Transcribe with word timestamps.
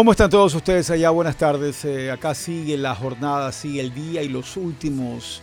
¿Cómo 0.00 0.12
están 0.12 0.30
todos 0.30 0.54
ustedes 0.54 0.88
allá? 0.88 1.10
Buenas 1.10 1.36
tardes. 1.36 1.84
Eh, 1.84 2.10
acá 2.10 2.34
sigue 2.34 2.78
la 2.78 2.94
jornada, 2.94 3.52
sigue 3.52 3.82
el 3.82 3.92
día 3.92 4.22
y 4.22 4.30
los 4.30 4.56
últimos, 4.56 5.42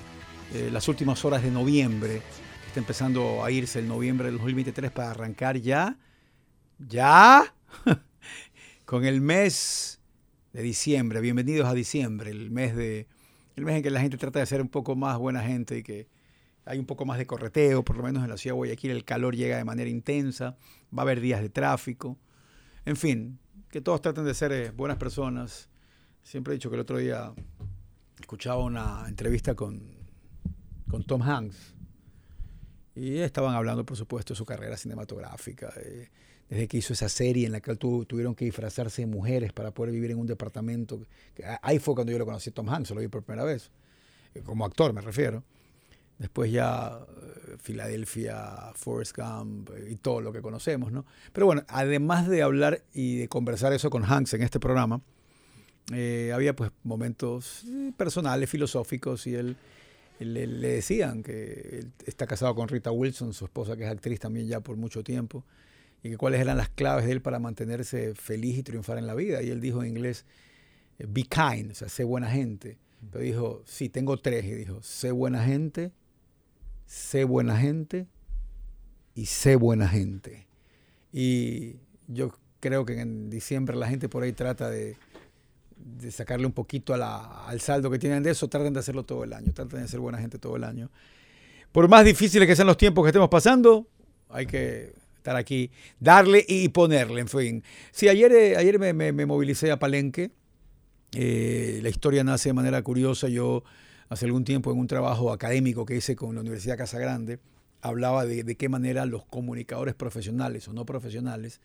eh, 0.51 0.69
las 0.71 0.87
últimas 0.87 1.23
horas 1.23 1.43
de 1.43 1.51
noviembre. 1.51 2.23
Está 2.65 2.79
empezando 2.79 3.45
a 3.45 3.51
irse 3.51 3.77
el 3.77 3.87
noviembre 3.87 4.29
del 4.29 4.37
2023 4.37 4.89
para 4.89 5.11
arrancar 5.11 5.57
ya, 5.57 5.99
ya, 6.79 7.53
con 8.85 9.05
el 9.05 9.21
mes 9.21 10.01
de 10.53 10.63
diciembre. 10.63 11.21
Bienvenidos 11.21 11.67
a 11.67 11.75
diciembre, 11.75 12.31
el 12.31 12.49
mes 12.49 12.75
de, 12.75 13.07
el 13.57 13.63
mes 13.63 13.75
en 13.75 13.83
que 13.83 13.91
la 13.91 14.01
gente 14.01 14.17
trata 14.17 14.39
de 14.39 14.47
ser 14.47 14.59
un 14.59 14.69
poco 14.69 14.95
más 14.95 15.19
buena 15.19 15.43
gente 15.43 15.77
y 15.77 15.83
que 15.83 16.07
hay 16.65 16.79
un 16.79 16.87
poco 16.87 17.05
más 17.05 17.19
de 17.19 17.27
correteo, 17.27 17.85
por 17.85 17.95
lo 17.95 18.01
menos 18.01 18.23
en 18.23 18.31
la 18.31 18.37
ciudad 18.37 18.55
de 18.55 18.57
Guayaquil 18.57 18.89
el 18.89 19.05
calor 19.05 19.35
llega 19.35 19.57
de 19.57 19.65
manera 19.65 19.91
intensa, 19.91 20.57
va 20.91 21.01
a 21.01 21.01
haber 21.03 21.21
días 21.21 21.41
de 21.41 21.49
tráfico. 21.49 22.17
En 22.85 22.95
fin, 22.95 23.37
que 23.69 23.81
todos 23.81 24.01
traten 24.01 24.25
de 24.25 24.33
ser 24.33 24.51
eh, 24.51 24.71
buenas 24.71 24.97
personas. 24.97 25.69
Siempre 26.23 26.53
he 26.53 26.55
dicho 26.57 26.69
que 26.69 26.75
el 26.75 26.81
otro 26.81 26.97
día 26.97 27.33
escuchaba 28.19 28.63
una 28.63 29.05
entrevista 29.07 29.55
con, 29.55 29.81
con 30.89 31.03
Tom 31.03 31.21
Hanks 31.21 31.73
y 32.95 33.17
estaban 33.19 33.53
hablando, 33.55 33.85
por 33.85 33.95
supuesto, 33.97 34.33
de 34.33 34.37
su 34.37 34.45
carrera 34.45 34.75
cinematográfica. 34.77 35.71
eh, 35.77 36.09
desde 36.49 36.69
que 36.69 36.77
hizo 36.77 36.93
esa 36.93 37.09
serie 37.09 37.45
en 37.45 37.51
la 37.51 37.59
que 37.59 37.75
tu- 37.75 38.05
tuvieron 38.05 38.33
que 38.33 38.45
disfrazarse 38.45 39.01
de 39.01 39.05
mujeres 39.05 39.51
para 39.51 39.71
poder 39.71 39.91
vivir 39.93 40.11
en 40.11 40.17
un 40.17 40.27
departamento. 40.27 41.01
Ahí 41.61 41.77
fue 41.77 41.93
cuando 41.93 42.13
yo 42.13 42.17
lo 42.17 42.23
conocí 42.25 42.51
Tom 42.51 42.69
Hanks, 42.69 42.91
lo 42.91 43.01
vi 43.01 43.09
por 43.09 43.21
primera 43.21 43.43
vez. 43.43 43.69
eh, 44.33 44.41
Como 44.45 44.63
actor, 44.65 44.93
me 44.93 45.01
refiero. 45.01 45.43
Después 46.17 46.51
ya 46.51 46.99
eh, 46.99 47.57
Filadelfia, 47.59 48.71
Forrest 48.73 49.15
Gump 49.15 49.69
eh, 49.75 49.91
y 49.91 49.95
todo 49.97 50.21
lo 50.21 50.33
que 50.33 50.41
conocemos, 50.41 50.91
¿no? 50.91 51.05
Pero 51.31 51.45
bueno, 51.45 51.63
además 51.67 52.27
de 52.27 52.41
hablar 52.41 52.83
y 52.93 53.17
de 53.17 53.27
conversar 53.27 53.73
eso 53.73 53.89
con 53.89 54.03
Hanks 54.03 54.33
en 54.33 54.41
este 54.41 54.59
programa, 54.59 55.01
eh, 55.93 56.31
había 56.33 56.55
pues 56.55 56.71
momentos 56.83 57.63
personales, 57.95 58.49
filosóficos 58.49 59.25
y 59.27 59.35
él, 59.35 59.55
le, 60.19 60.47
decían 60.47 61.23
que 61.23 61.85
está 62.05 62.25
casado 62.25 62.55
con 62.55 62.67
Rita 62.67 62.91
Wilson, 62.91 63.33
su 63.33 63.45
esposa 63.45 63.77
que 63.77 63.83
es 63.83 63.89
actriz 63.89 64.19
también 64.19 64.47
ya 64.47 64.59
por 64.59 64.75
mucho 64.75 65.03
tiempo, 65.03 65.45
y 66.03 66.09
que 66.09 66.17
cuáles 66.17 66.41
eran 66.41 66.57
las 66.57 66.69
claves 66.69 67.05
de 67.05 67.11
él 67.13 67.21
para 67.21 67.39
mantenerse 67.39 68.15
feliz 68.15 68.57
y 68.57 68.63
triunfar 68.63 68.97
en 68.97 69.07
la 69.07 69.13
vida. 69.13 69.41
Y 69.43 69.49
él 69.49 69.61
dijo 69.61 69.81
en 69.83 69.89
inglés, 69.89 70.25
be 70.97 71.23
kind, 71.23 71.71
o 71.71 71.75
sea, 71.75 71.89
sé 71.89 72.03
buena 72.03 72.29
gente. 72.29 72.77
Pero 73.11 73.23
dijo, 73.23 73.63
sí, 73.65 73.89
tengo 73.89 74.17
tres. 74.17 74.45
Y 74.45 74.53
dijo, 74.53 74.81
sé 74.81 75.11
buena 75.11 75.43
gente, 75.43 75.91
sé 76.87 77.23
buena 77.25 77.57
gente 77.57 78.07
y 79.13 79.27
sé 79.27 79.55
buena 79.55 79.87
gente. 79.87 80.47
Y 81.13 81.75
yo 82.07 82.33
creo 82.59 82.85
que 82.85 82.99
en 82.99 83.29
diciembre 83.29 83.75
la 83.75 83.87
gente 83.87 84.09
por 84.09 84.23
ahí 84.23 84.33
trata 84.33 84.69
de, 84.69 84.97
de 85.75 86.11
sacarle 86.11 86.45
un 86.45 86.53
poquito 86.53 86.93
al 86.95 87.61
saldo 87.61 87.91
que 87.91 87.99
tienen 87.99 88.23
de 88.23 88.31
eso, 88.31 88.47
traten 88.47 88.73
de 88.73 88.79
hacerlo 88.79 89.03
todo 89.03 89.23
el 89.23 89.33
año, 89.33 89.53
traten 89.53 89.81
de 89.81 89.87
ser 89.87 89.99
buena 89.99 90.17
gente 90.17 90.39
todo 90.39 90.55
el 90.55 90.63
año. 90.63 90.89
Por 91.71 91.87
más 91.87 92.03
difíciles 92.03 92.47
que 92.47 92.55
sean 92.55 92.67
los 92.67 92.77
tiempos 92.77 93.03
que 93.03 93.09
estemos 93.09 93.29
pasando, 93.29 93.87
hay 94.29 94.47
que 94.47 94.93
estar 95.17 95.35
aquí, 95.35 95.69
darle 95.99 96.43
y 96.47 96.69
ponerle, 96.69 97.21
en 97.21 97.27
fin. 97.27 97.63
Sí, 97.91 98.09
ayer, 98.09 98.31
eh, 98.31 98.57
ayer 98.57 98.79
me 98.79 99.25
movilicé 99.25 99.71
a 99.71 99.77
Palenque. 99.77 100.31
Eh, 101.13 101.79
la 101.81 101.89
historia 101.89 102.23
nace 102.23 102.49
de 102.49 102.53
manera 102.53 102.81
curiosa. 102.81 103.27
Yo 103.27 103.63
hace 104.09 104.25
algún 104.25 104.43
tiempo 104.43 104.71
en 104.71 104.79
un 104.79 104.87
trabajo 104.87 105.31
académico 105.31 105.85
que 105.85 105.95
hice 105.95 106.15
con 106.15 106.35
la 106.35 106.41
Universidad 106.41 106.77
Casa 106.77 106.99
Grande, 106.99 107.39
hablaba 107.81 108.25
de, 108.25 108.55
qué 108.55 108.69
manera 108.69 109.05
los 109.05 109.25
comunicadores 109.25 109.95
profesionales 109.95 110.67
o 110.67 110.73
no 110.73 110.85
profesionales, 110.85 111.61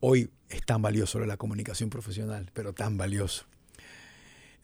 hoy 0.00 0.30
es 0.48 0.64
tan 0.64 0.82
valioso 0.82 1.18
la 1.20 1.36
comunicación 1.36 1.90
profesional, 1.90 2.50
pero 2.52 2.72
tan 2.72 2.96
valioso. 2.96 3.44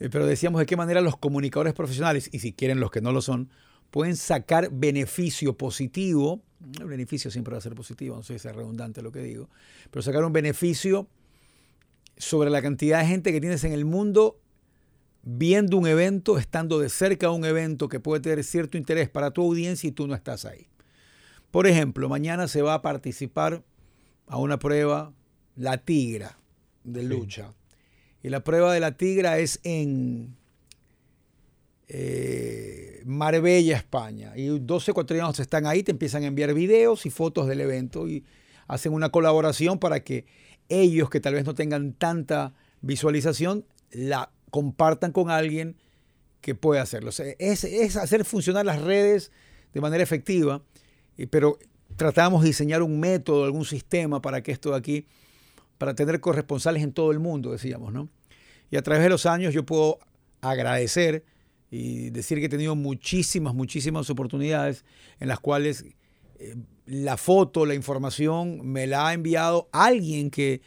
Eh, 0.00 0.08
pero 0.10 0.26
decíamos 0.26 0.60
de 0.60 0.66
qué 0.66 0.76
manera 0.76 1.00
los 1.00 1.16
comunicadores 1.16 1.74
profesionales, 1.74 2.28
y 2.32 2.40
si 2.40 2.52
quieren 2.52 2.80
los 2.80 2.90
que 2.90 3.00
no 3.00 3.12
lo 3.12 3.22
son, 3.22 3.50
pueden 3.90 4.16
sacar 4.16 4.70
beneficio 4.70 5.56
positivo. 5.56 6.42
El 6.80 6.86
beneficio 6.86 7.30
siempre 7.30 7.52
va 7.52 7.58
a 7.58 7.62
ser 7.62 7.74
positivo, 7.74 8.16
no 8.16 8.22
sé 8.22 8.38
si 8.38 8.48
es 8.48 8.54
redundante 8.54 9.00
lo 9.00 9.12
que 9.12 9.20
digo, 9.20 9.48
pero 9.90 10.02
sacar 10.02 10.24
un 10.24 10.32
beneficio 10.32 11.08
sobre 12.16 12.50
la 12.50 12.60
cantidad 12.60 13.00
de 13.00 13.06
gente 13.06 13.32
que 13.32 13.40
tienes 13.40 13.62
en 13.64 13.72
el 13.72 13.84
mundo 13.84 14.40
viendo 15.30 15.76
un 15.76 15.86
evento, 15.86 16.38
estando 16.38 16.78
de 16.78 16.88
cerca 16.88 17.26
a 17.26 17.32
un 17.32 17.44
evento 17.44 17.90
que 17.90 18.00
puede 18.00 18.22
tener 18.22 18.42
cierto 18.42 18.78
interés 18.78 19.10
para 19.10 19.30
tu 19.30 19.42
audiencia 19.42 19.86
y 19.86 19.92
tú 19.92 20.06
no 20.06 20.14
estás 20.14 20.46
ahí. 20.46 20.68
Por 21.50 21.66
ejemplo, 21.66 22.08
mañana 22.08 22.48
se 22.48 22.62
va 22.62 22.72
a 22.72 22.80
participar 22.80 23.62
a 24.26 24.38
una 24.38 24.58
prueba, 24.58 25.12
la 25.54 25.76
tigra 25.76 26.38
de 26.82 27.02
lucha. 27.02 27.52
Y 28.22 28.30
la 28.30 28.42
prueba 28.42 28.72
de 28.72 28.80
la 28.80 28.96
tigra 28.96 29.38
es 29.38 29.60
en 29.64 30.34
eh, 31.88 33.02
Marbella, 33.04 33.76
España. 33.76 34.32
Y 34.34 34.58
12 34.58 34.92
ecuatorianos 34.92 35.38
están 35.40 35.66
ahí, 35.66 35.82
te 35.82 35.92
empiezan 35.92 36.22
a 36.22 36.28
enviar 36.28 36.54
videos 36.54 37.04
y 37.04 37.10
fotos 37.10 37.46
del 37.48 37.60
evento 37.60 38.08
y 38.08 38.24
hacen 38.66 38.94
una 38.94 39.10
colaboración 39.10 39.78
para 39.78 40.00
que 40.00 40.24
ellos 40.70 41.10
que 41.10 41.20
tal 41.20 41.34
vez 41.34 41.44
no 41.44 41.54
tengan 41.54 41.92
tanta 41.92 42.54
visualización 42.80 43.66
la 43.90 44.30
compartan 44.50 45.12
con 45.12 45.30
alguien 45.30 45.76
que 46.40 46.54
pueda 46.54 46.82
hacerlo. 46.82 47.10
Es, 47.10 47.64
es 47.64 47.96
hacer 47.96 48.24
funcionar 48.24 48.64
las 48.64 48.80
redes 48.80 49.32
de 49.74 49.80
manera 49.80 50.02
efectiva, 50.02 50.62
y- 51.16 51.26
pero 51.26 51.58
tratamos 51.96 52.42
de 52.42 52.48
diseñar 52.48 52.82
un 52.82 53.00
método, 53.00 53.44
algún 53.44 53.64
sistema 53.64 54.20
para 54.22 54.42
que 54.42 54.52
esto 54.52 54.70
de 54.70 54.76
aquí, 54.76 55.06
para 55.78 55.94
tener 55.94 56.20
corresponsales 56.20 56.82
en 56.82 56.92
todo 56.92 57.10
el 57.12 57.18
mundo, 57.18 57.52
decíamos, 57.52 57.92
¿no? 57.92 58.08
Y 58.70 58.76
a 58.76 58.82
través 58.82 59.02
de 59.02 59.08
los 59.08 59.26
años 59.26 59.54
yo 59.54 59.64
puedo 59.64 59.98
agradecer 60.40 61.24
y 61.70 62.10
decir 62.10 62.38
que 62.38 62.46
he 62.46 62.48
tenido 62.48 62.76
muchísimas, 62.76 63.54
muchísimas 63.54 64.08
oportunidades 64.10 64.84
en 65.20 65.28
las 65.28 65.40
cuales 65.40 65.84
eh, 66.38 66.54
la 66.86 67.16
foto, 67.16 67.66
la 67.66 67.74
información 67.74 68.60
me 68.64 68.86
la 68.86 69.08
ha 69.08 69.12
enviado 69.12 69.68
alguien 69.72 70.30
que 70.30 70.60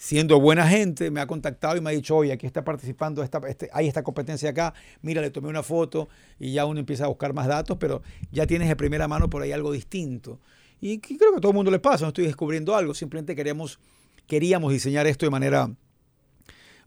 siendo 0.00 0.40
buena 0.40 0.66
gente, 0.66 1.10
me 1.10 1.20
ha 1.20 1.26
contactado 1.26 1.76
y 1.76 1.82
me 1.82 1.90
ha 1.90 1.92
dicho, 1.92 2.16
oye, 2.16 2.32
aquí 2.32 2.46
está 2.46 2.64
participando, 2.64 3.22
esta, 3.22 3.38
este, 3.46 3.68
hay 3.70 3.86
esta 3.86 4.02
competencia 4.02 4.48
acá, 4.48 4.72
mira, 5.02 5.20
le 5.20 5.28
tomé 5.28 5.48
una 5.48 5.62
foto 5.62 6.08
y 6.38 6.54
ya 6.54 6.64
uno 6.64 6.80
empieza 6.80 7.04
a 7.04 7.08
buscar 7.08 7.34
más 7.34 7.46
datos, 7.46 7.76
pero 7.78 8.00
ya 8.32 8.46
tienes 8.46 8.68
de 8.68 8.76
primera 8.76 9.08
mano 9.08 9.28
por 9.28 9.42
ahí 9.42 9.52
algo 9.52 9.72
distinto. 9.72 10.40
Y 10.80 10.98
que 10.98 11.18
creo 11.18 11.32
que 11.32 11.36
a 11.36 11.40
todo 11.42 11.52
el 11.52 11.56
mundo 11.56 11.70
le 11.70 11.80
pasa, 11.80 12.06
no 12.06 12.08
estoy 12.08 12.24
descubriendo 12.24 12.74
algo, 12.74 12.94
simplemente 12.94 13.36
queríamos, 13.36 13.78
queríamos 14.26 14.72
diseñar 14.72 15.06
esto 15.06 15.26
de 15.26 15.30
manera 15.30 15.70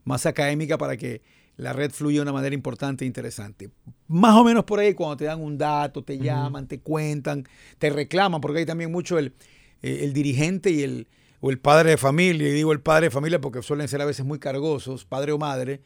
más 0.02 0.26
académica 0.26 0.76
para 0.76 0.96
que 0.96 1.22
la 1.56 1.72
red 1.72 1.92
fluya 1.92 2.16
de 2.16 2.22
una 2.22 2.32
manera 2.32 2.52
importante 2.52 3.04
e 3.04 3.06
interesante. 3.06 3.70
Más 4.08 4.34
o 4.34 4.42
menos 4.42 4.64
por 4.64 4.80
ahí, 4.80 4.92
cuando 4.92 5.18
te 5.18 5.26
dan 5.26 5.40
un 5.40 5.56
dato, 5.56 6.02
te 6.02 6.18
llaman, 6.18 6.66
te 6.66 6.80
cuentan, 6.80 7.46
te 7.78 7.90
reclaman, 7.90 8.40
porque 8.40 8.58
hay 8.58 8.66
también 8.66 8.90
mucho 8.90 9.20
el, 9.20 9.34
eh, 9.82 10.00
el 10.02 10.12
dirigente 10.12 10.72
y 10.72 10.82
el, 10.82 11.06
o 11.46 11.50
el 11.50 11.58
padre 11.58 11.90
de 11.90 11.96
familia, 11.98 12.48
y 12.48 12.52
digo 12.52 12.72
el 12.72 12.80
padre 12.80 13.06
de 13.06 13.10
familia 13.10 13.38
porque 13.38 13.60
suelen 13.62 13.86
ser 13.86 14.00
a 14.00 14.06
veces 14.06 14.24
muy 14.24 14.38
cargosos, 14.38 15.04
padre 15.04 15.32
o 15.32 15.36
madre, 15.38 15.82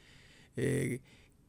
eh, 0.56 1.00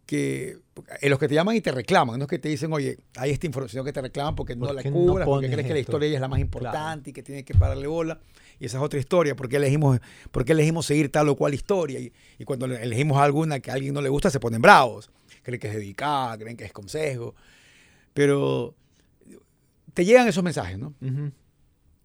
que 0.08 0.58
en 1.02 1.10
los 1.12 1.20
que 1.20 1.28
te 1.28 1.36
llaman 1.36 1.56
y 1.56 1.62
te 1.62 1.72
reclaman, 1.72 2.18
no 2.18 2.24
es 2.26 2.30
que 2.30 2.40
te 2.40 2.50
dicen, 2.50 2.74
oye, 2.74 2.98
hay 3.18 3.30
esta 3.30 3.46
información 3.46 3.86
que 3.86 3.94
te 3.94 4.02
reclaman 4.02 4.36
porque 4.36 4.56
no 4.56 4.66
¿Por 4.66 4.74
la 4.76 4.82
no 4.82 4.92
cubras, 4.92 5.28
porque 5.28 5.48
crees 5.52 5.68
que 5.68 5.74
la 5.74 5.80
historia 5.80 6.08
es 6.08 6.20
la 6.20 6.28
más 6.28 6.38
Claro. 6.40 6.46
importante 6.46 7.12
y 7.12 7.14
que 7.14 7.22
tiene 7.22 7.46
que 7.46 7.54
pararle 7.54 7.86
bola. 7.86 8.20
Y 8.60 8.66
esa 8.66 8.78
es 8.78 8.84
otra 8.84 9.00
historia, 9.00 9.36
porque 9.36 9.58
elegimos, 9.58 10.00
porque 10.32 10.54
elegimos 10.54 10.88
seguir 10.88 11.12
tal 11.12 11.30
o 11.30 11.36
cual 11.36 11.54
historia. 11.54 12.00
Y, 12.00 12.12
y 12.40 12.44
cuando 12.46 12.66
elegimos 12.66 13.20
alguna 13.20 13.60
que 13.60 13.70
a 13.70 13.76
alguien 13.76 13.94
no 13.94 14.02
le 14.02 14.10
gusta, 14.10 14.32
se 14.32 14.40
ponen 14.40 14.60
bravos. 14.64 15.12
Creen 15.44 15.60
que 15.60 15.68
es 15.68 15.76
dedicada, 15.76 16.36
creen 16.40 16.58
que 16.58 16.66
es 16.66 16.74
consejo, 16.74 17.36
pero 18.16 18.74
te 19.94 20.04
llegan 20.04 20.28
esos 20.28 20.44
mensajes, 20.44 20.80
¿no? 20.80 20.96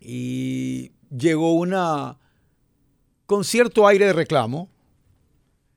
Y 0.00 0.92
llegó 1.16 1.54
una 1.54 2.18
con 3.26 3.44
cierto 3.44 3.86
aire 3.86 4.06
de 4.06 4.12
reclamo. 4.12 4.68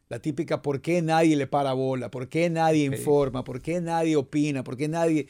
La 0.09 0.19
típica, 0.19 0.61
¿por 0.61 0.81
qué 0.81 1.01
nadie 1.01 1.35
le 1.35 1.47
para 1.47 1.73
bola? 1.73 2.09
¿Por 2.09 2.29
qué 2.29 2.49
nadie 2.49 2.85
informa? 2.85 3.43
¿Por 3.43 3.61
qué 3.61 3.81
nadie 3.81 4.15
opina? 4.15 4.63
¿Por 4.63 4.77
qué 4.77 4.87
nadie...? 4.87 5.27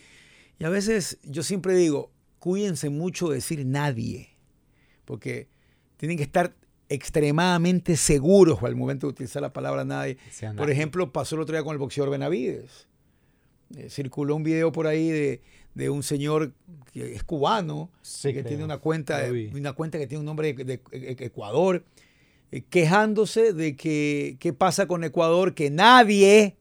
Y 0.60 0.64
a 0.64 0.68
veces 0.68 1.18
yo 1.22 1.42
siempre 1.42 1.74
digo, 1.74 2.10
cuídense 2.38 2.88
mucho 2.88 3.28
de 3.28 3.36
decir 3.36 3.64
nadie, 3.64 4.30
porque 5.04 5.48
tienen 5.96 6.16
que 6.16 6.24
estar 6.24 6.54
extremadamente 6.88 7.96
seguros 7.96 8.62
al 8.62 8.74
momento 8.74 9.06
de 9.06 9.12
utilizar 9.12 9.42
la 9.42 9.52
palabra 9.52 9.84
nadie. 9.84 10.16
Por 10.56 10.70
ejemplo, 10.70 11.12
pasó 11.12 11.36
el 11.36 11.42
otro 11.42 11.54
día 11.54 11.62
con 11.62 11.72
el 11.72 11.78
boxeador 11.78 12.10
Benavides. 12.10 12.88
Eh, 13.76 13.90
circuló 13.90 14.34
un 14.34 14.42
video 14.42 14.72
por 14.72 14.86
ahí 14.86 15.08
de, 15.10 15.42
de 15.78 15.90
un 15.90 16.02
señor 16.02 16.52
que 16.92 17.14
es 17.14 17.22
cubano, 17.22 17.88
Sí, 18.02 18.28
que 18.32 18.40
creo. 18.40 18.48
tiene 18.48 18.64
una 18.64 18.78
cuenta, 18.78 19.22
una 19.54 19.72
cuenta 19.74 19.96
que 19.98 20.08
tiene 20.08 20.18
un 20.20 20.26
nombre 20.26 20.52
de, 20.52 20.64
de- 20.64 20.80
de 21.14 21.24
Ecuador, 21.24 21.84
eh, 22.50 22.62
quejándose 22.68 23.52
de 23.52 23.76
que 23.76 24.36
qué 24.40 24.52
pasa 24.52 24.88
con 24.88 25.04
Ecuador, 25.04 25.54
que 25.54 25.70
nadie 25.70 26.56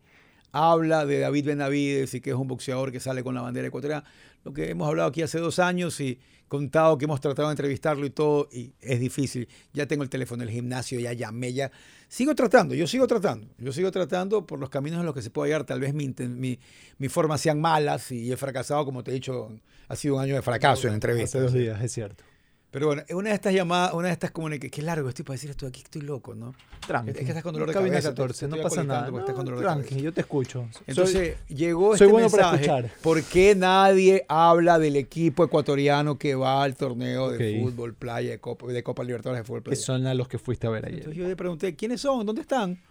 habla 0.51 1.05
de 1.07 1.19
David 1.19 1.45
Benavides 1.47 2.13
y 2.13 2.21
que 2.21 2.29
es 2.29 2.35
un 2.35 2.47
boxeador 2.47 2.91
que 2.91 2.99
sale 2.99 3.23
con 3.23 3.33
la 3.33 3.41
bandera 3.41 3.67
ecuatoriana. 3.67 4.03
Lo 4.43 4.53
que 4.53 4.69
hemos 4.69 4.87
hablado 4.87 5.09
aquí 5.09 5.23
hace 5.23 5.39
dos 5.39 5.57
años 5.57 5.99
y 5.99 6.19
contado 6.47 6.97
que 6.97 7.05
hemos 7.05 7.21
tratado 7.21 7.47
de 7.47 7.53
entrevistarlo 7.53 8.05
y 8.05 8.09
todo, 8.09 8.47
y 8.51 8.73
es 8.81 8.99
difícil. 8.99 9.47
Ya 9.73 9.85
tengo 9.85 10.03
el 10.03 10.09
teléfono 10.09 10.43
del 10.43 10.51
gimnasio, 10.51 10.99
ya 10.99 11.13
llamé, 11.13 11.53
ya. 11.53 11.71
Sigo 12.07 12.33
tratando, 12.35 12.73
yo 12.73 12.87
sigo 12.87 13.05
tratando, 13.07 13.47
yo 13.57 13.71
sigo 13.73 13.91
tratando 13.91 14.45
por 14.45 14.59
los 14.59 14.69
caminos 14.69 14.99
en 14.99 15.05
los 15.05 15.13
que 15.13 15.21
se 15.21 15.29
puede 15.29 15.49
llegar. 15.49 15.65
Tal 15.65 15.79
vez 15.79 15.93
mi, 15.93 16.07
mi, 16.07 16.59
mi 16.97 17.09
formas 17.09 17.41
sean 17.41 17.59
malas 17.59 18.11
y 18.11 18.31
he 18.31 18.37
fracasado, 18.37 18.85
como 18.85 19.03
te 19.03 19.11
he 19.11 19.13
dicho, 19.15 19.51
ha 19.87 19.95
sido 19.95 20.15
un 20.15 20.21
año 20.21 20.35
de 20.35 20.41
fracaso 20.41 20.87
en 20.87 20.93
entrevistas. 20.93 21.35
Hace 21.35 21.39
dos 21.41 21.53
días, 21.53 21.81
es 21.81 21.91
cierto. 21.91 22.23
Pero 22.69 22.87
bueno, 22.87 23.03
una 23.11 23.29
de 23.29 23.35
estas 23.35 23.53
llamadas, 23.53 23.93
una 23.93 24.07
de 24.07 24.13
estas 24.13 24.31
comunicaciones, 24.31 24.71
qué 24.75 24.81
largo 24.81 25.07
estoy 25.07 25.23
para 25.23 25.35
decir 25.35 25.49
esto 25.49 25.65
aquí, 25.67 25.81
estoy 25.81 26.01
loco, 26.01 26.35
¿no? 26.35 26.53
Tranqui. 26.85 27.11
Es 27.11 27.15
que 27.17 27.23
estás 27.23 27.41
con 27.41 27.53
dolor 27.53 27.69
de 27.69 27.73
Cabina 27.73 27.91
cabeza, 27.93 28.09
te- 28.09 28.15
14, 28.15 28.47
te 28.47 28.55
no 28.57 28.61
pasa 28.61 28.83
nada. 28.83 29.07
estás 29.19 29.35
con 29.35 29.45
de 29.45 29.51
tranqui, 29.61 29.83
cabeza. 29.89 30.03
yo 30.03 30.13
te 30.13 30.21
escucho. 30.21 30.67
Entonces 30.85 31.37
llegó 31.47 31.95
soy 31.97 32.05
este 32.07 32.11
bueno 32.11 32.29
para 32.29 32.51
mensaje, 32.51 32.65
escuchar. 32.83 33.01
¿por 33.01 33.23
qué 33.23 33.55
nadie 33.55 34.25
habla 34.27 34.79
del 34.79 34.97
equipo 34.97 35.45
ecuatoriano 35.45 36.17
que 36.17 36.35
va 36.35 36.61
al 36.61 36.75
torneo 36.75 37.29
de 37.31 37.61
fútbol 37.61 37.93
playa, 37.93 38.31
de 38.31 38.39
Copa, 38.39 38.67
de 38.67 38.83
Copa 38.83 39.03
Libertadores 39.05 39.43
de 39.43 39.45
fútbol 39.47 39.61
que 39.63 39.69
playa? 39.69 39.81
son 39.81 40.05
a 40.05 40.13
los 40.13 40.27
que 40.27 40.37
fuiste 40.37 40.67
a 40.67 40.69
ver 40.69 40.85
ayer. 40.85 40.99
Entonces 40.99 41.17
yo 41.23 41.27
le 41.27 41.35
pregunté, 41.37 41.73
¿quiénes 41.75 42.01
son? 42.01 42.25
¿Dónde 42.25 42.41
están? 42.41 42.81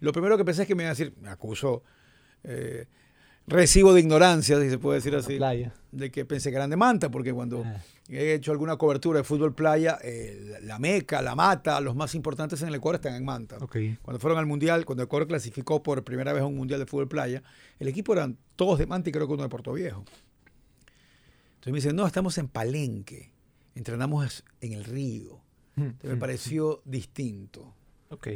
Lo 0.00 0.12
primero 0.12 0.36
que 0.36 0.44
pensé 0.44 0.62
es 0.62 0.68
que 0.68 0.74
me 0.74 0.82
iban 0.82 0.90
a 0.90 0.94
decir, 0.94 1.14
me 1.22 1.30
acuso, 1.30 1.82
eh, 2.44 2.86
recibo 3.46 3.92
de 3.92 4.00
ignorancia, 4.00 4.60
si 4.60 4.70
se 4.70 4.78
puede 4.78 4.98
decir 4.98 5.14
así, 5.16 5.36
Playa. 5.36 5.72
de 5.90 6.10
que 6.10 6.24
pensé 6.24 6.50
que 6.50 6.56
eran 6.56 6.70
de 6.70 6.76
Manta, 6.76 7.10
porque 7.10 7.32
cuando 7.32 7.62
Ah. 7.64 7.80
he 8.08 8.34
hecho 8.34 8.52
alguna 8.52 8.76
cobertura 8.76 9.18
de 9.18 9.24
fútbol 9.24 9.54
playa, 9.54 9.98
eh, 10.02 10.58
la, 10.62 10.78
Meca, 10.78 11.20
la 11.22 11.34
Mata, 11.34 11.80
los 11.80 11.94
más 11.96 12.14
importantes 12.14 12.62
en 12.62 12.68
el 12.68 12.74
Ecuador 12.76 12.96
están 12.96 13.14
en 13.14 13.24
Manta. 13.24 13.58
Cuando 14.02 14.20
fueron 14.20 14.38
al 14.38 14.46
Mundial, 14.46 14.84
cuando 14.84 15.02
Ecuador 15.02 15.26
clasificó 15.28 15.82
por 15.82 16.02
primera 16.04 16.32
vez 16.32 16.42
a 16.42 16.46
un 16.46 16.56
Mundial 16.56 16.80
de 16.80 16.86
fútbol 16.86 17.08
playa, 17.08 17.42
el 17.78 17.88
equipo 17.88 18.12
eran 18.12 18.38
todos 18.56 18.78
de 18.78 18.86
Manta 18.86 19.08
y 19.10 19.12
creo 19.12 19.26
que 19.26 19.32
uno 19.34 19.42
de 19.42 19.48
Puerto 19.48 19.72
Viejo. 19.72 20.04
Entonces 21.54 21.72
me 21.72 21.78
dicen, 21.78 21.96
no, 21.96 22.06
estamos 22.06 22.38
en 22.38 22.48
Palenque, 22.48 23.32
entrenamos 23.74 24.44
en 24.60 24.72
el 24.72 24.84
río. 24.84 25.40
Entonces 25.76 26.10
me 26.10 26.16
pareció 26.16 26.82
distinto. 26.84 27.74
Ok. 28.10 28.28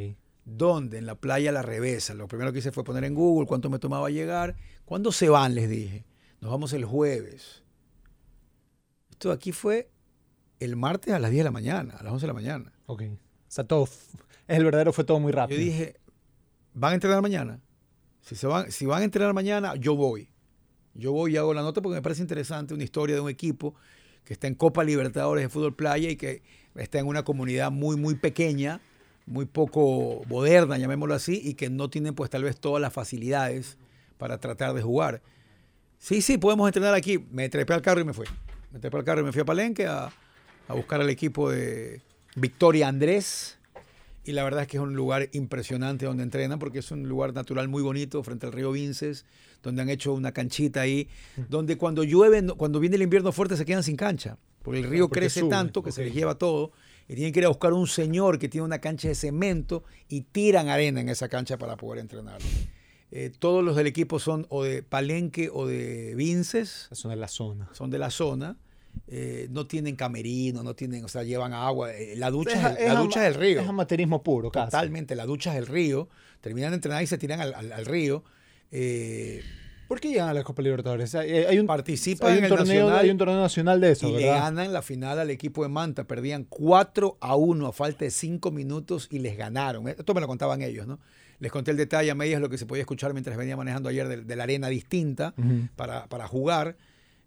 ¿Dónde? 0.49 0.97
En 0.97 1.05
la 1.05 1.15
playa 1.15 1.51
La 1.51 1.61
Revesa. 1.61 2.13
Lo 2.13 2.29
primero 2.29 2.53
que 2.53 2.59
hice 2.59 2.71
fue 2.71 2.85
poner 2.85 3.03
en 3.03 3.13
Google 3.13 3.45
cuánto 3.45 3.69
me 3.69 3.79
tomaba 3.79 4.09
llegar. 4.09 4.55
¿Cuándo 4.85 5.11
se 5.11 5.27
van? 5.27 5.53
Les 5.55 5.69
dije. 5.69 6.05
Nos 6.39 6.49
vamos 6.49 6.71
el 6.71 6.85
jueves. 6.85 7.63
Esto 9.11 9.33
aquí 9.33 9.51
fue 9.51 9.89
el 10.61 10.77
martes 10.77 11.13
a 11.13 11.19
las 11.19 11.31
10 11.31 11.41
de 11.41 11.43
la 11.43 11.51
mañana, 11.51 11.95
a 11.99 12.03
las 12.03 12.13
11 12.13 12.23
de 12.23 12.27
la 12.27 12.33
mañana. 12.33 12.71
Ok. 12.85 13.03
O 13.11 13.17
sea, 13.49 13.65
todo. 13.65 13.89
Es 14.47 14.57
el 14.57 14.63
verdadero, 14.63 14.93
fue 14.93 15.03
todo 15.03 15.19
muy 15.19 15.33
Yo 15.33 15.37
rápido. 15.37 15.59
dije, 15.59 15.97
¿van 16.73 16.93
a 16.93 16.95
entrenar 16.95 17.21
mañana? 17.21 17.59
Si, 18.21 18.37
se 18.37 18.47
van, 18.47 18.71
si 18.71 18.85
van 18.85 19.01
a 19.01 19.03
entrenar 19.05 19.33
mañana, 19.33 19.75
yo 19.75 19.97
voy. 19.97 20.29
Yo 20.93 21.11
voy 21.11 21.33
y 21.33 21.37
hago 21.37 21.53
la 21.53 21.61
nota 21.61 21.81
porque 21.81 21.95
me 21.95 22.01
parece 22.01 22.21
interesante 22.21 22.73
una 22.73 22.85
historia 22.85 23.15
de 23.15 23.21
un 23.21 23.29
equipo 23.29 23.75
que 24.23 24.31
está 24.31 24.47
en 24.47 24.55
Copa 24.55 24.85
Libertadores 24.85 25.43
de 25.43 25.49
Fútbol 25.49 25.75
Playa 25.75 26.09
y 26.09 26.15
que 26.15 26.41
está 26.75 26.99
en 26.99 27.07
una 27.07 27.23
comunidad 27.23 27.69
muy, 27.69 27.97
muy 27.97 28.15
pequeña, 28.15 28.79
muy 29.27 29.45
poco 29.45 30.23
moderna, 30.27 30.77
llamémoslo 30.77 31.13
así, 31.13 31.39
y 31.43 31.53
que 31.53 31.69
no 31.69 31.89
tienen 31.89 32.15
pues 32.15 32.29
tal 32.29 32.43
vez 32.43 32.59
todas 32.59 32.81
las 32.81 32.93
facilidades 32.93 33.77
para 34.17 34.39
tratar 34.39 34.73
de 34.73 34.81
jugar. 34.81 35.21
Sí, 35.99 36.21
sí, 36.21 36.37
podemos 36.37 36.67
entrenar 36.67 36.93
aquí. 36.93 37.19
Me 37.31 37.49
trepé 37.49 37.73
al 37.73 37.81
carro 37.81 38.01
y 38.01 38.05
me 38.05 38.13
fui. 38.13 38.25
Me 38.71 38.79
trepé 38.79 38.97
al 38.97 39.03
carro 39.03 39.21
y 39.21 39.23
me 39.25 39.31
fui 39.31 39.41
a 39.41 39.45
Palenque 39.45 39.85
a, 39.85 40.11
a 40.67 40.73
buscar 40.73 41.01
al 41.01 41.09
equipo 41.09 41.51
de 41.51 42.01
Victoria 42.35 42.87
Andrés. 42.87 43.57
Y 44.23 44.33
la 44.33 44.43
verdad 44.43 44.63
es 44.63 44.67
que 44.67 44.77
es 44.77 44.83
un 44.83 44.93
lugar 44.93 45.29
impresionante 45.31 46.05
donde 46.05 46.23
entrenan 46.23 46.59
porque 46.59 46.79
es 46.79 46.91
un 46.91 47.07
lugar 47.07 47.33
natural 47.33 47.67
muy 47.67 47.81
bonito 47.81 48.21
frente 48.23 48.45
al 48.45 48.51
río 48.51 48.71
Vinces, 48.71 49.25
donde 49.63 49.81
han 49.81 49.89
hecho 49.89 50.13
una 50.13 50.33
canchita 50.33 50.81
ahí, 50.81 51.07
donde 51.47 51.77
cuando 51.77 52.03
llueve, 52.03 52.45
cuando 52.57 52.79
viene 52.81 52.97
el 52.97 53.03
invierno 53.03 53.31
fuerte 53.31 53.55
se 53.55 53.63
quedan 53.63 53.83
sin 53.83 53.95
cancha, 53.95 54.37
porque 54.63 54.79
el 54.79 54.89
río 54.89 55.07
porque 55.07 55.21
crece 55.21 55.39
sube, 55.39 55.49
tanto 55.49 55.81
que 55.81 55.93
se 55.93 56.01
ok. 56.01 56.07
les 56.07 56.15
lleva 56.15 56.35
todo 56.35 56.73
y 57.07 57.15
tienen 57.15 57.33
que 57.33 57.39
ir 57.39 57.45
a 57.45 57.49
buscar 57.49 57.73
un 57.73 57.87
señor 57.87 58.37
que 58.39 58.49
tiene 58.49 58.65
una 58.65 58.79
cancha 58.79 59.07
de 59.07 59.15
cemento 59.15 59.83
y 60.09 60.21
tiran 60.21 60.69
arena 60.69 61.01
en 61.01 61.09
esa 61.09 61.29
cancha 61.29 61.57
para 61.57 61.77
poder 61.77 61.99
entrenar. 62.01 62.39
Eh, 63.11 63.31
todos 63.39 63.63
los 63.63 63.75
del 63.77 63.87
equipo 63.87 64.19
son 64.19 64.45
o 64.49 64.63
de 64.63 64.83
Palenque 64.83 65.49
o 65.51 65.65
de 65.65 66.13
Vinces, 66.15 66.89
Eso 66.91 67.09
es 67.11 67.17
la 67.17 67.27
zona. 67.29 67.69
son 67.73 67.89
de 67.89 67.99
la 67.99 68.09
zona. 68.09 68.57
eh, 69.07 69.47
no 69.51 69.67
tienen 69.67 69.95
camerino, 69.95 70.63
no 70.63 70.73
tienen, 70.75 71.05
o 71.05 71.07
sea, 71.07 71.23
llevan 71.23 71.53
agua. 71.53 71.93
eh, 71.93 72.15
la 72.17 72.31
ducha, 72.31 72.71
Es- 72.73 72.79
es, 72.79 72.87
la 72.87 72.93
es 72.93 72.97
ducha 72.99 73.19
ama- 73.19 73.27
es 73.29 73.35
el 73.35 73.41
río. 73.41 73.61
Es 73.61 73.67
amateurismo 73.67 74.23
puro, 74.23 74.49
casi. 74.51 74.71
Totalmente, 74.71 75.15
la 75.15 75.25
ducha 75.27 75.51
es 75.53 75.59
el 75.59 75.67
río. 75.67 76.09
Terminan 76.41 76.71
de 76.71 76.75
entrenar 76.75 77.03
y 77.03 77.07
se 77.07 77.17
tiran 77.19 77.39
al, 77.39 77.53
al- 77.53 77.71
al 77.73 77.85
río. 77.85 78.23
Eh, 79.87 79.89
¿Por 79.89 79.99
qué 80.01 80.09
llegan 80.09 80.29
a 80.29 80.33
la 80.33 80.43
Copa 80.43 80.61
Libertadores? 80.61 81.15
Hay, 81.15 81.31
hay 81.31 81.59
un, 81.59 81.65
participan 81.67 82.31
hay 82.31 82.37
en 82.39 82.39
un 82.39 82.43
el 82.45 82.49
torneo, 82.57 82.83
Nacional 82.85 82.99
hay 83.05 83.09
un 83.09 83.17
torneo 83.17 83.41
nacional 83.41 83.79
de 83.81 83.91
eso, 83.91 84.09
y 84.09 84.11
le 84.13 84.25
¿verdad? 84.25 84.39
ganan 84.41 84.73
la 84.73 84.81
final 84.81 85.17
al 85.19 85.29
equipo 85.29 85.63
de 85.63 85.69
Manta. 85.69 86.03
Perdían 86.05 86.43
4 86.43 87.17
a 87.21 87.35
1 87.35 87.67
a 87.67 87.71
falta 87.73 88.05
de 88.05 88.11
5 88.11 88.51
minutos 88.51 89.07
y 89.11 89.19
les 89.19 89.37
ganaron. 89.37 89.87
Esto 89.87 90.13
me 90.13 90.21
lo 90.21 90.27
contaban 90.27 90.61
ellos, 90.61 90.85
¿no? 90.87 90.99
Les 91.39 91.51
conté 91.51 91.71
el 91.71 91.77
detalle 91.77 92.11
a 92.11 92.15
medias 92.15 92.41
lo 92.41 92.49
que 92.49 92.57
se 92.57 92.65
podía 92.65 92.81
escuchar 92.81 93.13
mientras 93.13 93.37
venía 93.37 93.55
manejando 93.55 93.89
ayer 93.89 94.07
de, 94.07 94.17
de 94.23 94.35
la 94.35 94.43
arena 94.43 94.67
distinta 94.69 95.33
para, 95.75 96.07
para 96.07 96.27
jugar. 96.27 96.75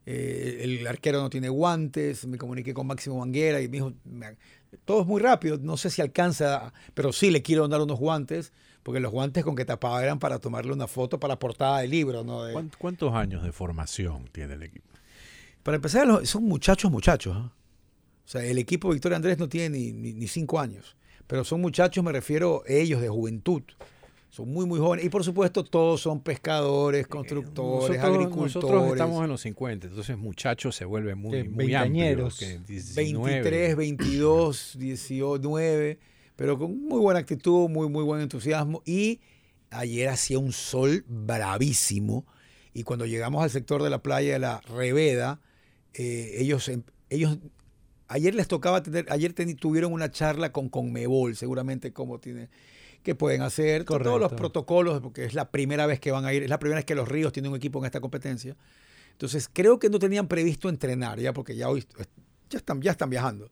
Eh, 0.07 0.61
el 0.63 0.87
arquero 0.87 1.21
no 1.21 1.31
tiene 1.31 1.49
guantes, 1.49 2.27
me 2.27 2.39
comuniqué 2.39 2.75
con 2.75 2.87
Máximo 2.87 3.19
Manguera 3.19 3.61
y 3.61 3.69
me 3.69 3.73
dijo, 3.77 3.93
"Me- 4.05 4.37
todo 4.85 5.03
es 5.03 5.07
muy 5.07 5.21
rápido, 5.21 5.59
no 5.61 5.77
sé 5.77 5.91
si 5.91 6.01
alcanza, 6.01 6.73
pero 6.95 7.13
sí 7.13 7.31
le 7.31 7.43
quiero 7.43 7.69
dar 7.69 7.81
unos 7.83 7.99
guantes, 7.99 8.53
porque 8.83 9.01
los 9.01 9.13
guantes 9.13 9.45
con 9.45 9.55
que 9.57 9.65
tapaba 9.65 10.03
eran 10.03 10.19
para 10.19 10.39
tomarle 10.39 10.73
una 10.73 10.87
foto 10.87 11.19
para 11.21 11.33
la 11.33 11.39
portada 11.39 11.81
del 11.81 11.91
libro, 11.91 12.25
¿no? 12.25 12.45
De- 12.45 12.53
¿Cuán- 12.53 12.71
¿Cuántos 12.79 13.13
años 13.15 13.43
de 13.43 13.53
formación 13.53 14.29
tiene 14.33 14.55
el 14.55 14.63
equipo? 14.63 14.87
para 15.63 15.77
empezar, 15.77 16.27
son 16.27 16.45
muchachos, 16.45 16.91
muchachos. 16.91 17.37
¿ah? 17.37 17.53
O 18.25 18.29
sea, 18.29 18.43
el 18.45 18.57
equipo 18.59 18.89
Victoria 18.91 19.17
Andrés 19.17 19.39
no 19.39 19.49
tiene 19.49 19.79
ni, 19.79 19.93
ni- 19.93 20.13
ni 20.15 20.27
cinco 20.27 20.59
años, 20.59 20.97
pero 21.27 21.45
son 21.45 21.61
muchachos, 21.61 22.03
me 22.03 22.13
refiero 22.13 22.63
a 22.67 22.73
ellos 22.73 23.01
de 23.03 23.09
juventud. 23.09 23.63
Son 24.31 24.49
muy, 24.49 24.65
muy 24.65 24.79
jóvenes. 24.79 25.05
Y 25.05 25.09
por 25.09 25.25
supuesto, 25.25 25.65
todos 25.65 26.01
son 26.01 26.21
pescadores, 26.21 27.09
constructores, 27.09 27.99
nosotros, 27.99 28.15
agricultores. 28.15 28.55
nosotros 28.55 28.93
estamos 28.93 29.25
en 29.25 29.29
los 29.31 29.41
50, 29.41 29.89
entonces 29.89 30.17
muchachos 30.17 30.77
se 30.77 30.85
vuelve 30.85 31.17
muy, 31.17 31.31
muy 31.31 31.39
amplio. 31.41 31.57
veinteañeros. 31.57 32.39
que 32.39 32.59
19. 32.67 33.33
23, 33.43 33.77
22, 33.77 34.77
19, 34.79 35.99
pero 36.41 36.57
con 36.59 36.83
muy 36.89 36.99
buena 37.01 37.21
actitud, 37.21 37.69
muy, 37.69 37.91
muy 37.91 38.03
buen 38.03 38.23
entusiasmo. 38.23 38.83
Y 38.87 39.21
ayer 39.69 40.09
hacía 40.09 40.39
un 40.39 40.53
sol 40.53 41.05
bravísimo. 41.07 42.25
Y 42.73 42.83
cuando 42.83 43.05
llegamos 43.05 43.43
al 43.43 43.51
sector 43.51 43.83
de 43.83 43.91
la 43.91 44.03
playa 44.03 44.33
de 44.33 44.39
la 44.39 44.63
Reveda, 44.63 45.39
eh, 45.93 46.37
ellos, 46.39 46.67
em- 46.71 46.85
ellos, 47.11 47.37
ayer 48.09 48.35
les 48.35 48.49
tocaba 48.49 48.83
tener, 48.83 49.05
ayer 49.13 49.35
teni- 49.35 49.55
tuvieron 49.55 49.93
una 49.93 50.11
charla 50.11 50.51
con 50.51 50.71
Conmebol, 50.71 51.37
seguramente 51.37 51.93
cómo 51.93 52.19
tiene, 52.21 52.49
qué 53.03 53.15
pueden 53.15 53.43
hacer, 53.43 53.85
todos 53.85 54.01
los 54.01 54.11
Correcto. 54.13 54.37
protocolos, 54.37 55.03
porque 55.03 55.27
es 55.27 55.35
la 55.35 55.51
primera 55.51 55.85
vez 55.85 56.01
que 56.01 56.11
van 56.11 56.25
a 56.25 56.33
ir, 56.33 56.43
es 56.43 56.49
la 56.49 56.59
primera 56.59 56.77
vez 56.79 56.87
que 56.87 56.95
los 56.95 57.07
Ríos 57.07 57.35
tienen 57.35 57.51
un 57.53 57.59
equipo 57.59 57.81
en 57.81 57.85
esta 57.85 58.01
competencia. 58.01 58.57
Entonces, 59.13 59.51
creo 59.53 59.79
que 59.79 59.91
no 59.91 59.99
tenían 59.99 60.27
previsto 60.27 60.71
entrenar 60.71 61.21
ya, 61.21 61.35
porque 61.35 61.55
ya 61.55 61.69
hoy 61.69 61.85
ya 62.49 62.57
están, 62.57 62.81
ya 62.81 62.93
están 62.93 63.11
viajando. 63.11 63.51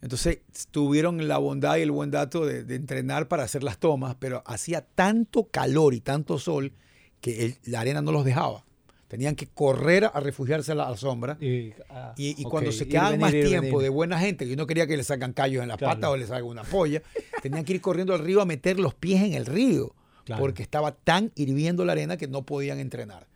Entonces, 0.00 0.38
tuvieron 0.70 1.26
la 1.26 1.38
bondad 1.38 1.76
y 1.76 1.82
el 1.82 1.90
buen 1.90 2.10
dato 2.10 2.46
de, 2.46 2.62
de 2.64 2.76
entrenar 2.76 3.26
para 3.28 3.42
hacer 3.42 3.62
las 3.64 3.78
tomas, 3.78 4.14
pero 4.18 4.42
hacía 4.46 4.80
tanto 4.82 5.48
calor 5.48 5.92
y 5.94 6.00
tanto 6.00 6.38
sol 6.38 6.72
que 7.20 7.44
el- 7.46 7.56
la 7.64 7.80
arena 7.80 8.00
no 8.00 8.12
los 8.12 8.24
dejaba. 8.24 8.64
Tenían 9.08 9.34
que 9.34 9.46
correr 9.46 10.04
a 10.12 10.20
refugiarse 10.20 10.70
a 10.72 10.74
la, 10.76 10.86
a 10.86 10.90
la 10.90 10.96
sombra. 10.96 11.36
Y, 11.40 11.72
ah, 11.88 12.12
Y, 12.16 12.40
y 12.40 12.44
ok, 12.44 12.50
cuando 12.50 12.70
se 12.72 12.86
quedaban 12.86 13.12
venir, 13.12 13.20
más 13.22 13.34
ir, 13.34 13.46
tiempo 13.48 13.66
venir. 13.78 13.82
de 13.82 13.88
buena 13.88 14.20
gente, 14.20 14.44
que 14.44 14.50
yo 14.50 14.56
no 14.56 14.66
quería 14.66 14.86
que 14.86 14.96
le 14.96 15.02
sacan 15.02 15.32
callos 15.32 15.62
en 15.62 15.68
las 15.68 15.78
Claro. 15.78 15.94
patas 15.94 16.10
o 16.10 16.16
les 16.16 16.28
salga 16.28 16.46
una 16.46 16.62
polla, 16.62 17.02
tenían 17.42 17.64
que 17.64 17.72
ir 17.72 17.80
corriendo 17.80 18.14
al 18.14 18.20
río 18.20 18.40
a 18.40 18.44
meter 18.44 18.78
los 18.78 18.94
pies 18.94 19.22
en 19.22 19.32
el 19.32 19.46
río, 19.46 19.94
Claro. 20.24 20.40
porque 20.42 20.62
estaba 20.62 20.92
tan 20.92 21.32
hirviendo 21.36 21.84
la 21.86 21.92
arena 21.92 22.18
que 22.18 22.28
no 22.28 22.42
podían 22.44 22.78
entrenar. 22.78 23.26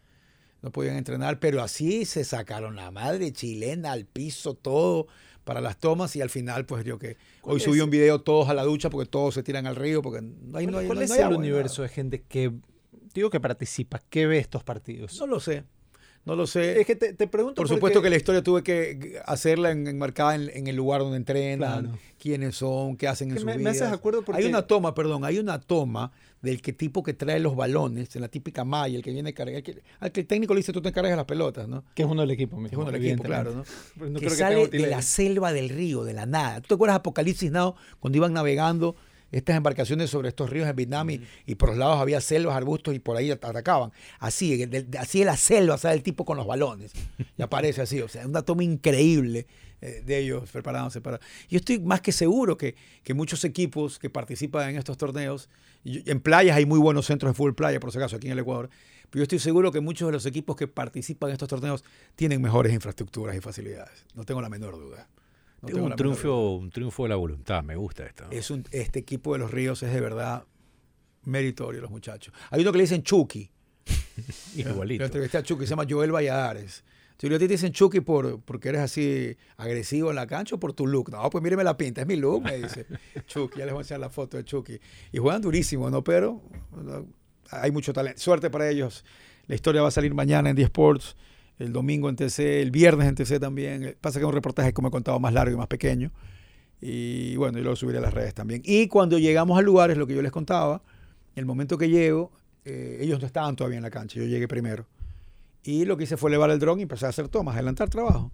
No 0.61 0.71
podían 0.71 0.95
entrenar, 0.97 1.41
pero 1.41 1.61
así 1.63 2.05
se 2.05 2.23
sacaron 2.23 2.77
la 2.77 2.91
madre 2.93 3.33
chilena 3.33 3.91
al 3.93 4.05
piso, 4.05 4.55
todo 4.55 5.09
para 5.45 5.61
las 5.61 5.79
tomas 5.79 6.15
y 6.17 6.21
al 6.21 6.31
final 6.31 6.67
pues 6.67 6.85
yo 6.85 6.99
que 6.99 7.17
hoy 7.43 7.59
subí 7.61 7.81
un 7.81 7.91
video 7.91 8.21
todos 8.21 8.49
a 8.49 8.55
la 8.55 8.63
ducha 8.63 8.91
porque 8.91 9.09
todos 9.09 9.35
se 9.35 9.43
tiran 9.43 9.67
al 9.67 9.77
río 9.77 10.03
porque 10.03 10.21
no 10.23 10.59
hay, 10.59 10.65
¿Cuál, 10.67 10.71
no 10.73 10.79
hay- 10.79 10.87
cuál 10.87 10.99
no 10.99 11.05
es 11.05 11.11
hay 11.11 11.19
el 11.19 11.25
agua, 11.25 11.37
universo 11.39 11.83
de 11.83 11.89
gente 11.89 12.23
que, 12.29 12.53
digo 13.15 13.29
que 13.31 13.41
participa, 13.41 14.01
que 14.09 14.27
ve 14.27 14.39
estos 14.39 14.63
partidos? 14.65 15.19
No 15.19 15.27
lo 15.27 15.41
sé, 15.41 15.65
no 16.25 16.37
lo 16.37 16.47
sé. 16.47 16.81
es 16.81 16.87
que 16.87 16.95
te, 16.97 17.13
te 17.15 17.27
pregunto 17.27 17.57
Por 17.57 17.65
porque- 17.67 17.75
supuesto 17.77 18.03
que 18.03 18.11
la 18.11 18.17
historia 18.17 18.43
tuve 18.43 18.63
que 18.63 19.21
hacerla 19.27 19.73
en- 19.73 19.87
enmarcada 19.89 20.35
en, 20.37 20.49
en 20.55 20.67
el 20.69 20.77
lugar 20.77 21.01
donde 21.01 21.17
entrenan, 21.17 21.83
Claro. 21.87 21.99
quiénes 22.19 22.55
son, 22.57 22.97
qué 22.97 23.09
hacen 23.09 23.29
en 23.29 23.35
Que 23.35 23.41
sus 23.41 23.47
me- 23.57 23.69
haces 23.71 23.83
acuerdo 23.91 24.23
porque- 24.23 24.41
Hay 24.43 24.49
una 24.49 24.63
toma, 24.63 24.95
perdón, 24.95 25.25
hay 25.25 25.39
una 25.41 25.61
toma 25.61 26.13
del 26.43 26.61
que 26.61 26.73
tipo 26.73 27.03
que 27.03 27.15
trae 27.15 27.39
los 27.41 27.55
balones, 27.57 28.15
en 28.17 28.23
la 28.23 28.29
típica 28.29 28.65
malla, 28.65 28.97
el 28.97 29.03
que 29.03 29.13
viene 29.13 29.31
a 29.31 29.33
cargar, 29.33 29.57
el 29.57 29.63
que- 29.63 29.83
al 30.01 30.11
que 30.13 30.21
el 30.21 30.27
técnico 30.27 30.55
le 30.55 30.59
dice 30.59 30.73
tú 30.73 30.83
te 30.83 30.89
encargas 30.91 31.13
de 31.13 31.17
las 31.17 31.25
pelotas, 31.25 31.69
¿no? 31.69 31.85
Que 31.95 32.03
es 32.03 32.09
uno 32.09 32.21
del 32.23 32.33
equipo 32.33 32.57
Es 32.57 32.63
mismo. 32.65 32.83
uno 32.83 32.91
del 32.93 33.03
equipo, 33.05 33.23
claro, 33.23 33.53
¿no? 33.55 33.65
No 34.09 34.19
que 34.21 34.27
creo 34.27 34.31
que 34.31 34.37
sale 34.37 34.69
de 34.69 34.87
la 34.89 35.03
selva 35.03 35.53
del 35.53 35.69
río, 35.69 36.05
de 36.05 36.13
la 36.15 36.27
nada. 36.27 36.61
¿Tú 36.61 36.69
te 36.69 36.75
acuerdas 36.75 36.97
Apocalipsis 36.97 37.51
Now 37.53 37.77
cuando 38.01 38.17
iban 38.19 38.33
navegando 38.33 38.97
estas 39.31 39.57
embarcaciones 39.57 40.11
sobre 40.11 40.29
estos 40.29 40.51
ríos 40.51 40.69
en 40.69 40.77
Vietnam 40.77 41.09
y, 41.11 41.21
y 41.47 41.55
por 41.55 41.71
los 41.71 41.79
lados 41.79 41.99
había 42.01 42.21
selvas, 42.21 42.55
arbustos 42.55 42.95
y 42.95 42.99
por 42.99 43.17
ahí 43.17 43.31
at- 43.31 43.43
atacaban? 43.45 43.91
Así, 44.19 44.67
de- 44.67 44.83
de- 44.83 44.99
así 44.99 45.21
en 45.21 45.27
la 45.29 45.37
selva 45.37 45.79
sale 45.79 45.95
el 45.95 46.03
tipo 46.03 46.25
con 46.27 46.37
los 46.37 46.47
balones 46.47 46.93
y 47.39 47.41
aparece 47.43 47.81
así. 47.83 48.01
O 48.03 48.09
sea, 48.09 48.27
una 48.27 48.43
toma 48.43 48.65
increíble 48.65 49.47
de 50.05 50.19
ellos 50.19 50.49
preparándose 50.51 51.01
para... 51.01 51.19
Yo 51.49 51.59
estoy 51.59 51.79
más 51.81 52.01
que 52.01 52.13
seguro 52.13 52.57
que, 52.57 52.75
que 53.03 53.15
muchos 53.15 53.45
equipos 53.45 53.99
que 53.99 54.09
participan 54.11 54.71
en 54.71 54.77
estos 54.77 54.97
torneos, 54.97 55.49
y- 55.85 56.09
en 56.11 56.21
playas 56.21 56.57
hay 56.57 56.67
muy 56.67 56.79
buenos 56.79 57.07
centros 57.07 57.31
de 57.31 57.35
fútbol 57.35 57.55
playa, 57.55 57.81
por 57.81 57.91
si 57.93 57.99
acaso, 57.99 58.17
aquí 58.17 58.27
en 58.29 58.33
el 58.35 58.39
Ecuador, 58.39 58.71
pero 59.11 59.21
yo 59.21 59.23
estoy 59.25 59.39
seguro 59.41 59.71
que 59.73 59.81
muchos 59.81 60.07
de 60.09 60.13
los 60.13 60.25
equipos 60.27 60.57
que 60.57 60.69
participan 60.69 61.31
en 61.31 61.35
estos 61.35 61.49
torneos 61.49 61.85
tienen 62.15 62.41
mejores 62.41 62.73
infraestructuras 62.73 63.37
y 63.37 63.41
facilidades. 63.41 64.07
No 64.15 64.25
tengo 64.25 64.41
la 64.41 64.49
menor 64.49 64.77
duda. 64.79 65.09
No 65.61 65.69
Es 65.69 65.75
tengo 65.75 65.87
un 65.87 65.97
triunfo, 65.97 66.51
un 66.57 66.71
triunfo 66.71 67.03
de 67.03 67.09
la 67.11 67.17
voluntad, 67.17 67.63
me 67.63 67.77
gusta 67.77 68.05
esto. 68.07 68.25
Es 68.31 68.51
un, 68.51 68.65
este 68.71 69.01
equipo 69.01 69.33
de 69.35 69.41
los 69.41 69.51
Ríos 69.51 69.83
es 69.83 69.93
de 69.93 70.01
verdad 70.01 70.45
meritorio, 71.25 71.81
los 71.81 71.91
muchachos. 71.91 72.33
Hay 72.51 72.63
uno 72.63 72.73
que 72.73 72.79
le 72.79 72.85
dicen 72.85 73.03
Chucky. 73.03 73.51
Igualito. 74.57 75.03
Yo 75.03 75.07
entrevisté 75.07 75.39
a 75.39 75.43
Chucky, 75.43 75.65
se 75.67 75.71
llama 75.71 75.85
Joel 75.89 76.11
Valladares. 76.13 76.85
Si 77.23 77.29
a 77.29 77.39
ti 77.39 77.47
te 77.47 77.55
dicen 77.55 77.71
Chucky 77.71 78.01
por, 78.01 78.41
porque 78.41 78.71
eres 78.71 78.81
así 78.81 79.37
agresivo 79.57 80.11
en 80.11 80.17
la 80.17 80.27
cancha 80.27 80.57
o 80.57 80.59
por 80.59 80.73
tu 80.73 80.89
look. 80.89 81.13
No, 81.13 81.31
pues 81.31 81.41
míreme 81.41 81.63
la 81.63 81.77
pinta, 81.77 82.01
es 82.01 82.07
mi 82.09 82.17
look, 82.17 82.43
me 82.43 82.57
dice 82.57 82.85
Chucky. 83.27 83.61
Ya 83.61 83.65
les 83.65 83.73
voy 83.73 83.79
a 83.79 83.83
enseñar 83.83 84.01
la 84.01 84.11
foto 84.11 84.39
de 84.39 84.45
Chucky. 84.45 84.81
Y 85.13 85.19
juegan 85.19 85.41
durísimo, 85.41 85.89
¿no? 85.89 86.03
Pero 86.03 86.43
no, 86.73 87.07
hay 87.49 87.71
mucho 87.71 87.93
talento. 87.93 88.21
Suerte 88.21 88.51
para 88.51 88.69
ellos. 88.69 89.05
La 89.47 89.55
historia 89.55 89.83
va 89.83 89.87
a 89.87 89.93
salir 89.93 90.13
mañana 90.15 90.51
en 90.51 90.57
10 90.57 90.67
Sports, 90.67 91.15
el 91.61 91.73
domingo 91.73 92.09
en 92.09 92.17
TC, 92.17 92.61
el 92.61 92.73
viernes 92.73 93.07
en 93.07 93.15
TC 93.15 93.39
también. 93.39 93.97
Pasa 94.01 94.19
que 94.19 94.25
es 94.25 94.29
un 94.29 94.35
reportaje, 94.35 94.73
como 94.73 94.89
he 94.89 94.91
contado, 94.91 95.21
más 95.21 95.33
largo 95.33 95.55
y 95.55 95.57
más 95.57 95.69
pequeño. 95.69 96.11
Y 96.81 97.37
bueno, 97.37 97.57
yo 97.59 97.63
lo 97.63 97.77
subiré 97.77 97.99
a 97.99 98.01
las 98.01 98.15
redes 98.15 98.35
también. 98.35 98.63
Y 98.65 98.89
cuando 98.89 99.21
llegamos 99.21 99.57
al 99.57 99.65
lugar, 99.65 99.93
es 99.93 99.97
lo 99.97 100.09
que 100.09 100.17
yo 100.17 100.23
les 100.23 100.33
contaba, 100.33 100.83
el 101.37 101.47
momento 101.47 101.79
que 101.79 101.89
llego, 101.89 102.33
eh, 102.65 102.99
ellos 103.01 103.21
no 103.21 103.29
estaban 103.29 103.55
todavía 103.55 103.77
en 103.77 103.85
la 103.85 103.91
cancha, 103.91 104.19
yo 104.19 104.27
llegué 104.27 104.49
primero. 104.49 104.89
Y 105.63 105.85
lo 105.85 105.97
que 105.97 106.05
hice 106.05 106.17
fue 106.17 106.31
elevar 106.31 106.51
el 106.51 106.59
dron 106.59 106.79
y 106.81 106.83
empecé 106.83 107.07
a 107.07 107.11
hacer 107.11 107.29
tomas, 107.29 107.55
adelantar 107.55 107.89
trabajo. 107.89 108.33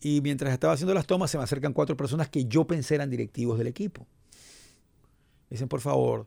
Y 0.00 0.20
mientras 0.20 0.52
estaba 0.52 0.72
haciendo 0.72 0.94
las 0.94 1.06
tomas, 1.06 1.30
se 1.30 1.38
me 1.38 1.44
acercan 1.44 1.72
cuatro 1.72 1.96
personas 1.96 2.28
que 2.28 2.44
yo 2.44 2.66
pensé 2.66 2.96
eran 2.96 3.10
directivos 3.10 3.58
del 3.58 3.66
equipo. 3.66 4.06
Dicen, 5.50 5.68
por 5.68 5.80
favor, 5.80 6.26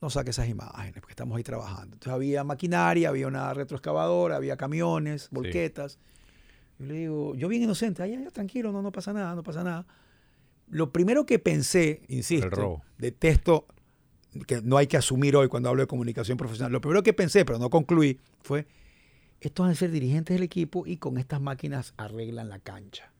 no 0.00 0.10
saque 0.10 0.30
esas 0.30 0.48
imágenes, 0.48 0.94
porque 1.00 1.12
estamos 1.12 1.36
ahí 1.36 1.42
trabajando. 1.42 1.94
Entonces 1.94 2.12
había 2.12 2.44
maquinaria, 2.44 3.08
había 3.08 3.26
una 3.26 3.52
retroexcavadora, 3.54 4.36
había 4.36 4.56
camiones, 4.56 5.28
volquetas. 5.30 5.98
Yo 6.78 6.86
le 6.86 6.94
digo, 6.94 7.34
yo 7.34 7.48
bien 7.48 7.62
inocente, 7.62 8.02
ay, 8.02 8.14
ay, 8.14 8.26
tranquilo, 8.32 8.72
no, 8.72 8.80
no 8.82 8.90
pasa 8.90 9.12
nada, 9.12 9.34
no 9.34 9.42
pasa 9.42 9.62
nada. 9.62 9.86
Lo 10.68 10.92
primero 10.92 11.26
que 11.26 11.38
pensé, 11.38 12.02
insisto, 12.08 12.80
detesto 12.96 13.66
que 14.46 14.62
no 14.62 14.76
hay 14.76 14.86
que 14.86 14.96
asumir 14.96 15.36
hoy 15.36 15.48
cuando 15.48 15.68
hablo 15.68 15.82
de 15.82 15.86
comunicación 15.86 16.38
profesional. 16.38 16.72
Lo 16.72 16.80
primero 16.80 17.02
que 17.02 17.12
pensé, 17.12 17.44
pero 17.44 17.58
no 17.58 17.68
concluí, 17.68 18.18
fue, 18.42 18.66
estos 19.40 19.64
van 19.64 19.72
a 19.72 19.74
ser 19.74 19.90
dirigentes 19.90 20.34
del 20.34 20.42
equipo 20.42 20.86
y 20.86 20.96
con 20.96 21.18
estas 21.18 21.40
máquinas 21.40 21.94
arreglan 21.96 22.48
la 22.48 22.58
cancha. 22.58 23.12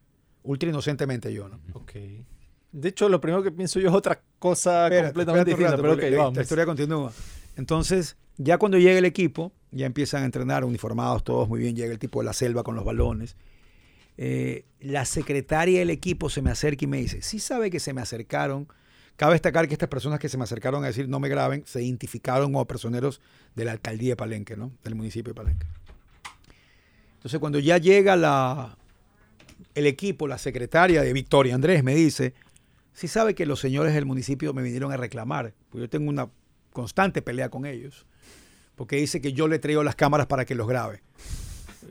Ultra 0.43 0.69
inocentemente 0.69 1.33
yo, 1.33 1.49
¿no? 1.49 1.61
Ok. 1.75 1.93
De 2.73 2.89
hecho, 2.89 3.09
lo 3.09 3.21
primero 3.21 3.43
que 3.43 3.51
pienso 3.51 3.81
yo 3.81 3.89
es 3.89 3.95
otra 3.95 4.23
cosa 4.39 4.85
Espérate, 4.85 5.09
completamente 5.09 5.51
espérate 5.51 5.77
distinta, 5.77 6.11
pero 6.11 6.29
ok. 6.29 6.37
La 6.37 6.43
historia 6.43 6.67
continúa. 6.67 7.13
Entonces, 7.57 8.17
ya 8.37 8.59
cuando 8.59 8.79
llega 8.79 8.99
el 8.99 9.05
equipo, 9.05 9.53
ya 9.71 9.87
empiezan 9.87 10.23
a 10.23 10.27
entrenar, 10.27 10.65
uniformados 10.65 11.25
todos 11.25 11.49
muy 11.49 11.61
bien, 11.61 11.77
llega 11.77 11.93
el 11.93 11.99
tipo 11.99 12.21
de 12.21 12.27
la 12.27 12.33
selva 12.33 12.63
con 12.63 12.75
los 12.75 12.85
balones. 12.85 13.37
Eh, 14.17 14.65
la 14.81 15.05
secretaria 15.05 15.81
del 15.81 15.91
equipo 15.91 16.31
se 16.31 16.43
me 16.43 16.51
acerca 16.51 16.85
y 16.85 16.89
me 16.89 16.99
dice, 16.99 17.23
sí 17.23 17.39
sabe 17.39 17.71
que 17.71 17.81
se 17.81 17.93
me 17.93 18.01
acercaron. 18.01 18.69
Cabe 19.17 19.33
destacar 19.35 19.67
que 19.69 19.75
estas 19.75 19.89
personas 19.89 20.19
que 20.19 20.29
se 20.29 20.39
me 20.39 20.45
acercaron 20.45 20.85
a 20.85 20.87
decir 20.87 21.09
no 21.09 21.21
me 21.21 21.29
graben, 21.29 21.65
se 21.67 21.83
identificaron 21.83 22.53
como 22.53 22.67
personeros 22.67 23.21
de 23.55 23.65
la 23.65 23.73
alcaldía 23.73 24.11
de 24.11 24.17
Palenque, 24.17 24.57
¿no? 24.57 24.73
Del 24.85 24.95
municipio 24.95 25.33
de 25.33 25.35
Palenque. 25.35 25.67
Entonces, 27.21 27.39
cuando 27.39 27.59
ya 27.59 27.77
llega 27.77 28.17
la, 28.17 28.79
el 29.75 29.87
equipo, 29.87 30.27
la 30.27 30.39
secretaria 30.39 31.03
de 31.03 31.13
Victoria 31.13 31.55
Andrés 31.55 31.85
me 31.85 31.95
dice, 31.95 32.33
sí 32.95 33.09
sabe 33.09 33.35
que 33.35 33.45
los 33.45 33.61
señores 33.61 33.93
del 33.93 34.07
municipio 34.07 34.55
me 34.55 34.63
vinieron 34.63 34.91
a 34.91 34.97
reclamar, 34.97 35.53
porque 35.69 35.83
yo 35.83 35.91
tengo 35.91 36.09
una 36.09 36.31
constante 36.73 37.21
pelea 37.21 37.51
con 37.51 37.67
ellos, 37.67 38.07
porque 38.75 38.97
dice 38.97 39.21
que 39.21 39.35
yo 39.35 39.49
le 39.49 39.59
traigo 39.59 39.83
las 39.85 39.97
cámaras 39.97 40.29
para 40.29 40.47
que 40.47 40.55
los 40.55 40.67
grabe. 40.67 41.03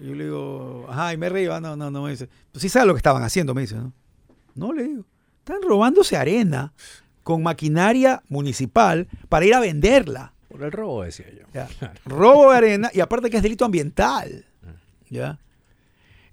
Y 0.02 0.08
yo 0.08 0.16
le 0.16 0.24
digo, 0.24 0.88
ajá, 0.90 1.14
y 1.14 1.18
me 1.18 1.30
río, 1.30 1.54
"Ah, 1.54 1.62
no, 1.62 1.76
no, 1.76 1.92
no, 1.92 2.02
me 2.02 2.10
dice, 2.10 2.28
pues 2.52 2.64
sí 2.64 2.70
sabe 2.70 2.88
lo 2.88 2.94
que 2.96 3.00
estaban 3.00 3.22
haciendo, 3.22 3.54
me 3.54 3.62
dice, 3.62 3.76
¿no? 3.76 3.94
No, 4.56 4.74
le 4.74 4.84
digo, 4.84 5.06
están 5.38 5.62
robándose 5.62 6.18
arena 6.18 6.74
con 7.22 7.44
maquinaria 7.44 8.24
municipal 8.30 9.08
para 9.30 9.46
ir 9.46 9.54
a 9.54 9.60
venderla. 9.60 10.34
Por 10.48 10.64
el 10.64 10.72
robo, 10.72 11.04
decía 11.04 11.28
yo. 11.32 11.46
Ya. 11.54 11.70
Robo 12.06 12.50
de 12.50 12.58
arena 12.58 12.90
y 12.92 13.00
aparte 13.00 13.30
que 13.30 13.38
es 13.38 13.44
delito 13.44 13.66
ambiental. 13.66 14.48
¿Ya? 15.10 15.40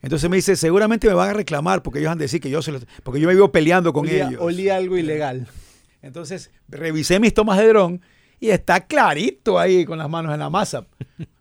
Entonces 0.02 0.28
me 0.30 0.37
dice, 0.37 0.56
seguramente 0.56 1.09
me 1.09 1.14
van 1.14 1.30
a 1.30 1.33
reclamar 1.33 1.83
porque 1.83 1.99
ellos 1.99 2.12
han 2.12 2.18
de 2.18 2.25
decir 2.25 2.40
que 2.40 2.50
yo 2.50 2.62
se 2.62 2.73
los, 2.73 2.87
porque 3.02 3.21
yo 3.21 3.26
me 3.26 3.35
vivo 3.35 3.50
peleando 3.50 3.92
con 3.92 4.06
olía, 4.06 4.28
ellos. 4.28 4.40
olía 4.40 4.76
algo 4.76 4.97
ilegal. 4.97 5.49
Entonces 6.02 6.50
revisé 6.68 7.18
mis 7.18 7.35
tomas 7.35 7.59
de 7.59 7.68
dron 7.68 8.00
y 8.38 8.50
está 8.50 8.87
clarito 8.87 9.59
ahí 9.59 9.85
con 9.85 9.99
las 9.99 10.09
manos 10.09 10.33
en 10.33 10.40
la 10.40 10.50
masa. 10.50 10.87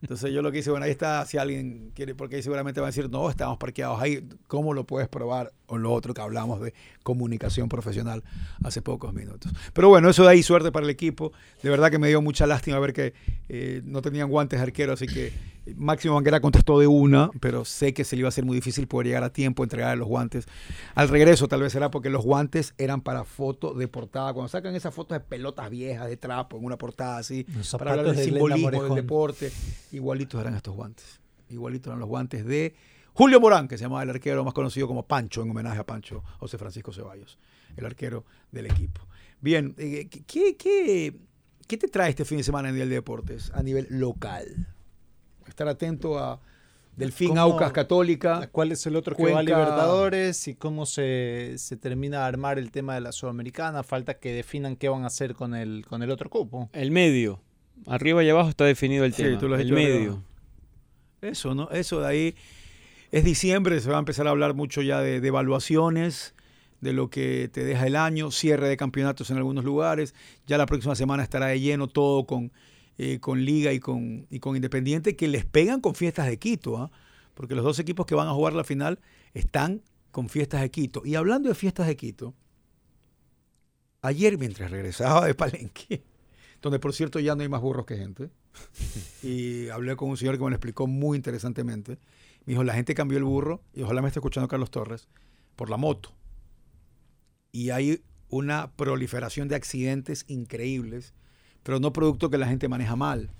Entonces 0.02 0.32
yo 0.32 0.42
lo 0.42 0.52
que 0.52 0.60
hice, 0.60 0.72
bueno, 0.72 0.86
ahí 0.86 0.92
está, 0.92 1.26
si 1.26 1.38
alguien 1.38 1.92
quiere, 1.94 2.16
porque 2.16 2.38
ahí 2.38 2.44
seguramente 2.44 2.80
van 2.80 2.88
a 2.88 2.92
decir, 2.92 3.10
no, 3.10 3.30
estamos 3.30 3.58
parqueados 3.58 4.02
ahí, 4.02 4.28
¿cómo 4.48 4.74
lo 4.74 4.86
puedes 4.86 5.10
probar? 5.10 5.52
O 5.68 5.78
lo 5.78 5.92
otro 5.92 6.14
que 6.14 6.22
hablamos 6.22 6.62
de 6.62 6.74
comunicación 7.04 7.68
profesional 7.68 8.24
hace 8.64 8.82
pocos 8.82 9.14
minutos. 9.14 9.52
Pero 9.74 9.90
bueno, 9.90 10.10
eso 10.10 10.24
de 10.24 10.30
ahí, 10.30 10.42
suerte 10.44 10.72
para 10.72 10.86
el 10.86 10.90
equipo. 10.90 11.34
De 11.62 11.70
verdad 11.70 11.92
que 11.92 12.00
me 12.00 12.08
dio 12.08 12.22
mucha 12.22 12.48
lástima 12.48 12.80
ver 12.80 12.94
que 12.94 13.14
eh, 13.50 13.82
no 13.84 14.02
tenían 14.02 14.30
guantes 14.30 14.60
de 14.60 14.64
arquero, 14.64 14.94
así 14.94 15.08
que 15.08 15.34
Máximo 15.76 16.16
Banguera 16.16 16.40
contestó 16.40 16.80
de 16.80 16.88
una, 16.88 17.32
pero 17.40 17.66
sé 17.66 17.94
que 17.94 18.04
se 18.04 18.16
le 18.16 18.22
iba 18.22 18.28
a 18.28 18.30
hacer 18.30 18.46
muy 18.46 18.56
difícil 18.56 18.88
poder 18.88 19.08
llegar 19.08 19.24
a 19.24 19.34
tiempo, 19.34 19.64
entregar 19.64 19.98
los 19.98 20.08
guantes. 20.08 20.46
Al 20.94 21.10
regreso 21.10 21.48
tal 21.48 21.62
vez 21.62 21.74
será 21.74 21.90
porque 21.90 22.10
los 22.10 22.24
guantes 22.24 22.74
eran 22.78 23.02
para 23.02 23.24
foto 23.24 23.74
de 23.74 23.88
portada. 23.88 24.34
Cuando 24.34 24.50
sacan 24.50 24.76
esas 24.76 24.94
fotos 24.94 25.18
de 25.18 25.20
pelotas 25.22 25.70
viejas 25.70 26.08
de 26.08 26.18
trapo 26.18 26.58
en 26.58 26.66
una 26.66 26.78
portada 26.78 27.18
así, 27.18 27.46
para 27.78 27.92
hablar 27.92 28.08
del 28.08 28.16
de 28.16 28.24
simbolismo 28.26 28.84
del 28.84 28.96
deporte, 28.96 29.52
igualitos 29.92 30.40
eran 30.40 30.56
estos 30.56 30.76
guantes. 30.76 31.20
Igualitos 31.50 31.88
eran 31.88 32.00
los 32.00 32.10
guantes 32.10 32.46
de 32.46 32.76
Julio 33.14 33.40
Morán, 33.40 33.68
que 33.68 33.78
se 33.78 33.86
llamaba 33.86 34.04
el 34.04 34.10
arquero 34.10 34.44
más 34.44 34.54
conocido 34.54 34.88
como 34.88 35.08
Pancho, 35.08 35.42
en 35.42 35.50
homenaje 35.50 35.80
a 35.80 35.86
Pancho 35.86 36.24
José 36.40 36.58
Francisco 36.58 36.92
Ceballos, 36.92 37.40
el 37.78 37.86
arquero 37.86 38.26
del 38.52 38.66
equipo. 38.68 39.02
Bien, 39.42 39.74
eh, 39.78 40.10
¿qué, 40.10 40.56
qué, 40.58 41.16
qué 41.66 41.78
te 41.78 41.88
trae 41.88 42.10
este 42.10 42.26
fin 42.26 42.38
de 42.38 42.44
semana 42.44 42.70
en 42.70 42.78
del 42.78 42.90
Deportes 42.90 43.52
a 43.54 43.64
nivel 43.64 43.88
local? 43.90 44.75
Estar 45.56 45.70
atento 45.70 46.20
a 46.20 46.38
Delfín 46.98 47.30
¿Cómo- 47.30 47.40
Aucas 47.40 47.72
Católica. 47.72 48.50
¿Cuál 48.52 48.74
es 48.74 48.86
el 48.88 48.98
otro 48.98 49.16
que 49.16 49.24
va 49.24 49.30
a 49.30 49.34
Cuenca- 49.36 49.58
Libertadores 49.58 50.50
y 50.50 50.56
cómo 50.56 50.86
se, 50.86 51.54
se 51.58 51.78
termina 51.78 52.18
de 52.20 52.24
armar 52.26 52.60
el 52.60 52.72
tema 52.72 52.94
de 52.94 53.00
la 53.00 53.14
Sudamericana? 53.14 53.82
Falta 53.82 54.16
que 54.16 54.34
definan 54.34 54.76
qué 54.76 54.90
van 54.90 55.04
a 55.04 55.08
hacer 55.08 55.34
con 55.34 55.56
el, 55.56 55.86
con 55.88 56.04
el 56.04 56.12
otro 56.12 56.30
cupo. 56.30 56.70
El 56.74 56.92
medio. 56.92 57.40
Arriba 57.88 58.22
y 58.22 58.30
abajo 58.30 58.50
está 58.50 58.66
definido 58.66 59.06
el 59.06 59.14
Sí, 59.14 59.24
tema. 59.24 59.40
tú 59.40 59.48
lo 59.48 59.56
has 59.56 59.62
el 59.62 59.72
medio. 59.72 59.96
arriba. 59.96 60.22
Eso, 61.22 61.56
¿no? 61.56 61.70
Eso 61.72 62.02
de 62.02 62.08
ahí. 62.08 62.36
Es 63.14 63.24
diciembre, 63.24 63.80
se 63.80 63.90
va 63.90 63.96
a 63.96 64.00
empezar 64.00 64.28
a 64.28 64.32
hablar 64.32 64.56
mucho 64.56 64.82
ya 64.82 65.00
de, 65.00 65.22
de 65.22 65.28
evaluaciones, 65.30 66.36
de 66.82 66.92
lo 66.92 67.10
que 67.10 67.50
te 67.52 67.64
deja 67.64 67.88
el 67.88 67.96
año, 67.96 68.30
cierre 68.30 68.68
de 68.68 68.76
campeonatos 68.76 69.30
en 69.32 69.38
algunos 69.38 69.64
lugares. 69.64 70.14
Ya 70.48 70.58
la 70.58 70.66
próxima 70.66 70.96
semana 70.96 71.24
estará 71.24 71.46
de 71.48 71.62
lleno 71.62 71.88
todo 71.88 72.26
con, 72.26 72.52
eh, 72.98 73.20
con 73.20 73.44
Liga 73.44 73.74
y 73.74 73.80
con, 73.80 74.28
y 74.30 74.40
con 74.40 74.56
Independiente, 74.56 75.16
que 75.16 75.28
les 75.28 75.46
pegan 75.46 75.82
con 75.82 75.96
fiestas 75.96 76.28
de 76.28 76.40
Quito, 76.40 76.78
¿ah? 76.78 76.92
porque 77.34 77.56
los 77.56 77.64
dos 77.64 77.80
equipos 77.80 78.06
que 78.06 78.16
van 78.16 78.28
a 78.28 78.34
jugar 78.34 78.54
la 78.54 78.64
final 78.64 79.00
están 79.34 79.82
con 80.12 80.30
fiestas 80.30 80.62
de 80.62 80.72
Quito. 80.72 81.02
Y 81.06 81.16
hablando 81.16 81.50
de 81.50 81.56
fiestas 81.56 81.88
de 81.88 81.98
Quito, 81.98 82.34
ayer 84.02 84.38
mientras 84.38 84.72
regresaba 84.72 85.26
de 85.26 85.36
Palenque, 85.36 86.04
donde 86.62 86.80
por 86.80 86.94
cierto 86.94 87.20
ya 87.20 87.36
no 87.36 87.42
hay 87.42 87.50
más 87.50 87.62
burros 87.62 87.86
que 87.86 87.98
gente. 87.98 88.30
Y 89.24 89.68
hablé 89.70 89.96
con 89.96 90.10
un 90.10 90.18
señor 90.18 90.38
que 90.38 90.44
me 90.44 90.52
lo 90.52 90.56
explicó 90.56 90.88
muy 90.88 91.18
interesantemente. 91.18 91.98
Me 92.46 92.54
dijo, 92.54 92.64
la 92.64 92.76
gente 92.76 92.94
cambió 92.94 93.18
el 93.18 93.24
burro, 93.24 93.62
y 93.74 93.82
ojalá 93.82 94.02
me 94.02 94.08
esté 94.08 94.20
escuchando 94.20 94.48
Carlos 94.48 94.72
Torres, 94.72 95.08
por 95.56 95.70
la 95.70 95.78
moto. 95.78 96.14
Y 97.52 97.72
hay 97.72 98.04
una 98.30 98.72
proliferación 98.76 99.48
de 99.48 99.56
accidentes 99.56 100.26
increíbles, 100.28 101.14
pero 101.66 101.80
no 101.80 101.92
producto 101.92 102.30
que 102.30 102.38
la 102.38 102.46
gente 102.48 102.70
maneja 102.70 102.96
mal, 102.96 103.32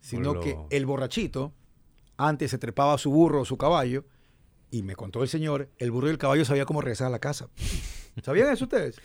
sino 0.00 0.34
lo- 0.34 0.40
que 0.40 0.58
el 0.70 0.84
borrachito 0.86 1.52
antes 2.16 2.50
se 2.50 2.58
trepaba 2.58 2.94
a 2.94 2.98
su 2.98 3.12
burro 3.12 3.42
o 3.42 3.44
su 3.44 3.56
caballo, 3.56 4.04
y 4.72 4.82
me 4.82 4.96
contó 4.96 5.22
el 5.22 5.28
señor, 5.28 5.70
el 5.78 5.92
burro 5.92 6.08
y 6.08 6.10
el 6.10 6.18
caballo 6.18 6.44
sabía 6.44 6.66
cómo 6.66 6.80
regresar 6.82 7.06
a 7.06 7.10
la 7.10 7.20
casa. 7.20 7.48
¿Sabían 8.22 8.50
eso 8.52 8.64
ustedes? 8.64 8.96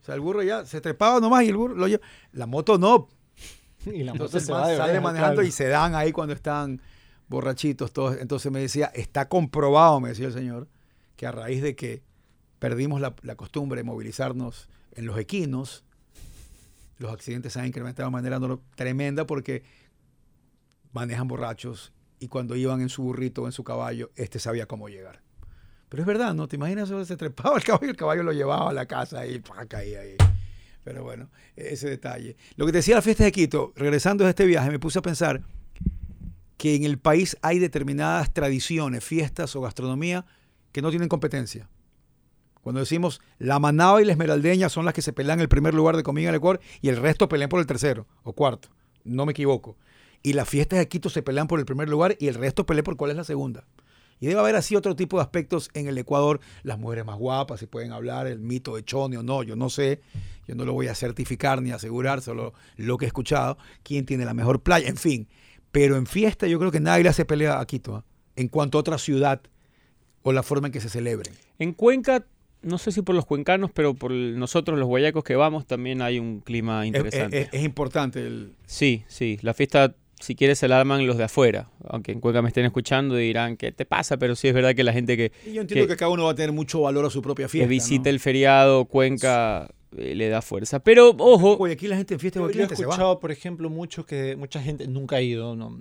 O 0.00 0.04
sea, 0.04 0.14
el 0.14 0.20
burro 0.20 0.42
ya 0.44 0.64
se 0.64 0.80
trepaba 0.80 1.18
nomás 1.18 1.42
y 1.44 1.48
el 1.48 1.56
burro 1.56 1.74
lo 1.74 1.88
lleva. 1.88 2.02
La 2.32 2.46
moto 2.46 2.78
no. 2.78 3.08
Y 3.86 4.04
la 4.04 4.12
moto 4.12 4.26
Entonces 4.26 4.44
se 4.46 4.52
man 4.52 4.68
de 4.68 4.76
sale 4.76 5.00
manejando 5.00 5.42
y 5.42 5.50
se 5.50 5.66
dan 5.68 5.94
ahí 5.96 6.12
cuando 6.12 6.32
están 6.32 6.80
borrachitos 7.28 7.92
todos. 7.92 8.16
Entonces 8.18 8.50
me 8.52 8.60
decía, 8.60 8.86
está 8.94 9.28
comprobado, 9.28 10.00
me 10.00 10.10
decía 10.10 10.28
el 10.28 10.32
señor, 10.32 10.68
que 11.16 11.26
a 11.26 11.32
raíz 11.32 11.60
de 11.60 11.74
que 11.74 12.02
perdimos 12.60 13.00
la, 13.00 13.14
la 13.22 13.34
costumbre 13.34 13.80
de 13.80 13.84
movilizarnos 13.84 14.68
en 14.92 15.04
los 15.06 15.18
equinos, 15.18 15.83
los 16.98 17.12
accidentes 17.12 17.52
se 17.52 17.60
han 17.60 17.66
incrementado 17.66 18.08
de 18.08 18.12
manera 18.12 18.40
tremenda 18.74 19.26
porque 19.26 19.62
manejan 20.92 21.28
borrachos 21.28 21.92
y 22.18 22.28
cuando 22.28 22.56
iban 22.56 22.80
en 22.80 22.88
su 22.88 23.02
burrito 23.02 23.42
o 23.42 23.46
en 23.46 23.52
su 23.52 23.64
caballo, 23.64 24.10
este 24.16 24.38
sabía 24.38 24.66
cómo 24.66 24.88
llegar. 24.88 25.22
Pero 25.88 26.02
es 26.02 26.06
verdad, 26.06 26.34
¿no? 26.34 26.48
¿Te 26.48 26.56
imaginas? 26.56 26.90
Se 27.06 27.16
trepaba 27.16 27.56
el 27.56 27.64
caballo 27.64 27.86
y 27.86 27.90
el 27.90 27.96
caballo 27.96 28.22
lo 28.22 28.32
llevaba 28.32 28.70
a 28.70 28.72
la 28.72 28.86
casa 28.86 29.26
y 29.26 29.42
caía 29.68 30.00
ahí. 30.00 30.16
Pero 30.82 31.02
bueno, 31.02 31.30
ese 31.56 31.88
detalle. 31.88 32.36
Lo 32.56 32.66
que 32.66 32.72
decía 32.72 32.96
la 32.96 33.02
fiesta 33.02 33.24
de 33.24 33.32
Quito, 33.32 33.72
regresando 33.76 34.24
de 34.24 34.30
este 34.30 34.44
viaje, 34.44 34.70
me 34.70 34.78
puse 34.78 34.98
a 34.98 35.02
pensar 35.02 35.42
que 36.56 36.74
en 36.74 36.84
el 36.84 36.98
país 36.98 37.36
hay 37.42 37.58
determinadas 37.58 38.32
tradiciones, 38.32 39.04
fiestas 39.04 39.54
o 39.56 39.60
gastronomía 39.60 40.24
que 40.72 40.82
no 40.82 40.90
tienen 40.90 41.08
competencia. 41.08 41.68
Cuando 42.64 42.80
decimos 42.80 43.20
la 43.38 43.58
manaba 43.58 44.00
y 44.00 44.06
la 44.06 44.12
esmeraldeña 44.12 44.70
son 44.70 44.86
las 44.86 44.94
que 44.94 45.02
se 45.02 45.12
pelean 45.12 45.38
el 45.38 45.50
primer 45.50 45.74
lugar 45.74 45.98
de 45.98 46.02
comida 46.02 46.30
en 46.30 46.34
Ecuador 46.34 46.60
y 46.80 46.88
el 46.88 46.96
resto 46.96 47.28
pelean 47.28 47.50
por 47.50 47.60
el 47.60 47.66
tercero 47.66 48.06
o 48.22 48.32
cuarto. 48.32 48.70
No 49.04 49.26
me 49.26 49.32
equivoco. 49.32 49.76
Y 50.22 50.32
las 50.32 50.48
fiestas 50.48 50.78
de 50.78 50.88
Quito 50.88 51.10
se 51.10 51.22
pelean 51.22 51.46
por 51.46 51.58
el 51.58 51.66
primer 51.66 51.90
lugar 51.90 52.16
y 52.18 52.28
el 52.28 52.34
resto 52.36 52.64
pelea 52.64 52.82
por 52.82 52.96
cuál 52.96 53.10
es 53.10 53.18
la 53.18 53.24
segunda. 53.24 53.66
Y 54.18 54.28
debe 54.28 54.40
haber 54.40 54.56
así 54.56 54.76
otro 54.76 54.96
tipo 54.96 55.18
de 55.18 55.24
aspectos 55.24 55.68
en 55.74 55.88
el 55.88 55.98
Ecuador, 55.98 56.40
las 56.62 56.78
mujeres 56.78 57.04
más 57.04 57.18
guapas, 57.18 57.60
si 57.60 57.66
pueden 57.66 57.92
hablar, 57.92 58.26
el 58.26 58.38
mito 58.38 58.76
de 58.76 58.82
Chone 58.82 59.18
o 59.18 59.22
no, 59.22 59.42
yo 59.42 59.56
no 59.56 59.68
sé, 59.68 60.00
yo 60.48 60.54
no 60.54 60.64
lo 60.64 60.72
voy 60.72 60.86
a 60.86 60.94
certificar 60.94 61.60
ni 61.60 61.70
asegurar, 61.70 62.22
solo 62.22 62.54
lo 62.76 62.96
que 62.96 63.04
he 63.04 63.08
escuchado, 63.08 63.58
quién 63.82 64.06
tiene 64.06 64.24
la 64.24 64.32
mejor 64.32 64.62
playa, 64.62 64.88
en 64.88 64.96
fin. 64.96 65.28
Pero 65.70 65.96
en 65.96 66.06
fiesta 66.06 66.46
yo 66.46 66.58
creo 66.58 66.70
que 66.70 66.80
nadie 66.80 67.06
hace 67.06 67.26
pelea 67.26 67.60
a 67.60 67.66
Quito, 67.66 67.96
¿ah? 67.96 68.04
en 68.36 68.48
cuanto 68.48 68.78
a 68.78 68.80
otra 68.80 68.96
ciudad 68.96 69.42
o 70.22 70.32
la 70.32 70.42
forma 70.42 70.68
en 70.68 70.72
que 70.72 70.80
se 70.80 70.88
celebren. 70.88 71.34
En 71.58 71.74
Cuenca, 71.74 72.24
no 72.64 72.78
sé 72.78 72.92
si 72.92 73.02
por 73.02 73.14
los 73.14 73.26
cuencanos, 73.26 73.70
pero 73.72 73.94
por 73.94 74.10
nosotros 74.10 74.78
los 74.78 74.88
guayacos 74.88 75.22
que 75.24 75.36
vamos 75.36 75.66
también 75.66 76.02
hay 76.02 76.18
un 76.18 76.40
clima 76.40 76.82
Es, 76.82 76.88
interesante. 76.88 77.40
es- 77.42 77.48
es 77.52 77.62
importante 77.64 78.20
el... 78.26 78.52
Sí, 78.66 79.04
sí. 79.08 79.38
La 79.42 79.54
fiesta, 79.54 79.94
si 80.20 80.34
quieres, 80.34 80.58
se 80.58 80.68
la 80.68 80.80
arman 80.80 81.06
los 81.06 81.16
de 81.18 81.24
afuera. 81.24 81.68
Aunque 81.88 82.12
en 82.12 82.20
Cuenca 82.20 82.42
me 82.42 82.48
estén 82.48 82.64
escuchando 82.64 83.18
y 83.20 83.24
dirán, 83.26 83.56
¿qué 83.56 83.72
te 83.72 83.84
pasa? 83.84 84.16
Pero 84.16 84.34
sí 84.36 84.48
es 84.48 84.54
verdad 84.54 84.74
que 84.74 84.82
la 84.84 84.92
gente 84.92 85.16
que, 85.16 85.32
y 85.46 85.52
Yo 85.54 85.60
entiendo 85.62 85.86
que- 85.86 85.92
que, 85.94 85.98
cada 85.98 86.10
uno 86.10 86.24
va 86.24 86.32
a 86.32 86.34
tener 86.34 86.52
mucho 86.52 86.80
valor 86.80 87.04
a 87.06 87.10
su 87.10 87.20
propia 87.22 87.46
que 87.46 87.50
fiesta. 87.50 87.68
visita 87.68 88.04
¿no? 88.04 88.10
el 88.10 88.20
feriado, 88.20 88.84
Cuenca 88.86 89.68
eh, 89.96 90.14
le 90.14 90.28
da 90.28 90.42
fuerza. 90.42 90.80
Pero, 90.80 91.14
ojo, 91.18 91.56
Oye, 91.58 91.74
aquí 91.74 91.86
la 91.86 91.96
gente 91.96 92.14
en 92.14 92.20
fiesta 92.20 92.40
Yo, 92.40 92.48
he 92.48 92.62
escuchado, 92.62 93.20
por 93.20 93.30
ejemplo, 93.30 93.70
mucho 93.70 94.04
que 94.06 94.34
mucha 94.36 94.60
gente 94.60 94.88
nunca 94.88 95.16
ha 95.16 95.22
ido, 95.22 95.54
no, 95.54 95.78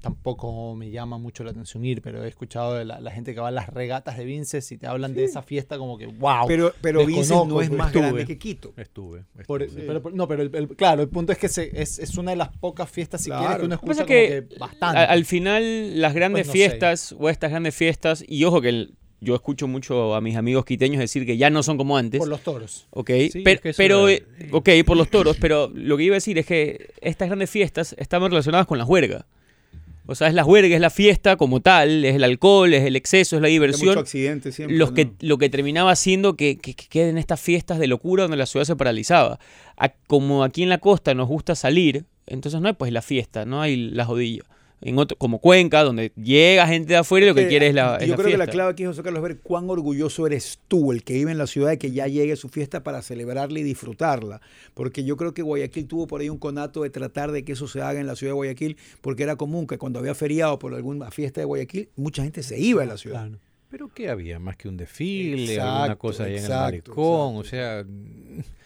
tampoco 0.00 0.74
me 0.76 0.90
llama 0.90 1.18
mucho 1.18 1.44
la 1.44 1.50
atención 1.50 1.84
ir, 1.84 2.00
pero 2.02 2.24
he 2.24 2.28
escuchado 2.28 2.74
de 2.74 2.84
la, 2.84 3.00
la 3.00 3.10
gente 3.10 3.34
que 3.34 3.40
va 3.40 3.48
a 3.48 3.52
las 3.52 3.68
regatas 3.68 4.16
de 4.16 4.24
Vinces 4.24 4.70
y 4.72 4.78
te 4.78 4.86
hablan 4.86 5.14
de 5.14 5.24
esa 5.24 5.42
fiesta 5.42 5.78
como 5.78 5.98
que 5.98 6.06
wow. 6.06 6.46
Pero, 6.46 6.72
pero 6.80 7.04
Vinces 7.04 7.30
no 7.46 7.60
es 7.60 7.70
más 7.70 7.88
estuve. 7.88 8.02
grande 8.02 8.26
que 8.26 8.38
Quito. 8.38 8.72
Estuve. 8.76 9.24
Por- 9.46 9.66
pero- 9.68 10.02
no, 10.12 10.28
pero 10.28 10.42
el- 10.42 10.54
el- 10.54 10.68
claro, 10.68 11.02
el 11.02 11.08
punto 11.08 11.32
es 11.32 11.38
que 11.38 11.48
se- 11.48 11.70
es, 11.80 11.98
es 11.98 12.16
una 12.16 12.30
de 12.30 12.36
las 12.36 12.48
pocas 12.56 12.88
fiestas, 12.90 13.20
si 13.22 13.30
Claro. 13.30 13.42
quieres, 13.46 13.58
que 13.60 13.64
uno 13.66 13.74
escucha 13.74 13.92
es 13.92 13.98
como 13.98 14.06
que 14.08 14.46
que 14.48 14.58
bastante. 14.58 14.98
al 15.00 15.24
final 15.24 16.00
las 16.00 16.14
grandes 16.14 16.40
Pues 16.40 16.46
no 16.48 16.52
sé. 16.52 16.58
fiestas 16.58 17.14
o 17.18 17.28
estas 17.28 17.50
grandes 17.50 17.74
fiestas, 17.74 18.24
y 18.26 18.44
ojo 18.44 18.60
que 18.60 18.68
el- 18.68 18.94
yo 19.20 19.34
escucho 19.34 19.66
mucho 19.66 20.14
a 20.14 20.20
mis 20.20 20.36
amigos 20.36 20.66
quiteños 20.66 21.00
decir 21.00 21.24
que 21.24 21.38
ya 21.38 21.48
no 21.48 21.62
son 21.62 21.78
como 21.78 21.96
antes. 21.96 22.18
por 22.18 22.28
los 22.28 22.42
toros. 22.42 22.86
Ok, 22.90 23.10
Sí, 23.32 23.42
es 23.46 23.60
que 23.62 23.72
pero, 23.74 24.08
era- 24.08 24.24
eh, 24.38 24.48
ok, 24.52 24.68
por 24.84 24.96
los 24.96 25.08
toros, 25.08 25.38
pero 25.40 25.70
lo 25.74 25.96
que 25.96 26.02
iba 26.04 26.14
a 26.14 26.18
decir 26.18 26.36
es 26.38 26.44
que 26.46 26.90
estas 27.00 27.28
grandes 27.28 27.48
fiestas 27.50 27.94
estaban 27.98 28.30
relacionadas 28.30 28.66
con 28.66 28.76
la 28.78 28.84
juerga. 28.84 29.26
O 30.08 30.14
sea, 30.14 30.28
es 30.28 30.34
la 30.34 30.44
juerga, 30.44 30.74
es 30.74 30.80
la 30.80 30.90
fiesta 30.90 31.36
como 31.36 31.60
tal, 31.60 32.04
es 32.04 32.14
el 32.14 32.22
alcohol, 32.24 32.72
es 32.74 32.84
el 32.84 32.94
exceso, 32.96 33.36
es 33.36 33.42
la 33.42 33.48
diversión. 33.48 33.88
mucho 33.88 34.00
accidente 34.00 34.52
siempre. 34.52 34.76
los 34.76 34.92
que, 34.92 35.10
lo 35.20 35.36
que 35.38 35.48
terminaba 35.48 35.90
haciendo 35.90 36.36
que, 36.36 36.58
que- 36.58 36.74
que 36.74 36.86
queden 36.88 37.18
estas 37.18 37.40
fiestas 37.40 37.78
de 37.78 37.86
locura 37.88 38.22
donde 38.24 38.36
la 38.36 38.46
ciudad 38.46 38.64
se 38.64 38.76
paralizaba. 38.76 39.38
A- 39.76 39.88
como 40.06 40.44
aquí 40.44 40.62
en 40.62 40.68
la 40.68 40.78
costa 40.78 41.12
nos 41.14 41.26
gusta 41.28 41.54
salir, 41.54 42.04
entonces 42.26 42.60
no 42.60 42.68
hay 42.68 42.74
pues 42.74 42.92
la 42.92 43.02
fiesta, 43.02 43.44
no 43.44 43.60
hay 43.60 43.76
la 43.76 44.04
jodilla. 44.04 44.42
En 44.82 44.98
otro, 44.98 45.16
como 45.16 45.38
Cuenca, 45.38 45.82
donde 45.82 46.12
llega 46.22 46.66
gente 46.66 46.88
de 46.88 46.96
afuera 46.98 47.26
y 47.26 47.28
lo 47.30 47.34
que 47.34 47.44
Eh, 47.44 47.48
quiere 47.48 47.68
es 47.68 47.74
la, 47.74 47.96
es 47.96 48.06
Yo 48.06 48.10
la 48.10 48.16
creo 48.16 48.30
que 48.30 48.36
la 48.36 48.46
clave 48.46 48.72
aquí, 48.72 48.84
José 48.84 49.02
Carlos, 49.02 49.20
es 49.20 49.28
ver 49.28 49.38
cuán 49.38 49.70
orgulloso 49.70 50.26
eres 50.26 50.58
tú, 50.68 50.92
el 50.92 51.02
que 51.02 51.14
vive 51.14 51.32
en 51.32 51.38
la 51.38 51.46
ciudad, 51.46 51.70
de 51.70 51.78
que 51.78 51.90
ya 51.92 52.06
llegue 52.08 52.36
su 52.36 52.48
fiesta 52.50 52.82
para 52.82 53.00
celebrarla 53.00 53.58
y 53.58 53.62
disfrutarla. 53.62 54.42
Porque 54.74 55.02
yo 55.04 55.16
creo 55.16 55.32
que 55.32 55.42
Guayaquil 55.42 55.86
tuvo 55.86 56.06
por 56.06 56.20
ahí 56.20 56.28
un 56.28 56.38
conato 56.38 56.82
de 56.82 56.90
tratar 56.90 57.32
de 57.32 57.44
que 57.44 57.52
eso 57.52 57.68
se 57.68 57.80
haga 57.80 58.00
en 58.00 58.06
la 58.06 58.16
ciudad 58.16 58.32
de 58.32 58.36
Guayaquil, 58.36 58.76
porque 59.00 59.22
era 59.22 59.36
común 59.36 59.66
que 59.66 59.78
cuando 59.78 59.98
había 59.98 60.14
feriado 60.14 60.58
por 60.58 60.74
alguna 60.74 61.10
fiesta 61.10 61.40
de 61.40 61.46
Guayaquil, 61.46 61.88
mucha 61.96 62.22
gente 62.22 62.42
se 62.42 62.58
iba 62.58 62.82
de 62.82 62.86
la 62.86 62.98
ciudad. 62.98 63.28
Claro. 63.28 63.38
¿Pero 63.70 63.88
qué 63.88 64.10
había? 64.10 64.38
Más 64.38 64.56
que 64.56 64.68
un 64.68 64.76
desfile, 64.76 65.54
Exacto, 65.54 65.72
alguna 65.72 65.96
cosa 65.96 66.24
ahí 66.24 66.36
en 66.36 66.44
el 66.44 66.50
malecón, 66.50 67.36
exacto. 67.36 67.38
o 67.38 67.44
sea... 67.44 67.84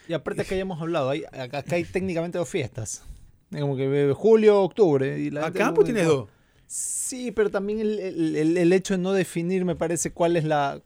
Y 0.08 0.12
aparte 0.12 0.44
que 0.44 0.54
hayamos 0.56 0.80
hablado, 0.80 1.08
hay, 1.08 1.22
acá 1.32 1.64
hay 1.70 1.84
técnicamente 1.84 2.36
dos 2.36 2.48
fiestas. 2.48 3.04
Es 3.52 3.60
Como 3.60 3.76
que 3.76 4.10
eh, 4.10 4.12
julio, 4.12 4.60
octubre. 4.62 5.18
Y 5.18 5.30
la 5.30 5.46
Acá 5.46 5.72
pues 5.74 5.84
tienes 5.86 6.06
dos. 6.06 6.28
Sí, 6.66 7.32
pero 7.32 7.50
también 7.50 7.80
el, 7.80 7.98
el- 7.98 8.56
el- 8.56 8.72
hecho 8.72 8.94
de 8.94 8.98
no 9.02 9.12
definir, 9.12 9.64
me 9.64 9.74
parece, 9.74 10.12
cuál 10.12 10.36
es 10.36 10.44
la. 10.44 10.80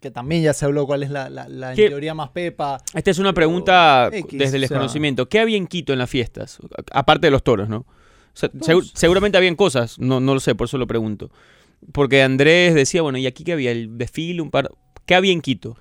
Que 0.00 0.10
también 0.10 0.42
ya 0.42 0.52
se 0.52 0.64
habló, 0.64 0.86
cuál 0.86 1.02
es 1.02 1.10
la, 1.10 1.28
la, 1.28 1.48
la 1.48 1.70
en 1.70 1.76
¿Qué? 1.76 1.88
teoría 1.88 2.14
más 2.14 2.30
pepa. 2.30 2.78
Esta 2.94 3.10
es 3.10 3.18
una 3.18 3.32
pregunta 3.32 4.08
X, 4.12 4.26
desde 4.38 4.56
el 4.56 4.64
o 4.64 4.66
sea- 4.66 4.76
desconocimiento. 4.76 5.28
¿Qué 5.28 5.38
había 5.40 5.56
en 5.56 5.66
Quito 5.66 5.92
en 5.92 5.98
las 6.00 6.08
fiestas? 6.10 6.58
Aparte 6.92 7.26
de 7.26 7.30
los 7.32 7.42
toros, 7.42 7.68
¿no? 7.68 7.78
O 7.78 7.86
sea, 8.34 8.50
segu- 8.52 8.88
seguramente 8.94 9.36
habían 9.38 9.56
cosas, 9.56 9.98
no, 9.98 10.20
no 10.20 10.34
lo 10.34 10.40
sé, 10.40 10.54
por 10.54 10.66
eso 10.66 10.78
lo 10.78 10.86
pregunto. 10.86 11.30
Porque 11.92 12.22
Andrés 12.22 12.74
decía, 12.74 13.02
bueno, 13.02 13.18
¿y 13.18 13.26
aquí 13.26 13.42
qué 13.44 13.52
había? 13.52 13.70
El 13.72 13.98
desfile, 13.98 14.40
un 14.42 14.50
par... 14.50 14.70
¿Qué 15.06 15.14
había 15.16 15.32
en 15.32 15.40
Quito? 15.40 15.76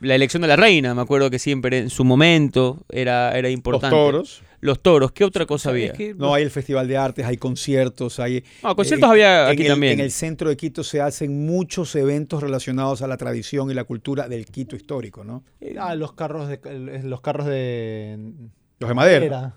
La 0.00 0.14
elección 0.14 0.40
de 0.42 0.48
la 0.48 0.56
reina, 0.56 0.94
me 0.94 1.02
acuerdo 1.02 1.28
que 1.30 1.38
siempre 1.38 1.78
en 1.78 1.90
su 1.90 2.04
momento 2.04 2.78
era, 2.90 3.32
era 3.32 3.48
Los 3.48 3.52
importante. 3.52 3.94
toros. 3.96 4.42
Los 4.60 4.80
toros, 4.82 5.12
¿qué 5.12 5.24
otra 5.24 5.46
cosa 5.46 5.70
había? 5.70 5.92
Que 5.92 6.14
No, 6.14 6.34
hay 6.34 6.42
el 6.42 6.50
Festival 6.50 6.88
de 6.88 6.96
Artes, 6.96 7.24
hay 7.24 7.36
conciertos, 7.36 8.18
hay... 8.18 8.42
No, 8.62 8.74
conciertos 8.74 9.08
eh, 9.08 9.12
había 9.12 9.44
en 9.46 9.52
aquí 9.52 9.62
el- 9.62 9.68
también. 9.68 9.92
En 9.94 10.00
el 10.00 10.10
centro 10.10 10.48
de 10.48 10.56
Quito 10.56 10.82
se 10.82 11.00
hacen 11.00 11.46
muchos 11.46 11.94
eventos 11.94 12.42
relacionados 12.42 13.02
a 13.02 13.06
la 13.06 13.16
tradición 13.16 13.70
y 13.70 13.74
la 13.74 13.84
cultura 13.84 14.28
del 14.28 14.46
Quito 14.46 14.74
histórico, 14.74 15.22
¿no? 15.24 15.44
Ah, 15.78 15.94
los 15.94 16.12
carros 16.14 16.48
de. 16.48 16.58
Los 17.04 17.20
carros 17.20 17.46
de. 17.46 18.32
Los 18.80 18.88
de 18.88 18.94
madera. 18.94 19.24
Era. 19.26 19.54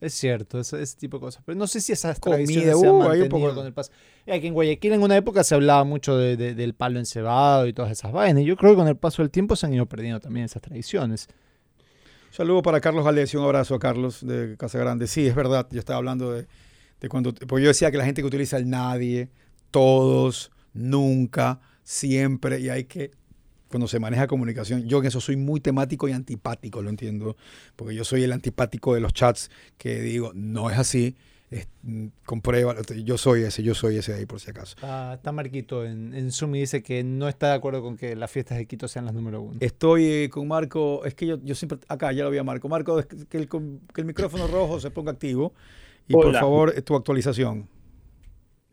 Es 0.00 0.12
cierto, 0.14 0.60
ese, 0.60 0.82
ese 0.82 0.98
tipo 0.98 1.16
de 1.16 1.22
cosas. 1.22 1.42
Pero 1.46 1.56
no 1.58 1.66
sé 1.66 1.80
si 1.80 1.92
esas 1.92 2.20
Comida, 2.20 2.36
tradiciones 2.44 2.78
se 2.78 2.86
han 2.86 2.92
uh, 2.94 3.02
hay 3.02 3.04
un 3.04 3.08
mantenido 3.08 3.28
poco 3.30 3.48
de- 3.48 3.54
con 3.54 3.66
el 3.66 3.72
paso. 3.72 3.90
Eh, 4.26 4.40
que 4.40 4.48
en 4.48 4.52
Guayaquil 4.54 4.92
en 4.92 5.02
una 5.02 5.16
época 5.16 5.42
se 5.44 5.54
hablaba 5.54 5.82
mucho 5.84 6.18
de- 6.18 6.36
de- 6.36 6.54
del 6.54 6.74
palo 6.74 6.98
encebado 6.98 7.66
y 7.66 7.72
todas 7.72 7.90
esas 7.90 8.12
vainas. 8.12 8.42
Y 8.42 8.46
yo 8.46 8.56
creo 8.56 8.72
que 8.72 8.76
con 8.76 8.88
el 8.88 8.96
paso 8.96 9.22
del 9.22 9.30
tiempo 9.30 9.56
se 9.56 9.64
han 9.66 9.72
ido 9.74 9.86
perdiendo 9.86 10.20
también 10.20 10.44
esas 10.44 10.60
tradiciones. 10.60 11.28
Saludo 12.34 12.62
para 12.62 12.80
Carlos 12.80 13.04
Galés, 13.04 13.32
un 13.36 13.44
abrazo 13.44 13.76
a 13.76 13.78
Carlos 13.78 14.26
de 14.26 14.56
Casa 14.56 14.76
Grande. 14.76 15.06
Sí, 15.06 15.24
es 15.24 15.36
verdad, 15.36 15.68
yo 15.70 15.78
estaba 15.78 15.98
hablando 15.98 16.32
de, 16.32 16.48
cuando, 17.08 17.32
porque 17.32 17.62
yo 17.62 17.68
decía 17.68 17.92
que 17.92 17.96
la 17.96 18.04
gente 18.04 18.22
que 18.22 18.26
utiliza 18.26 18.56
el 18.56 18.68
nadie, 18.68 19.30
todos, 19.70 20.50
nunca, 20.72 21.60
siempre, 21.84 22.58
y 22.58 22.70
hay 22.70 22.86
que, 22.86 23.12
cuando 23.68 23.86
se 23.86 24.00
maneja 24.00 24.26
comunicación, 24.26 24.88
yo 24.88 24.98
en 24.98 25.06
eso 25.06 25.20
soy 25.20 25.36
muy 25.36 25.60
temático 25.60 26.08
y 26.08 26.12
antipático, 26.12 26.82
lo 26.82 26.90
entiendo, 26.90 27.36
porque 27.76 27.94
yo 27.94 28.02
soy 28.02 28.24
el 28.24 28.32
antipático 28.32 28.94
de 28.94 29.00
los 29.00 29.12
chats 29.12 29.48
que 29.78 30.00
digo, 30.00 30.32
no 30.34 30.70
es 30.70 30.76
así, 30.76 31.14
es, 31.50 31.68
comprueba, 32.24 32.74
yo 33.04 33.18
soy 33.18 33.42
ese, 33.42 33.62
yo 33.62 33.74
soy 33.74 33.98
ese 33.98 34.14
ahí 34.14 34.26
por 34.26 34.40
si 34.40 34.50
acaso. 34.50 34.74
Está, 34.76 35.14
está 35.14 35.30
Marquito 35.30 35.84
en, 35.84 36.14
en 36.14 36.32
Zoom 36.32 36.54
y 36.56 36.60
dice 36.60 36.82
que 36.82 37.04
no 37.04 37.28
está 37.28 37.48
de 37.48 37.54
acuerdo 37.54 37.82
con 37.82 37.96
que 37.96 38.16
las 38.16 38.30
fiestas 38.30 38.58
de 38.58 38.66
Quito 38.66 38.88
sean 38.88 39.04
las 39.04 39.14
número 39.14 39.42
uno. 39.42 39.58
Estoy 39.60 40.06
eh, 40.06 40.30
con 40.30 40.48
Marco, 40.48 41.04
es 41.04 41.14
que 41.14 41.26
yo, 41.26 41.38
yo 41.42 41.54
siempre, 41.54 41.78
acá 41.88 42.12
ya 42.12 42.24
lo 42.24 42.30
vi 42.30 42.38
a 42.38 42.44
Marco. 42.44 42.68
Marco, 42.68 42.98
es 42.98 43.06
que 43.06 43.36
el, 43.36 43.48
que 43.48 44.00
el 44.00 44.04
micrófono 44.04 44.46
rojo 44.46 44.80
se 44.80 44.90
ponga 44.90 45.12
activo 45.12 45.52
y 46.08 46.14
por 46.14 46.32
favor 46.34 46.72
tu 46.82 46.96
actualización. 46.96 47.68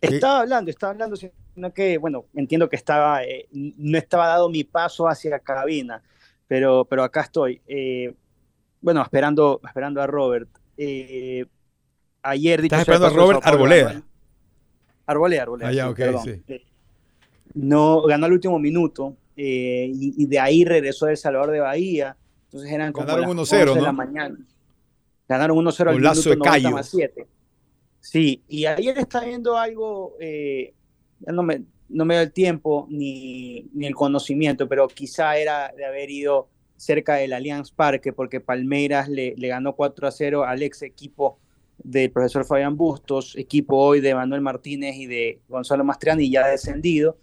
Sí. 0.02 0.16
Estaba 0.16 0.40
hablando, 0.40 0.72
estaba 0.72 0.92
hablando, 0.92 1.16
sino 1.16 1.74
que, 1.74 2.00
bueno, 2.00 2.26
entiendo 2.34 2.68
que 2.68 2.76
estaba, 2.76 3.24
eh, 3.24 3.48
no 3.52 3.98
estaba 3.98 4.26
dado 4.28 4.50
mi 4.50 4.64
paso 4.64 5.08
hacia 5.08 5.38
cabina, 5.40 6.02
pero, 6.48 6.86
pero 6.86 7.04
acá 7.04 7.22
estoy. 7.22 7.62
Eh, 7.68 8.16
bueno, 8.82 9.04
esperando, 9.04 9.62
esperando 9.64 10.02
a 10.02 10.08
Robert. 10.08 10.50
eh, 10.78 11.46
ayer 12.24 12.62
dicho 12.62 12.76
Estás 12.76 12.86
sea 12.86 12.94
esperando 12.96 13.06
a 13.08 13.10
paso, 13.10 13.20
Robert 13.22 13.46
Arboleda. 13.48 14.02
Arboleda, 15.06 15.42
Arboleda. 15.44 15.70
Ah, 15.70 15.74
ya, 15.74 15.84
sí, 15.86 15.90
ok, 15.92 15.98
perdón. 15.98 16.24
sí. 16.24 16.42
Eh, 16.48 16.64
No, 17.54 18.02
ganó 18.04 18.26
al 18.28 18.34
último 18.34 18.60
minuto 18.60 19.16
eh, 19.36 19.90
y, 19.94 20.24
y 20.24 20.26
de 20.28 20.40
ahí 20.40 20.64
regresó 20.66 21.08
El 21.08 21.18
Salvador 21.18 21.52
de 21.52 21.60
Bahía. 21.60 22.16
Entonces 22.46 22.72
eran 22.72 22.92
como 22.94 23.08
Ganaron 23.08 23.36
las 23.38 23.48
1-0, 23.52 23.54
11 23.54 23.56
de 23.58 23.66
¿no? 23.66 23.82
la 23.82 23.92
mañana. 23.92 24.38
Ganaron 25.28 25.58
1-0 25.58 25.88
al 25.90 25.96
minuto 25.96 26.22
de 26.22 26.36
90 26.36 26.50
Cayo. 26.50 26.72
más 26.72 26.90
7. 26.90 27.28
Sí, 28.02 28.42
y 28.48 28.66
ayer 28.66 28.98
está 28.98 29.24
viendo 29.24 29.58
algo, 29.58 30.16
eh, 30.20 30.74
ya 31.20 31.32
no 31.32 31.44
me, 31.44 31.62
no 31.88 32.04
me 32.04 32.16
da 32.16 32.24
el 32.24 32.32
tiempo 32.32 32.88
ni, 32.90 33.70
ni 33.74 33.86
el 33.86 33.94
conocimiento, 33.96 34.68
pero 34.68 34.88
quizá 34.88 35.38
era 35.38 35.72
de 35.78 35.86
haber 35.86 36.10
ido 36.10 36.50
cerca 36.78 37.16
del 37.16 37.32
Allianz 37.34 37.72
Parque, 37.72 38.12
porque 38.12 38.40
Palmeiras 38.42 39.08
le, 39.08 39.36
le 39.38 39.48
ganó 39.50 39.76
4 39.76 40.08
a 40.08 40.12
0 40.12 40.44
al 40.46 40.64
ex 40.64 40.82
equipo 40.82 41.38
del 41.78 42.12
profesor 42.12 42.46
Fabián 42.46 42.78
Bustos, 42.78 43.36
equipo 43.36 43.78
hoy 43.78 44.02
de 44.02 44.14
Manuel 44.14 44.42
Martínez 44.42 44.96
y 44.96 45.08
de 45.08 45.42
Gonzalo 45.48 45.84
Mastriani, 45.84 46.30
ya 46.30 46.48
descendido. 46.48 47.18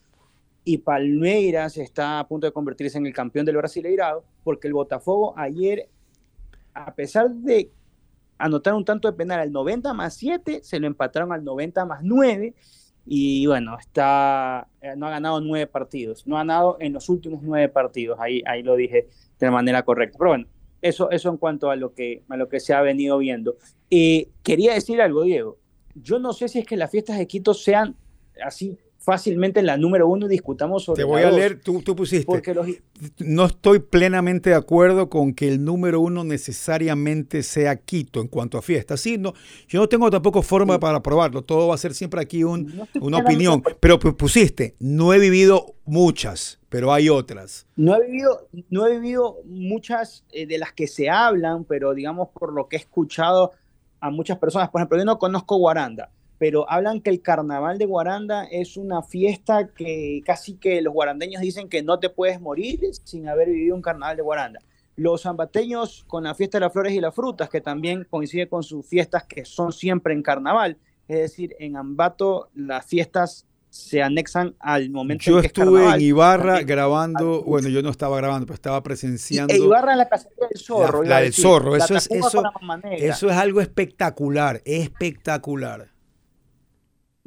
Y 0.65 0.79
Palmeiras 0.79 1.77
está 1.79 2.21
a 2.21 2.29
punto 2.29 2.47
de 2.47 2.53
convertirse 2.53 2.99
en 2.99 3.07
el 3.07 3.15
campeón 3.15 3.47
del 3.47 3.57
Brasileirado, 3.57 4.25
porque 4.45 4.69
el 4.69 4.75
Botafogo 4.75 5.35
ayer, 5.37 5.89
a 6.75 6.95
pesar 6.95 7.31
de 7.31 7.71
anotar 8.37 8.75
un 8.75 8.85
tanto 8.85 9.11
de 9.11 9.17
penal 9.17 9.41
al 9.41 9.53
90 9.53 9.95
más 9.95 10.15
7, 10.15 10.61
se 10.63 10.79
lo 10.79 10.87
empataron 10.87 11.33
al 11.33 11.45
90 11.45 11.85
más 11.85 12.01
9. 12.03 12.55
Y 13.11 13.47
bueno, 13.47 13.79
está, 13.79 14.69
eh, 14.83 14.95
no 14.95 15.07
ha 15.07 15.11
ganado 15.11 15.41
nueve 15.41 15.67
partidos, 15.67 16.27
no 16.27 16.37
ha 16.37 16.41
ganado 16.41 16.77
en 16.79 16.93
los 16.93 17.09
últimos 17.09 17.43
nueve 17.43 17.71
partidos, 17.71 18.21
ahí, 18.21 18.43
ahí 18.45 18.63
lo 18.63 18.77
dije 18.77 19.09
de 19.39 19.51
manera 19.51 19.83
correcta. 19.83 20.19
Pero 20.19 20.31
bueno, 20.31 20.47
eso, 20.83 21.11
eso 21.11 21.29
en 21.29 21.37
cuanto 21.37 21.71
a 21.71 21.77
lo 21.77 21.95
que, 21.95 22.23
a 22.29 22.37
lo 22.37 22.49
que 22.49 22.61
se 22.61 22.75
ha 22.75 22.81
venido 22.83 23.19
viendo. 23.19 23.57
Eh, 23.91 24.29
quería 24.43 24.75
decir 24.75 25.01
algo, 25.01 25.23
Diego. 25.23 25.59
Yo 25.95 26.19
no 26.19 26.33
sé 26.33 26.49
si 26.49 26.61
es 26.61 26.67
que 26.67 26.77
las 26.77 26.91
fiestas 26.91 27.19
de 27.19 27.27
Quito 27.27 27.55
sean 27.55 27.97
así 28.43 28.79
fácilmente 29.01 29.63
la 29.63 29.77
número 29.77 30.07
uno 30.09 30.29
discutamos 30.29 30.85
sobre 30.85 30.99
Te 31.03 31.05
voy 31.05 31.23
la 31.23 31.29
a 31.29 31.31
leer, 31.31 31.61
tú, 31.61 31.81
tú 31.83 31.97
pusiste. 31.97 32.43
Los, 32.53 32.67
No 33.21 33.47
estoy 33.47 33.79
plenamente 33.79 34.51
de 34.51 34.57
acuerdo 34.57 35.09
con 35.09 35.33
que 35.33 35.49
el 35.49 35.65
número 35.65 36.01
uno 36.01 36.25
necesariamente 36.25 37.43
sea 37.43 37.77
Quito 37.77 38.21
en 38.21 38.29
cuanto 38.29 38.59
a 38.59 38.63
fiestas. 38.63 39.01
Sí, 39.01 39.17
no, 39.17 39.33
yo 39.69 39.81
no 39.81 39.89
tengo 39.89 40.11
tampoco 40.11 40.43
forma 40.43 40.79
para 40.79 41.01
probarlo. 41.03 41.43
Todo 41.43 41.69
va 41.69 41.75
a 41.75 41.79
ser 41.79 41.95
siempre 41.95 42.21
aquí 42.21 42.45
un- 42.45 42.77
No 42.77 42.89
una 43.01 43.19
opinión. 43.19 43.63
Pero 43.81 43.99
pu- 43.99 44.17
pusiste, 44.17 44.75
no 44.79 45.15
he 45.15 45.19
vivido 45.19 45.75
muchas, 45.85 46.59
pero 46.69 46.93
hay 46.93 47.09
otras. 47.09 47.67
No 47.77 47.95
he 47.97 48.05
vivido, 48.07 48.49
no 48.69 48.87
he 48.87 48.99
vivido 48.99 49.39
muchas 49.47 50.25
eh, 50.33 50.47
de 50.47 50.59
las 50.59 50.73
que 50.73 50.87
se 50.87 51.09
hablan, 51.09 51.65
pero 51.65 51.95
digamos 51.95 52.29
por 52.39 52.53
lo 52.53 52.69
que 52.69 52.77
he 52.77 52.81
escuchado 52.81 53.53
a 54.01 54.11
muchas 54.11 54.39
personas, 54.39 54.69
por 54.71 54.81
ejemplo, 54.81 54.99
yo 54.99 55.05
no 55.05 55.19
conozco 55.19 55.57
Guaranda, 55.57 56.11
pero 56.39 56.71
hablan 56.71 57.01
que 57.01 57.11
el 57.11 57.21
carnaval 57.21 57.79
de 57.79 57.87
Guaranda 57.87 58.45
es 58.45 58.77
una 58.77 59.03
fiesta 59.03 59.69
que 59.75 60.23
casi 60.25 60.55
que 60.55 60.81
los 60.83 60.95
guarandeños 60.95 61.43
dicen 61.43 61.69
que 61.69 61.83
no 61.83 61.99
te 61.99 62.11
puedes 62.11 62.41
morir 62.41 62.81
sin 63.05 63.29
haber 63.29 63.49
vivido 63.49 63.75
un 63.75 63.83
carnaval 63.83 64.17
de 64.17 64.23
Guaranda. 64.23 64.61
Los 64.97 65.23
zambateños 65.23 66.05
con 66.09 66.25
la 66.25 66.35
fiesta 66.35 66.59
de 66.59 66.65
las 66.65 66.73
flores 66.73 66.93
y 66.93 67.01
las 67.01 67.15
frutas, 67.15 67.49
que 67.49 67.61
también 67.61 68.07
coincide 68.11 68.49
con 68.49 68.63
sus 68.63 68.87
fiestas 68.87 69.25
que 69.25 69.45
son 69.45 69.73
siempre 69.73 70.13
en 70.15 70.23
carnaval, 70.23 70.77
es 71.07 71.19
decir, 71.19 71.55
en 71.59 71.77
Ambato 71.77 72.49
las 72.55 72.85
fiestas 72.87 73.47
se 73.71 74.03
anexan 74.03 74.55
al 74.61 74.91
momento 74.91 75.25
Yo 75.25 75.37
en 75.37 75.41
que 75.43 75.47
es 75.49 75.51
estuve 75.53 75.67
en 75.67 75.75
carnaval. 75.75 76.01
Ibarra 76.03 76.45
También- 76.47 76.67
grabando, 76.67 77.43
bueno, 77.43 77.69
yo 77.69 77.83
no 77.83 77.91
estaba 77.91 78.17
grabando, 78.17 78.47
pero 78.47 78.55
estaba 78.55 78.83
presenciando. 78.83 79.53
E 79.53 79.59
Ibarra 79.59 79.93
en 79.93 79.99
la 79.99 80.09
cacería 80.09 80.49
del 80.51 80.59
zorro. 80.61 81.03
La- 81.03 81.09
la 81.11 81.17
del 81.21 81.29
decir. 81.31 81.43
zorro, 81.45 81.77
eso 81.77 81.95
es- 81.95 82.11
eso-. 82.11 82.43
Eso 82.91 83.31
es 83.31 83.37
algo 83.37 83.61
espectacular, 83.61 84.63
espectacular. 84.65 85.89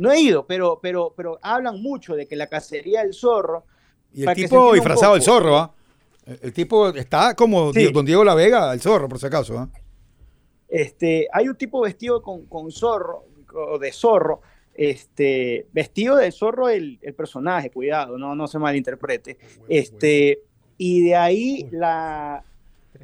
No 0.01 0.11
he 0.11 0.19
ido, 0.19 0.45
pero, 0.47 0.79
pero, 0.81 1.13
pero 1.15 1.37
hablan 1.41 1.81
mucho 1.81 2.15
de 2.15 2.27
que 2.27 2.35
la 2.35 2.47
cacería 2.47 3.01
del 3.03 3.13
zorro. 3.13 3.65
Y 4.13 4.23
el 4.23 4.33
tipo 4.35 4.73
disfrazado 4.73 5.13
del 5.13 5.21
zorro, 5.21 5.57
¿ah? 5.57 5.73
El- 6.25 6.39
El 6.43 6.53
tipo 6.53 6.89
está 6.89 7.35
como 7.35 7.71
Sí. 7.73 7.91
Don 7.91 8.05
Diego 8.05 8.23
La 8.23 8.35
Vega, 8.35 8.73
el 8.73 8.81
zorro, 8.81 9.07
por 9.09 9.19
si 9.19 9.25
acaso. 9.27 9.57
¿ah? 9.57 9.69
Este, 10.67 11.27
hay 11.31 11.47
un 11.49 11.55
tipo 11.55 11.81
vestido 11.81 12.21
con, 12.21 12.45
con 12.45 12.71
zorro, 12.71 13.25
o 13.53 13.77
de 13.77 13.91
zorro, 13.91 14.41
este, 14.73 15.67
vestido 15.73 16.15
de 16.15 16.31
zorro 16.31 16.69
el, 16.69 16.97
el 17.01 17.13
personaje, 17.13 17.69
cuidado, 17.71 18.17
no, 18.17 18.35
no 18.35 18.47
se 18.47 18.57
malinterprete. 18.57 19.37
Este, 19.67 20.39
y 20.77 21.03
de 21.03 21.15
ahí 21.15 21.67
la 21.71 22.43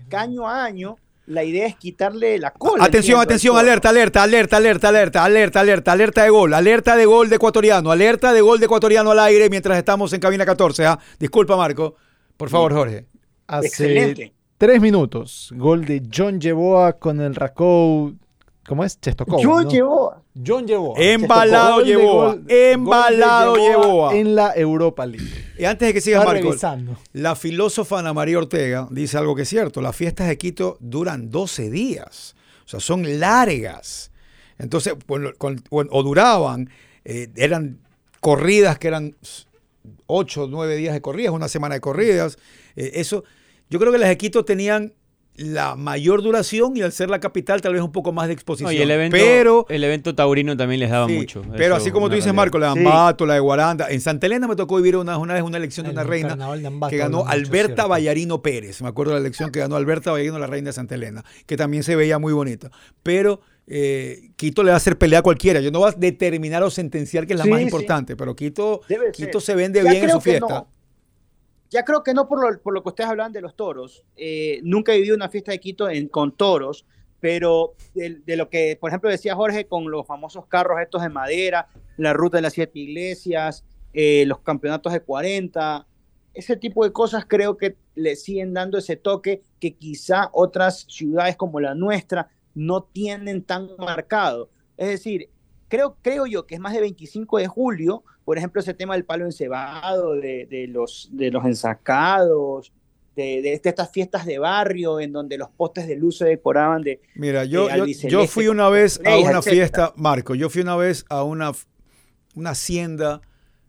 caño 0.10 0.48
a 0.48 0.64
año, 0.64 0.98
la 1.28 1.44
idea 1.44 1.68
es 1.68 1.76
quitarle 1.76 2.40
la 2.40 2.52
cola. 2.52 2.84
Atención, 2.84 3.20
atención, 3.20 3.58
alerta, 3.58 3.90
alerta, 3.90 4.24
alerta, 4.24 4.58
alerta, 4.58 4.88
alerta, 4.88 5.24
alerta, 5.24 5.60
alerta, 5.60 5.92
alerta 5.92 6.24
de 6.24 6.30
gol, 6.30 6.54
alerta 6.54 6.96
de 6.96 7.06
gol 7.06 7.30
de 7.30 7.36
ecuatoriano, 7.36 7.92
alerta 7.92 8.34
de 8.34 8.42
gol 8.42 8.60
de 8.60 8.66
ecuatoriano 8.66 9.12
al 9.12 9.20
aire 9.20 9.50
mientras 9.50 9.78
estamos 9.78 10.12
en 10.14 10.22
cabina 10.22 10.46
14. 10.46 10.86
¿ah? 10.86 11.00
Disculpa, 11.20 11.58
Marco. 11.58 11.96
Por 12.38 12.50
favor, 12.50 12.74
Jorge. 12.74 13.06
Hace 13.46 13.68
Excelente. 13.68 14.34
tres 14.58 14.82
minutos, 14.82 15.54
gol 15.56 15.86
de 15.86 16.02
John 16.14 16.40
Yeboa 16.40 16.94
con 16.94 17.20
el 17.20 17.36
Racou. 17.36 18.16
¿Cómo 18.68 18.84
es? 18.84 19.00
Chestokov. 19.00 19.42
Yo 19.42 19.62
¿no? 19.62 19.70
John 20.46 20.68
Yeboa. 20.68 20.94
Embalado 20.98 21.82
Yeboa, 21.84 22.38
embalado 22.48 23.56
Yeboa. 23.56 24.16
En 24.16 24.36
la 24.36 24.54
Europa 24.56 25.06
League. 25.06 25.26
Y 25.58 25.64
antes 25.66 25.88
de 25.88 25.94
que 25.94 26.02
siga 26.02 26.24
Marco, 26.24 26.50
revisando. 26.50 26.98
la 27.14 27.36
filósofa 27.36 28.00
Ana 28.00 28.14
María 28.14 28.38
Ortega 28.38 28.88
dice 28.92 29.18
algo 29.18 29.36
que 29.36 29.44
es 29.44 29.50
cierto. 29.50 29.82
Las 29.82 29.96
fiestas 29.96 30.28
de 30.28 30.38
Quito 30.38 30.78
duran 30.82 31.32
12 31.32 31.70
días. 31.70 32.36
O 32.66 32.68
sea, 32.70 32.80
son 32.82 33.20
largas. 33.22 34.12
Entonces, 34.60 34.96
bueno, 35.08 35.32
con- 35.38 35.64
bueno, 35.70 35.90
o 35.94 36.04
duraban, 36.04 36.70
eh, 37.06 37.30
eran 37.38 37.80
corridas 38.20 38.78
que 38.80 38.90
eran 38.90 39.16
8 40.08 40.44
o 40.44 40.48
9 40.48 40.76
días 40.76 40.94
de 40.94 41.02
corridas, 41.02 41.34
una 41.34 41.48
semana 41.48 41.76
de 41.76 41.82
corridas. 41.82 42.38
Eh, 42.76 42.92
eso, 42.96 43.24
yo 43.70 43.80
creo 43.80 43.92
que 43.94 43.98
las 43.98 44.10
de 44.10 44.18
Quito 44.18 44.44
tenían 44.44 44.94
la 45.38 45.76
mayor 45.76 46.22
duración 46.24 46.76
y 46.76 46.82
al 46.82 46.92
ser 46.92 47.10
la 47.10 47.20
capital 47.20 47.62
tal 47.62 47.74
vez 47.74 47.82
un 47.84 47.92
poco 47.92 48.12
más 48.12 48.28
de 48.28 48.34
exposición. 48.34 48.72
No, 48.74 48.78
y 48.78 48.82
el 48.82 48.90
evento, 48.92 49.16
pero 49.16 49.66
el 49.70 49.84
evento 49.84 50.14
taurino 50.16 50.58
también 50.58 50.80
les 50.80 50.90
daba 50.90 51.08
Sí, 51.08 51.14
mucho. 51.16 51.44
Pero 51.56 51.76
eso 51.76 51.84
así 51.84 51.92
como 51.92 52.08
tú 52.10 52.16
dices, 52.16 52.26
realidad. 52.26 52.42
Marco, 52.44 52.58
la 52.60 52.68
de 52.70 52.74
Sí. 52.74 52.80
Ambato, 52.80 53.26
la 53.26 53.34
de 53.36 53.40
Guaranda. 53.40 53.88
En 53.90 54.02
Santa 54.02 54.26
Elena 54.28 54.48
me 54.48 54.56
tocó 54.56 54.78
vivir 54.78 54.98
una, 54.98 55.18
una 55.18 55.36
vez 55.36 55.44
una 55.44 55.58
elección 55.58 55.86
de 55.86 55.92
una 55.92 56.04
reina 56.04 56.30
carnaval 56.30 56.62
de 56.62 56.68
Ambato 56.68 56.90
que 56.90 56.98
ganó 56.98 57.20
mucho, 57.20 57.30
Alberta 57.30 57.74
¿cierto? 57.76 57.90
Vallarino 57.90 58.42
Pérez. 58.42 58.82
Me 58.82 58.88
acuerdo 58.90 59.14
de 59.14 59.20
la 59.20 59.26
elección 59.26 59.52
que 59.52 59.60
ganó 59.60 59.76
Alberta 59.76 60.12
Vallarino, 60.12 60.40
la 60.40 60.48
reina 60.48 60.70
de 60.70 60.74
Santa 60.74 60.96
Elena, 60.96 61.24
que 61.46 61.56
también 61.56 61.84
se 61.84 61.96
veía 61.96 62.18
muy 62.20 62.34
bonita. 62.34 62.72
Pero 63.04 63.40
eh, 63.68 64.30
Quito 64.38 64.64
le 64.64 64.70
va 64.70 64.76
a 64.76 64.78
hacer 64.78 64.98
pelea 64.98 65.20
a 65.20 65.22
cualquiera. 65.22 65.60
Yo 65.62 65.70
no 65.72 65.80
voy 65.80 65.92
a 65.92 65.96
determinar 65.96 66.64
o 66.64 66.72
sentenciar 66.72 67.28
que 67.28 67.34
es 67.34 67.38
la 67.40 67.44
Sí, 67.44 67.50
más 67.52 67.60
sí. 67.60 67.66
importante, 67.66 68.16
pero 68.16 68.36
Quito, 68.36 68.82
Debe 68.90 69.12
Quito 69.12 69.40
ser. 69.40 69.56
se 69.56 69.62
vende 69.62 69.84
Ya 69.84 69.92
bien 69.92 70.04
en 70.06 70.10
su 70.12 70.22
fiesta. 70.22 70.48
no. 70.50 70.68
Ya 71.70 71.84
creo 71.84 72.04
que 72.04 72.14
no 72.14 72.28
por 72.28 72.42
lo, 72.42 72.62
por 72.62 72.74
lo 72.74 72.82
que 72.82 72.90
ustedes 72.90 73.10
hablan 73.10 73.34
de 73.34 73.42
los 73.42 73.56
toros. 73.56 74.04
Eh, 74.16 74.60
nunca 74.64 74.94
he 74.94 74.98
vivido 74.98 75.16
una 75.16 75.30
fiesta 75.30 75.52
de 75.52 75.60
Quito 75.60 75.88
con 76.12 76.32
toros, 76.32 76.86
pero 77.20 77.74
de, 77.94 78.22
de 78.26 78.38
lo 78.38 78.50
que, 78.50 78.78
por 78.80 78.90
ejemplo, 78.90 79.10
decía 79.10 79.36
Jorge 79.36 79.68
con 79.68 79.90
los 79.90 80.06
famosos 80.06 80.46
carros 80.48 80.80
estos 80.82 81.02
de 81.02 81.10
madera, 81.10 81.68
la 81.98 82.14
ruta 82.14 82.38
de 82.38 82.44
las 82.44 82.54
siete 82.54 82.80
iglesias, 82.80 83.66
eh, 83.94 84.26
los 84.28 84.40
campeonatos 84.40 84.94
de 84.94 85.00
40, 85.00 85.88
ese 86.34 86.56
tipo 86.56 86.84
de 86.84 86.94
cosas 86.94 87.26
creo 87.28 87.58
que 87.58 87.76
le 87.96 88.16
siguen 88.16 88.54
dando 88.54 88.78
ese 88.78 88.96
toque 88.96 89.42
que 89.60 89.74
quizá 89.74 90.30
otras 90.34 90.86
ciudades 90.88 91.36
como 91.36 91.60
la 91.60 91.74
nuestra 91.74 92.30
no 92.54 92.84
tienen 92.84 93.44
tan 93.44 93.70
marcado. 93.80 94.50
Es 94.78 94.90
decir, 94.90 95.30
creo, 95.68 95.98
creo 96.02 96.26
yo 96.26 96.46
que 96.46 96.56
es 96.56 96.62
más 96.62 96.74
de 96.74 96.82
25 96.82 97.38
de 97.38 97.48
julio, 97.48 98.04
por 98.26 98.38
ejemplo, 98.38 98.62
ese 98.62 98.74
tema 98.74 98.96
del 98.96 99.06
palo 99.06 99.26
encebado, 99.26 100.16
de, 100.16 100.46
de 100.46 100.68
los, 100.68 101.10
de 101.12 101.32
los 101.32 101.46
ensacados, 101.46 102.74
de, 103.16 103.42
de 103.42 103.54
estas 103.54 103.92
fiestas 103.92 104.26
de 104.26 104.38
barrio 104.38 105.00
en 105.00 105.12
donde 105.12 105.38
los 105.38 105.50
postes 105.50 105.88
de 105.88 105.96
luz 105.96 106.18
se 106.18 106.26
decoraban 106.26 106.84
de... 106.84 107.02
Mira, 107.16 107.46
yo, 107.46 107.68
yo, 107.86 108.28
fui 108.28 108.48
una 108.48 108.70
vez 108.70 109.00
a 109.04 109.18
una 109.18 109.40
etcétera. 109.40 109.42
fiesta, 109.42 109.94
Marco, 109.96 110.36
yo 110.36 110.50
fui 110.50 110.62
una 110.62 110.76
vez 110.76 111.06
a 111.10 111.24
una, 111.24 111.52
una 112.36 112.50
hacienda 112.52 113.22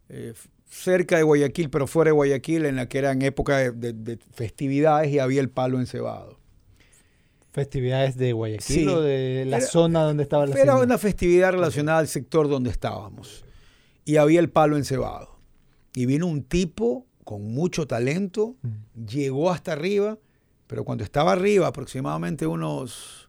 eh, 0.08 0.34
cerca 0.66 1.16
de 1.16 1.22
Guayaquil, 1.22 1.70
pero 1.70 1.86
fuera 1.86 2.10
de 2.10 2.12
Guayaquil, 2.12 2.66
en 2.66 2.76
la 2.76 2.88
que 2.88 2.98
era 2.98 3.12
en 3.12 3.22
época 3.22 3.70
de 3.72 4.18
festividades 4.34 5.10
y 5.10 5.18
había 5.18 5.40
el 5.40 5.48
palo 5.48 5.80
encebado. 5.80 6.37
Festividades 7.52 8.16
de 8.16 8.32
Guayaquil 8.32 8.76
Sí. 8.76 8.86
o 8.86 9.00
de 9.00 9.44
la 9.46 9.56
Era- 9.58 9.66
zona 9.66 10.02
donde 10.02 10.22
estaba 10.22 10.46
la 10.46 10.54
Era 10.60 10.76
una 10.76 10.98
festividad 10.98 11.52
relacionada 11.52 11.98
al 11.98 12.08
sector 12.08 12.48
donde 12.48 12.70
estábamos. 12.70 13.44
Y 14.04 14.16
había 14.16 14.40
el 14.40 14.50
palo 14.50 14.76
encebado. 14.76 15.38
Y 15.94 16.06
vino 16.06 16.26
un 16.26 16.42
tipo 16.44 17.06
con 17.24 17.42
mucho 17.52 17.86
talento, 17.86 18.54
Mm. 18.62 19.04
llegó 19.06 19.50
hasta 19.50 19.72
arriba, 19.72 20.18
pero 20.66 20.84
cuando 20.84 21.04
estaba 21.04 21.32
arriba, 21.32 21.66
aproximadamente 21.66 22.46
unos 22.46 23.28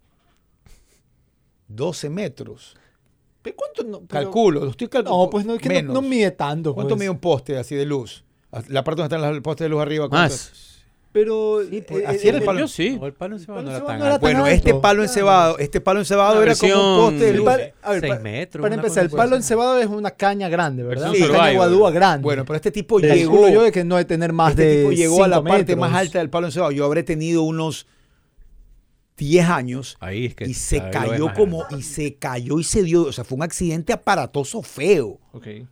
12 1.68 2.10
metros. 2.10 2.76
¿Pero 3.42 3.56
cuánto 3.56 3.84
no? 3.84 4.00
pero- 4.02 4.08
Calculo, 4.26 4.60
lo 4.66 4.72
estoy 4.72 4.88
calculando. 4.90 5.24
No, 5.26 5.30
pues 5.30 5.46
no, 5.46 5.54
es 5.56 5.62
que 5.62 5.82
no- 5.82 5.94
no, 5.94 6.02
mide 6.02 6.32
tanto. 6.32 6.74
¿Cuánto 6.74 6.96
pues. 6.96 7.00
mide 7.00 7.10
un 7.10 7.20
poste 7.20 7.58
así 7.58 7.76
de 7.76 7.86
luz? 7.86 8.24
La 8.68 8.84
parte 8.84 9.02
donde 9.02 9.16
están 9.16 9.34
los 9.34 9.42
postes 9.42 9.66
de 9.66 9.70
luz 9.70 9.82
arriba. 9.82 10.10
¿cuánto? 10.10 10.34
Más. 10.34 10.52
Pero 11.12 11.62
Sí, 11.68 11.84
pues, 11.88 12.04
eh, 12.04 12.08
así 12.08 12.26
eh, 12.28 12.30
era 12.30 12.38
el 12.38 12.44
palo. 12.44 12.60
Yo 12.60 12.68
sí. 12.68 12.98
No, 13.00 13.08
el 13.08 13.14
palo 13.14 13.36
encebado 13.36 13.64
no 13.64 13.68
Palo 13.72 13.78
era 13.78 13.86
tan 13.88 13.96
encebado 13.96 14.00
no 14.00 14.06
era 14.06 14.14
alto. 14.16 14.26
tan 14.28 14.34
Bueno, 14.36 14.48
este 14.48 14.74
palo 14.76 15.04
encebado, 15.04 15.58
este 15.58 15.82
palo 15.82 16.00
encebado 16.00 16.34
Una 16.36 16.44
era 16.44 16.56
como 16.56 16.74
un 16.98 17.02
poste 17.12 17.26
de 17.26 17.34
luz. 17.34 17.46
palo- 17.46 17.64
a 17.82 17.92
ver, 17.92 18.00
Seis 18.02 18.14
pa- 18.14 18.20
metros, 18.20 18.62
Para 18.62 18.76
una 18.76 18.84
empezar, 18.84 19.04
el 19.06 19.10
palo 19.10 19.36
encebado 19.36 19.80
es 19.80 19.88
una 19.88 20.12
caña 20.12 20.50
grande, 20.50 20.84
¿verdad? 20.84 21.12
Sí, 21.12 21.20
caña 21.22 21.28
survival. 21.34 21.56
guadúa 21.56 21.92
grande. 21.92 22.24
Bueno, 22.24 22.46
pero 22.46 22.58
este 22.58 22.72
tipo 22.72 23.00
llegó, 23.00 23.50
yo 23.50 23.64
de 23.64 23.72
que 23.72 23.84
no 23.84 23.98
de 23.98 24.06
tener 24.06 24.34
más 24.34 24.52
este 24.52 24.64
de 24.66 24.78
tipo 24.82 24.92
llegó 24.92 25.24
a 25.24 25.28
la 25.28 25.42
parte 25.44 25.58
metros. 25.76 25.80
más 25.80 25.94
alta 25.96 26.20
del 26.20 26.30
palo 26.30 26.46
encebado. 26.46 26.72
Yo 26.72 26.86
habré 26.86 27.02
tenido 27.02 27.42
unos 27.42 27.88
10 29.20 29.46
años 29.50 29.98
Ahí 30.00 30.26
es 30.28 30.36
que 30.36 30.46
y 30.46 30.54
se 30.54 30.90
cayó 30.90 31.34
como 31.36 31.66
y 31.78 31.84
se 31.84 32.16
cayó 32.16 32.60
y 32.60 32.64
se 32.64 32.82
dio, 32.84 33.04
o 33.04 33.12
sea, 33.12 33.24
fue 33.24 33.36
un 33.36 33.44
accidente 33.44 33.94
aparatoso 33.94 34.62
feo. 34.64 35.20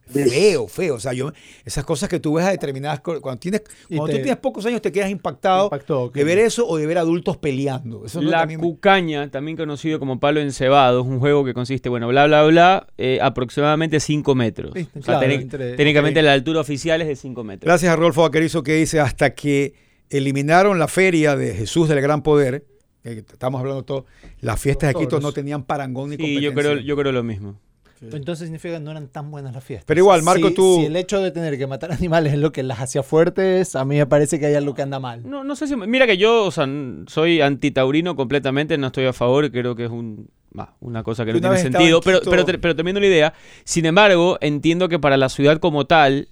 Feo, 0.05 0.67
feo. 0.67 0.95
O 0.95 0.99
sea, 0.99 1.13
yo, 1.13 1.31
esas 1.65 1.83
cosas 1.83 2.07
que 2.09 2.19
tú 2.19 2.33
ves 2.33 2.45
a 2.45 2.51
determinadas 2.51 2.99
cuando 2.99 3.37
tienes 3.37 3.61
cuando 3.87 4.05
te- 4.07 4.11
tú 4.13 4.17
tienes 4.23 4.37
pocos 4.37 4.65
años 4.67 4.81
te 4.81 4.91
quedas 4.91 5.09
impactado 5.09 5.65
Impactó, 5.65 6.09
de 6.13 6.23
ver 6.23 6.37
eso 6.37 6.67
o 6.67 6.77
de 6.77 6.85
ver 6.85 6.97
adultos 6.99 7.37
peleando. 7.37 8.05
Eso 8.05 8.21
La 8.21 8.39
también 8.39 8.59
cucaña, 8.59 9.29
también 9.31 9.57
conocido 9.57 9.97
como 9.99 10.19
palo 10.19 10.39
encebado, 10.39 11.01
es 11.01 11.07
un 11.07 11.19
juego 11.19 11.43
que 11.43 11.53
consiste, 11.55 11.89
bueno, 11.89 12.07
bla, 12.07 12.27
bla, 12.27 12.43
bla, 12.43 12.87
eh, 12.97 13.17
aproximadamente 13.21 13.99
5 13.99 14.35
metros. 14.35 14.71
Sí, 14.75 14.87
O 14.89 14.93
sea, 15.01 15.17
claro, 15.19 15.21
técnic- 15.27 15.41
entre- 15.41 15.75
técnicamente 15.75 16.21
la 16.21 16.33
altura 16.33 16.61
oficial 16.61 17.01
es 17.01 17.07
de 17.07 17.15
5 17.15 17.43
metros. 17.43 17.67
Gracias 17.67 17.91
a 17.91 17.95
Rodolfo 17.95 18.21
Vaquerizo 18.21 18.61
que 18.61 18.73
dice 18.75 18.99
hasta 18.99 19.33
que 19.33 19.73
eliminaron 20.09 20.79
la 20.79 20.87
feria 20.87 21.35
de 21.35 21.53
Jesús 21.55 21.89
del 21.89 21.99
Gran 22.01 22.21
Poder, 22.23 22.63
estamos 23.11 23.59
hablando 23.59 23.83
todo, 23.83 24.05
las 24.41 24.59
fiestas 24.59 24.93
de 24.93 24.99
Quito 24.99 25.19
no 25.19 25.31
tenían 25.31 25.63
parangón 25.63 26.09
ni 26.11 26.15
Sí, 26.17 26.35
yo 26.41 26.49
competencia. 26.49 26.73
creo, 26.75 26.85
yo 26.85 26.95
creo 26.97 27.11
lo 27.11 27.23
mismo. 27.23 27.59
Entonces 27.99 28.45
significa 28.45 28.75
que 28.75 28.79
no 28.79 28.91
eran 28.91 29.07
tan 29.07 29.31
buenas 29.31 29.55
las 29.55 29.63
fiestas. 29.63 29.85
Pero 29.87 30.01
igual, 30.01 30.21
Marco, 30.21 30.49
Si- 30.49 30.53
tú- 30.53 30.75
Si 30.81 30.85
el 30.85 30.95
hecho 30.95 31.19
de 31.19 31.31
tener 31.31 31.57
que 31.57 31.65
matar 31.65 31.91
animales 31.91 32.33
es 32.33 32.39
lo 32.39 32.51
que 32.51 32.61
las 32.61 32.79
hacía 32.79 33.01
fuertes, 33.01 33.75
a 33.75 33.85
mí 33.85 33.95
me 33.97 34.05
parece 34.05 34.39
que 34.39 34.45
hay 34.45 34.53
algo 34.53 34.75
que 34.75 34.83
anda 34.83 34.99
mal. 34.99 35.27
No, 35.27 35.43
no 35.43 35.55
sé 35.55 35.67
si. 35.67 35.75
Mira 35.75 36.05
que 36.05 36.17
yo, 36.17 36.45
o 36.45 36.51
sea, 36.51 36.67
soy 37.07 37.41
antitaurino 37.41 38.15
completamente, 38.15 38.77
no 38.77 38.87
estoy 38.87 39.05
a 39.05 39.13
favor, 39.13 39.49
creo 39.51 39.75
que 39.75 39.85
es 39.85 39.89
un, 39.89 40.29
bah, 40.51 40.75
una 40.79 41.01
cosa 41.01 41.25
que 41.25 41.33
no 41.33 41.41
tiene 41.41 41.57
sentido. 41.57 42.01
Pero, 42.01 42.19
pero, 42.23 42.45
te- 42.45 42.59
pero 42.59 42.75
termino 42.75 42.99
la 42.99 43.07
idea. 43.07 43.33
Sin 43.63 43.85
embargo, 43.87 44.37
entiendo 44.41 44.89
que 44.89 44.99
para 44.99 45.17
la 45.17 45.29
ciudad 45.29 45.57
como 45.57 45.87
tal 45.87 46.27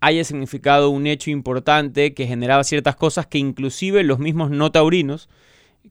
haya 0.00 0.22
significado 0.22 0.90
un 0.90 1.08
hecho 1.08 1.30
importante 1.30 2.14
que 2.14 2.26
generaba 2.28 2.62
ciertas 2.62 2.94
cosas 2.94 3.26
que 3.26 3.38
inclusive 3.38 4.04
los 4.04 4.20
mismos 4.20 4.50
no 4.50 4.70
taurinos, 4.70 5.28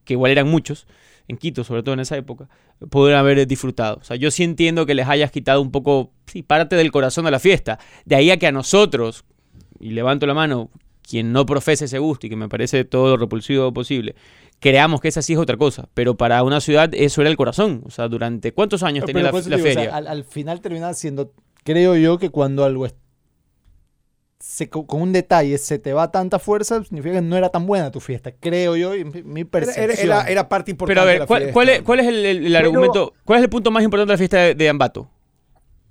que 0.06 0.14
igual 0.14 0.32
eran 0.32 0.48
muchos, 0.48 0.88
en 1.28 1.38
Quito, 1.38 1.64
sobre 1.64 1.84
todo 1.84 1.94
en 1.94 2.02
esa 2.02 2.18
época, 2.18 2.50
pudieron 2.90 3.20
haber 3.20 3.48
disfrutado. 3.48 3.98
O 4.02 4.04
sea, 4.04 4.16
yo 4.18 4.30
sí 4.32 4.44
entiendo 4.44 4.86
que 4.86 4.94
les 4.94 5.08
hayas 5.08 5.32
quitado 5.32 5.62
un 5.62 5.72
poco, 5.72 6.12
sí, 6.28 6.44
parte 6.44 6.76
del 6.76 6.92
corazón 6.92 7.26
de 7.26 7.32
la 7.32 7.40
fiesta. 7.40 7.80
De 8.06 8.16
ahí 8.16 8.30
a 8.32 8.38
que 8.38 8.48
a 8.48 8.52
nosotros, 8.52 9.24
y 9.80 9.92
levanto 9.92 10.26
la 10.28 10.34
mano, 10.34 10.70
quien 11.02 11.32
no 11.32 11.46
profese 11.46 11.86
ese 11.86 12.00
gusto 12.00 12.28
y 12.28 12.30
que 12.30 12.36
me 12.36 12.50
parece 12.50 12.84
todo 12.86 13.12
lo 13.12 13.18
repulsivo 13.18 13.72
posible, 13.74 14.16
creamos 14.60 15.00
que 15.02 15.08
esa 15.10 15.22
sí 15.22 15.34
es 15.34 15.40
otra 15.40 15.56
cosa. 15.58 15.88
Pero 15.94 16.16
para 16.18 16.44
una 16.44 16.60
ciudad 16.62 16.90
eso 16.94 17.22
era 17.22 17.30
el 17.30 17.38
corazón. 17.38 17.84
O 17.86 17.90
sea, 17.92 18.08
durante 18.10 18.52
cuántos 18.54 18.84
años 18.84 19.04
Pero 19.06 19.18
tenía 19.20 19.32
la, 19.32 19.38
la 19.38 19.42
digo, 19.42 19.56
o 19.56 19.72
sea, 19.72 19.74
feria. 19.82 19.96
al, 19.96 20.08
al 20.08 20.24
final 20.26 20.60
termina 20.62 20.94
siendo, 20.94 21.32
creo 21.64 21.96
yo, 21.96 22.18
que 22.20 22.30
cuando 22.32 22.66
algo 22.66 22.86
es- 22.86 22.96
se- 24.46 24.70
con 24.70 25.02
un 25.02 25.14
detalle 25.14 25.58
se 25.58 25.80
te 25.80 25.94
va 25.94 26.12
tanta 26.12 26.38
fuerza, 26.38 26.84
significa 26.84 27.16
que 27.16 27.22
no 27.22 27.38
era 27.38 27.48
tan 27.48 27.66
buena 27.66 27.92
tu 27.92 28.02
fiesta. 28.02 28.34
Creo 28.38 28.76
yo, 28.76 28.94
y 28.94 29.06
mi, 29.06 29.46
percepción. 29.46 29.86
era- 29.92 29.94
era- 30.02 30.24
era 30.30 30.50
parte 30.50 30.70
importante 30.72 31.00
Pero 31.00 31.02
a 31.02 31.06
de 31.06 31.12
ver, 31.14 31.20
la 31.22 31.28
¿cuál, 31.28 31.42
fiesta. 31.44 31.54
cuál 31.54 31.70
es, 31.70 31.82
cuál 31.82 32.00
es 32.02 32.08
el, 32.08 32.16
el- 32.26 32.46
el 32.48 32.54
Pero- 32.54 32.58
argumento? 32.70 33.14
¿Cuál 33.24 33.40
es 33.40 33.44
el 33.44 33.50
punto 33.50 33.72
más 33.72 33.84
importante 33.84 34.10
de 34.10 34.14
la 34.14 34.18
fiesta 34.18 34.38
de, 34.40 34.56
de 34.56 34.68
Ambato? 34.70 35.10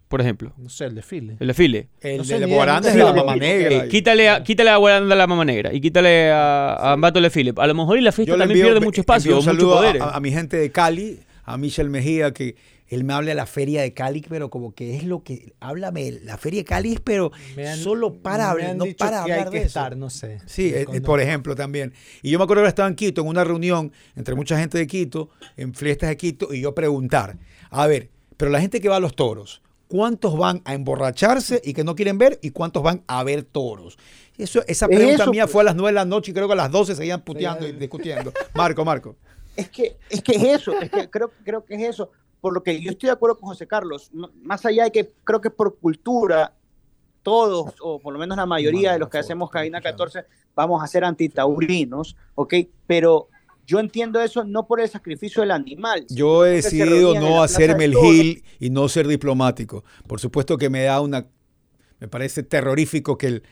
Por 0.09 0.21
ejemplo, 0.21 0.53
No 0.59 0.69
sé, 0.69 0.85
el 0.85 0.95
desfile. 0.95 1.38
el 1.41 1.47
desfile. 1.49 1.88
El 2.03 2.19
No 2.19 2.25
sé 2.25 2.38
de 2.38 2.45
Guaranda 2.45 2.91
es 2.91 2.95
de 2.95 3.03
la. 3.03 3.15
Mama 3.15 3.35
Negra. 3.37 3.79
Ok, 3.85 3.88
quítale, 3.88 4.29
a, 4.29 4.43
quítale 4.45 4.69
a 4.69 4.77
Guaranda 4.77 5.17
la 5.17 5.27
mama 5.27 5.47
negra 5.47 5.73
y 5.73 5.81
quítale 5.81 6.31
a, 6.31 6.75
a 6.75 6.93
Ambato 6.93 7.19
el 7.19 7.23
desfile. 7.23 7.55
A 7.57 7.67
lo 7.67 7.73
mejor 7.75 7.97
y 7.97 8.03
la 8.03 8.12
fiesta 8.12 8.33
Yo 8.35 8.38
también 8.38 8.59
envío- 8.59 8.65
pierde 8.73 8.81
mucho 8.85 9.01
espacio, 9.01 9.31
un 9.31 9.37
mucho 9.38 9.51
saludo 9.51 9.75
a- 9.75 9.77
poder. 9.79 10.03
a, 10.03 10.11
a 10.11 10.21
mi 10.21 10.31
gente 10.31 10.59
de 10.59 10.71
Cali, 10.71 11.21
a 11.45 11.57
Michel 11.57 11.88
Mejía, 11.88 12.33
que 12.35 12.57
él 12.94 13.05
me 13.05 13.12
habla 13.14 13.31
de 13.31 13.35
la 13.35 13.46
feria 13.46 13.83
de 13.83 13.94
Cali, 13.94 14.24
pero 14.28 14.50
como 14.50 14.74
que 14.74 14.96
es 14.96 15.05
lo 15.05 15.22
que. 15.22 15.55
Háblame, 15.61 16.12
la 16.22 16.37
feria 16.38 16.61
de 16.61 16.64
Cali 16.64 16.92
es, 16.94 17.00
pero 17.00 17.31
Me 17.57 17.68
han- 17.68 17.78
solo 17.78 18.14
para 18.14 18.44
me 18.44 18.50
hablar, 18.50 18.70
han 18.70 18.78
no 18.78 18.85
dicho 18.85 18.98
para 18.98 19.24
que 19.24 19.33
hablar 19.33 19.38
hay 19.38 19.44
que 19.44 19.50
de 19.50 19.59
eso. 19.59 19.66
estar, 19.66 19.96
no 19.96 20.11
sé. 20.11 20.40
Sí, 20.46 20.72
eh, 20.74 20.87
eh, 20.92 21.00
por 21.00 21.20
ejemplo, 21.20 21.55
también. 21.55 21.92
Y 22.22 22.31
yo 22.31 22.38
me 22.38 22.44
acuerdo 22.44 22.62
que 22.64 22.68
estaba 22.68 22.88
en 22.88 22.94
Quito, 22.94 23.22
en 23.22 23.28
una 23.28 23.44
reunión 23.44 23.92
entre 24.16 24.35
mucha 24.35 24.59
gente 24.59 24.78
de 24.78 24.87
Quito, 24.87 25.31
en 25.57 25.74
fiestas 25.74 26.11
de 26.11 26.16
Quito, 26.16 26.52
y 26.52 26.61
yo 26.61 26.74
preguntar, 26.74 27.38
a 27.70 27.87
ver, 27.87 28.11
pero 28.37 28.50
la 28.50 28.61
gente 28.61 28.81
que 28.81 28.88
va 28.88 28.96
a 28.96 29.00
los 29.00 29.14
toros, 29.16 29.62
¿cuántos 29.88 30.37
van 30.37 30.62
a 30.64 30.74
emborracharse 30.74 31.61
y 31.64 31.72
que 31.74 31.85
no 31.85 31.94
quieren 31.94 32.18
ver? 32.18 32.38
¿Y 32.42 32.50
cuántos 32.50 32.83
van 32.83 33.02
a 33.07 33.22
ver 33.24 33.42
toros? 33.42 33.98
Y 34.37 34.44
Eso, 34.44 34.62
esa 34.66 34.87
Es 34.87 34.96
pregunta 34.96 35.22
eso, 35.24 35.31
mía 35.31 35.44
pues. 35.44 35.52
fue 35.52 35.61
a 35.62 35.64
las 35.64 35.74
9 35.76 35.90
de 35.90 35.94
la 35.94 36.05
noche 36.05 36.31
y 36.31 36.35
creo 36.35 36.46
que 36.46 36.55
a 36.55 36.57
las 36.57 36.70
12 36.70 36.94
seguían 36.96 37.22
puteando 37.22 37.66
y 37.68 37.72
discutiendo. 37.72 38.33
Marco, 38.55 38.85
Marco. 38.85 39.16
Es 39.55 39.68
que, 39.68 39.96
es 40.09 40.22
que 40.22 40.33
es 40.33 40.42
eso, 40.44 40.72
es 40.81 40.90
que 40.90 41.11
creo, 41.11 41.31
creo 41.44 41.62
que 41.64 41.74
es 41.74 41.83
eso. 41.83 42.11
Por 42.42 42.52
lo 42.52 42.62
que 42.62 42.78
yo 42.81 42.90
estoy 42.90 43.07
de 43.07 43.12
acuerdo 43.12 43.38
con 43.38 43.48
José 43.48 43.68
Carlos, 43.68 44.11
más 44.42 44.66
allá 44.66 44.83
de 44.83 44.90
que 44.92 45.12
creo 45.22 45.40
que 45.40 45.48
por 45.48 45.78
cultura, 45.78 46.52
todos, 47.22 47.72
o 47.81 48.00
por 48.00 48.12
lo 48.12 48.18
menos 48.18 48.37
la 48.37 48.46
mayoría 48.46 48.92
de 48.92 48.98
los 48.98 49.09
que 49.09 49.18
hacemos 49.18 49.48
Cabina 49.48 49.81
14, 49.81 50.24
vamos 50.55 50.83
a 50.83 50.88
ser 50.88 51.05
antitaurinos, 51.05 52.16
¿ok? 52.35 52.55
Pero 52.88 53.28
yo 53.64 53.78
entiendo 53.78 54.20
eso 54.20 54.42
no 54.42 54.66
por 54.66 54.81
el 54.81 54.88
sacrificio 54.88 55.42
del 55.42 55.52
animal. 55.52 56.05
Yo 56.11 56.44
he 56.44 56.50
decidido 56.57 57.14
no 57.14 57.44
hacerme 57.44 57.85
el 57.85 57.94
gil 57.94 58.42
y 58.59 58.70
no 58.70 58.88
ser 58.88 59.07
diplomático. 59.07 59.85
Por 60.09 60.18
supuesto 60.18 60.59
que 60.59 60.68
me 60.68 60.83
da 60.83 61.00
una... 61.00 61.28
Me 62.00 62.09
parece 62.09 62.42
terrorífico 62.42 63.16
que, 63.16 63.28
el, 63.28 63.42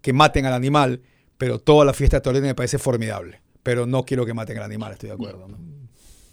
que 0.00 0.14
maten 0.14 0.46
al 0.46 0.54
animal, 0.54 1.02
pero 1.36 1.58
toda 1.58 1.84
la 1.84 1.92
fiesta 1.92 2.22
taurina 2.22 2.46
me 2.46 2.54
parece 2.54 2.78
formidable. 2.78 3.42
Pero 3.62 3.84
no 3.84 4.06
quiero 4.06 4.24
que 4.24 4.32
maten 4.32 4.56
al 4.56 4.64
animal, 4.64 4.92
estoy 4.92 5.10
de 5.10 5.14
acuerdo. 5.16 5.46
No, 5.46 5.58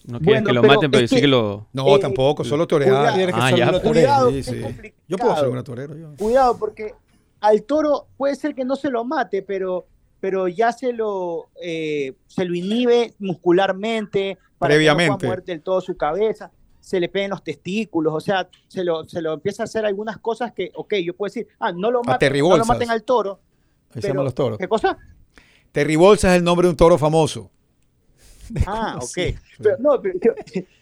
No 0.08 0.20
quieres 0.20 0.26
Bueno, 0.44 0.48
que 0.48 0.54
lo 0.54 0.62
pero 0.62 0.74
maten, 0.76 0.92
pero 0.92 1.08
sí 1.08 1.16
que- 1.16 1.22
que 1.22 1.28
lo... 1.28 1.68
No, 1.74 1.96
Eh, 1.96 2.00
tampoco, 2.00 2.44
solo 2.44 2.68
torear. 2.68 2.92
cuidado. 2.92 3.16
Quieres 3.16 3.36
que 3.36 3.42
Ah, 3.42 3.50
solo 3.50 3.58
ya. 3.58 3.66
Cuidado, 3.82 4.20
toreen. 4.26 4.40
es 4.40 4.46
Sí, 4.46 4.54
sí. 4.56 4.62
complicado. 4.62 5.04
Yo 5.08 5.18
puedo 5.18 5.36
ser 5.36 5.48
un 5.50 5.64
torero. 5.64 5.96
yo. 5.98 6.16
Cuidado, 6.18 6.58
porque 6.58 6.94
al 7.42 7.64
toro 7.64 8.08
puede 8.18 8.36
ser 8.36 8.54
que 8.56 8.64
no 8.66 8.76
se 8.76 8.90
lo 8.90 9.04
mate, 9.04 9.42
pero, 9.42 9.86
pero 10.20 10.48
ya 10.48 10.72
se 10.72 10.94
lo, 10.94 11.48
eh, 11.62 12.14
se 12.28 12.46
lo 12.46 12.54
inhibe 12.56 13.14
muscularmente 13.20 14.38
para 14.58 14.70
que 14.74 14.76
no 14.76 14.78
Previamente. 14.80 15.18
pueda 15.18 15.30
mover 15.30 15.44
del 15.44 15.62
todo 15.62 15.82
su 15.82 15.98
cabeza, 15.98 16.52
se 16.80 17.00
le 17.00 17.10
peguen 17.10 17.32
los 17.32 17.44
testículos, 17.44 18.14
o 18.14 18.20
sea, 18.20 18.48
se 18.68 18.84
lo, 18.84 19.06
se 19.06 19.22
lo 19.22 19.34
empieza 19.34 19.64
a 19.64 19.66
hacer 19.66 19.86
algunas 19.86 20.20
cosas 20.20 20.52
que, 20.54 20.72
ok, 20.76 20.96
yo 21.04 21.16
puedo 21.16 21.28
decir, 21.30 21.48
ah, 21.60 21.72
no 21.72 21.90
lo 21.90 22.04
maten, 22.04 22.32
no 22.40 22.58
lo 22.58 22.66
maten 22.66 22.90
al 22.92 23.04
toro. 23.04 23.40
Ahí 23.94 24.02
se 24.02 24.10
llaman 24.10 24.26
los 24.26 24.36
toros. 24.36 24.58
¿Qué 24.60 24.68
cosa? 24.68 24.98
Terry 25.72 25.96
Bolsa 25.96 26.32
es 26.34 26.38
el 26.38 26.44
nombre 26.44 26.68
de 26.68 26.72
un 26.72 26.78
toro 26.78 26.98
famoso. 26.98 27.50
Ah, 28.68 28.98
ok. 28.98 29.36
Pero, 29.62 29.78
no, 29.80 30.02
pero 30.02 30.20
yo, 30.22 30.32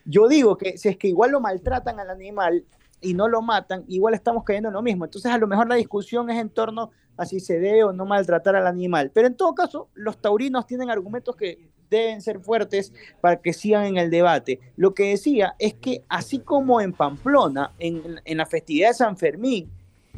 yo 0.06 0.28
digo 0.28 0.58
que 0.58 0.78
si 0.78 0.89
es 0.89 0.97
que 0.97 1.08
igual 1.08 1.32
lo 1.32 1.39
maltratan 1.39 1.99
al 1.99 2.10
animal 2.10 2.63
y 3.02 3.13
no 3.13 3.28
lo 3.28 3.41
matan, 3.41 3.84
igual 3.88 4.13
estamos 4.13 4.43
cayendo 4.43 4.69
en 4.69 4.73
lo 4.73 4.82
mismo. 4.82 5.06
Entonces, 5.06 5.32
a 5.32 5.38
lo 5.38 5.47
mejor 5.47 5.67
la 5.67 5.76
discusión 5.76 6.30
es 6.30 6.39
en 6.39 6.49
torno 6.49 6.91
a 7.17 7.26
si 7.26 7.39
se 7.39 7.60
debe 7.60 7.84
o 7.84 7.93
no 7.93 8.06
maltratar 8.06 8.56
al 8.56 8.65
animal. 8.67 9.12
Pero 9.13 9.28
en 9.28 9.36
todo 9.36 9.54
caso, 9.54 9.89
los 9.93 10.17
taurinos 10.17 10.65
tienen 10.65 10.89
argumentos 10.89 11.36
que 11.36 11.69
deben 11.89 12.21
ser 12.21 12.39
fuertes 12.39 12.91
para 13.21 13.36
que 13.41 13.54
sigan 13.54 13.86
en 13.86 13.97
el 13.97 14.10
debate. 14.10 14.60
Lo 14.78 14.93
que 14.95 15.10
decía 15.10 15.54
es 15.60 15.76
que 15.76 16.04
así 16.10 16.39
como 16.39 16.82
en 16.82 16.93
Pamplona, 16.93 17.71
en, 17.78 18.19
en 18.26 18.38
la 18.38 18.45
festividad 18.47 18.89
de 18.89 18.93
San 18.95 19.15
Fermín, 19.17 19.69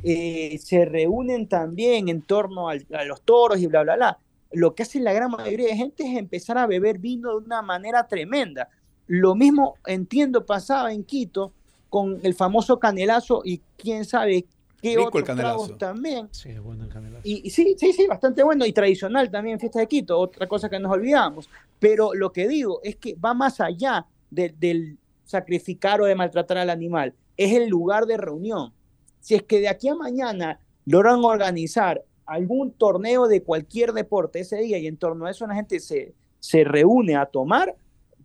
eh, 0.04 0.58
se 0.60 0.86
reúnen 0.86 1.48
también 1.48 2.08
en 2.10 2.22
torno 2.22 2.70
al- 2.70 2.86
a 2.94 3.04
los 3.04 3.22
toros 3.24 3.60
y 3.60 3.68
bla, 3.68 3.82
bla, 3.84 3.96
bla. 3.96 4.20
Lo 4.56 4.74
que 4.76 4.84
hace 4.84 5.00
la 5.00 5.14
gran 5.14 5.32
mayoría 5.32 5.68
de 5.68 5.76
gente 5.76 6.04
es 6.04 6.18
empezar 6.18 6.58
a 6.58 6.66
beber 6.68 6.98
vino 7.00 7.32
de 7.32 7.46
una 7.46 7.62
manera 7.62 8.08
tremenda. 8.08 8.70
Lo 9.08 9.36
mismo 9.36 9.76
entiendo 9.86 10.46
pasaba 10.46 10.92
en 10.94 11.04
Quito 11.04 11.52
con 11.90 12.20
el 12.24 12.34
famoso 12.34 12.80
canelazo 12.80 13.42
y 13.46 13.62
quién 13.78 14.04
sabe 14.06 14.46
qué 14.82 14.90
Rico 14.98 15.02
el 15.02 15.08
otros 15.08 15.24
canelazo. 15.24 15.58
tragos 15.66 15.78
también. 15.78 16.28
Sí, 16.32 16.50
es 16.50 16.62
bueno 16.62 16.84
el 16.84 16.90
canelazo. 16.90 17.22
Y, 17.24 17.48
y 17.48 17.50
sí, 17.50 17.76
sí, 17.78 17.94
sí, 17.94 18.08
bastante 18.08 18.44
bueno 18.44 18.66
y 18.66 18.74
tradicional 18.74 19.30
también 19.32 19.54
en 19.54 19.60
Fiesta 19.60 19.80
de 19.80 19.88
Quito, 19.88 20.18
otra 20.20 20.48
cosa 20.48 20.70
que 20.70 20.80
nos 20.80 20.92
olvidamos. 20.92 21.50
Pero 21.80 22.14
lo 22.14 22.32
que 22.32 22.48
digo 22.48 22.80
es 22.84 22.96
que 22.96 23.16
va 23.16 23.34
más 23.34 23.60
allá 23.62 24.06
de- 24.32 24.50
del 24.58 24.98
sacrificar 25.24 26.02
o 26.02 26.06
de 26.06 26.16
maltratar 26.16 26.58
al 26.58 26.70
animal, 26.70 27.14
es 27.38 27.54
el 27.54 27.68
lugar 27.68 28.06
de 28.06 28.18
reunión. 28.18 28.72
Si 29.20 29.34
es 29.36 29.44
que 29.44 29.60
de 29.60 29.68
aquí 29.70 29.88
a 29.88 29.96
mañana 29.96 30.60
logran 30.86 31.24
organizar 31.24 32.04
algún 32.26 32.72
torneo 32.72 33.28
de 33.28 33.44
cualquier 33.44 33.94
deporte 33.94 34.40
ese 34.40 34.58
día 34.58 34.78
y 34.78 34.88
en 34.88 34.98
torno 34.98 35.26
a 35.26 35.32
eso 35.32 35.46
la 35.48 35.56
gente 35.56 35.80
se, 35.80 36.14
se 36.40 36.64
reúne 36.64 37.16
a 37.16 37.26
tomar, 37.26 37.76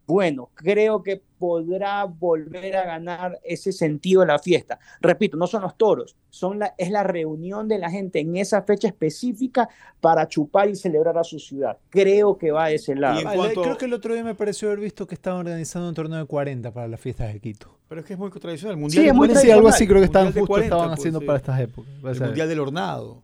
bueno, 0.07 0.51
creo 0.55 1.03
que 1.05 1.23
podrá 1.39 2.05
volver 2.05 2.77
a 2.77 2.85
ganar 2.85 3.39
ese 3.45 3.71
sentido 3.73 4.23
de 4.23 4.27
la 4.27 4.39
fiesta. 4.41 4.79
Repito, 5.01 5.37
no 5.37 5.47
son 5.47 5.63
los 5.63 5.77
toros, 5.77 6.17
son 6.29 6.59
la, 6.59 6.75
es 6.77 6.91
la 6.91 7.05
reunión 7.05 7.69
de 7.69 7.79
la 7.79 7.91
gente 7.91 8.19
en 8.19 8.37
esa 8.37 8.63
fecha 8.63 8.89
específica 8.89 9.69
para 10.01 10.27
chupar 10.29 10.69
y 10.69 10.75
celebrar 10.77 11.17
a 11.17 11.23
su 11.25 11.39
ciudad. 11.39 11.79
Creo 11.91 12.37
que 12.37 12.51
va 12.51 12.65
a 12.65 12.71
ese 12.73 12.95
lado. 12.97 13.21
en 13.21 13.25
Vale, 13.25 13.37
cuanto- 13.39 13.63
Creo 13.63 13.79
que 13.79 13.85
el 13.85 13.93
otro 13.95 14.13
día 14.15 14.25
me 14.25 14.35
pareció 14.35 14.69
haber 14.69 14.81
visto 14.81 15.07
que 15.07 15.15
estaban 15.15 15.39
organizando 15.41 15.89
un 15.89 15.95
torneo 15.95 16.19
de 16.19 16.27
40 16.27 16.73
para 16.73 16.89
las 16.89 17.01
fiestas 17.01 17.33
de 17.33 17.39
Quito. 17.41 17.79
Pero 17.89 18.01
es 18.01 18.07
que 18.07 18.13
es 18.15 18.19
muy 18.19 18.31
tradicional. 18.31 18.79
El 18.83 18.91
Sí, 18.91 19.07
es 19.07 19.15
muy 19.15 19.29
Sí, 19.37 19.51
algo 19.51 19.69
así 19.69 19.87
tradicional. 19.87 19.89
creo 19.89 20.01
que 20.01 20.05
estaban 20.07 20.27
Mundial 20.27 20.43
justo 20.43 20.53
40, 20.53 20.67
estaban 20.75 20.89
pues, 20.89 20.99
haciendo 21.01 21.21
sí. 21.21 21.27
para 21.27 21.39
estas 21.39 21.61
épocas. 21.61 21.93
El 22.05 22.21
Mundial 22.27 22.49
del 22.49 22.61
Hornado. 22.61 23.23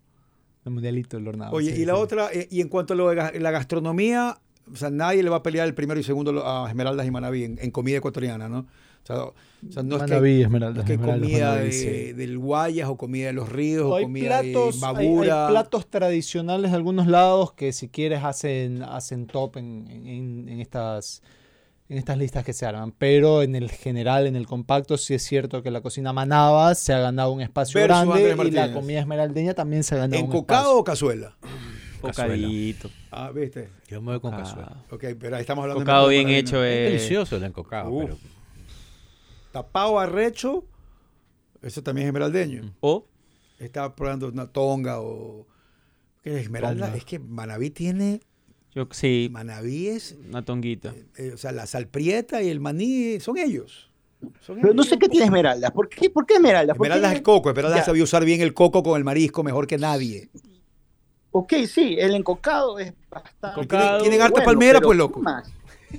El 0.67 0.73
mundialito 0.73 1.17
del 1.17 1.29
hornado. 1.29 1.53
Oye, 1.55 1.75
sí, 1.75 1.83
y 1.83 1.85
la 1.85 1.95
sí. 1.95 2.01
otra, 2.01 2.29
eh, 2.33 2.49
y 2.51 2.61
en 2.61 2.69
cuanto 2.69 2.95
a 2.95 2.97
lo 2.97 3.09
de 3.09 3.41
la 3.41 3.51
gastronomía, 3.51 4.39
o 4.73 4.77
sea, 4.77 4.91
nadie 4.91 5.23
le 5.23 5.31
va 5.31 5.37
a 5.37 5.43
pelear 5.43 5.67
el 5.67 5.75
primero 5.75 5.99
y 6.01 6.03
segundo 6.03 6.45
a 6.47 6.69
Esmeraldas 6.69 7.07
y 7.07 7.11
Manaví 7.11 7.45
en, 7.45 7.59
en 7.61 7.71
comida 7.71 7.99
ecuatoriana, 7.99 8.49
¿no? 8.49 8.59
O 8.61 9.07
sea, 9.07 9.23
o 9.23 9.35
sea, 9.71 9.85
no 9.85 9.99
Manaví, 9.99 10.31
es 10.33 10.37
que, 10.39 10.43
Esmeraldas, 10.43 10.75
no 10.77 10.81
es 10.81 10.87
que 10.89 10.93
Esmeraldas, 10.95 11.29
comida 11.31 11.49
Manaví, 11.51 11.67
de- 11.67 11.73
sí. 11.73 12.13
del 12.15 12.39
Guayas 12.39 12.89
o 12.89 12.97
comida 12.97 13.29
de 13.29 13.33
los 13.35 13.49
ríos 13.49 13.85
No, 13.85 13.91
o 13.91 13.97
hay 13.97 14.03
comida 14.05 14.41
platos, 14.41 14.81
de 14.81 14.87
hay- 14.87 14.97
hay 14.97 15.07
Babura. 15.07 15.49
platos 15.49 15.87
tradicionales 15.87 16.73
de 16.73 16.77
algunos 16.77 17.07
lados 17.07 17.53
que 17.53 17.73
si 17.73 17.89
quieres 17.89 18.25
hacen, 18.25 18.83
hacen 18.83 19.29
top 19.29 19.59
en, 19.59 19.87
en- 19.89 20.49
en 20.49 20.61
estas, 20.61 21.23
en 21.89 21.99
estas 21.99 22.19
listas 22.19 22.45
que 22.45 22.53
se 22.53 22.67
arman. 22.67 22.93
Pero 22.93 23.43
en 23.43 23.55
el 23.55 23.71
general, 23.71 24.27
en 24.27 24.37
el 24.37 24.47
compacto, 24.47 24.97
sí 24.99 25.15
es 25.15 25.23
cierto 25.23 25.63
que 25.63 25.71
la 25.71 25.81
cocina 25.81 26.13
manaba 26.13 26.75
se 26.75 26.93
ha 26.93 26.99
ganado 26.99 27.33
un 27.33 27.41
espacio 27.41 27.81
Versus 27.81 28.07
grande 28.07 28.49
y 28.49 28.51
la 28.51 28.73
comida 28.73 29.01
esmeraldeña 29.01 29.55
también 29.55 29.85
se 29.85 29.95
ha 29.95 29.99
ganado 29.99 30.23
un 30.23 30.31
¿Encocado 30.31 30.63
espacio. 30.65 30.79
o 30.81 30.85
cazuela? 30.85 31.37
Bocadito. 32.03 32.91
Ah, 33.11 33.31
viste. 33.35 33.71
Yo 33.89 34.01
me 34.01 34.13
voy 34.13 34.21
con 34.21 34.35
Ah. 34.35 34.39
cazuela. 34.39 34.85
Ok, 34.91 35.05
pero 35.19 35.37
ahí 35.37 35.41
estamos 35.41 35.63
hablando 35.63 35.81
Bocado 35.83 36.09
de 36.09 36.15
bien 36.17 36.29
hecho 36.29 36.63
Es 36.63 36.73
es... 36.77 36.93
delicioso 36.93 37.37
el 37.37 37.45
encocado, 37.45 37.91
Uf. 37.91 38.05
pero 38.05 38.19
Tapado 39.53 39.99
arrecho, 39.99 40.65
eso 41.63 41.83
también 41.83 42.07
es 42.07 42.09
esmeraldeño. 42.11 42.75
O 42.81 43.07
Estaba 43.59 43.95
probando 43.97 44.29
una 44.29 44.47
tonga 44.49 45.01
o... 45.01 45.47
¿Qué 46.23 46.35
es 46.35 46.43
esmeralda? 46.43 46.87
Tonga. 46.87 46.99
Es 46.99 47.05
que 47.05 47.19
Manaví 47.19 47.71
tiene... 47.71 48.21
yo 48.77 48.87
sí, 48.93 49.29
Manaví 49.33 49.89
es... 49.89 50.15
una 50.29 50.45
tonguita. 50.45 50.95
eh, 51.17 51.33
o 51.35 51.37
sea, 51.37 51.51
la 51.51 51.67
salprieta 51.67 52.43
y 52.43 52.49
el 52.51 52.61
maní 52.61 53.19
son 53.19 53.39
ellos. 53.39 53.91
Son 54.41 54.61
Pero 54.61 54.73
no 54.75 54.83
sé 54.85 54.99
qué 54.99 55.09
tiene 55.09 55.25
Esmeralda. 55.27 55.71
¿Por 55.73 55.89
qué, 55.89 56.09
¿Por 56.11 56.25
qué 56.27 56.35
Esmeralda? 56.35 56.75
¿Por 56.75 56.87
qué- 56.87 56.93
Esmeralda 56.93 57.13
es 57.13 57.19
el 57.19 57.23
coco. 57.23 57.49
Esmeralda 57.51 57.79
Ya. 57.79 57.85
sabía 57.85 58.05
usar 58.05 58.25
bien 58.25 58.41
el 58.41 58.55
coco 58.55 58.83
con 58.83 58.97
el 58.99 59.05
marisco 59.05 59.43
mejor 59.43 59.67
que 59.67 59.79
nadie. 59.79 60.29
Ok, 61.33 61.53
sí, 61.69 61.97
el 61.99 62.15
encocado 62.15 62.79
es 62.79 62.93
bastante. 63.11 63.61
Encocado. 63.61 64.01
Tienen 64.01 64.21
harta 64.23 64.33
bueno, 64.35 64.45
palmera, 64.47 64.81
pues 64.81 64.93
¿qué 64.93 64.99
loco. 64.99 65.21
más? 65.21 65.51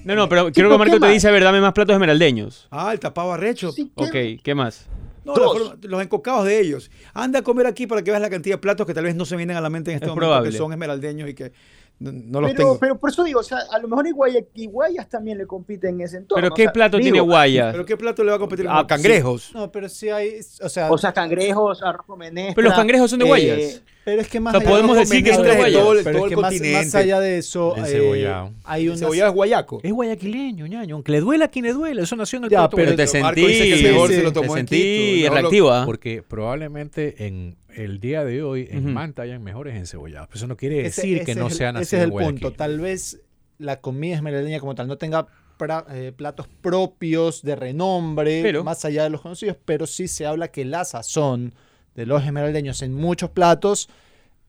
No, 0.04 0.16
no, 0.16 0.28
pero 0.30 0.52
quiero 0.52 0.70
que 0.70 0.78
Marco 0.78 0.94
¿qué 0.96 1.00
te 1.00 1.06
más? 1.06 1.13
dice, 1.13 1.28
a 1.28 1.32
ver, 1.32 1.44
dame 1.44 1.62
más 1.62 1.74
platos 1.74 1.94
esmeraldeños. 1.94 2.68
Ah, 2.72 2.92
el 2.94 3.00
tapado 3.00 3.32
arrecho. 3.34 3.72
Sí, 3.72 3.92
¿qué? 3.96 4.36
Ok, 4.38 4.44
¿qué 4.44 4.56
más? 4.56 4.88
No, 5.24 5.34
forma- 5.36 5.78
los 5.82 6.02
encocados 6.02 6.46
de 6.46 6.60
ellos. 6.60 6.90
Anda 7.13 7.40
a 7.40 7.42
comer 7.42 7.68
aquí 7.68 7.86
para 7.88 8.02
que 8.04 8.12
veas 8.12 8.22
la 8.22 8.30
cantidad 8.30 8.56
de 8.56 8.60
platos 8.62 8.86
que 8.88 8.94
tal 8.94 9.04
vez 9.04 9.16
no 9.16 9.26
se 9.26 9.36
vienen 9.36 9.58
a 9.58 9.62
la 9.62 9.70
mente 9.70 9.92
en 9.92 9.96
este 9.96 10.06
Es 10.06 10.10
momento, 10.10 10.28
probable. 10.28 10.52
que 10.52 10.58
son 10.58 10.72
esmeraldeños 10.72 11.30
y 11.30 11.34
que 11.34 11.52
no, 12.00 12.42
los 12.42 12.52
pero, 12.52 12.64
tengo. 12.64 12.80
pero 12.80 12.98
por 13.00 13.10
eso 13.10 13.24
digo, 13.24 13.40
o 13.40 13.44
sea, 13.44 13.60
a 13.72 13.80
lo 13.80 13.88
mejor 13.88 14.06
Iguayas, 14.08 14.44
Iguayas 14.54 15.10
también 15.10 15.38
le 15.38 15.48
compite 15.48 15.90
en 15.90 16.00
ese 16.02 16.18
entorno. 16.18 16.42
¿Pero 16.42 16.54
o 16.54 16.56
qué 16.56 16.64
sea, 16.64 16.74
plato 16.74 16.98
digo, 16.98 17.04
tiene 17.06 17.20
guayas? 17.22 17.72
¿Pero 17.72 17.86
qué 17.86 17.98
plato 17.98 18.24
le 18.24 18.30
va 18.30 18.36
a 18.36 18.40
competir 18.40 18.68
Ah, 18.70 18.80
con 18.80 18.88
cangrejos? 18.88 19.52
No, 19.54 19.72
pero 19.72 19.90
sí 19.90 20.10
hay, 20.10 20.40
o 20.62 20.70
sea, 20.70 20.92
O 20.92 20.98
sea, 20.98 21.12
cangrejos, 21.14 21.82
arroz 21.82 22.06
con 22.06 22.20
menestra. 22.20 22.56
Pero 22.56 22.68
los 22.68 22.78
cangrejos 22.78 23.10
son 23.10 23.20
de 23.20 23.26
eh, 23.26 23.28
guayas. 23.28 23.82
Pero 24.08 24.22
es 24.22 24.30
que 24.30 24.39
más 24.39 24.56
o 24.56 24.60
sea, 24.60 24.65
allá 24.65 24.70
podemos 24.78 24.96
de- 24.96 25.00
decir 25.02 25.22
que 25.22 25.34
son 25.34 25.43
de 25.43 25.50
pero 25.50 25.60
guayas. 25.60 25.76
es 25.76 25.84
Todo 25.84 25.93
que 25.93 26.12
todo 26.13 26.26
el 26.28 26.36
más, 26.38 26.43
continente. 26.54 26.86
más 26.86 26.96
allá 26.96 27.20
de 27.20 27.38
eso, 27.39 27.76
eh, 27.76 28.32
hay 28.63 28.88
unas, 28.88 29.00
cebollado 29.02 29.30
es 29.32 29.36
guayaco. 29.36 29.80
es 29.84 29.91
guayaquileño, 29.91 30.65
ñaño. 30.65 30.96
Aunque 30.96 31.12
le 31.12 31.20
duela 31.20 31.43
a 31.46 31.48
quien 31.50 31.65
le 31.65 31.74
duele, 31.74 32.04
eso 32.04 32.15
nació 32.15 32.38
en 32.38 32.46
el 32.46 32.50
Ya, 32.50 32.70
pero 32.70 32.84
Pero 32.86 32.96
te 32.96 33.06
sentí, 33.06 33.41
dice 33.46 33.63
que 33.84 33.91
mejor 33.91 34.08
sí, 34.10 34.15
se 34.15 34.24
lo 34.24 34.30
te 34.32 34.39
tomó 34.39 34.56
en 34.56 34.65
sentí 34.70 35.24
no 35.24 35.28
lo- 35.30 35.34
reactivo, 35.41 35.72
¿ah? 35.72 35.84
Porque 35.86 36.24
probablemente 36.24 37.28
en 37.28 37.58
el 37.76 38.00
día 38.00 38.24
de 38.24 38.43
hoy 38.43 38.70
en. 38.72 38.93
Manta 38.93 39.24
hayan 39.24 39.43
mejores 39.43 39.76
encebollados. 39.76 40.30
Pero 40.30 40.38
eso 40.38 40.48
no 40.48 40.56
quiere 40.56 40.86
Ese- 40.86 41.02
decir 41.02 41.17
ese 41.17 41.26
que 41.26 41.32
es 41.32 41.38
no 41.38 41.48
el- 41.48 41.54
sea 41.54 41.74
nacido 41.74 41.84
Ese 41.84 41.98
es 41.98 42.04
el 42.04 42.12
punto. 42.12 42.54
Tal 42.54 42.80
vez 42.80 43.20
la 43.58 43.82
comida 43.82 44.15
esmeraldeña 44.15 44.62
como 44.62 44.74
tal 44.74 44.88
no 44.88 44.98
tenga 44.98 45.28
pra- 45.60 45.84
eh, 45.91 46.13
platos 46.15 46.48
propios 46.62 47.41
de 47.41 47.58
renombre, 47.58 48.39
Pero- 48.41 48.63
más 48.63 48.86
allá 48.86 49.04
de 49.04 49.10
los 49.10 49.20
conocidos, 49.22 49.58
pero 49.65 49.86
sí 49.86 50.08
se 50.08 50.26
habla 50.26 50.48
que 50.48 50.63
la 50.63 50.86
sazón 50.86 51.54
de 51.98 52.06
los 52.06 52.24
esmeraldeños 52.24 52.84
en 52.84 52.94
muchos 52.94 53.32
platos 53.32 53.90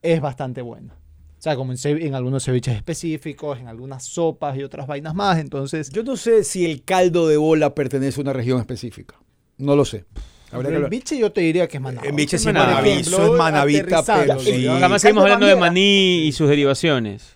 es 0.03 0.21
bastante 0.21 0.61
buena. 0.61 0.93
O 0.93 1.41
sea, 1.41 1.55
como 1.55 1.73
en, 1.73 2.15
algunos 2.15 2.45
ceviches 2.45 2.75
específicos, 2.75 3.59
en 3.59 3.67
algunas 3.67 4.03
sopas 4.05 4.55
y 4.55 4.63
otras 4.63 4.85
vainas 4.85 5.15
más. 5.15 5.39
Entonces, 5.39 5.89
Yo 5.89 6.03
no 6.03 6.15
sé 6.15 6.43
si 6.43 6.69
el 6.69 6.83
caldo 6.83 7.27
de 7.27 7.37
bola 7.37 7.73
pertenece 7.73 8.19
a 8.19 8.21
una 8.21 8.33
región 8.33 8.59
específica. 8.59 9.15
No 9.57 9.75
lo 9.75 9.83
sé. 9.83 10.05
Habría 10.51 10.77
el 10.77 10.89
biche 10.89 11.17
yo 11.17 11.31
te 11.31 11.41
diría 11.41 11.67
que 11.67 11.77
es 11.77 11.83
manaba. 11.83 12.07
En 12.07 12.15
biche 12.15 12.37
sí 12.37 12.47
es 12.47 12.53
manaví, 12.53 12.89
eso 12.91 13.33
es 13.33 13.37
manavita, 13.37 14.03
pero 14.03 14.39
sí. 14.39 14.65
El 14.65 14.99
seguimos 14.99 15.23
hablando 15.23 15.47
de 15.47 15.55
maní 15.55 16.27
y 16.27 16.31
sus 16.31 16.49
derivaciones. 16.49 17.35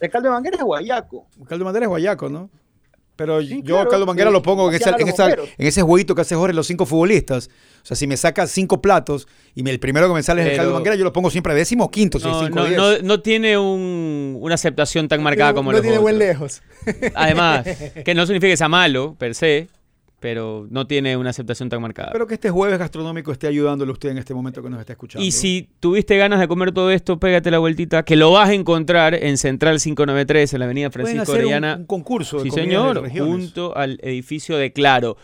El 0.00 0.10
caldo 0.10 0.28
de 0.28 0.34
manguera 0.34 0.56
es 0.56 0.62
guayaco. 0.62 1.26
El 1.40 1.46
caldo 1.46 1.58
de 1.58 1.64
manguera 1.64 1.86
es 1.86 1.88
guayaco, 1.88 2.28
¿no? 2.28 2.50
Pero 3.18 3.42
Sí, 3.42 3.62
yo 3.64 3.74
claro, 3.74 3.90
caldo 3.90 4.04
de 4.04 4.06
manguera 4.06 4.30
sí. 4.30 4.32
lo 4.32 4.42
pongo 4.42 4.68
en, 4.70 4.76
esa- 4.76 4.90
en, 4.96 5.08
en 5.58 5.66
ese 5.66 5.82
jueguito 5.82 6.14
que 6.14 6.20
hace 6.20 6.36
Jorge 6.36 6.54
los 6.54 6.68
cinco 6.68 6.86
futbolistas. 6.86 7.50
O 7.82 7.86
sea, 7.88 7.96
si 7.96 8.06
me 8.06 8.16
saca 8.16 8.46
cinco 8.46 8.80
platos 8.80 9.26
y 9.56 9.64
me- 9.64 9.70
el 9.72 9.80
primero 9.80 10.06
que 10.06 10.14
me 10.14 10.22
sale 10.22 10.42
es 10.52 10.56
el 10.58 10.66
de 10.66 10.72
manguera, 10.72 10.94
yo 10.94 11.02
lo 11.02 11.12
pongo 11.12 11.28
siempre 11.28 11.52
décimo 11.52 11.84
o 11.86 11.90
quinto, 11.90 12.20
si 12.20 12.28
es 12.28 12.32
No, 12.32 12.44
cinco 12.46 12.60
no, 12.60 12.68
no, 12.68 12.98
no 13.02 13.20
tiene 13.20 13.58
un- 13.58 14.38
una 14.40 14.54
aceptación 14.54 15.08
tan 15.08 15.20
marcada 15.20 15.52
como 15.52 15.72
no 15.72 15.78
los 15.78 15.82
tiene 15.82 15.96
otros. 15.98 16.02
buen 16.04 16.18
lejos. 16.20 16.62
Además, 17.16 17.66
que 18.04 18.14
no 18.14 18.24
significa 18.24 18.52
que 18.52 18.56
sea 18.56 18.68
malo, 18.68 19.16
per 19.18 19.34
se, 19.34 19.66
pero 20.20 20.66
no 20.70 20.86
tiene 20.86 21.16
una 21.16 21.30
aceptación 21.30 21.68
tan 21.68 21.80
marcada. 21.80 22.08
Espero 22.08 22.26
que 22.26 22.34
este 22.34 22.50
jueves 22.50 22.78
gastronómico 22.78 23.30
esté 23.32 23.46
ayudándole 23.46 23.90
a 23.90 23.92
usted 23.92 24.10
en 24.10 24.18
este 24.18 24.34
momento 24.34 24.62
que 24.62 24.68
nos 24.70 24.80
está 24.80 24.92
escuchando. 24.94 25.24
Y 25.24 25.30
si 25.30 25.68
tuviste 25.80 26.16
ganas 26.16 26.40
de 26.40 26.48
comer 26.48 26.72
todo 26.72 26.90
esto, 26.90 27.18
pégate 27.20 27.50
la 27.50 27.58
vueltita, 27.58 28.02
que 28.04 28.16
lo 28.16 28.32
vas 28.32 28.48
a 28.48 28.54
encontrar 28.54 29.14
en 29.14 29.38
Central 29.38 29.78
593, 29.80 30.52
en 30.54 30.58
la 30.58 30.64
avenida 30.64 30.90
Francisco 30.90 31.22
hacer 31.22 31.34
un- 31.36 31.40
Orellana. 31.42 31.76
un, 31.76 31.86
concurso 31.86 32.38
de 32.38 32.42
Sí, 32.44 32.48
de 32.50 32.54
señor, 32.54 33.00
regiones. 33.02 33.34
junto 33.34 33.76
al 33.76 33.98
edificio 34.02 34.56
de 34.56 34.72
Claro. 34.72 35.16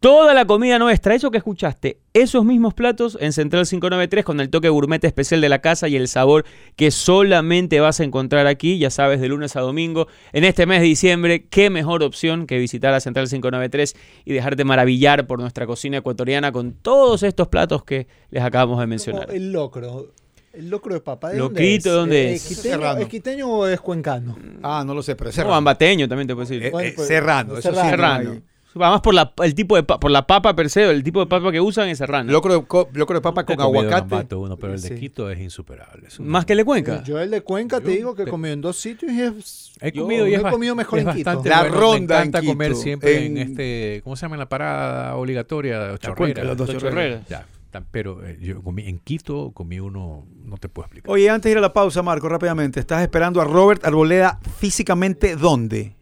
Toda 0.00 0.32
la 0.32 0.44
comida 0.46 0.78
nuestra, 0.78 1.16
eso 1.16 1.32
que 1.32 1.38
escuchaste, 1.38 1.98
esos 2.14 2.44
mismos 2.44 2.72
platos 2.72 3.18
en 3.20 3.32
Central 3.32 3.64
593 3.66 4.24
con 4.24 4.38
el 4.38 4.48
toque 4.48 4.68
gourmet 4.68 5.02
especial 5.04 5.40
de 5.40 5.48
la 5.48 5.58
casa 5.60 5.88
y 5.88 5.96
el 5.96 6.06
sabor 6.06 6.44
que 6.76 6.92
solamente 6.92 7.80
vas 7.80 7.98
a 7.98 8.04
encontrar 8.04 8.46
aquí, 8.46 8.78
ya 8.78 8.90
sabes, 8.90 9.20
de 9.20 9.26
lunes 9.26 9.56
a 9.56 9.60
domingo. 9.60 10.06
En 10.32 10.44
este 10.44 10.66
mes 10.66 10.80
de 10.82 10.86
diciembre, 10.86 11.46
qué 11.48 11.68
mejor 11.68 12.04
opción 12.04 12.46
que 12.46 12.58
visitar 12.58 12.94
a 12.94 13.00
Central 13.00 13.26
593 13.28 13.96
y 14.24 14.32
dejarte 14.34 14.62
maravillar 14.64 15.26
por 15.26 15.40
nuestra 15.40 15.66
cocina 15.66 15.96
ecuatoriana 15.98 16.52
con 16.52 16.74
todos 16.74 17.24
estos 17.24 17.48
platos 17.48 17.82
que 17.82 18.06
les 18.30 18.44
acabamos 18.44 18.78
de 18.78 18.86
mencionar. 18.86 19.26
Como 19.26 19.36
el 19.36 19.50
locro. 19.52 20.12
El 20.52 20.70
locro 20.70 20.94
de 20.94 21.00
papa. 21.00 21.30
¿de 21.30 21.38
Locrito, 21.38 21.92
¿dónde 21.92 22.30
¿Eh, 22.30 22.34
es? 22.34 22.48
quiteño- 22.48 22.62
Serrano. 22.62 23.00
¿Es 23.00 23.08
quiteño 23.08 23.48
o 23.48 23.66
es 23.66 23.80
cuencano? 23.80 24.38
Ah, 24.62 24.84
no 24.86 24.94
lo 24.94 25.02
sé, 25.02 25.16
pero 25.16 25.30
es 25.30 25.34
O 25.34 25.38
serrano. 25.38 25.56
ambateño 25.56 26.08
también 26.08 26.28
te 26.28 26.34
puedo 26.34 26.48
decir. 26.48 26.62
Eh, 26.64 26.68
eh, 26.68 26.92
pues, 26.94 27.06
serrano, 27.08 27.58
eso 27.58 27.70
sí, 27.70 27.74
serrano. 27.76 27.90
serrano. 28.24 28.42
Además 28.80 29.00
por 29.00 29.14
la, 29.14 29.32
el 29.42 29.54
tipo 29.54 29.76
de 29.76 29.82
pa- 29.82 29.98
por 30.00 30.10
la 30.10 30.26
papa 30.26 30.54
per 30.54 30.70
se, 30.70 30.88
el 30.90 31.02
tipo 31.02 31.20
de 31.20 31.26
papa 31.26 31.50
que 31.52 31.60
usan 31.60 31.88
es 31.88 31.98
serrano. 31.98 32.30
Locro 32.32 32.54
de, 32.60 32.66
co- 32.66 32.88
locro 32.92 33.16
de 33.16 33.20
papa 33.20 33.44
con 33.44 33.60
aguacate. 33.60 33.94
gambato 34.10 34.40
uno, 34.40 34.56
pero 34.56 34.74
el 34.74 34.80
de 34.82 34.88
Sí. 34.88 34.94
Quito 34.96 35.30
es 35.30 35.38
insuperable. 35.40 36.08
Es 36.08 36.20
Más 36.20 36.44
que 36.44 36.54
le 36.54 36.64
cuenca. 36.64 37.02
Yo 37.04 37.20
el 37.20 37.30
de 37.30 37.40
Cuenca 37.42 37.80
te 37.80 37.86
Yo- 37.86 37.90
digo 37.92 38.14
que 38.14 38.22
he 38.22 38.26
comido 38.26 38.52
en 38.54 38.60
dos 38.60 38.76
sitios 38.76 39.12
y 39.12 39.20
es... 39.22 39.72
He 39.80 39.92
yo 39.92 40.02
comido 40.02 40.26
y 40.26 40.34
he 40.34 40.36
es, 40.36 40.42
comido 40.42 40.74
mejor 40.74 40.98
es 41.00 41.06
en 41.06 41.12
Quito. 41.14 41.42
La 41.44 41.60
bueno. 41.62 41.76
ronda 41.80 42.16
Me 42.16 42.22
en 42.22 42.28
encanta 42.28 42.46
comer 42.46 42.68
Quito, 42.72 42.82
siempre 42.82 43.26
en... 43.26 43.36
en- 43.38 43.50
este, 43.50 44.00
¿cómo 44.04 44.16
se 44.16 44.22
llama 44.26 44.36
la 44.36 44.48
parada 44.48 45.16
obligatoria? 45.16 45.78
cuenca, 45.98 45.98
Chorrera. 46.14 46.44
las 46.44 46.56
dos 46.56 46.66
Dos 46.68 46.76
chorreras. 46.78 47.28
Ya, 47.28 47.46
pero 47.90 48.26
eh, 48.26 48.38
yo 48.40 48.62
comí 48.62 48.86
en 48.88 48.98
Quito 48.98 49.52
comí 49.52 49.78
uno, 49.78 50.26
no 50.42 50.56
te 50.56 50.68
puedo 50.68 50.86
explicar. 50.86 51.10
Oye, 51.12 51.28
antes 51.30 51.44
de 51.44 51.50
ir 51.52 51.58
a 51.58 51.60
la 51.60 51.72
pausa, 51.72 52.02
Marco, 52.02 52.28
rápidamente. 52.28 52.80
¿Estás 52.80 53.02
esperando 53.02 53.40
a 53.40 53.44
Robert 53.44 53.84
Arboleda 53.84 54.40
físicamente 54.58 55.36
dónde? 55.36 55.94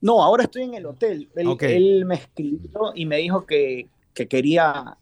No, 0.00 0.22
ahora 0.22 0.44
estoy 0.44 0.62
en 0.62 0.74
el 0.74 0.86
hotel. 0.86 1.28
Él, 1.34 1.56
él 1.60 2.04
me 2.04 2.14
escribió 2.16 2.92
y 2.94 3.04
me 3.06 3.16
dijo 3.16 3.44
que, 3.46 3.88
que 4.14 4.28
quería, 4.28 4.96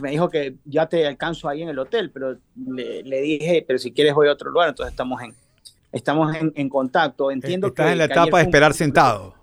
me 0.00 0.10
dijo 0.10 0.28
que 0.28 0.56
ya 0.64 0.86
te 0.88 1.06
alcanzo 1.06 1.48
ahí 1.48 1.62
en 1.62 1.68
el 1.68 1.78
hotel, 1.78 2.10
pero 2.10 2.36
le, 2.56 3.02
le 3.02 3.20
dije, 3.20 3.64
pero 3.66 3.78
si 3.78 3.92
quieres 3.92 4.14
voy 4.14 4.28
a 4.28 4.32
otro 4.32 4.50
lugar, 4.50 4.70
entonces 4.70 4.92
estamos 4.92 5.22
en, 5.22 5.34
estamos 5.92 6.34
en, 6.34 6.52
en 6.56 6.68
contacto. 6.68 7.30
Entiendo 7.30 7.68
Estás 7.68 7.86
que, 7.86 7.92
en 7.92 7.98
la 7.98 8.04
etapa 8.06 8.38
de 8.38 8.42
un- 8.44 8.48
esperar 8.48 8.74
sentado. 8.74 9.34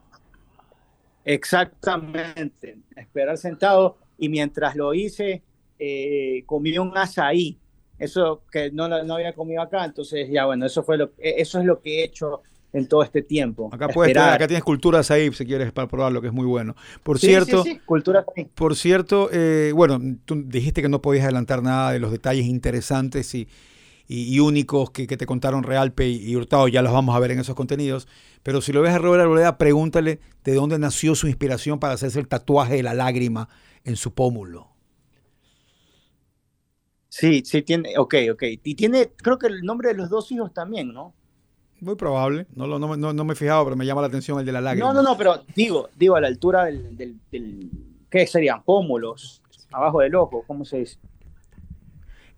Exactamente, 1.23 2.77
esperar 2.95 3.37
sentado 3.37 3.97
y 4.17 4.27
mientras 4.27 4.75
lo 4.75 4.93
hice, 4.93 5.43
eh, 5.79 6.43
comí 6.45 6.77
un 6.77 6.97
azaí, 6.97 7.57
eso 7.99 8.41
que 8.51 8.71
no, 8.71 8.87
no 9.03 9.13
había 9.15 9.33
comido 9.33 9.61
acá, 9.61 9.85
entonces 9.85 10.27
ya 10.29 10.45
bueno, 10.47 10.65
eso 10.65 10.81
fue 10.83 10.97
lo, 10.97 11.05
eh, 11.19 11.35
eso 11.37 11.59
es 11.59 11.65
lo 11.65 11.79
que 11.79 11.99
he 11.99 12.03
hecho 12.05 12.41
en 12.73 12.87
todo 12.87 13.03
este 13.03 13.21
tiempo. 13.21 13.69
Acá 13.73 13.87
puedes 13.89 14.13
tener- 14.13 14.33
acá 14.33 14.47
tienes 14.47 14.63
culturas 14.63 15.11
ahí 15.11 15.31
si 15.33 15.45
quieres 15.45 15.71
para 15.71 15.87
probarlo, 15.87 16.21
que 16.21 16.27
es 16.27 16.33
muy 16.33 16.45
bueno. 16.45 16.75
Por 17.03 17.19
Sí, 17.19 17.27
cierto, 17.27 17.63
sí, 17.63 17.79
cultura 17.85 18.25
por 18.55 18.75
cierto, 18.75 19.29
eh, 19.31 19.71
bueno, 19.73 19.99
tú 20.25 20.43
dijiste 20.45 20.81
que 20.81 20.89
no 20.89 21.01
podías 21.01 21.23
adelantar 21.23 21.63
nada 21.63 21.91
de 21.91 21.99
los 21.99 22.11
detalles 22.11 22.45
interesantes 22.45 23.33
y, 23.33 23.47
y- 24.07 24.35
y 24.35 24.39
únicos 24.39 24.91
que, 24.91 25.07
que 25.07 25.17
te 25.17 25.25
contaron 25.25 25.63
Realpe 25.63 26.07
y, 26.07 26.29
y 26.31 26.35
Hurtado, 26.35 26.67
ya 26.67 26.81
los 26.81 26.93
vamos 26.93 27.15
a 27.15 27.19
ver 27.19 27.31
en 27.31 27.39
esos 27.39 27.55
contenidos. 27.55 28.07
Pero 28.43 28.61
si 28.61 28.73
lo 28.73 28.81
ves 28.81 28.93
a 28.93 28.97
Robert 28.99 29.21
Arboleda, 29.23 29.57
pregúntale 29.57 30.19
de 30.43 30.53
dónde 30.55 30.79
nació 30.79 31.15
su 31.15 31.27
inspiración 31.27 31.79
para 31.79 31.93
hacerse 31.93 32.19
el 32.19 32.27
tatuaje 32.27 32.75
de 32.75 32.83
la 32.83 32.93
lágrima 32.93 33.49
en 33.85 33.95
su 33.95 34.13
pómulo. 34.13 34.69
Sí, 37.09 37.43
sí 37.45 37.61
tiene, 37.61 37.97
ok, 37.97 38.15
ok. 38.31 38.43
Y 38.63 38.75
tiene, 38.75 39.11
creo 39.17 39.37
que 39.37 39.47
el 39.47 39.61
nombre 39.63 39.89
de 39.89 39.95
los 39.95 40.09
dos 40.09 40.31
hijos 40.31 40.53
también, 40.53 40.93
¿no? 40.93 41.13
Muy 41.81 41.95
probable, 41.95 42.45
no, 42.55 42.67
lo- 42.67 42.77
no, 42.79 42.87
me- 42.87 42.97
no- 42.97 43.11
no 43.11 43.25
me 43.25 43.33
he 43.33 43.35
fijado, 43.35 43.63
pero 43.65 43.75
me 43.75 43.85
llama 43.85 44.01
la 44.01 44.07
atención 44.07 44.39
el 44.39 44.45
de 44.45 44.51
la 44.51 44.61
lágrima. 44.61 44.87
No, 44.87 44.93
no, 44.93 45.01
no, 45.01 45.17
pero 45.17 45.43
digo, 45.55 45.89
digo 45.97 46.15
a 46.15 46.21
la 46.21 46.27
altura 46.27 46.65
del, 46.65 46.95
del, 46.95 47.19
del- 47.31 47.69
¿qué 48.09 48.25
serían? 48.27 48.61
Pómulos, 48.63 49.41
abajo 49.71 49.99
del 50.01 50.13
ojo, 50.15 50.43
¿cómo 50.47 50.63
se 50.63 50.77
dice? 50.77 50.97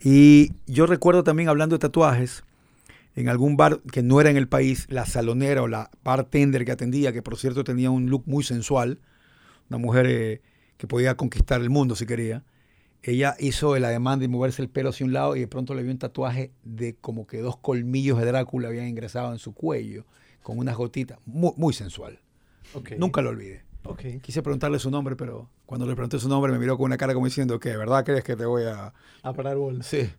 Y 0.02 0.52
yo 0.66 0.86
recuerdo 0.86 1.24
también 1.24 1.50
hablando 1.50 1.76
de 1.76 1.80
tatuajes, 1.80 2.44
en 3.16 3.30
algún 3.30 3.58
bar 3.58 3.80
que 3.92 4.02
no 4.02 4.20
era 4.22 4.30
en 4.30 4.38
el 4.38 4.48
país, 4.48 4.86
la 4.90 5.06
salonera 5.06 5.62
o 5.62 5.68
la 5.68 5.92
bartender 6.04 6.66
que 6.66 6.72
atendía, 6.72 7.14
que 7.14 7.22
por 7.22 7.38
cierto 7.38 7.64
tenía 7.64 7.92
un 7.92 8.10
look 8.10 8.24
muy 8.26 8.44
sensual, 8.44 9.00
una 9.70 9.78
mujer 9.78 10.06
eh, 10.10 10.42
que 10.78 10.88
podía 10.88 11.16
conquistar 11.16 11.62
el 11.62 11.70
mundo 11.70 11.96
si 11.96 12.06
quería, 12.06 12.44
ella 13.12 13.36
hizo 13.40 13.76
el 13.76 13.86
ademán 13.86 14.20
de 14.20 14.28
moverse 14.28 14.62
el 14.62 14.70
pelo 14.70 14.90
hacia 14.90 15.06
un 15.06 15.14
lado 15.14 15.36
y 15.36 15.42
de 15.42 15.48
pronto 15.48 15.74
le 15.74 15.84
vio 15.84 15.92
un 15.92 15.98
tatuaje 16.00 16.52
de 16.64 16.96
como 16.96 17.28
que 17.28 17.40
dos 17.40 17.58
colmillos 17.58 18.18
de 18.20 18.26
Drácula 18.26 18.70
habían 18.70 18.88
ingresado 18.88 19.32
en 19.34 19.40
su 19.40 19.54
cuello, 19.54 20.06
con 20.42 20.58
unas 20.58 20.76
gotitas, 20.78 21.20
muy, 21.26 21.52
muy 21.58 21.74
sensual. 21.74 22.20
Nunca 22.98 23.22
lo 23.22 23.30
olvidé. 23.30 23.64
Ok. 23.86 24.02
Quise 24.22 24.42
preguntarle 24.42 24.80
su 24.80 24.90
nombre, 24.90 25.16
pero 25.16 25.50
cuando 25.66 25.86
le 25.86 25.94
pregunté 25.94 26.18
su 26.20 26.30
nombre 26.30 26.52
me 26.52 26.60
miró 26.60 26.78
con 26.78 26.86
una 26.86 26.98
cara 26.98 27.14
como 27.14 27.26
diciendo 27.26 27.60
que, 27.60 27.76
¿verdad 27.76 28.04
crees 28.06 28.24
que 28.24 28.36
te 28.36 28.46
voy 28.46 28.64
a...? 28.64 28.94
A 29.24 29.34
parar 29.34 29.58
bolas. 29.58 29.86
Sí, 29.86 30.10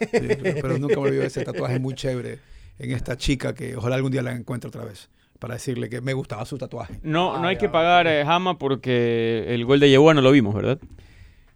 Sí, 0.00 0.08
pero, 0.10 0.56
pero 0.60 0.78
nunca 0.78 0.96
me 0.96 1.02
olvidó 1.08 1.22
ese 1.22 1.44
tatuaje 1.44 1.78
muy 1.78 1.94
chévere 1.94 2.40
en 2.80 2.90
esta 2.90 3.16
chica 3.16 3.54
que 3.54 3.76
ojalá 3.76 3.94
algún 3.94 4.10
día 4.10 4.22
la 4.22 4.32
encuentre 4.32 4.66
otra 4.66 4.84
vez 4.84 5.08
para 5.38 5.54
decirle 5.54 5.88
que 5.88 6.00
me 6.00 6.12
gustaba 6.12 6.44
su 6.44 6.58
tatuaje. 6.58 6.98
No, 7.04 7.38
no 7.38 7.44
Ah, 7.44 7.48
hay 7.50 7.54
ya, 7.54 7.60
que 7.60 7.68
pagar 7.68 8.08
eh, 8.08 8.24
Jama 8.24 8.58
porque 8.58 9.44
el 9.54 9.64
gol 9.64 9.78
de 9.78 9.90
Yeboah 9.90 10.14
no 10.14 10.20
lo 10.20 10.32
vimos, 10.32 10.54
¿verdad? 10.56 10.80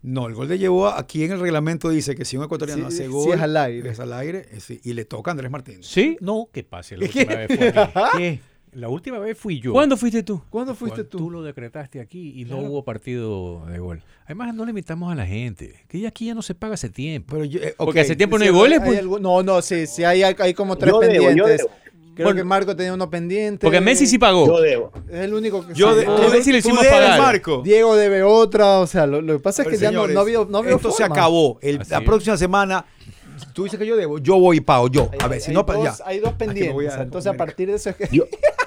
No, 0.02 0.28
el 0.28 0.34
gol 0.34 0.46
de 0.48 0.58
Yeboah, 0.58 0.98
aquí 1.00 1.24
en 1.24 1.32
el 1.32 1.40
reglamento 1.40 1.88
dice 1.88 2.14
que 2.14 2.24
si 2.24 2.36
un 2.36 2.44
ecuatoriano 2.44 2.82
Sí, 2.90 2.94
hace 2.96 3.06
sí 3.06 3.10
gol, 3.12 3.34
es 3.34 3.40
al 3.40 3.56
aire. 3.56 3.90
es 3.90 3.98
al 4.00 4.12
aire, 4.12 4.46
es- 4.52 4.70
y 4.70 4.92
le 4.92 5.04
toca 5.04 5.30
a 5.30 5.32
Andrés 5.32 5.50
Martínez. 5.50 5.86
¿Sí? 5.86 6.16
No, 6.20 6.48
que 6.52 6.62
pase. 6.62 6.96
La 6.96 7.06
última 7.06 7.34
vez 7.34 7.48
fue. 7.58 7.72
¿Qué? 8.18 8.40
La 8.72 8.88
última 8.90 9.18
vez 9.18 9.38
fui 9.38 9.58
yo. 9.58 9.72
¿Cuándo 9.72 9.96
fuiste 9.96 10.22
tú? 10.22 10.42
¿Cuándo 10.50 10.74
fuiste 10.74 10.96
Cuando 10.96 11.08
tú? 11.08 11.16
Tú 11.18 11.30
lo 11.30 11.42
decretaste 11.42 11.98
aquí 11.98 12.34
y 12.38 12.44
no 12.44 12.58
hubo 12.58 12.84
partido 12.84 13.64
de 13.66 13.78
gol. 13.78 14.02
Además, 14.26 14.54
no 14.54 14.66
le 14.66 14.70
invitamos 14.72 15.10
a 15.10 15.14
la 15.14 15.24
gente. 15.24 15.82
Que 15.88 15.98
ya 15.98 16.08
aquí 16.08 16.26
ya 16.26 16.34
no 16.34 16.42
se 16.42 16.54
paga 16.54 16.74
hace 16.74 16.90
tiempo. 16.90 17.32
Pero 17.34 17.46
yo, 17.46 17.60
eh, 17.60 17.74
Porque 17.78 18.00
hace 18.00 18.16
tiempo 18.16 18.36
no 18.38 18.44
hay 18.44 18.50
goles, 18.50 18.80
hay 18.82 18.98
pues. 19.06 19.20
no, 19.22 19.42
no, 19.42 19.62
sí, 19.62 19.86
sí, 19.86 20.04
hay, 20.04 20.22
hay 20.22 20.52
como 20.52 20.76
tres 20.76 20.92
Yo 20.92 21.00
debo, 21.00 21.12
yo 21.14 21.26
pendientes. 21.26 21.58
debo. 21.58 21.70
Creo 22.16 22.28
Bueno, 22.28 22.38
que 22.38 22.44
Marco 22.44 22.74
tenía 22.74 22.94
uno 22.94 23.10
pendiente. 23.10 23.64
Porque 23.66 23.78
Messi 23.80 24.06
sí 24.06 24.16
pagó. 24.18 24.46
Yo 24.46 24.60
debo. 24.62 24.90
Es 25.10 25.20
el 25.20 25.34
único 25.34 25.66
que 25.66 25.74
Yo 25.74 25.94
de, 25.94 26.06
Ah, 26.06 26.16
a 26.26 26.30
Messi 26.30 26.50
le 26.50 26.58
hicimos 26.58 26.84
pagar. 26.86 27.20
Marco. 27.20 27.60
Diego 27.62 27.94
debe 27.94 28.22
otra, 28.22 28.78
o 28.78 28.86
sea, 28.86 29.06
lo, 29.06 29.20
lo 29.20 29.34
que 29.34 29.38
pasa 29.40 29.60
es 29.62 29.68
Pero, 29.68 29.76
que 29.78 29.82
ya 29.82 29.90
no, 29.90 29.98
señores, 30.06 30.14
no 30.14 30.20
había, 30.22 30.38
no 30.48 30.58
había 30.58 30.76
esto 30.76 30.90
se 30.92 31.04
acabó. 31.04 31.58
El- 31.60 31.80
la 31.90 32.00
próxima 32.00 32.38
semana, 32.38 32.86
tú 33.52 33.64
dices 33.64 33.78
que 33.78 33.86
yo 33.86 33.96
debo, 33.98 34.18
yo 34.18 34.40
voy 34.40 34.56
y 34.56 34.60
pago, 34.60 34.88
yo. 34.88 35.10
Hay, 35.12 35.18
A 35.20 35.28
ver, 35.28 35.42
si 35.42 35.52
no, 35.52 35.62
dos, 35.62 35.84
ya. 35.98 36.04
hay 36.06 36.18
dos 36.20 36.32
Ah, 36.32 36.38
pendientes. 36.38 36.94
a- 36.94 37.02
entonces, 37.02 37.30
a 37.30 37.36
partir 37.36 37.68
de 37.68 37.74
eso 37.74 37.90
es 37.90 37.96
que. 37.96 38.08
Yo, 38.10 38.24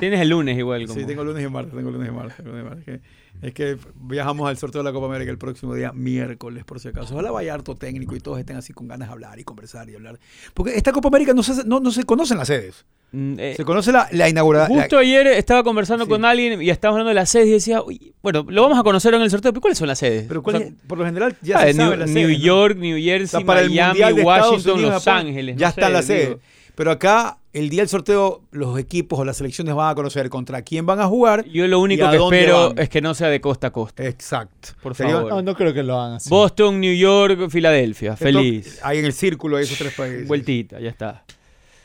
Tienes 0.00 0.20
el 0.20 0.28
lunes 0.30 0.58
igual. 0.58 0.86
Como... 0.86 0.98
Sí, 0.98 1.06
tengo 1.06 1.22
lunes 1.24 1.44
y 1.44 1.48
martes, 1.48 1.74
tengo 1.74 1.90
lunes 1.90 2.08
y 2.08 2.12
martes. 2.12 2.44
lunes 2.44 2.62
y 2.64 2.68
martes. 2.68 3.00
Es 3.42 3.54
que- 3.54 3.78
viajamos 3.94 4.48
al 4.48 4.56
sorteo 4.58 4.82
de 4.82 4.88
la 4.90 4.92
Copa 4.92 5.06
América 5.06 5.30
el 5.30 5.38
próximo 5.38 5.74
día, 5.74 5.92
miércoles, 5.92 6.64
por 6.64 6.80
si 6.80 6.88
acaso. 6.88 7.14
Ojalá 7.14 7.30
vaya 7.30 7.54
harto 7.54 7.74
técnico 7.76 8.14
y 8.16 8.20
todos 8.20 8.38
estén 8.38 8.56
así 8.56 8.72
con 8.72 8.88
ganas 8.88 9.08
de 9.08 9.12
hablar 9.12 9.38
y 9.38 9.44
conversar 9.44 9.88
y 9.88 9.94
hablar. 9.94 10.18
Porque 10.52 10.74
esta 10.76 10.92
Copa 10.92 11.08
América 11.08 11.32
no 11.32 11.42
se, 11.42 11.64
no, 11.64 11.78
no 11.80 11.90
se 11.90 12.04
conocen 12.04 12.36
las 12.38 12.48
sedes. 12.48 12.84
Mm, 13.12 13.34
eh, 13.38 13.54
Se 13.56 13.64
conoce 13.64 13.90
la, 13.92 14.08
la 14.12 14.28
inauguración. 14.28 14.78
Justo 14.78 14.98
ayer 14.98 15.26
estaba 15.28 15.62
conversando 15.64 16.04
Sí. 16.04 16.10
con 16.10 16.24
alguien 16.24 16.60
y 16.62 16.70
estábamos 16.70 16.96
hablando 16.96 17.08
de 17.08 17.14
las 17.14 17.28
sedes 17.30 17.48
y 17.48 17.52
decía, 17.52 17.82
"Uy, 17.82 18.12
bueno, 18.22 18.44
lo 18.48 18.62
vamos 18.62 18.78
a 18.78 18.82
conocer 18.84 19.14
en 19.14 19.22
el 19.22 19.30
sorteo, 19.30 19.52
pero 19.52 19.60
¿cuáles 19.62 19.78
son 19.78 19.88
las 19.88 19.98
sedes? 19.98 20.26
Pero 20.28 20.42
¿cuál 20.42 20.56
O 20.56 20.58
sea, 20.60 20.68
es? 20.68 20.74
por 20.86 20.98
lo 20.98 21.04
general 21.06 21.34
ya 21.42 21.58
ah, 21.58 21.66
se 21.66 21.74
New, 21.74 21.90
las 21.96 22.10
New 22.10 22.26
sedes, 22.28 22.38
¿no? 22.38 22.44
York, 22.44 22.76
New 22.78 22.96
O 22.98 23.00
Jersey, 23.02 23.26
sea, 23.40 23.46
para 23.46 23.60
el 23.62 23.70
Miami, 23.70 24.00
Washington, 24.22 24.74
Unidos, 24.74 24.92
Los 24.94 25.08
Ángeles. 25.08 25.56
Ya 25.56 25.66
no 25.66 25.70
están 25.70 25.92
las 25.92 26.04
sedes. 26.04 26.36
Pero 26.76 26.92
acá, 26.92 27.38
el 27.52 27.68
día 27.68 27.80
del 27.82 27.88
sorteo, 27.88 28.42
los 28.52 28.78
equipos 28.78 29.18
o 29.18 29.24
las 29.24 29.36
selecciones 29.38 29.74
van 29.74 29.90
a 29.90 29.94
conocer 29.94 30.28
contra 30.30 30.62
quién 30.62 30.86
van 30.86 31.00
a 31.00 31.06
jugar. 31.06 31.44
Yo 31.46 31.66
lo 31.66 31.78
¿Y 31.78 31.82
único 31.82 32.08
que 32.10 32.16
dónde 32.16 32.38
espero 32.40 32.68
van? 32.68 32.78
es 32.78 32.88
que 32.88 33.00
no 33.00 33.12
sea 33.14 33.28
de 33.28 33.40
costa 33.40 33.66
a 33.68 33.70
costa. 33.72 34.04
Exacto. 34.04 34.68
Por 34.82 34.94
Sería- 34.94 35.14
favor. 35.16 35.30
No, 35.30 35.42
no 35.42 35.54
creo 35.56 35.74
que 35.74 35.82
lo 35.82 35.98
hagan 36.00 36.14
así. 36.16 36.30
Boston, 36.30 36.78
New 36.80 36.94
York, 36.94 37.50
Filadelfia. 37.50 38.12
esto- 38.12 38.24
Feliz. 38.24 38.78
Ahí 38.82 38.98
en 38.98 39.04
el 39.04 39.12
círculo 39.12 39.56
de 39.56 39.64
esos 39.64 39.76
tres 39.78 39.92
países. 39.94 40.28
Vueltita, 40.28 40.78
ya 40.78 40.90
está. 40.90 41.24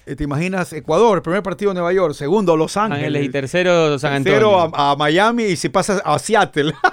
Eh, 0.05 0.15
¿Te 0.15 0.23
imaginas 0.23 0.71
Ecuador, 0.73 1.23
primer 1.23 1.41
partido 1.41 1.73
Nueva 1.73 1.91
York, 1.91 2.13
segundo 2.13 2.55
Los 2.55 2.77
Ángeles, 2.77 3.05
Ángeles 3.05 3.25
y 3.25 3.29
tercero 3.29 3.97
San 3.97 4.13
Antonio. 4.13 4.39
tercero 4.39 4.59
a, 4.75 4.91
a 4.91 4.95
Miami 4.95 5.45
y 5.45 5.55
si 5.55 5.69
pasas 5.69 5.99
a 6.05 6.19
Seattle. 6.19 6.73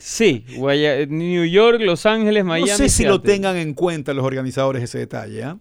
Sí, 0.00 0.44
Guaya- 0.56 1.06
New 1.06 1.44
York, 1.46 1.80
Los 1.80 2.06
Ángeles, 2.06 2.44
Miami. 2.44 2.70
no 2.70 2.76
sé 2.76 2.88
si 2.88 3.04
lo 3.04 3.20
tengan 3.20 3.56
en 3.56 3.74
cuenta 3.74 4.14
los 4.14 4.24
organizadores 4.24 4.80
ese 4.84 4.98
detalle, 4.98 5.42
¿ah? 5.42 5.56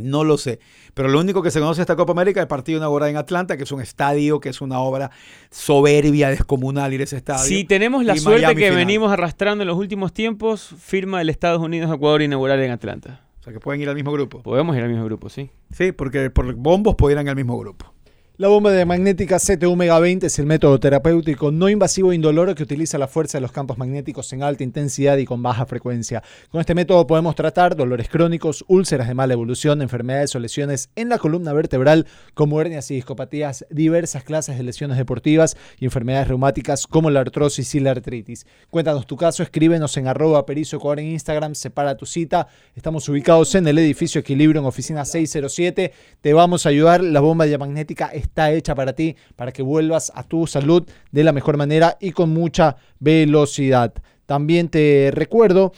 No 0.00 0.24
lo 0.24 0.38
sé. 0.38 0.58
Pero 0.94 1.08
lo 1.08 1.20
único 1.20 1.42
que 1.42 1.50
se 1.50 1.60
conoce 1.60 1.78
de 1.78 1.82
esta 1.82 1.96
Copa 1.96 2.12
América 2.12 2.40
es 2.40 2.44
el 2.44 2.48
partido 2.48 2.78
inaugural 2.78 3.10
en 3.10 3.16
Atlanta, 3.16 3.56
que 3.56 3.64
es 3.64 3.72
un 3.72 3.80
estadio, 3.80 4.40
que 4.40 4.48
es 4.48 4.60
una 4.60 4.80
obra 4.80 5.10
soberbia, 5.50 6.30
descomunal 6.30 6.92
ir 6.92 7.00
a 7.00 7.04
ese 7.04 7.16
estadio. 7.16 7.44
Si 7.44 7.64
tenemos 7.64 8.04
la 8.04 8.16
suerte 8.16 8.42
Miami 8.42 8.60
que 8.60 8.68
final. 8.68 8.86
venimos 8.86 9.12
arrastrando 9.12 9.62
en 9.62 9.68
los 9.68 9.78
últimos 9.78 10.12
tiempos, 10.12 10.74
firma 10.78 11.20
el 11.20 11.28
Estados 11.28 11.60
Unidos-Ecuador 11.60 12.22
inaugural 12.22 12.60
en 12.60 12.70
Atlanta. 12.70 13.20
O 13.40 13.42
sea, 13.42 13.52
que 13.52 13.60
pueden 13.60 13.80
ir 13.80 13.88
al 13.88 13.94
mismo 13.94 14.12
grupo. 14.12 14.42
Podemos 14.42 14.76
ir 14.76 14.82
al 14.82 14.90
mismo 14.90 15.04
grupo, 15.04 15.30
sí. 15.30 15.50
Sí, 15.70 15.92
porque 15.92 16.28
por 16.30 16.54
bombos 16.54 16.94
podrían 16.96 17.24
ir 17.24 17.30
al 17.30 17.36
mismo 17.36 17.58
grupo. 17.58 17.92
La 18.40 18.48
bomba 18.48 18.72
de 18.72 18.86
magnética 18.86 19.36
CTU 19.38 19.76
Mega 19.76 19.98
20 19.98 20.26
es 20.26 20.38
el 20.38 20.46
método 20.46 20.80
terapéutico 20.80 21.50
no 21.50 21.68
invasivo 21.68 22.10
e 22.10 22.14
indoloro 22.14 22.54
que 22.54 22.62
utiliza 22.62 22.96
la 22.96 23.06
fuerza 23.06 23.36
de 23.36 23.42
los 23.42 23.52
campos 23.52 23.76
magnéticos 23.76 24.32
en 24.32 24.42
alta 24.42 24.64
intensidad 24.64 25.18
y 25.18 25.26
con 25.26 25.42
baja 25.42 25.66
frecuencia. 25.66 26.22
Con 26.48 26.58
este 26.58 26.74
método 26.74 27.06
podemos 27.06 27.34
tratar 27.34 27.76
dolores 27.76 28.08
crónicos, 28.08 28.64
úlceras 28.66 29.08
de 29.08 29.12
mala 29.12 29.34
evolución, 29.34 29.82
enfermedades 29.82 30.34
o 30.34 30.38
lesiones 30.38 30.88
en 30.96 31.10
la 31.10 31.18
columna 31.18 31.52
vertebral 31.52 32.06
como 32.32 32.58
hernias 32.58 32.90
y 32.90 32.94
discopatías, 32.94 33.66
diversas 33.68 34.24
clases 34.24 34.56
de 34.56 34.62
lesiones 34.62 34.96
deportivas 34.96 35.58
y 35.78 35.84
enfermedades 35.84 36.28
reumáticas 36.28 36.86
como 36.86 37.10
la 37.10 37.20
artrosis 37.20 37.74
y 37.74 37.80
la 37.80 37.90
artritis. 37.90 38.46
Cuéntanos 38.70 39.06
tu 39.06 39.18
caso, 39.18 39.42
escríbenos 39.42 39.94
en 39.98 40.08
arroba 40.08 40.46
en 40.48 41.06
Instagram, 41.08 41.54
separa 41.54 41.94
tu 41.98 42.06
cita. 42.06 42.48
Estamos 42.74 43.06
ubicados 43.10 43.54
en 43.54 43.68
el 43.68 43.76
edificio 43.76 44.18
Equilibrio 44.18 44.62
en 44.62 44.66
oficina 44.66 45.04
607. 45.04 45.92
Te 46.22 46.32
vamos 46.32 46.64
a 46.64 46.70
ayudar. 46.70 47.04
La 47.04 47.20
bomba 47.20 47.44
diamagnética 47.44 48.10
está 48.30 48.52
hecha 48.52 48.74
para 48.74 48.94
ti, 48.94 49.16
para 49.36 49.52
que 49.52 49.62
vuelvas 49.62 50.12
a 50.14 50.22
tu 50.22 50.46
salud 50.46 50.88
de 51.10 51.24
la 51.24 51.32
mejor 51.32 51.56
manera 51.56 51.96
y 52.00 52.12
con 52.12 52.30
mucha 52.30 52.76
velocidad. 53.00 53.92
También 54.26 54.68
te 54.68 55.10
recuerdo 55.12 55.72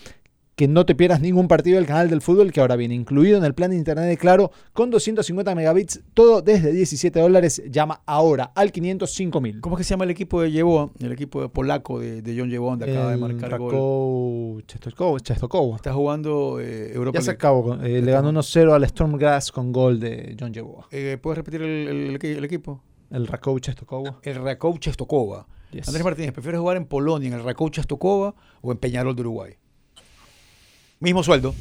que 0.55 0.69
no 0.69 0.85
te 0.85 0.95
pierdas 0.95 1.21
ningún 1.21 1.49
partido 1.49 1.77
del 1.77 1.87
canal 1.87 2.11
del 2.11 2.21
fútbol 2.21 2.53
que 2.53 2.61
ahora 2.61 2.77
viene 2.77 2.95
incluido 2.95 3.39
en 3.39 3.45
el 3.45 3.55
plan 3.55 3.71
de 3.71 3.77
internet 3.79 4.05
de 4.07 4.19
Claro 4.19 4.51
con 4.75 4.91
250 4.91 5.55
megabits, 5.55 6.03
todo 6.13 6.43
desde 6.43 6.73
17 6.73 7.19
dólares. 7.21 7.63
Llama 7.71 8.03
ahora 8.05 8.53
al 8.55 8.71
505 8.71 9.41
mil. 9.41 9.61
¿Cómo 9.63 9.77
es 9.77 9.79
que 9.79 9.85
se 9.85 9.91
llama 9.91 10.05
el 10.05 10.11
equipo 10.11 10.43
de 10.43 10.51
Yeboah? 10.53 10.91
El 11.01 11.13
equipo 11.13 11.41
de 11.41 11.49
polaco 11.49 11.99
de, 12.01 12.21
de 12.21 12.39
John 12.39 12.51
Yeboah, 12.51 12.77
donde 12.77 12.93
acaba 12.93 13.11
de 13.13 13.17
marcar 13.17 13.59
gol. 13.59 13.71
Rakow 13.73 14.61
Czestochow- 14.67 15.23
Czestochow. 15.23 15.75
Está 15.77 15.93
jugando 15.95 16.61
eh, 16.61 16.93
Europa 16.93 17.19
Ya 17.19 17.23
se 17.25 17.31
acabó. 17.31 17.75
eh, 17.83 18.03
le 18.03 18.13
ganó 18.13 18.31
1-0 18.33 18.73
al 18.75 18.87
Stormgrass 18.87 19.53
con 19.53 19.73
gol 19.73 19.99
de 20.01 20.37
John 20.39 20.53
Yeboah. 20.53 20.87
Eh, 20.91 21.19
¿Puedes 21.21 21.39
repetir 21.39 21.63
el, 21.63 21.89
el- 21.89 22.19
el- 22.23 22.37
el 22.37 22.45
equipo? 22.45 22.83
El 23.11 23.27
Rakow 23.27 23.59
Czestochow. 23.59 24.05
El 24.23 24.35
Rakow 24.37 24.79
Czestochowa. 24.79 25.47
Yes. 25.73 25.89
Andrés 25.89 26.05
Martínez, 26.05 26.33
¿prefieres 26.33 26.61
jugar 26.61 26.77
en 26.77 26.85
Polonia, 26.85 27.29
en 27.29 27.35
el 27.35 27.43
Rakow 27.43 27.71
Czestochowa 27.71 28.35
o 28.61 28.73
en 28.73 28.77
Peñarol 28.79 29.15
de 29.17 29.23
Uruguay? 29.23 29.55
Mismo 31.03 31.25
sueldo. 31.25 31.53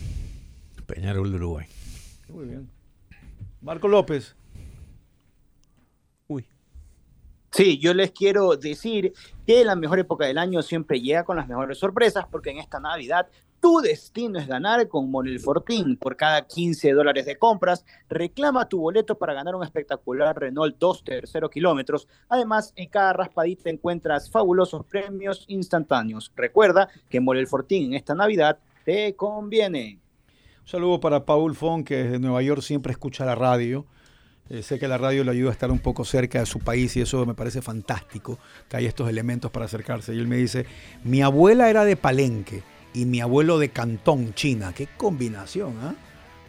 Peñarol 0.86 1.32
de 1.32 1.38
Uruguay. 1.38 1.66
Muy 2.30 2.46
bien. 2.46 2.70
Marco 3.60 3.88
López. 3.88 4.36
Sí, 7.52 7.80
yo 7.80 7.94
les 7.94 8.12
quiero 8.12 8.56
decir 8.56 9.12
que 9.46 9.66
la 9.66 9.76
mejor 9.76 10.00
época 10.00 10.26
del 10.26 10.38
año 10.38 10.62
siempre 10.62 11.02
llega 11.02 11.26
con 11.26 11.36
las 11.36 11.50
mejores 11.50 11.80
sorpresas, 11.80 12.26
porque 12.32 12.52
en 12.52 12.60
esta 12.60 12.80
Navidad 12.80 13.28
tu 13.60 13.82
destino 13.82 14.40
es 14.40 14.48
ganar 14.48 14.88
con 14.88 15.12
Monel 15.12 15.40
Fortín. 15.40 15.98
Por 15.98 16.16
cada 16.16 16.48
15 16.48 16.94
dólares 16.94 17.26
de 17.26 17.38
compras, 17.38 17.84
reclama 18.10 18.70
tu 18.70 18.80
boleto 18.80 19.18
para 19.18 19.34
ganar 19.34 19.56
un 19.56 19.64
espectacular 19.64 20.40
Renault 20.40 20.78
Duster 20.78 21.28
0 21.28 21.50
kilómetros. 21.50 22.08
Además, 22.30 22.72
en 22.76 22.90
cada 22.90 23.12
raspadita 23.12 23.70
encuentras 23.70 24.30
fabulosos 24.30 24.86
premios 24.86 25.44
instantáneos. 25.48 26.32
Recuerda 26.36 26.88
que 27.10 27.20
Monel 27.20 27.48
Fortín 27.48 27.88
en 27.88 27.96
esta 27.96 28.16
Navidad 28.16 28.60
te 28.86 29.16
conviene. 29.16 30.00
Un 30.62 30.68
saludo 30.68 31.00
para 31.00 31.26
Paul 31.26 31.56
Fon, 31.56 31.84
que 31.84 32.04
desde 32.04 32.20
Nueva 32.20 32.42
York 32.42 32.62
siempre 32.62 32.92
escucha 32.92 33.26
la 33.26 33.36
radio. 33.36 33.86
Eh, 34.50 34.64
sé 34.64 34.80
que 34.80 34.88
la 34.88 34.98
radio 34.98 35.24
le 35.24 35.32
ayuda 35.32 35.50
a 35.50 35.54
estar 35.54 35.72
un 35.72 35.80
poco 35.80 36.04
cerca 36.04 36.40
de 36.40 36.46
su 36.46 36.60
país 36.60 36.96
y 36.98 37.02
eso 37.02 37.26
me 37.26 37.34
parece 37.34 37.62
fantástico, 37.62 38.38
que 38.68 38.78
hay 38.78 38.86
estos 38.86 39.10
elementos 39.10 39.50
para 39.50 39.66
acercarse. 39.66 40.14
Y 40.14 40.20
él 40.20 40.28
me 40.28 40.38
dice, 40.38 40.66
mi 41.04 41.22
abuela 41.22 41.70
era 41.70 41.86
de 41.86 41.96
Palenque 41.96 42.64
y 42.94 43.06
mi 43.06 43.22
abuelo 43.22 43.60
de 43.60 43.70
Cantón, 43.70 44.34
China. 44.34 44.74
Qué 44.76 44.88
combinación, 44.98 45.78
¿ah? 45.82 45.96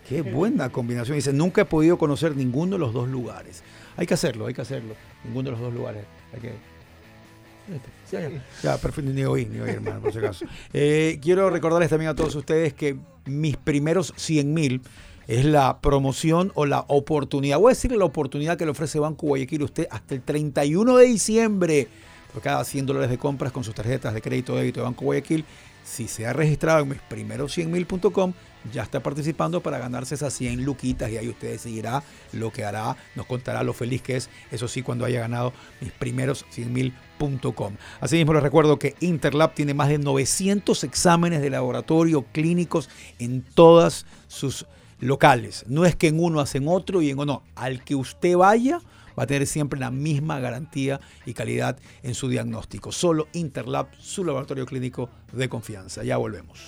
Qué 0.09 0.23
buena 0.23 0.71
combinación. 0.71 1.17
Dice, 1.17 1.33
nunca 1.33 1.63
he 1.63 1.65
podido 1.65 1.97
conocer 1.97 2.37
ninguno 2.37 2.73
de 2.73 2.81
los 2.81 2.93
dos 2.93 3.09
lugares. 3.09 3.63
Hay 3.97 4.07
que 4.07 4.15
hacerlo, 4.15 4.47
hay 4.47 4.55
que 4.55 4.63
hacerlo. 4.63 4.95
Ninguno 5.25 5.51
de 5.51 5.53
los 5.53 5.61
dos 5.61 5.73
lugares. 5.73 6.05
Hay 6.35 6.41
que... 6.41 6.53
Ya, 8.13 8.29
ya, 8.29 8.45
ya, 8.63 8.77
perfecto, 8.77 9.11
ni 9.11 9.25
oí, 9.25 9.47
ni 9.47 9.59
oí, 9.59 9.71
hermano, 9.71 10.01
por 10.01 10.13
si 10.13 10.19
acaso. 10.19 10.45
Eh, 10.75 11.19
quiero 11.23 11.49
recordarles 11.49 11.89
también 11.89 12.11
a 12.11 12.15
todos 12.15 12.35
ustedes 12.35 12.75
que 12.75 12.97
mis 13.25 13.57
primeros 13.57 14.13
100 14.17 14.53
mil 14.53 14.83
es 15.27 15.47
la 15.47 15.81
promoción 15.81 16.53
o 16.55 16.67
la 16.67 16.85
oportunidad. 16.89 17.59
Voy 17.59 17.71
a 17.71 17.75
decirle 17.75 17.97
la 17.97 18.05
oportunidad 18.05 18.59
que 18.59 18.67
le 18.67 18.73
ofrece 18.73 18.99
Banco 18.99 19.29
Guayaquil 19.29 19.63
a 19.63 19.65
usted 19.65 19.89
hasta 19.91 20.15
el 20.15 20.23
31 20.23 20.97
de 20.97 21.07
diciembre. 21.07 21.89
por 22.33 22.43
cada 22.43 22.65
100 22.65 22.87
dólares 22.87 23.11
de 23.11 23.19
compras 23.19 23.53
con 23.53 23.65
sus 23.65 23.75
tarjetas 23.75 24.15
de 24.15 24.23
crédito 24.23 24.57
débito 24.57 24.81
de 24.81 24.85
Banco 24.85 25.05
Guayaquil. 25.05 25.45
Si 25.85 26.07
se 26.07 26.27
ha 26.27 26.33
registrado 26.33 26.81
en 26.81 26.91
misprimeros100mil.com, 26.91 28.33
ya 28.73 28.83
está 28.83 29.03
participando 29.03 29.61
para 29.61 29.79
ganarse 29.79 30.15
esas 30.15 30.33
100 30.35 30.65
luquitas 30.65 31.11
y 31.11 31.17
ahí 31.17 31.29
usted 31.29 31.51
decidirá 31.51 32.03
lo 32.33 32.53
que 32.53 32.65
hará, 32.65 32.97
nos 33.17 33.27
contará 33.27 33.63
lo 33.63 33.73
feliz 33.73 34.01
que 34.03 34.17
es, 34.17 34.31
eso 34.51 34.69
sí, 34.69 34.83
cuando 34.83 35.05
haya 35.05 35.21
ganado 35.21 35.53
mis 35.81 35.91
primeros 35.93 36.47
100mil.com. 37.23 37.77
Asimismo, 38.01 38.35
les 38.35 38.43
recuerdo 38.43 38.79
que 38.79 38.95
Interlab 39.01 39.55
tiene 39.55 39.75
más 39.75 39.89
de 39.89 39.99
900 39.99 40.85
exámenes 40.85 41.41
de 41.41 41.51
laboratorio 41.51 42.25
clínicos 42.33 42.89
en 43.19 43.43
todas 43.43 44.07
sus 44.29 44.67
locales. 45.01 45.65
No 45.69 45.85
es 45.85 45.97
que 45.97 46.09
en 46.09 46.23
uno 46.23 46.41
hacen 46.41 46.69
otro 46.69 47.03
y 47.03 47.11
en 47.11 47.19
uno, 47.19 47.43
al 47.55 47.85
que 47.85 47.95
usted 47.95 48.37
vaya 48.37 48.81
va 49.19 49.25
a 49.25 49.27
tener 49.27 49.47
siempre 49.47 49.79
la 49.79 49.91
misma 49.91 50.41
garantía 50.41 51.01
y 51.27 51.35
calidad 51.35 51.79
en 52.03 52.15
su 52.15 52.29
diagnóstico. 52.29 52.93
Solo 52.93 53.29
Interlab, 53.33 53.89
su 53.99 54.25
laboratorio 54.25 54.65
clínico 54.65 55.11
de 55.33 55.49
confianza. 55.49 56.03
Ya 56.03 56.17
volvemos. 56.17 56.59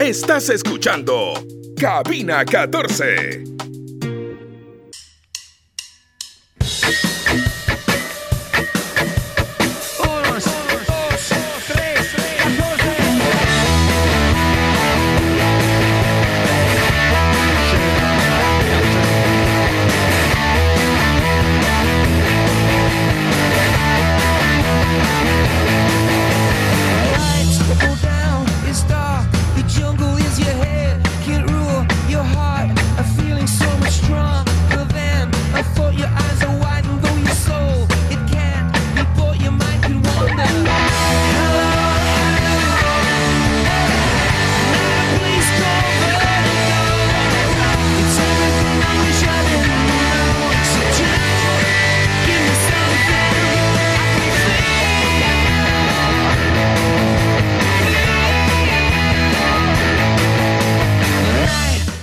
Estás 0.00 0.48
escuchando 0.48 1.34
Cabina 1.76 2.44
14. 2.44 3.59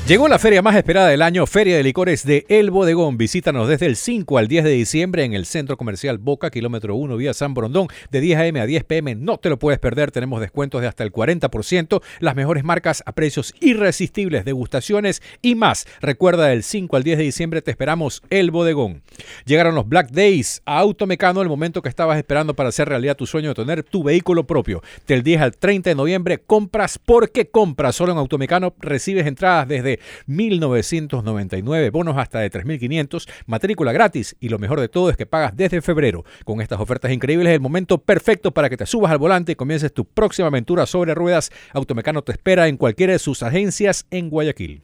Llegó 0.08 0.30
la 0.30 0.40
feria 0.40 0.62
más 0.62 0.78
esperada 0.78 1.10
del 1.10 1.22
año, 1.22 1.46
Feria 1.46 1.76
de 1.76 1.84
Licores 1.84 2.26
de 2.26 2.46
El 2.48 2.72
Bodegón. 2.72 3.18
Visítanos 3.18 3.68
desde 3.68 3.88
el 3.88 3.98
5 3.98 4.38
al 4.38 4.48
10 4.48 4.64
de 4.64 4.70
diciembre 4.70 5.26
en 5.26 5.34
el 5.34 5.46
Centro 5.46 5.76
Comercial 5.76 6.18
Boca, 6.18 6.50
kilómetro 6.50 6.96
1, 6.96 7.18
vía 7.18 7.34
San 7.34 7.54
Borondón, 7.54 7.90
de 8.10 8.22
10 8.22 8.40
a.m. 8.40 8.62
a 8.62 8.66
10 8.66 8.86
p.m. 8.86 9.16
No 9.16 9.38
te 9.38 9.50
lo 9.50 9.60
puedes 9.60 9.80
perder, 9.80 10.12
tenemos 10.12 10.40
descuentos 10.40 10.80
de 10.80 10.88
hasta 10.88 11.04
el 11.04 11.12
40%, 11.12 12.02
las 12.22 12.36
mejores 12.38 12.64
marcas 12.64 13.04
a 13.06 13.12
precios 13.12 13.54
irresistibles, 13.60 14.46
degustaciones 14.46 15.22
y 15.42 15.56
más. 15.56 15.86
Recuerda, 16.00 16.48
del 16.48 16.64
5 16.64 16.96
al 16.96 17.04
10 17.04 17.18
de 17.18 17.24
diciembre 17.26 17.62
te 17.62 17.72
esperamos 17.72 18.24
El 18.30 18.50
Bodegón. 18.50 19.02
Llegaron 19.46 19.76
los 19.76 19.90
Black 19.90 20.12
Days 20.12 20.62
a 20.66 20.80
Automecano, 20.80 21.42
el 21.42 21.50
momento 21.50 21.82
que 21.82 21.90
estabas 21.90 22.18
esperando 22.18 22.54
para 22.54 22.70
hacer 22.70 22.88
realidad 22.88 23.18
tu 23.18 23.26
sueño 23.26 23.50
de 23.50 23.56
tener 23.56 23.84
tu 23.84 24.04
vehículo 24.04 24.48
propio. 24.48 24.82
Del 25.06 25.22
10 25.22 25.42
al 25.42 25.58
30 25.58 25.90
de 25.90 25.96
noviembre, 25.98 26.38
compras 26.38 26.98
porque 26.98 27.50
compras. 27.50 27.98
Solo 27.98 28.14
en 28.14 28.20
Automecano 28.20 28.74
recibes 28.80 29.28
entradas 29.28 29.68
desde 29.68 29.97
1999, 30.26 31.90
bonos 31.90 32.18
hasta 32.18 32.40
de 32.40 32.52
3.500, 32.52 33.30
matrícula 33.46 33.92
gratis 33.92 34.36
y 34.40 34.50
lo 34.50 34.60
mejor 34.60 34.80
de 34.80 34.90
todo 34.90 35.10
es 35.10 35.18
que 35.18 35.26
pagas 35.26 35.56
desde 35.56 35.82
febrero. 35.82 36.24
Con 36.46 36.62
estas 36.62 36.80
ofertas 36.80 37.12
increíbles 37.12 37.50
es 37.50 37.56
el 37.56 37.62
momento 37.62 37.98
perfecto 37.98 38.52
para 38.52 38.70
que 38.70 38.78
te 38.78 38.86
subas 38.86 39.12
al 39.12 39.18
volante 39.18 39.54
y 39.54 39.56
comiences 39.56 39.94
tu 39.94 40.06
próxima 40.06 40.48
aventura 40.48 40.86
sobre 40.86 41.14
ruedas. 41.14 41.52
Automecano 41.74 42.22
te 42.22 42.32
espera 42.32 42.68
en 42.68 42.78
cualquiera 42.78 43.14
de 43.14 43.20
sus 43.20 43.44
agencias 43.44 44.06
en 44.12 44.30
Guayaquil. 44.30 44.82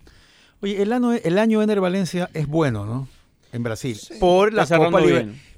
Oye, 0.61 0.81
el 0.81 0.93
año, 0.93 1.13
el 1.13 1.37
año 1.37 1.61
Ener 1.61 1.81
Valencia 1.81 2.29
es 2.33 2.47
bueno, 2.47 2.85
¿no? 2.85 3.07
En 3.51 3.63
Brasil. 3.63 3.99
Por 4.19 4.53
la 4.53 4.65
Copa. 4.65 5.01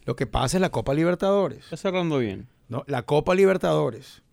Lo 0.05 0.15
que 0.15 0.27
pasa 0.27 0.57
es 0.57 0.61
la 0.61 0.69
Copa 0.69 0.93
Libertadores. 0.93 1.59
Está 1.59 1.77
cerrando 1.77 2.19
bien. 2.19 2.47
¿no? 2.69 2.83
La 2.87 3.03
Copa 3.03 3.35
Libertadores. 3.35 4.23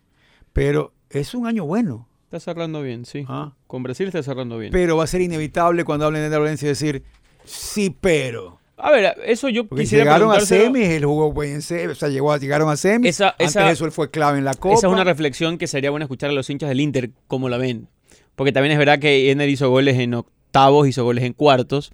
Pero 0.51 0.93
es 1.09 1.33
un 1.33 1.47
año 1.47 1.65
bueno. 1.65 2.07
Está 2.33 2.51
cerrando 2.51 2.81
bien, 2.81 3.05
sí. 3.05 3.25
¿ah? 3.27 3.53
Con 3.67 3.83
Brasil 3.83 4.07
está 4.07 4.23
cerrando 4.23 4.57
bien. 4.57 4.71
Pero 4.71 4.97
va 4.97 5.03
a 5.03 5.07
ser 5.07 5.21
inevitable 5.21 5.83
cuando 5.85 6.07
hablen 6.07 6.21
de 6.23 6.27
Ener 6.29 6.39
Valencia 6.39 6.67
decir, 6.67 7.03
sí, 7.45 7.95
pero. 8.01 8.59
a 8.75 8.89
ver, 8.89 9.15
eso 9.25 9.49
yo 9.49 9.67
Porque 9.67 9.83
quisiera 9.83 10.03
llegaron 10.05 10.31
a 10.31 10.39
semis, 10.39 10.89
él 10.89 11.05
jugó 11.05 11.31
buen 11.31 11.51
en 11.51 11.61
semis, 11.61 11.91
o 11.91 11.99
sea, 11.99 12.09
llegó 12.09 12.31
a, 12.31 12.39
llegaron 12.39 12.71
a 12.71 12.75
semis. 12.75 13.11
Esa- 13.11 13.29
Antes 13.29 13.49
esa- 13.49 13.65
de 13.67 13.71
eso 13.73 13.85
él 13.85 13.91
fue 13.91 14.09
clave 14.09 14.39
en 14.39 14.45
la 14.45 14.55
Copa. 14.55 14.73
Esa 14.73 14.87
es 14.87 14.93
una 14.93 15.03
reflexión 15.03 15.59
que 15.59 15.67
sería 15.67 15.91
bueno 15.91 16.05
escuchar 16.05 16.31
a 16.31 16.33
los 16.33 16.49
hinchas 16.49 16.69
del 16.69 16.79
Inter 16.81 17.11
cómo 17.27 17.49
la 17.49 17.57
ven. 17.59 17.87
Porque 18.35 18.51
también 18.51 18.71
es 18.71 18.79
verdad 18.79 18.97
que 18.97 19.29
Ener 19.29 19.47
hizo 19.49 19.69
goles 19.69 19.99
en 19.99 20.15
octavos, 20.15 20.87
hizo 20.87 21.03
goles 21.03 21.23
en 21.25 21.33
cuartos. 21.33 21.91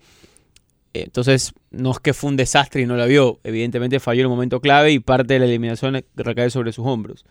Entonces, 0.93 1.51
no 1.69 1.91
es 1.91 1.99
que 1.99 2.13
fue 2.13 2.29
un 2.29 2.37
desastre 2.37 2.81
y 2.81 2.85
no 2.85 2.95
la 2.95 3.07
vio. 3.07 3.39
Evidentemente 3.43 3.99
falló 3.99 4.21
en 4.21 4.27
un 4.27 4.31
momento 4.33 4.61
clave 4.61 4.91
y 4.91 4.99
parte 4.99 5.33
de 5.33 5.39
la 5.39 5.45
eliminación 5.47 6.01
recae 6.15 6.49
sobre 6.49 6.71
sus 6.71 6.85
hombros. 6.87 7.25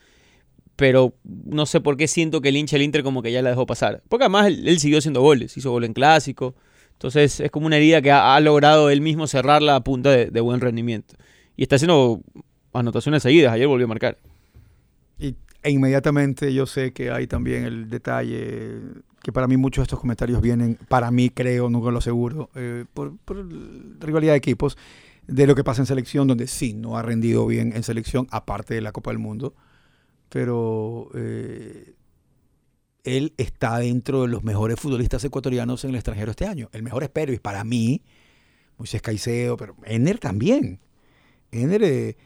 Pero 0.79 1.13
no 1.25 1.67
sé 1.67 1.81
por 1.81 1.97
qué 1.97 2.07
siento 2.07 2.41
que 2.41 2.51
el 2.51 2.57
hincha 2.57 2.77
del 2.77 2.85
Inter 2.85 3.03
como 3.03 3.21
que 3.21 3.33
ya 3.33 3.43
la 3.43 3.51
dejó 3.51 3.67
pasar. 3.67 4.01
Porque 4.09 4.27
además 4.27 4.47
él, 4.47 4.79
siguió 4.79 4.99
haciendo 4.99 5.21
goles. 5.21 5.57
Hizo 5.57 5.73
gol 5.73 5.83
en 5.83 5.93
clásico. 5.93 6.55
Entonces 6.93 7.41
es 7.41 7.51
como 7.51 7.67
una 7.67 7.79
herida 7.79 8.01
que 8.01 8.13
ha, 8.13 8.39
logrado 8.39 8.89
él 8.89 9.01
mismo 9.01 9.27
cerrarla 9.27 9.75
a 9.75 9.81
punta 9.83 10.11
de, 10.11 10.41
buen 10.41 10.61
rendimiento. 10.61 11.17
Y 11.57 11.65
está 11.65 11.75
haciendo 11.75 12.21
anotaciones 12.73 13.25
seguidas. 13.25 13.53
Ayer 13.53 13.67
volvió 13.67 13.87
a 13.87 13.89
marcar. 13.89 14.19
Y, 15.19 15.35
e 15.65 15.71
inmediatamente 15.73 16.55
yo 16.55 16.65
sé 16.65 16.93
que 16.93 17.11
hay 17.11 17.27
también 17.27 17.65
el 17.65 17.91
detalle 17.91 18.79
que 19.21 19.33
para 19.33 19.49
mí 19.49 19.57
muchos 19.57 19.83
de 19.83 19.87
estos 19.87 19.99
comentarios 19.99 20.41
vienen, 20.41 20.79
para 20.87 21.11
mí 21.11 21.29
creo, 21.29 21.69
nunca 21.69 21.91
lo 21.91 21.99
aseguro, 21.99 22.51
eh, 22.55 22.85
por 22.95 23.15
rivalidad 23.99 24.35
de 24.35 24.39
equipos, 24.39 24.79
de 25.27 25.45
lo 25.49 25.57
que 25.57 25.65
pasa 25.65 25.83
en 25.83 25.87
selección, 25.87 26.29
donde 26.29 26.47
sí, 26.47 26.73
no 26.73 26.97
ha 26.97 27.03
rendido 27.03 27.45
bien 27.49 27.73
en 27.75 27.83
selección, 27.83 28.29
aparte 28.31 28.75
de 28.75 28.81
la 28.81 28.93
Copa 28.93 29.11
del 29.11 29.19
Mundo, 29.19 29.55
pero 30.29 31.11
eh, 31.15 31.95
él 33.05 33.35
está 33.37 33.79
dentro 33.79 34.23
de 34.23 34.29
los 34.29 34.45
mejores 34.45 34.79
futbolistas 34.79 35.25
ecuatorianos 35.25 35.85
en 35.85 35.91
el 35.91 35.97
extranjero 35.97 36.31
este 36.31 36.47
año. 36.47 36.69
El 36.73 36.83
mejor 36.83 37.03
es 37.03 37.09
Pérez, 37.09 37.41
para 37.41 37.65
mí, 37.65 38.03
Moisés 38.77 39.03
Caicedo, 39.03 39.57
pero 39.57 39.77
Ener 39.85 40.19
también. 40.19 40.81
Ener, 41.51 41.83
eh, 41.83 42.17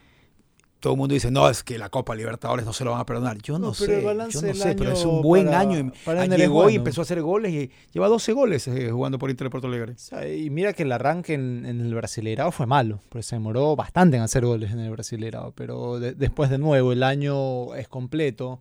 todo 0.83 0.93
el 0.93 0.99
mundo 0.99 1.13
dice, 1.13 1.31
no, 1.31 1.49
es 1.49 1.63
que 1.63 1.77
la 1.77 1.87
Copa 1.89 2.13
Libertadores 2.13 2.65
no 2.65 2.73
se 2.73 2.83
lo 2.83 2.91
van 2.91 2.99
a 2.99 3.05
perdonar. 3.05 3.37
Yo 3.41 3.57
no, 3.57 3.73
sé, 3.73 4.01
yo 4.01 4.13
no 4.41 4.53
sé, 4.53 4.75
pero 4.75 4.91
es 4.91 5.05
un 5.05 5.21
buen 5.21 5.45
para- 5.45 5.59
año. 5.61 5.91
para 6.03 6.23
Ah, 6.23 6.25
Llegó 6.25 6.69
y 6.69 6.75
empezó 6.75 6.99
a 6.99 7.03
hacer 7.03 7.21
goles 7.21 7.53
y 7.53 7.71
lleva 7.93 8.09
12 8.09 8.33
goles 8.33 8.67
eh, 8.67 8.91
jugando 8.91 9.17
por 9.17 9.29
Inter 9.29 9.45
de 9.45 9.49
Porto 9.49 9.67
Alegre. 9.67 9.93
O 9.93 9.97
sea, 9.97 10.27
y 10.27 10.49
mira 10.49 10.73
que 10.73 10.83
el 10.83 10.91
arranque 10.91 11.35
en, 11.35 11.65
en 11.65 11.79
el 11.79 11.95
Brasileirao 11.95 12.51
fue 12.51 12.65
malo, 12.65 12.99
porque 13.07 13.23
se 13.23 13.37
demoró 13.37 13.77
bastante 13.77 14.17
en 14.17 14.23
hacer 14.23 14.45
goles 14.45 14.71
en 14.73 14.79
el 14.79 14.91
Brasileirao, 14.91 15.53
pero 15.53 16.01
de- 16.01 16.13
después 16.15 16.49
de 16.49 16.57
nuevo 16.57 16.91
el 16.91 17.03
año 17.03 17.73
es 17.75 17.87
completo 17.87 18.59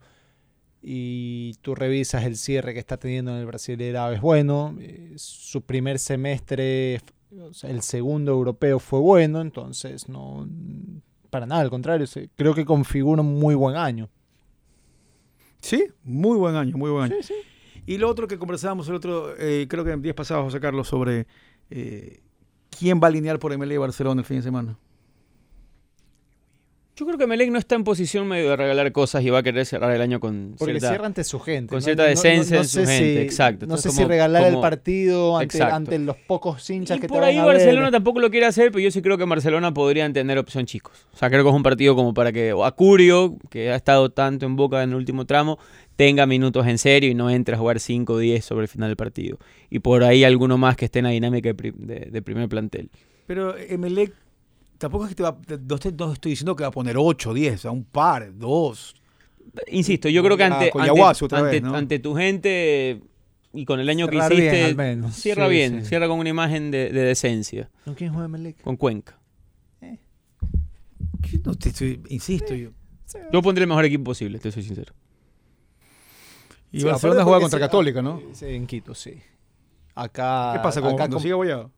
y 0.80 1.54
tú 1.62 1.74
revisas 1.74 2.24
el 2.24 2.36
cierre 2.36 2.72
que 2.74 2.80
está 2.80 2.96
teniendo 2.98 3.32
en 3.32 3.38
el 3.38 3.46
Brasileirao 3.46 4.12
es 4.12 4.20
bueno, 4.20 4.76
eh, 4.80 5.12
su 5.16 5.62
primer 5.62 5.98
semestre, 5.98 7.00
o 7.40 7.52
sea, 7.52 7.70
el 7.70 7.82
segundo 7.82 8.32
europeo 8.32 8.78
fue 8.78 9.00
bueno, 9.00 9.40
entonces 9.40 10.08
no 10.08 10.48
para 11.32 11.46
nada, 11.46 11.62
al 11.62 11.70
contrario, 11.70 12.06
se- 12.06 12.28
creo 12.36 12.54
que 12.54 12.66
configura 12.66 13.22
un 13.22 13.38
muy 13.40 13.54
buen 13.54 13.74
año. 13.74 14.10
Sí, 15.62 15.86
muy 16.04 16.36
buen 16.36 16.56
año, 16.56 16.76
muy 16.76 16.90
buen 16.90 17.04
año. 17.04 17.14
Y 17.86 17.96
lo 17.96 18.10
otro 18.10 18.28
que 18.28 18.36
conversábamos 18.38 18.86
el 18.88 18.94
otro, 18.96 19.34
eh, 19.38 19.66
creo 19.66 19.82
que 19.82 19.92
en 19.92 20.02
días 20.02 20.14
pasados, 20.14 20.44
José 20.44 20.60
Carlos, 20.60 20.88
sobre 20.88 21.26
eh, 21.70 22.20
quién 22.78 23.00
va 23.00 23.06
a 23.06 23.08
alinear 23.08 23.38
por 23.38 23.50
MLE 23.56 23.78
Barcelona 23.78 24.20
el 24.20 24.26
fin 24.26 24.36
de 24.36 24.42
semana. 24.42 24.76
Yo 27.02 27.06
creo 27.06 27.18
que 27.18 27.26
Melec 27.26 27.50
no 27.50 27.58
está 27.58 27.74
en 27.74 27.82
posición 27.82 28.28
medio 28.28 28.50
de 28.50 28.56
regalar 28.56 28.92
cosas 28.92 29.24
y 29.24 29.30
va 29.30 29.38
a 29.40 29.42
querer 29.42 29.66
cerrar 29.66 29.90
el 29.90 30.00
año 30.00 30.20
con 30.20 30.54
Porque 30.56 30.74
cierta... 30.74 30.88
cierra 30.90 31.06
ante 31.06 31.24
su 31.24 31.40
gente. 31.40 31.70
con 31.70 31.78
¿no? 31.78 31.82
cierta 31.82 32.04
No- 32.04 32.08
no- 32.08 32.14
decencia 32.14 32.56
no 32.58 32.62
en 32.62 32.68
su 32.68 32.78
sé 32.78 32.86
gente, 32.86 33.14
si- 33.14 33.18
exacto. 33.24 33.66
No 33.66 33.76
sé 33.76 33.90
si 33.90 33.96
como- 33.96 34.08
regalar 34.08 34.44
el 34.46 34.60
partido 34.60 35.36
ante, 35.36 35.60
ante 35.64 35.98
los 35.98 36.16
pocos 36.16 36.70
hinchas 36.70 36.98
Y 36.98 37.00
que 37.00 37.08
te 37.08 37.12
por 37.12 37.22
van 37.22 37.30
ahí 37.30 37.36
ver. 37.38 37.44
Barcelona 37.46 37.90
tampoco 37.90 38.20
lo 38.20 38.30
quiere 38.30 38.46
hacer, 38.46 38.70
pero 38.70 38.84
yo 38.84 38.92
sí 38.92 39.02
creo 39.02 39.18
que 39.18 39.24
Barcelona 39.24 39.74
podrían 39.74 40.12
tener 40.12 40.38
opción 40.38 40.64
chicos. 40.64 41.08
O 41.12 41.16
sea, 41.16 41.28
creo 41.28 41.42
que 41.42 41.48
es 41.50 41.56
un 41.56 41.64
partido 41.64 41.96
como 41.96 42.14
para 42.14 42.30
que 42.30 42.54
Acurio, 42.64 43.36
que 43.50 43.72
ha 43.72 43.74
estado 43.74 44.10
tanto 44.10 44.46
en 44.46 44.54
boca 44.54 44.84
en 44.84 44.90
el 44.90 44.94
último 44.94 45.24
tramo, 45.26 45.58
tenga 45.96 46.24
minutos 46.26 46.68
en 46.68 46.78
serio 46.78 47.10
y 47.10 47.14
no 47.16 47.30
entre 47.30 47.56
a 47.56 47.58
jugar 47.58 47.80
5 47.80 48.12
o 48.12 48.18
10 48.18 48.44
sobre 48.44 48.62
el 48.62 48.68
final 48.68 48.88
del 48.90 48.96
partido. 48.96 49.38
Y 49.70 49.80
por 49.80 50.04
ahí 50.04 50.22
alguno 50.22 50.56
más 50.56 50.76
que 50.76 50.84
esté 50.84 51.00
en 51.00 51.06
la 51.06 51.10
dinámica 51.10 51.48
de, 51.48 51.54
pri- 51.56 51.74
de- 51.76 52.08
de 52.12 52.22
primer 52.22 52.48
plantel. 52.48 52.90
Pero 53.26 53.56
Emelec 53.56 54.12
tampoco 54.82 55.04
es 55.04 55.10
que 55.10 55.14
te 55.14 55.22
va, 55.22 55.38
no, 55.68 55.74
estoy, 55.76 55.92
no 55.98 56.12
estoy 56.12 56.30
diciendo 56.32 56.54
que 56.56 56.62
va 56.64 56.68
a 56.68 56.72
poner 56.72 56.96
8, 56.98 57.32
10, 57.32 57.54
o 57.54 57.58
sea, 57.58 57.70
un 57.70 57.84
par, 57.84 58.36
dos. 58.36 58.94
Insisto, 59.68 60.08
yo 60.08 60.22
creo 60.22 60.36
que 60.36 60.44
Ah, 60.44 60.54
ante, 60.58 60.70
con 60.70 60.82
ante, 60.82 61.00
ante- 61.00 61.42
vez, 61.42 61.62
¿no? 61.62 61.74
ante 61.74 61.98
tu 61.98 62.14
gente 62.14 63.02
y 63.52 63.64
con 63.64 63.80
el 63.80 63.88
año 63.88 64.06
Cerrar 64.06 64.30
que 64.30 64.36
bien, 64.36 64.46
hiciste, 64.54 64.64
al 64.70 64.76
menos. 64.76 65.14
cierra 65.14 65.46
Sí, 65.46 65.52
bien, 65.52 65.80
sí. 65.82 65.88
cierra 65.88 66.08
con 66.08 66.18
una 66.18 66.28
imagen 66.30 66.70
de, 66.70 66.90
de 66.92 67.00
decencia, 67.02 67.70
¿Con 67.84 67.94
quién 67.94 68.12
juega 68.12 68.28
Melec? 68.28 68.60
con 68.62 68.76
Cuenca. 68.76 69.18
Yo 69.80 71.38
no 71.44 71.54
te 71.54 71.68
estoy- 71.70 72.02
insisto, 72.08 72.54
yo. 72.54 72.70
Yo 73.32 73.42
pondré 73.42 73.62
el 73.64 73.68
mejor 73.68 73.84
equipo 73.84 74.04
posible, 74.04 74.38
te 74.38 74.50
soy 74.50 74.62
sincero. 74.62 74.92
Y 76.72 76.80
Sí, 76.80 76.86
Barcelona 76.86 77.22
juega 77.24 77.40
contra 77.40 77.60
Católica, 77.60 78.00
¿no? 78.02 78.20
Sí, 78.32 78.46
en 78.46 78.66
Quito, 78.66 78.94
sí. 78.94 79.14
Acá. 79.94 80.52
¿Qué 80.54 80.60
pasa 80.62 80.80
con 80.80 80.94
acá 80.94 81.08
com- 81.08 81.20
sigue 81.20 81.34
Boyado? 81.34 81.70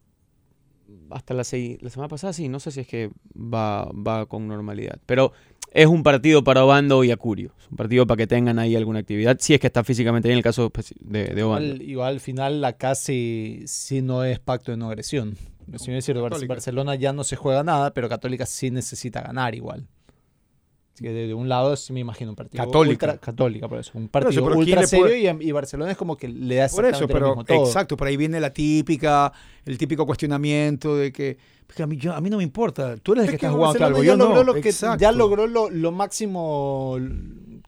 Hasta 1.10 1.34
la, 1.34 1.42
sei- 1.42 1.78
la 1.80 1.90
semana 1.90 2.08
pasada 2.08 2.32
sí, 2.32 2.48
no 2.48 2.60
sé 2.60 2.70
si 2.70 2.80
es 2.80 2.86
que 2.86 3.10
va, 3.36 3.84
va 3.92 4.26
con 4.26 4.46
normalidad. 4.48 4.98
Pero 5.06 5.32
es 5.72 5.86
un 5.86 6.02
partido 6.02 6.44
para 6.44 6.64
Obando 6.64 7.02
y 7.04 7.10
Acurio. 7.10 7.52
Es 7.60 7.70
un 7.70 7.76
partido 7.76 8.06
para 8.06 8.16
que 8.18 8.26
tengan 8.26 8.58
ahí 8.58 8.76
alguna 8.76 9.00
actividad, 9.00 9.36
si 9.40 9.54
es 9.54 9.60
que 9.60 9.66
está 9.66 9.82
físicamente 9.84 10.28
bien 10.28 10.34
en 10.36 10.38
el 10.38 10.44
caso 10.44 10.70
especi- 10.72 10.96
de, 11.00 11.26
de 11.34 11.42
Obando. 11.42 11.66
Igual, 11.74 11.82
igual 11.90 12.12
al 12.14 12.20
final 12.20 12.64
acá 12.64 12.94
sí, 12.94 13.62
sí 13.66 14.02
no 14.02 14.24
es 14.24 14.38
pacto 14.38 14.70
de 14.70 14.76
no 14.76 14.88
agresión. 14.88 15.36
Si 15.76 15.86
bien 15.86 15.98
es 15.98 16.04
cierto. 16.04 16.28
Barcelona 16.46 16.94
ya 16.94 17.12
no 17.14 17.24
se 17.24 17.36
juega 17.36 17.62
nada, 17.62 17.94
pero 17.94 18.08
Católica 18.08 18.44
sí 18.46 18.70
necesita 18.70 19.22
ganar 19.22 19.54
igual. 19.54 19.86
Que 20.96 21.10
de, 21.12 21.26
de 21.26 21.34
un 21.34 21.48
lado 21.48 21.74
sí 21.76 21.92
me 21.92 21.98
imagino 22.00 22.30
un 22.30 22.36
partido 22.36 22.64
Católica. 22.64 23.06
ultra- 23.06 23.18
católica, 23.20 23.68
por 23.68 23.80
eso. 23.80 23.90
Un 23.94 24.08
partido 24.08 24.30
eso, 24.30 24.44
pero 24.44 24.54
¿quién 24.60 24.78
ultra 24.78 24.86
serio 24.86 25.06
puede- 25.06 25.44
y, 25.44 25.48
y 25.48 25.52
Barcelona 25.52 25.90
es 25.90 25.96
como 25.96 26.16
que 26.16 26.28
le 26.28 26.54
da 26.54 26.68
Por 26.68 26.84
eso, 26.84 27.06
pero 27.08 27.20
lo 27.20 27.26
mismo 27.30 27.44
todo. 27.44 27.66
exacto, 27.66 27.96
por 27.96 28.06
ahí 28.06 28.16
viene 28.16 28.38
la 28.40 28.50
típica, 28.52 29.32
el 29.64 29.76
típico 29.76 30.06
cuestionamiento 30.06 30.96
de 30.96 31.12
que, 31.12 31.36
a, 31.82 31.86
mí, 31.88 31.96
yo- 31.96 32.12
a 32.14 32.20
mí 32.20 32.30
no 32.30 32.36
me 32.36 32.44
importa, 32.44 32.96
tú 32.98 33.12
eres 33.14 33.24
el 33.24 33.30
que 33.32 33.38
que 33.38 33.46
estás 33.46 33.50
jugando 33.56 33.78
Barcelona 33.80 33.86
algo, 33.88 34.04
ya 34.04 34.12
yo 34.12 34.16
logró 34.16 34.44
no. 34.44 34.52
lo 34.52 34.60
que 34.60 34.72
ya 35.00 35.10
logró 35.12 35.46
lo, 35.48 35.68
lo 35.70 35.90
máximo 35.90 36.96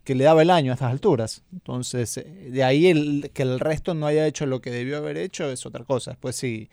que 0.05 0.15
le 0.15 0.23
daba 0.25 0.43
el 0.43 0.51
año 0.51 0.71
a 0.71 0.75
estas 0.75 0.93
alturas. 0.93 1.43
Entonces, 1.53 2.17
eh, 2.19 2.49
de 2.53 2.63
ahí 2.63 2.87
el, 2.87 3.31
que 3.35 3.43
el 3.43 3.59
resto 3.59 3.93
no 3.95 4.07
haya 4.07 4.27
hecho 4.27 4.47
lo 4.47 4.61
que 4.61 4.71
debió 4.71 4.99
haber 4.99 5.17
hecho 5.17 5.51
es 5.51 5.67
otra 5.67 5.85
cosa. 5.85 6.13
Después, 6.13 6.37
si, 6.37 6.69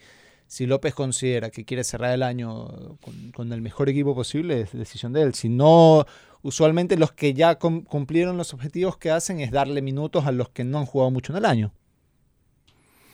si 0.46 0.66
López 0.66 0.94
considera 0.94 1.50
que 1.50 1.64
quiere 1.64 1.82
cerrar 1.82 2.12
el 2.14 2.22
año 2.22 2.68
con, 3.02 3.32
con 3.34 3.52
el 3.52 3.60
mejor 3.60 3.88
equipo 3.88 4.14
posible, 4.14 4.60
es 4.60 4.72
decisión 4.72 5.12
de 5.12 5.22
él. 5.22 5.34
Si 5.34 5.48
no, 5.48 6.06
usualmente 6.44 6.96
los 6.96 7.10
que 7.10 7.34
ya 7.34 7.58
cum- 7.58 7.82
cumplieron 7.82 8.36
los 8.36 8.54
objetivos 8.54 8.96
que 8.98 9.10
hacen 9.10 9.40
es 9.40 9.50
darle 9.50 9.82
minutos 9.82 10.26
a 10.26 10.30
los 10.32 10.50
que 10.50 10.62
no 10.62 10.78
han 10.78 10.86
jugado 10.86 11.10
mucho 11.10 11.32
en 11.32 11.38
el 11.38 11.44
año. 11.46 11.72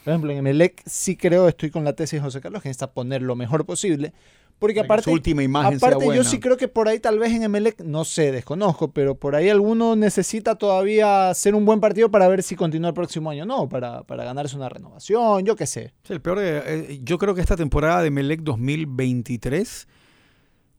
Por 0.04 0.12
ejemplo, 0.12 0.30
en 0.32 0.38
Emelec 0.38 0.82
sí 0.86 1.16
creo, 1.16 1.48
estoy 1.48 1.70
con 1.70 1.84
la 1.84 1.92
tesis 1.94 2.18
de 2.18 2.20
José 2.24 2.40
Carlos, 2.40 2.62
que 2.62 2.68
necesita 2.68 2.92
poner 2.92 3.22
lo 3.22 3.36
mejor 3.36 3.64
posible. 3.64 4.12
Porque 4.58 4.80
aparte, 4.80 5.04
su 5.04 5.12
última 5.12 5.42
imagen 5.42 5.76
aparte 5.76 6.04
yo 6.14 6.22
sí 6.24 6.38
creo 6.38 6.56
que 6.58 6.68
por 6.68 6.86
ahí 6.88 6.98
tal 7.00 7.18
vez 7.18 7.32
en 7.32 7.44
Emelec, 7.44 7.80
no 7.82 8.04
sé, 8.04 8.30
desconozco, 8.30 8.92
pero 8.92 9.14
por 9.14 9.34
ahí 9.34 9.48
alguno 9.48 9.96
necesita 9.96 10.56
todavía 10.56 11.30
hacer 11.30 11.54
un 11.54 11.64
buen 11.64 11.80
partido 11.80 12.10
para 12.10 12.28
ver 12.28 12.42
si 12.42 12.56
continúa 12.56 12.88
el 12.88 12.94
próximo 12.94 13.30
año. 13.30 13.46
No, 13.46 13.68
para, 13.70 14.02
para 14.02 14.22
ganarse 14.24 14.56
una 14.56 14.68
renovación, 14.68 15.46
yo 15.46 15.56
qué 15.56 15.66
sé. 15.66 15.94
Sí, 16.02 16.12
el 16.12 16.20
peor 16.20 16.38
eh, 16.42 17.00
yo 17.02 17.16
creo 17.16 17.34
que 17.34 17.40
esta 17.40 17.56
temporada 17.56 18.02
de 18.02 18.10
Melec 18.10 18.40
2023 18.42 19.88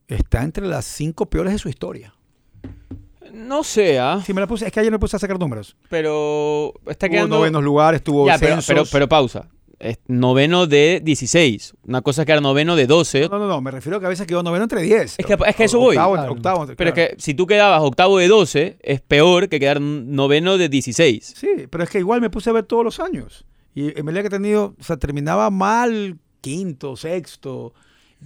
está 0.07 0.43
entre 0.43 0.67
las 0.67 0.85
cinco 0.85 1.27
peores 1.27 1.53
de 1.53 1.59
su 1.59 1.69
historia. 1.69 2.13
No 3.33 3.63
sé, 3.63 3.97
¿ah? 3.99 4.21
Sí, 4.25 4.33
me 4.33 4.41
la 4.41 4.47
puse, 4.47 4.65
es 4.65 4.71
que 4.71 4.79
ayer 4.81 4.91
me 4.91 4.99
puse 4.99 5.15
a 5.15 5.19
sacar 5.19 5.39
números. 5.39 5.75
pero 5.89 6.73
está 6.87 7.07
quedando... 7.07 7.37
novenos 7.37 7.63
lugares, 7.63 8.03
tuvo 8.03 8.27
Ya, 8.27 8.37
pero, 8.37 8.55
censos. 8.55 8.67
pero, 8.67 8.83
pero 8.91 9.07
pausa. 9.09 9.47
Es 9.79 9.97
noveno 10.07 10.67
de 10.67 11.01
16. 11.03 11.73
Una 11.87 12.01
cosa 12.03 12.21
es 12.21 12.25
que 12.27 12.33
era 12.33 12.41
noveno 12.41 12.75
de 12.75 12.85
12. 12.85 13.29
No, 13.29 13.39
no, 13.39 13.47
no, 13.47 13.61
me 13.61 13.71
refiero 13.71 13.97
a 13.97 13.99
que 13.99 14.05
a 14.05 14.09
veces 14.09 14.27
quedó 14.27 14.43
noveno 14.43 14.63
entre 14.63 14.81
10. 14.83 15.15
Es 15.17 15.25
que- 15.25 15.33
es 15.33 15.55
que 15.55 15.63
a 15.63 15.65
eso 15.65 15.79
voy. 15.79 15.95
Octavo, 15.97 16.13
Claro. 16.13 16.31
octavo, 16.33 16.65
Pero 16.67 16.93
claro. 16.93 17.01
es 17.01 17.15
que 17.15 17.15
si 17.21 17.33
tú 17.33 17.47
quedabas 17.47 17.81
octavo 17.81 18.19
de 18.19 18.27
12, 18.27 18.77
es 18.81 19.01
peor 19.01 19.49
que 19.49 19.59
quedar 19.59 19.81
noveno 19.81 20.57
de 20.59 20.69
16. 20.69 21.33
Sí, 21.35 21.47
pero 21.69 21.83
es 21.83 21.89
que 21.89 21.97
igual 21.99 22.21
me 22.21 22.29
puse 22.29 22.51
a 22.51 22.53
ver 22.53 22.65
todos 22.65 22.83
los 22.83 22.99
años. 22.99 23.45
Y 23.73 23.97
en 23.97 24.05
Melec 24.05 24.25
he 24.25 24.29
tenido, 24.29 24.75
o 24.79 24.83
sea, 24.83 24.97
terminaba 24.97 25.49
mal 25.49 26.17
quinto, 26.41 26.95
sexto. 26.95 27.73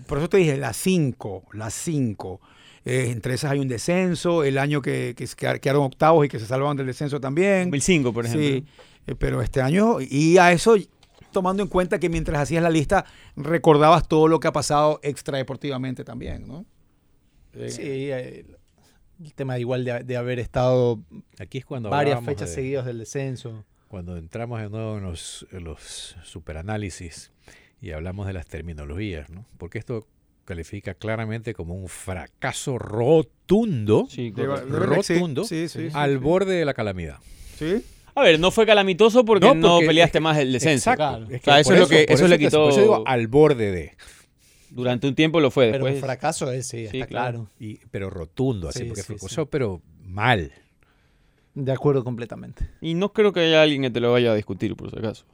Por 0.07 0.17
eso 0.17 0.27
te 0.27 0.38
dije, 0.38 0.57
las 0.57 0.75
cinco, 0.75 1.43
las 1.53 1.73
cinco. 1.73 2.41
Eh, 2.86 3.09
entre 3.09 3.33
esas 3.33 3.51
hay 3.51 3.59
un 3.59 3.67
descenso, 3.67 4.43
el 4.43 4.57
año 4.59 4.81
que, 4.81 5.15
que 5.17 5.27
quedaron 5.59 5.83
octavos 5.83 6.25
y 6.25 6.29
que 6.29 6.39
se 6.39 6.45
salvaban 6.45 6.77
del 6.77 6.86
descenso 6.86 7.19
también. 7.19 7.63
2005, 7.71 8.13
por 8.13 8.25
ejemplo. 8.25 8.47
Sí, 8.47 8.65
eh, 9.07 9.15
pero 9.17 9.41
este 9.41 9.61
año, 9.61 9.97
y 9.99 10.38
a 10.38 10.51
eso 10.51 10.75
tomando 11.31 11.63
en 11.63 11.67
cuenta 11.69 11.99
que 11.99 12.09
mientras 12.09 12.39
hacías 12.39 12.61
la 12.63 12.69
lista 12.69 13.05
recordabas 13.36 14.07
todo 14.07 14.27
lo 14.27 14.39
que 14.39 14.47
ha 14.47 14.53
pasado 14.53 14.99
extradeportivamente 15.03 16.03
también, 16.05 16.47
¿no? 16.47 16.65
Eh, 17.53 17.69
Sí, 17.69 18.11
el 18.11 19.33
tema 19.33 19.57
igual 19.59 19.83
de, 19.86 20.03
de 20.03 20.17
haber 20.17 20.39
estado 20.39 20.99
Aquí 21.39 21.57
es 21.57 21.65
cuando 21.65 21.89
varias 21.89 22.23
fechas 22.23 22.49
de- 22.49 22.55
seguidas 22.55 22.86
del 22.86 22.99
descenso. 22.99 23.65
Cuando 23.88 24.17
entramos 24.17 24.59
de 24.61 24.69
nuevo 24.69 24.97
en 24.97 25.03
los, 25.03 25.47
en 25.51 25.63
los 25.63 26.15
superanálisis 26.23 27.31
y 27.81 27.91
hablamos 27.91 28.27
de 28.27 28.33
las 28.33 28.45
terminologías, 28.47 29.29
¿no? 29.29 29.45
Porque 29.57 29.77
esto 29.77 30.07
califica 30.45 30.93
claramente 30.93 31.53
como 31.53 31.73
un 31.75 31.87
fracaso 31.87 32.77
rotundo, 32.77 34.07
Sí, 34.09 34.31
que 34.31 34.45
rotundo, 34.45 35.43
sí, 35.43 35.67
sí, 35.67 35.89
sí, 35.89 35.93
al 35.93 36.11
sí. 36.11 36.17
borde 36.17 36.53
de 36.53 36.65
la 36.65 36.73
calamidad. 36.73 37.17
¿Sí? 37.57 37.83
A 38.13 38.21
ver, 38.23 38.39
no 38.39 38.51
fue 38.51 38.65
calamitoso 38.65 39.25
porque 39.25 39.53
no, 39.53 39.79
peleaste 39.79 40.19
más 40.21 40.37
el 40.37 40.53
descenso. 40.53 40.91
Exacto. 40.91 41.25
claro. 41.25 41.35
Es 41.35 41.41
O 41.41 41.43
sea, 41.43 41.59
eso 41.59 41.73
es 41.73 41.79
lo 41.81 41.87
que- 41.87 42.05
por 42.05 42.15
eso 42.15 42.27
le 42.27 42.39
quitó- 42.39 42.63
por 42.63 42.71
eso 42.71 42.81
digo 42.81 43.03
al 43.05 43.27
borde 43.27 43.71
de. 43.71 43.91
Durante 44.69 45.07
un 45.07 45.15
tiempo 45.15 45.39
lo 45.39 45.51
fue. 45.51 45.65
Pero 45.71 45.85
Después, 45.85 45.95
un 45.95 46.01
fracaso 46.01 46.51
es, 46.51 46.67
sí, 46.67 46.87
Sí, 46.89 46.97
está 46.97 47.07
claro. 47.07 47.39
claro. 47.47 47.49
Y, 47.59 47.77
pero 47.91 48.09
rotundo, 48.09 48.69
así, 48.69 48.79
Sí, 48.79 48.85
porque 48.85 49.01
sí, 49.01 49.07
fracasó, 49.13 49.41
sí. 49.43 49.47
pero 49.51 49.81
mal. 50.03 50.51
De 51.53 51.71
acuerdo 51.71 52.03
completamente. 52.03 52.67
Y 52.81 52.93
no 52.93 53.13
creo 53.13 53.31
que 53.33 53.39
haya 53.41 53.61
alguien 53.61 53.81
que 53.83 53.89
te 53.89 53.99
lo 54.01 54.11
vaya 54.11 54.31
a 54.31 54.35
discutir, 54.35 54.75
por 54.75 54.91
si 54.91 54.97
acaso. 54.99 55.25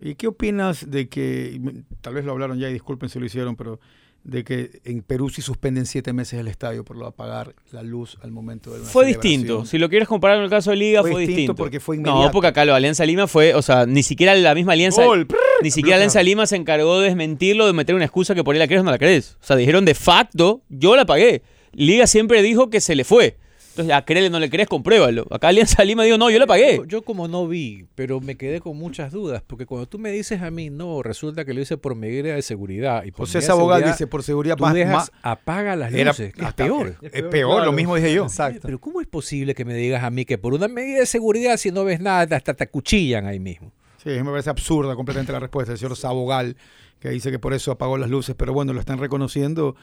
¿Y 0.00 0.16
qué 0.16 0.26
opinas 0.26 0.90
de 0.90 1.08
que, 1.08 1.58
tal 2.00 2.14
vez 2.14 2.24
lo 2.24 2.32
hablaron 2.32 2.58
ya 2.58 2.68
y 2.68 2.72
disculpen 2.72 3.08
si 3.08 3.18
lo 3.18 3.24
hicieron, 3.26 3.56
pero 3.56 3.78
de 4.24 4.44
que 4.44 4.80
en 4.84 5.02
Perú 5.02 5.30
sí 5.30 5.42
suspenden 5.42 5.84
siete 5.84 6.12
meses 6.12 6.38
el 6.38 6.46
estadio 6.46 6.84
por 6.84 6.96
lo 6.96 7.02
de 7.06 7.08
apagar 7.08 7.54
la 7.72 7.82
luz 7.82 8.18
al 8.22 8.30
momento 8.30 8.70
de 8.72 8.80
una 8.80 8.88
Fue 8.88 9.04
distinto. 9.04 9.64
Si 9.64 9.78
lo 9.78 9.88
quieres 9.88 10.06
comparar 10.06 10.36
con 10.36 10.44
el 10.44 10.50
caso 10.50 10.70
de 10.70 10.76
Liga, 10.76 11.00
Fue 11.00 11.10
fue, 11.10 11.20
distinto 11.22 11.36
distinto. 11.40 11.54
porque 11.56 11.80
fue 11.80 11.96
No, 11.98 12.10
inmediato. 12.10 12.32
porque 12.32 12.46
acá 12.46 12.64
lo 12.64 12.72
de 12.72 12.76
Alianza 12.76 13.04
Lima 13.04 13.26
fue, 13.26 13.54
o 13.54 13.62
sea, 13.62 13.84
ni 13.86 14.02
siquiera 14.04 14.34
la 14.36 14.54
misma 14.54 14.74
Alianza. 14.74 15.04
Gol, 15.04 15.26
prrr, 15.26 15.38
Ni 15.62 15.70
siquiera. 15.72 15.96
Alianza 15.96 16.22
Lima 16.22 16.46
se 16.46 16.54
encargó 16.56 17.00
de 17.00 17.06
desmentirlo, 17.08 17.66
de 17.66 17.72
meter 17.72 17.94
una 17.96 18.04
excusa 18.04 18.34
que 18.34 18.44
por 18.44 18.54
ahí 18.54 18.58
la 18.60 18.66
crees 18.68 18.82
o 18.82 18.84
no 18.84 18.90
la 18.92 18.98
crees. 18.98 19.36
O 19.42 19.44
sea, 19.44 19.56
dijeron 19.56 19.84
de 19.84 19.94
facto, 19.94 20.62
yo 20.68 20.94
la 20.94 21.04
pagué. 21.04 21.42
Liga 21.72 22.06
siempre 22.06 22.42
dijo 22.42 22.70
que 22.70 22.80
se 22.80 22.94
le 22.94 23.02
fue. 23.04 23.38
Entonces, 23.72 23.94
a 23.94 24.04
créele, 24.04 24.28
no 24.30 24.38
le 24.38 24.50
crees, 24.50 24.68
compruébalo. 24.68 25.26
Acá 25.30 25.48
Alianza 25.48 25.82
Lima 25.84 26.04
dijo, 26.04 26.18
no, 26.18 26.30
yo 26.30 26.38
la 26.38 26.46
pagué. 26.46 26.76
Yo, 26.76 26.84
yo 26.84 27.02
como 27.02 27.26
no 27.28 27.48
vi, 27.48 27.86
pero 27.94 28.20
me 28.20 28.36
quedé 28.36 28.60
con 28.60 28.76
muchas 28.76 29.12
dudas, 29.12 29.42
porque 29.46 29.64
cuando 29.66 29.86
tú 29.88 29.98
me 29.98 30.10
dices 30.10 30.42
a 30.42 30.50
mí, 30.50 30.68
no, 30.70 31.02
resulta 31.02 31.44
que 31.44 31.54
lo 31.54 31.60
hice 31.60 31.76
por 31.78 31.94
medida 31.94 32.34
de 32.34 32.42
seguridad. 32.42 33.04
Y 33.04 33.10
por 33.12 33.20
José 33.26 33.40
seguridad, 33.40 33.86
dice 33.86 34.06
por 34.06 34.22
seguridad 34.22 34.56
tú 34.56 34.64
más, 34.64 34.74
dejas, 34.74 34.92
más- 34.94 35.12
apaga 35.22 35.74
las 35.74 35.92
era- 35.92 36.10
luces, 36.10 36.32
que 36.34 36.40
es 36.42 36.46
hasta- 36.46 36.64
peor. 36.64 36.96
Es 37.00 37.22
peor, 37.24 37.64
lo 37.64 37.72
mismo 37.72 37.96
dije 37.96 38.12
yo. 38.12 38.24
Exacto. 38.24 38.60
Pero 38.62 38.78
¿cómo 38.78 39.00
es 39.00 39.06
posible 39.06 39.54
que 39.54 39.64
me 39.64 39.74
digas 39.74 40.04
a 40.04 40.10
mí 40.10 40.24
que 40.24 40.36
por 40.38 40.52
una 40.54 40.68
medida 40.68 41.00
de 41.00 41.06
seguridad, 41.06 41.56
si 41.56 41.70
no 41.70 41.84
ves 41.84 42.00
nada, 42.00 42.36
hasta 42.36 42.54
te 42.54 42.64
acuchillan 42.64 43.26
ahí 43.26 43.40
mismo? 43.40 43.72
Sí, 44.02 44.10
me 44.10 44.24
parece 44.30 44.50
absurda 44.50 44.94
completamente 44.96 45.32
la 45.32 45.40
respuesta 45.40 45.72
del 45.72 45.78
señor 45.78 45.96
Sabogal, 45.96 46.56
que 47.00 47.08
dice 47.08 47.30
que 47.30 47.38
por 47.38 47.54
eso 47.54 47.70
apagó 47.72 47.96
las 47.98 48.10
luces, 48.10 48.34
pero 48.36 48.52
bueno, 48.52 48.72
lo 48.72 48.80
están 48.80 48.98
reconociendo 48.98 49.76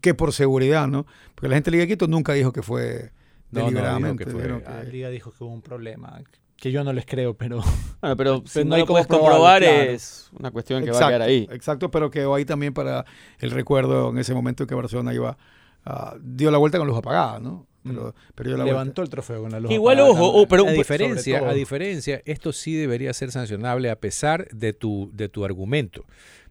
que 0.00 0.14
por 0.14 0.32
seguridad, 0.32 0.88
¿no? 0.88 1.06
Porque 1.34 1.48
la 1.48 1.54
gente 1.56 1.70
de 1.70 1.76
Liga 1.76 1.82
de 1.84 1.88
Quito 1.88 2.08
nunca 2.08 2.32
dijo 2.32 2.52
que 2.52 2.62
fue 2.62 3.12
No, 3.50 3.60
no, 3.60 3.66
dijo 3.66 3.70
deliberadamente. 3.70 4.24
que 4.24 4.30
fue- 4.30 4.48
La 4.60 4.82
que- 4.82 4.90
liga 4.90 5.08
dijo 5.10 5.30
que 5.32 5.44
hubo 5.44 5.52
un 5.52 5.62
problema. 5.62 6.20
Que 6.56 6.72
yo 6.72 6.82
no 6.84 6.92
les 6.92 7.04
creo, 7.06 7.34
pero. 7.34 7.60
Bueno, 8.00 8.16
pero 8.16 8.42
si 8.46 8.54
Pero 8.54 8.64
no, 8.64 8.68
no 8.70 8.74
hay 8.76 8.80
lo 8.82 8.86
cómo 8.86 8.94
puedes 8.94 9.06
comprobar 9.06 9.62
claro. 9.62 9.90
es 9.90 10.30
una 10.38 10.50
cuestión 10.50 10.84
que 10.84 10.90
va 10.90 10.98
a 10.98 11.08
quedar 11.08 11.22
ahí. 11.22 11.46
Exacto, 11.50 11.90
pero 11.90 12.10
quedó 12.10 12.34
ahí 12.34 12.44
también 12.44 12.72
para 12.74 13.04
el 13.40 13.50
recuerdo 13.50 14.10
en 14.10 14.18
ese 14.18 14.32
momento 14.34 14.62
en 14.62 14.68
que 14.68 14.74
Barcelona 14.74 15.12
iba 15.14 15.36
a- 15.84 16.16
dio 16.20 16.50
la 16.50 16.58
vuelta 16.58 16.78
con 16.78 16.86
luz 16.86 16.96
apagada, 16.98 17.40
¿no? 17.40 17.66
Pero, 17.82 18.14
pero 18.34 18.48
dio 18.50 18.56
la 18.58 18.64
vuelta. 18.64 18.80
Levantó 18.80 19.02
el 19.02 19.08
trofeo 19.10 19.42
con 19.42 19.52
la 19.52 19.60
luz. 19.60 19.70
Igual, 19.70 19.98
apagada 19.98 20.20
ojo, 20.20 20.40
oh, 20.42 20.48
pero 20.48 20.62
a 20.62 20.66
un- 20.66 20.74
diferencia, 20.74 21.38
a 21.48 21.52
diferencia, 21.54 22.20
esto 22.24 22.52
sí 22.52 22.74
debería 22.74 23.12
ser 23.14 23.30
sancionable 23.30 23.90
a 23.90 23.96
pesar 24.00 24.48
de 24.52 24.72
tu, 24.72 25.10
de 25.14 25.28
tu 25.28 25.44
argumento. 25.44 26.04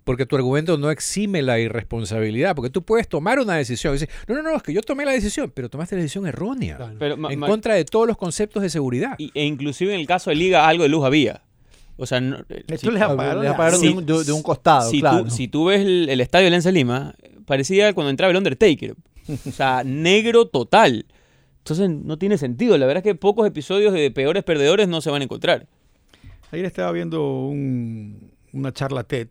Porque 0.06 0.26
tu 0.26 0.38
argumento 0.38 0.78
no 0.78 0.89
exime 0.91 1.41
la 1.41 1.60
irresponsabilidad, 1.60 2.56
porque 2.56 2.70
tú 2.70 2.84
puedes 2.84 3.10
tomar 3.10 3.39
una 3.39 3.56
decisión 3.56 3.91
y 3.93 3.99
decir, 3.99 4.10
no, 4.28 4.36
no, 4.36 4.43
no, 4.43 4.56
es 4.56 4.64
que 4.64 4.72
yo 4.72 4.82
tomé 4.82 5.03
la 5.03 5.12
decisión, 5.12 5.51
pero 5.53 5.70
tomaste 5.70 5.95
la 5.97 6.03
decisión 6.03 6.26
errónea, 6.28 6.78
Pero, 6.97 7.16
en 7.30 7.39
ma- 7.39 7.47
contra 7.47 7.74
de 7.74 7.84
todos 7.84 8.08
los 8.08 8.16
conceptos 8.16 8.64
de 8.64 8.70
seguridad. 8.70 9.16
y- 9.18 9.32
e 9.36 9.43
inclusive 9.45 9.93
en 9.93 9.99
el 9.99 10.08
caso 10.08 10.30
de 10.30 10.38
Liga 10.38 10.66
algo 10.68 10.84
de 10.84 10.89
luz 10.89 11.03
había. 11.03 11.41
O 11.97 12.06
sea, 12.06 12.22
no- 12.22 12.38
eh, 12.49 12.64
Esto 12.68 12.88
si- 12.88 12.93
les 12.93 13.01
apagaron 13.01 13.41
Le 13.43 13.49
la- 13.49 13.56
apagaron 13.56 13.80
Sí. 13.82 13.88
de, 13.88 13.93
un, 13.93 14.06
de- 14.06 14.24
de 14.24 14.32
un 14.32 14.41
costado, 14.43 14.89
si, 14.89 14.99
claro. 15.01 15.26
tú, 15.26 15.32
si 15.32 15.47
tú 15.49 15.66
ves 15.66 15.82
el, 15.82 16.08
el 16.10 16.22
estadio 16.22 16.45
de 16.45 16.51
Lenza 16.51 16.72
Lima, 16.72 17.16
parecía 17.45 17.93
cuando 17.93 18.10
entraba 18.12 18.32
el 18.32 18.38
Undertaker. 18.38 18.95
O 19.47 19.51
sea, 19.51 19.84
negro 19.86 20.45
total. 20.47 21.06
Entonces 21.60 21.89
no 21.89 22.18
tiene 22.20 22.38
sentido. 22.38 22.78
La 22.78 22.86
verdad 22.86 23.03
es 23.03 23.12
que 23.12 23.16
pocos 23.16 23.47
episodios 23.47 23.91
de 23.91 24.12
peores 24.12 24.43
perdedores 24.43 24.88
no 24.88 25.01
se 25.01 25.10
van 25.10 25.22
a 25.22 25.26
encontrar. 25.26 25.66
Ayer 26.51 26.66
estaba 26.66 26.91
viendo 26.91 27.47
un- 27.47 28.32
una 28.53 28.72
charla 28.72 29.03
TED 29.03 29.30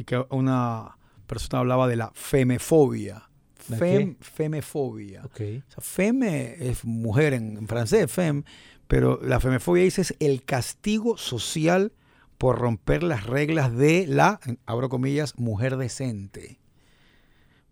y 0.00 0.04
que 0.04 0.24
una 0.30 0.96
persona 1.26 1.60
hablaba 1.60 1.86
de 1.88 1.96
la 1.96 2.10
femefobia. 2.14 3.28
¿La 3.68 3.76
Fem, 3.76 4.16
femefobia. 4.20 5.24
Ok. 5.24 5.40
O 5.68 5.70
sea, 5.70 5.80
femme 5.80 6.56
es 6.58 6.84
mujer 6.84 7.34
en, 7.34 7.56
en 7.58 7.68
francés, 7.68 8.10
femme, 8.10 8.42
pero 8.88 9.20
la 9.22 9.38
femefobia 9.38 9.84
dice 9.84 10.00
es 10.00 10.16
el 10.18 10.42
castigo 10.44 11.16
social 11.16 11.92
por 12.38 12.58
romper 12.58 13.02
las 13.02 13.26
reglas 13.26 13.76
de 13.76 14.06
la, 14.08 14.40
abro 14.64 14.88
comillas, 14.88 15.38
mujer 15.38 15.76
decente. 15.76 16.59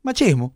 Machismo. 0.02 0.54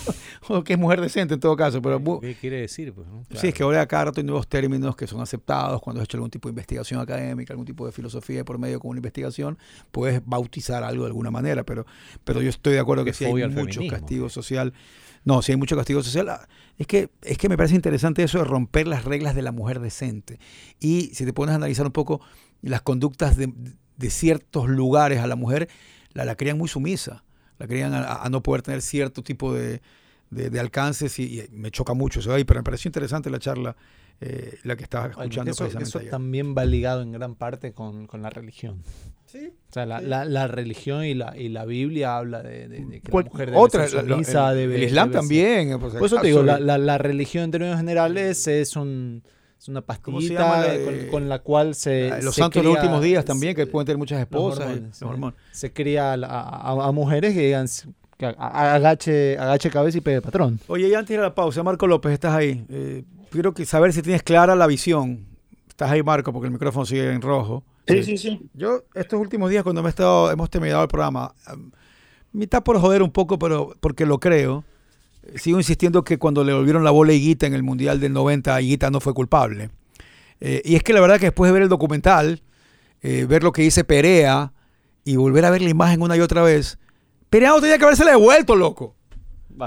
o 0.48 0.62
que 0.62 0.74
es 0.74 0.78
mujer 0.78 1.00
decente 1.00 1.34
en 1.34 1.40
todo 1.40 1.56
caso, 1.56 1.80
pero 1.80 2.02
¿Qué 2.20 2.34
quiere 2.34 2.60
decir? 2.60 2.92
Pues, 2.92 3.06
no? 3.06 3.24
Sí, 3.34 3.48
es 3.48 3.54
que 3.54 3.62
ahora 3.62 3.86
cada 3.86 4.06
rato 4.06 4.20
hay 4.20 4.26
nuevos 4.26 4.46
términos 4.46 4.96
que 4.96 5.06
son 5.06 5.20
aceptados 5.20 5.80
cuando 5.80 6.00
has 6.00 6.04
hecho 6.04 6.16
algún 6.16 6.30
tipo 6.30 6.48
de 6.48 6.52
investigación 6.52 7.00
académica, 7.00 7.52
algún 7.52 7.66
tipo 7.66 7.86
de 7.86 7.92
filosofía 7.92 8.44
por 8.44 8.58
medio 8.58 8.80
con 8.80 8.90
una 8.90 8.98
investigación, 8.98 9.58
puedes 9.90 10.20
bautizar 10.24 10.84
algo 10.84 11.04
de 11.04 11.08
alguna 11.08 11.30
manera, 11.30 11.64
pero, 11.64 11.86
pero 12.24 12.42
yo 12.42 12.50
estoy 12.50 12.74
de 12.74 12.80
acuerdo 12.80 13.04
que 13.04 13.10
De 13.10 13.16
sí 13.16 13.24
hay 13.24 13.48
mucho 13.48 13.80
castigo 13.88 14.28
social. 14.28 14.72
No, 15.24 15.40
sí 15.40 15.52
hay 15.52 15.58
mucho 15.58 15.74
castigo 15.76 16.02
social. 16.02 16.28
Es 16.76 16.86
que, 16.86 17.08
es 17.22 17.38
que 17.38 17.48
me 17.48 17.56
parece 17.56 17.74
interesante 17.74 18.22
eso 18.22 18.38
de 18.38 18.44
romper 18.44 18.86
las 18.86 19.04
reglas 19.04 19.34
de 19.34 19.42
la 19.42 19.52
mujer 19.52 19.80
decente. 19.80 20.38
Y 20.80 21.12
si 21.14 21.24
te 21.24 21.32
pones 21.32 21.54
a 21.54 21.56
analizar 21.56 21.86
un 21.86 21.92
poco 21.92 22.20
las 22.60 22.82
conductas 22.82 23.36
de, 23.36 23.50
de 23.96 24.10
ciertos 24.10 24.68
lugares 24.68 25.20
a 25.20 25.26
la 25.26 25.36
mujer, 25.36 25.68
la, 26.12 26.26
la 26.26 26.36
crían 26.36 26.58
muy 26.58 26.68
sumisa, 26.68 27.24
la 27.64 27.68
crían 27.68 27.94
a, 27.94 28.16
a 28.22 28.28
no 28.28 28.42
poder 28.42 28.62
tener 28.62 28.82
cierto 28.82 29.22
tipo 29.22 29.54
de, 29.54 29.80
de, 30.30 30.50
de 30.50 30.60
alcances 30.60 31.18
y, 31.18 31.40
y 31.40 31.48
me 31.50 31.70
choca 31.70 31.94
mucho 31.94 32.20
eso 32.20 32.32
ahí, 32.34 32.44
pero 32.44 32.60
me 32.60 32.64
pareció 32.64 32.88
interesante 32.88 33.30
la 33.30 33.38
charla, 33.38 33.74
eh, 34.20 34.58
la 34.64 34.76
que 34.76 34.82
estaba 34.84 35.06
escuchando 35.08 35.50
eso, 35.50 35.64
precisamente 35.64 35.88
eso 35.88 35.98
ayer. 35.98 36.10
también 36.10 36.54
va 36.56 36.64
ligado 36.64 37.02
en 37.02 37.12
gran 37.12 37.34
parte 37.34 37.72
con, 37.72 38.06
con 38.06 38.22
la 38.22 38.30
religión. 38.30 38.82
O 39.34 39.72
sea, 39.72 39.84
la, 39.84 40.00
la- 40.00 40.24
la 40.24 40.46
religión 40.46 41.04
y 41.04 41.14
la, 41.14 41.36
y 41.36 41.48
la 41.48 41.64
Biblia 41.64 42.16
habla 42.18 42.40
de, 42.42 42.68
de- 42.68 42.84
de 42.84 43.00
que 43.00 43.10
la 43.10 43.22
mujer 43.22 43.46
debe 43.50 43.58
otra, 43.58 43.88
ser 43.88 44.06
sumisa, 44.08 44.52
el, 44.52 44.58
debe- 44.58 44.74
el 44.76 44.82
Islam 44.84 45.08
debe 45.10 45.12
ser- 45.14 45.20
también. 45.20 45.72
eh, 45.72 45.78
por 45.78 46.04
eso 46.06 46.20
te 46.20 46.26
digo, 46.28 46.42
la, 46.44 46.60
la- 46.60 46.78
la 46.78 46.98
religión 46.98 47.44
en 47.44 47.50
términos 47.50 47.76
generales 47.76 48.46
es, 48.46 48.76
un, 48.76 49.24
es 49.64 49.68
una 49.68 49.80
¿Cómo 49.80 50.20
se 50.20 50.34
llama 50.34 50.58
la 50.58 50.64
pastillita 50.66 51.00
con, 51.02 51.10
con 51.10 51.28
la 51.28 51.38
cual 51.38 51.74
se... 51.74 52.10
los 52.22 52.34
se 52.34 52.40
santos 52.42 52.62
de 52.62 52.68
los 52.68 52.76
últimos 52.76 53.02
días 53.02 53.24
también, 53.24 53.54
que 53.56 53.66
pueden 53.66 53.86
tener 53.86 53.98
muchas 53.98 54.18
los 54.18 54.22
esposas. 54.22 54.76
eh. 54.76 55.32
Se 55.52 55.72
cría 55.72 56.12
a, 56.12 56.16
a- 56.16 56.88
a 56.88 56.92
mujeres 56.92 57.32
que 57.34 57.40
digan 57.40 57.66
que 58.18 58.26
agache, 58.26 59.38
agache 59.38 59.70
cabeza 59.70 59.98
y 59.98 60.00
pegue 60.00 60.20
patrón. 60.20 60.60
Oye, 60.68 60.88
y 60.88 60.94
antes 60.94 61.08
de 61.08 61.14
ir 61.14 61.20
a 61.20 61.24
la 61.24 61.34
pausa, 61.34 61.62
Marco 61.62 61.86
López, 61.86 62.12
estás 62.12 62.34
ahí. 62.34 62.64
Eh, 62.68 63.04
quiero 63.30 63.54
que 63.54 63.64
saber 63.64 63.92
si 63.92 64.02
tienes 64.02 64.22
clara 64.22 64.54
la 64.54 64.66
visión. 64.66 65.26
Estás 65.68 65.90
ahí, 65.90 66.02
Marco, 66.02 66.32
porque 66.32 66.46
el 66.46 66.52
micrófono 66.52 66.86
sigue 66.86 67.10
en 67.12 67.20
rojo. 67.22 67.64
Sí, 67.88 68.02
sí, 68.04 68.16
sí. 68.18 68.40
Yo, 68.54 68.82
estos 68.94 69.18
últimos 69.20 69.50
días, 69.50 69.62
cuando 69.64 69.82
me 69.82 69.88
he 69.88 69.90
estado, 69.90 70.30
hemos 70.30 70.48
terminado 70.50 70.82
el 70.82 70.88
programa, 70.88 71.34
am, 71.46 71.72
mitad 72.32 72.62
por 72.62 72.78
joder 72.80 73.02
un 73.02 73.10
poco, 73.10 73.38
pero 73.38 73.74
porque 73.80 74.06
lo 74.06 74.18
creo, 74.20 74.58
eh, 74.60 74.73
sigo 75.36 75.58
insistiendo 75.58 76.04
que 76.04 76.18
cuando 76.18 76.44
le 76.44 76.52
volvieron 76.52 76.84
la 76.84 76.90
bola 76.90 77.12
a 77.12 77.14
Higuita 77.14 77.46
en 77.46 77.54
el 77.54 77.62
Mundial 77.62 78.00
del 78.00 78.12
90, 78.12 78.60
Higuita 78.60 78.90
no 78.90 79.00
fue 79.00 79.14
culpable. 79.14 79.70
Eh, 80.40 80.62
y 80.64 80.74
es 80.76 80.82
que 80.82 80.92
la 80.92 81.00
verdad 81.00 81.18
que 81.18 81.26
después 81.26 81.48
de 81.48 81.52
ver 81.52 81.62
el 81.62 81.68
documental, 81.68 82.42
eh, 83.02 83.24
ver 83.28 83.42
lo 83.42 83.52
que 83.52 83.62
dice 83.62 83.84
Perea 83.84 84.52
y 85.04 85.16
volver 85.16 85.44
a 85.44 85.50
ver 85.50 85.62
la 85.62 85.68
imagen 85.70 86.02
una 86.02 86.16
y 86.16 86.20
otra 86.20 86.42
vez, 86.42 86.78
Perea 87.30 87.50
no 87.50 87.60
tenía 87.60 87.78
que 87.78 87.84
haberse 87.84 88.04
devuelto, 88.04 88.54
loco. 88.56 88.96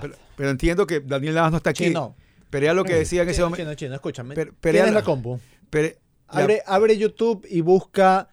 Pero, 0.01 0.15
pero 0.35 0.49
entiendo 0.49 0.85
que 0.85 0.99
Daniel 0.99 1.35
Navas 1.35 1.51
no 1.51 1.57
está 1.57 1.69
aquí. 1.71 1.85
Chino. 1.85 2.15
Perea 2.49 2.73
lo 2.73 2.83
que 2.83 2.93
decía 2.95 3.23
en 3.23 3.29
ese 3.29 3.37
Chino, 3.37 3.47
momento. 3.49 3.63
chino, 3.63 3.75
chino, 3.75 3.95
escúchame. 3.95 4.35
Per- 4.35 4.53
Perea 4.53 4.85
la- 4.85 4.91
la 4.91 5.03
compu. 5.03 5.39
Pere- 5.69 5.97
ya, 6.33 6.39
Abre, 6.41 6.61
abre 6.65 6.97
YouTube 6.97 7.45
y 7.49 7.61
busca 7.61 8.29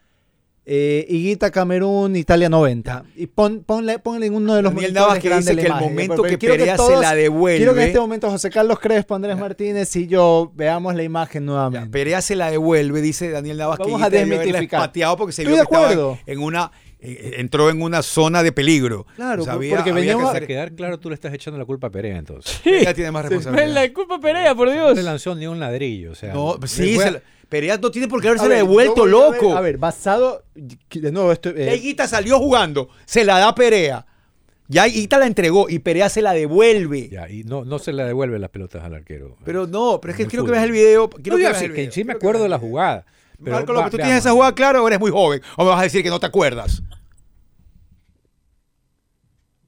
eh, 0.67 1.05
Higuita 1.09 1.51
Camerún 1.51 2.17
Italia 2.17 2.49
90. 2.49 3.05
Y 3.17 3.27
pon, 3.27 3.63
ponle, 3.67 3.99
ponle 3.99 4.27
en 4.27 4.35
uno 4.35 4.55
de 4.55 4.63
los 4.63 4.73
Daniel 4.75 4.93
monitores 4.93 5.09
Navas 5.09 5.19
que 5.23 5.29
grandes 5.29 5.47
dice 5.49 5.57
que 5.57 5.61
el 5.63 5.67
imagen, 5.69 5.89
momento 5.91 6.17
porque 6.17 6.39
que 6.39 6.49
Perea 6.49 6.73
se 6.73 6.77
todos- 6.79 7.01
la 7.03 7.15
devuelve. 7.15 7.59
Quiero 7.59 7.75
que 7.75 7.83
en 7.83 7.87
este 7.89 8.01
momento 8.01 8.31
José 8.31 8.51
Carlos 8.51 8.79
Crespo, 8.81 9.15
Andrés 9.15 9.37
Martínez 9.39 9.95
y 9.97 10.07
yo 10.07 10.51
veamos 10.55 10.95
la 10.95 11.03
imagen 11.03 11.43
Ya, 11.43 11.47
nuevamente. 11.47 11.91
Perea 11.91 12.23
se 12.23 12.35
la 12.35 12.51
devuelve, 12.51 13.03
dice 13.03 13.31
Daniel 13.31 13.59
Navas 13.59 13.79
Vamos 13.79 13.99
que 13.99 14.05
a 14.05 14.07
Higuita 14.09 14.19
haberla 14.23 14.37
desmitificar. 14.43 14.81
espateado 14.81 15.17
porque 15.19 15.33
se 15.33 15.43
Estoy 15.43 15.55
vio 15.55 15.67
que 15.67 15.75
estaba 15.75 16.19
en 16.27 16.39
una 16.43 16.73
eh, 17.07 17.35
entró 17.37 17.69
en 17.69 17.83
una 17.83 18.03
zona 18.03 18.43
de 18.43 18.51
peligro. 18.51 19.05
Claro, 19.17 19.43
O 19.43 19.45
sea, 19.45 19.53
porque 19.57 19.67
había- 19.75 19.81
había 19.83 19.93
veníamos 19.95 20.33
que 20.33 20.39
a- 20.39 20.47
quedar 20.47 20.73
claro, 20.73 20.99
tú 20.99 21.11
le 21.11 21.15
estás 21.15 21.35
echando 21.35 21.59
la 21.59 21.67
culpa 21.67 21.89
a 21.89 21.91
Perea 21.91 22.17
entonces. 22.17 22.59
Perea 22.65 22.95
tiene 22.95 23.11
más 23.11 23.27
Es 23.27 23.31
responsabilidad. 23.33 23.75
la 23.83 23.93
culpa 23.93 24.19
Perea, 24.19 24.55
por 24.55 24.69
No 24.69 24.73
Dios. 24.73 24.97
le 24.97 25.03
lanzó 25.03 25.35
ni 25.35 25.47
un 25.47 25.61
ladrillo. 25.61 26.13
O 26.13 26.15
sea, 26.15 26.33
No, 26.33 26.57
sí, 26.67 26.95
fue 26.95 27.05
a- 27.05 27.07
se 27.09 27.13
la- 27.13 27.23
Perea 27.49 27.77
no 27.79 27.91
tiene 27.91 28.09
por 28.09 28.21
qué 28.21 28.29
haberse 28.29 28.49
devuelto, 28.49 29.03
a 29.03 29.05
ver- 29.05 29.11
loco. 29.13 29.57
A 29.57 29.61
ver, 29.61 29.79
basado. 29.79 30.45
De 30.55 31.13
nuevo, 31.13 31.33
esto. 31.33 31.51
eh, 31.51 31.67
Ya 31.67 31.75
Higuita 31.75 32.09
salió 32.09 32.39
jugando, 32.39 32.89
se 33.05 33.25
la 33.25 33.39
da 33.39 33.55
Perea. 33.55 34.07
Ya 34.67 34.89
Higuita 34.89 35.19
la 35.19 35.27
entregó 35.27 35.69
y 35.69 35.79
Perea 35.79 36.09
se 36.09 36.23
la 36.23 36.33
devuelve. 36.33 37.09
Ya, 37.11 37.29
y 37.29 37.45
no, 37.45 37.65
no 37.65 37.79
se 37.79 37.93
le 37.93 38.03
devuelve 38.05 38.39
las 38.39 38.51
pelotas 38.51 38.83
al 38.83 38.95
arquero. 38.95 39.37
Pero 39.45 39.67
no, 39.67 40.01
pero 40.01 40.13
es 40.13 40.17
que 40.17 40.27
quiero 40.27 40.45
que 40.45 40.53
veas 40.53 40.65
el 40.65 40.73
video. 40.73 41.11
Quiero 41.11 41.33
No, 41.33 41.37
que 41.37 41.43
yo 41.43 41.49
veas 41.49 41.59
sí, 41.59 41.65
el 41.67 41.73
que 41.73 41.81
video. 41.83 41.93
sí 41.93 42.05
me 42.05 42.15
acuerdo 42.15 42.43
de 42.43 42.49
la 42.49 42.59
jugada. 42.59 43.05
pero 43.43 43.57
Marco 43.57 43.73
va- 43.75 43.81
López, 43.81 43.91
¿tú 43.91 43.97
veamos. 43.99 44.09
tienes 44.11 44.25
esa 44.25 44.33
jugada 44.33 44.55
clara 44.55 44.83
o 44.83 44.87
eres 44.89 44.99
muy 45.01 45.11
joven? 45.11 45.43
¿O 45.59 45.65
me 45.65 45.71
vas 45.71 45.81
a 45.81 45.83
decir 45.83 46.03
que 46.03 46.09
no 46.09 46.19
te 46.19 46.27
acuerdas? 46.27 46.83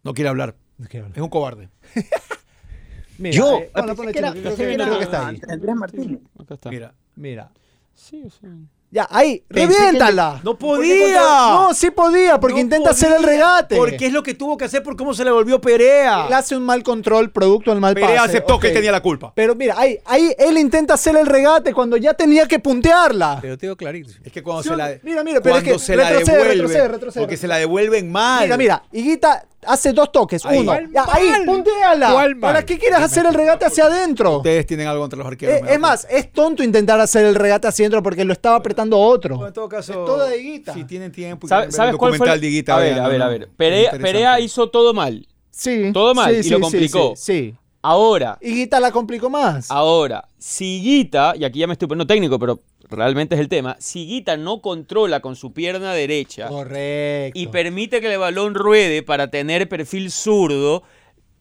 No 0.03 0.15
quiere 0.15 0.29
hablar. 0.29 0.55
no 0.79 0.87
quiero 0.89 1.07
hablar. 1.07 1.19
Es 1.19 1.23
un 1.23 1.29
cobarde. 1.29 1.69
Mira, 3.19 3.35
Yo, 3.37 3.59
eh, 3.59 3.71
que- 3.75 4.13
creo 4.13 4.99
que 4.99 5.05
está 5.05 5.29
ahí. 5.29 5.41
Andrés 5.49 5.75
Martínez. 5.75 6.21
Acá 6.39 6.55
está. 6.55 6.71
Mira. 6.71 6.95
Mira. 7.17 7.51
Sí, 7.97 8.23
o 8.25 8.31
sea. 8.31 8.51
Ya, 8.89 9.07
ahí, 9.11 9.43
Pensé 9.49 9.69
que 9.77 9.83
reviéntala. 9.83 10.41
¡No 10.45 10.57
podía! 10.57 11.21
No, 11.21 11.75
sí 11.75 11.91
podía, 11.91 12.39
porque 12.39 12.55
No 12.55 12.61
intenta 12.61 12.91
hacer 12.91 13.13
el 13.13 13.23
regate. 13.23 13.77
Porque 13.77 14.07
es 14.07 14.13
lo 14.13 14.23
que 14.23 14.35
tuvo 14.35 14.57
que 14.57 14.65
hacer 14.65 14.83
por 14.83 14.97
cómo 14.97 15.13
se 15.13 15.25
le 15.25 15.31
volvió 15.33 15.61
Perea. 15.61 16.27
Él 16.29 16.33
hace 16.33 16.57
un 16.57 16.63
mal 16.63 16.83
control 16.83 17.31
producto 17.31 17.73
del 17.73 17.81
mal 17.81 17.95
Perea 17.95 18.23
pase. 18.23 18.31
aceptó 18.37 18.59
que 18.61 18.69
ok. 18.69 18.71
él 18.71 18.75
tenía 18.75 18.93
la 18.93 19.03
culpa. 19.03 19.33
Pero 19.35 19.55
mira, 19.55 19.75
ahí, 19.77 19.99
ahí 20.07 20.33
él 20.39 20.57
intenta 20.57 20.95
hacer 20.95 21.17
el 21.17 21.27
regate 21.27 21.75
cuando 21.75 21.97
ya 21.97 22.15
tenía 22.15 22.47
que 22.47 22.59
puntearla. 22.61 23.39
Pero 23.43 23.59
te 23.59 23.67
digo 23.67 23.77
clarito. 23.77 24.13
Es 24.25 24.33
que 24.33 24.43
cuando 24.43 24.63
Sí, 24.63 24.69
se 24.71 24.77
la 24.77 24.93
mira, 25.03 25.25
mira, 25.25 25.41
pero 25.41 25.57
es 25.57 25.65
que 25.65 25.79
se 25.79 25.97
la 25.97 26.09
retrocede, 26.11 26.37
devuelve, 26.37 26.55
retrocede, 26.55 26.89
retrocede. 26.89 27.23
porque 27.25 27.37
se 27.37 27.49
la 27.49 27.57
devuelven 27.59 28.11
mal. 28.11 28.45
Mira, 28.45 28.57
mira, 28.57 28.83
Higuita 28.93 29.45
hace 29.67 29.93
dos 29.93 30.13
toques. 30.13 30.47
Ahí. 30.47 30.61
Uno. 30.61 30.73
¿Cuál 30.73 30.93
Ya, 30.93 31.05
ahí, 31.11 31.33
punteala. 31.45 32.35
¿Para 32.41 32.65
qué 32.65 32.79
quieres 32.79 33.01
hacer 33.01 33.27
el 33.27 33.35
regate 33.35 33.65
hacia 33.65 33.87
adentro? 33.87 34.37
Ustedes 34.39 34.65
tienen 34.65 34.87
algo 34.87 35.03
contra 35.03 35.19
los 35.19 35.27
arqueros. 35.27 35.57
Eh, 35.57 35.63
es 35.75 35.81
más, 35.81 36.07
es 36.09 36.33
tonto 36.33 36.63
intentar 36.63 37.01
hacer 37.01 37.27
el 37.27 37.35
regate 37.35 37.67
hacia 37.67 37.83
adentro 37.85 38.01
porque 38.03 38.25
lo 38.25 38.33
estaba 38.33 38.57
apretando 38.57 38.76
otro. 38.93 39.37
Bueno, 39.37 39.49
en 39.49 39.55
todo 39.55 39.69
caso, 39.69 39.93
Es 39.93 40.05
toda 40.05 40.29
de 40.29 40.39
Higuita. 40.39 40.75
Si 40.75 40.85
tienen 40.85 41.13
tiempo, 41.13 41.47
y 41.47 41.49
¿Sabe- 41.49 41.71
¿Sabes 41.73 41.97
cuál 41.97 42.11
fue? 42.13 42.19
documental 42.19 42.35
el- 42.37 42.41
de 42.41 42.47
Higuita, 42.49 42.77
a 42.77 42.81
ver, 42.81 42.99
a 43.01 43.09
ver, 43.09 43.23
a 43.23 43.29
ver. 43.29 43.49
Perea. 43.57 43.91
Perea 43.93 44.41
hizo 44.41 44.69
todo 44.71 44.93
mal. 44.95 45.27
Sí. 45.51 45.91
Todo 45.93 46.15
mal, 46.15 46.33
sí, 46.35 46.41
y 46.41 46.43
sí, 46.45 46.51
lo 46.51 46.61
complicó. 46.61 47.13
Sí. 47.17 47.23
sí. 47.53 47.55
Ahora, 47.83 48.37
Higuita 48.41 48.81
la 48.81 48.91
complicó 48.91 49.31
más. 49.31 49.71
ahora, 49.71 50.27
si 50.39 50.81
Guita, 50.83 51.35
y 51.39 51.45
aquí 51.45 51.61
ya 51.61 51.67
me 51.69 51.75
estoy 51.75 51.87
poniendo 51.87 52.07
técnico, 52.07 52.37
pero 52.39 52.61
realmente 52.91 53.37
es 53.37 53.41
el 53.41 53.49
tema, 53.49 53.77
si 53.79 54.07
Guita 54.07 54.37
no 54.37 54.61
controla 54.61 55.21
con 55.21 55.37
su 55.37 55.53
pierna 55.53 55.93
derecha 55.93 56.49
Correcto. 56.49 57.39
y 57.39 57.47
permite 57.47 58.01
que 58.01 58.13
el 58.13 58.19
balón 58.19 58.55
ruede 58.55 59.03
para 59.05 59.31
tener 59.31 59.69
perfil 59.69 60.11
zurdo, 60.11 60.83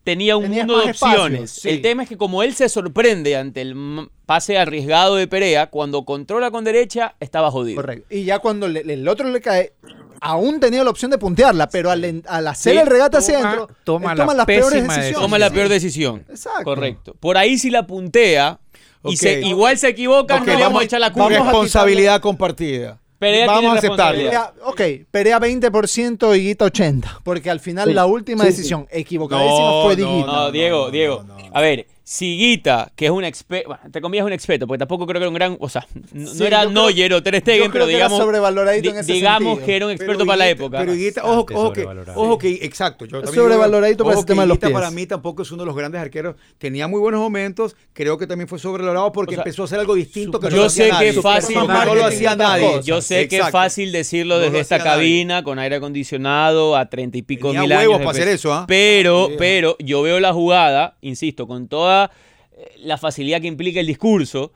tenía 0.06 0.38
un 0.38 0.44
Tenías 0.44 0.66
mundo 0.68 0.86
de 0.86 0.92
espacio, 0.92 1.24
opciones. 1.24 1.52
sí. 1.52 1.68
El 1.70 1.82
tema 1.82 2.04
es 2.04 2.10
que 2.10 2.16
como 2.16 2.42
él 2.44 2.54
se 2.56 2.70
sorprende 2.70 3.36
ante 3.36 3.60
el 3.62 4.10
pase 4.26 4.58
arriesgado 4.58 5.16
de 5.16 5.28
Perea, 5.28 5.68
cuando 5.68 6.06
controla 6.06 6.52
con 6.52 6.64
derecha, 6.64 7.16
estaba 7.20 7.52
jodido. 7.52 7.76
Correcto. 7.76 8.08
Y 8.10 8.24
ya 8.24 8.40
cuando 8.40 8.68
le- 8.70 8.82
el 8.82 9.08
otro 9.08 9.28
le 9.30 9.42
cae, 9.42 9.74
aún 10.22 10.60
tenía 10.62 10.84
la 10.84 10.90
opción 10.92 11.12
de 11.12 11.18
puntearla, 11.18 11.68
pero 11.70 11.92
al, 11.92 12.04
hacer 12.48 12.74
Sí, 12.74 12.80
el 12.80 12.88
regate 12.88 13.18
hacia 13.18 13.38
toma- 13.40 13.50
adentro, 13.52 13.76
toma 13.84 14.12
él 14.14 14.18
la 14.18 14.24
toma 14.24 14.34
las 14.36 14.46
peores 14.46 14.72
decisiones. 14.84 15.14
Toma 15.14 15.40
la 15.40 15.50
peor 15.50 15.70
decisión. 15.70 16.26
Exacto. 16.30 16.64
Correcto. 16.64 17.16
Por 17.20 17.38
ahí 17.38 17.58
si 17.58 17.70
la 17.70 17.86
puntea 17.86 18.60
y 19.04 19.18
se, 19.18 19.42
igual 19.42 19.78
se 19.78 19.90
equivoca, 19.90 20.36
Ok, 20.38 20.48
no 20.48 20.54
le 20.56 20.62
vamos 20.64 20.82
a 20.82 20.86
echar 20.86 21.00
la 21.02 21.12
culpa. 21.12 21.30
vamos 21.30 21.40
a 21.40 21.52
responsabilidad 21.52 22.22
compartida. 22.22 23.00
Perea 23.32 23.48
vamos 23.48 23.60
tiene 23.62 23.76
a 23.76 23.80
aceptarlo. 23.80 24.24
Perea, 24.24 24.54
ok, 24.64 24.82
Perea 25.12 25.40
20% 25.40 26.38
y 26.38 26.42
Guita 26.48 26.66
80. 26.66 27.22
Porque 27.24 27.50
al 27.50 27.60
final 27.60 27.88
Sí, 27.90 27.94
la 27.94 28.06
última 28.06 28.44
sí, 28.44 28.50
decisión 28.50 28.88
equivocadísima 28.92 29.58
No, 29.60 29.84
fue 29.84 29.96
de 29.96 30.04
no. 30.04 30.26
No, 30.26 30.52
Diego, 30.52 30.86
no, 30.86 30.92
Diego. 30.92 31.24
no, 31.28 31.38
no. 31.38 31.46
A 31.54 31.62
ver, 31.62 31.88
Siguita, 32.08 32.92
que 32.96 33.06
es 33.06 33.12
un 33.12 33.24
experto, 33.24 33.68
bueno, 33.70 33.82
entre 33.84 34.00
comillas 34.00 34.28
un 34.28 34.32
experto, 34.32 34.68
porque 34.68 34.78
tampoco 34.78 35.08
creo 35.08 35.20
que 35.20 35.24
era 35.24 35.30
un 35.30 35.34
gran, 35.34 35.58
o 35.60 35.68
sea, 35.68 35.88
no, 36.14 36.28
Sí, 36.30 36.38
no 36.40 36.46
era 36.46 36.64
Neuer 36.66 37.12
o 37.16 37.24
Ter 37.24 37.40
Stegen, 37.42 37.72
pero 37.72 37.88
que 37.88 37.96
era 37.96 38.08
digamos, 38.08 38.22
en 38.22 38.96
ese 38.98 39.14
digamos 39.14 39.44
sentido. 39.56 39.66
que 39.66 39.76
era 39.76 39.86
un 39.88 39.92
Pero 39.98 40.04
experto 40.04 40.26
para 40.28 40.38
la 40.38 40.48
época. 40.50 40.78
Pero 40.78 40.94
Higuita, 40.94 41.24
ojo, 41.26 41.32
ojo 41.34 41.74
que, 41.74 41.82
sobrevalorado. 41.82 42.22
ojo 42.22 42.38
que, 42.38 42.54
exacto. 42.62 43.06
Yo 43.06 43.26
sobrevaloradito 43.26 44.04
para 44.04 44.14
ojo 44.18 44.20
ese 44.20 44.26
que 44.28 44.32
tema 44.34 44.44
de 44.44 44.48
los 44.50 44.56
Higuita 44.58 44.68
pies. 44.68 44.76
para 44.80 44.92
mí 44.92 45.08
tampoco 45.08 45.42
es 45.42 45.52
uno 45.52 45.64
de 45.64 45.66
los 45.66 45.76
grandes 45.76 46.00
arqueros. 46.00 46.36
Tenía 46.60 46.88
muy 46.88 47.00
buenos 47.00 47.20
momentos. 47.22 47.76
Creo 47.94 48.20
que 48.20 48.28
también 48.28 48.48
fue 48.48 48.60
sobrevalorado 48.60 49.12
porque 49.12 49.34
O 49.34 49.38
sea, 49.38 49.42
empezó 49.44 49.64
a 49.64 49.66
hacer 49.66 49.80
algo 49.80 49.96
distinto 49.96 50.40
que 50.40 50.46
no 50.46 50.52
yo 50.52 50.58
lo 50.58 50.66
hacía 50.68 51.00
sé 51.00 51.06
que 51.14 51.22
fácil- 51.22 51.56
No, 51.56 51.96
lo 51.96 52.06
hacía 52.06 52.36
nadie. 52.36 52.82
Yo 52.84 53.02
sé 53.02 53.28
que 53.28 53.38
es 53.38 53.50
fácil 53.50 53.92
decirlo 53.92 54.36
No 54.36 54.42
desde 54.42 54.60
esta 54.60 54.78
nadie. 54.78 54.92
cabina, 54.92 55.44
con 55.44 55.58
aire 55.58 55.78
acondicionado, 55.78 56.76
a 56.76 56.88
treinta 56.88 57.18
y 57.18 57.24
pico 57.24 57.48
Tenía 57.48 57.62
mil 57.62 57.72
huevos 57.72 57.96
años. 57.96 58.06
para 58.06 58.12
hacer 58.12 58.28
eso, 58.28 58.54
¿ah? 58.54 58.66
Pero, 58.68 59.30
pero, 59.40 59.76
yo 59.80 60.04
veo 60.04 60.20
la 60.20 60.34
jugada, 60.34 60.98
insisto, 61.02 61.48
con 61.48 61.68
toda 61.68 61.95
eh, 62.04 62.76
la 62.80 62.98
facilidad 62.98 63.42
que 63.42 63.48
implica 63.48 63.80
el 63.80 63.88
discurso, 63.88 64.52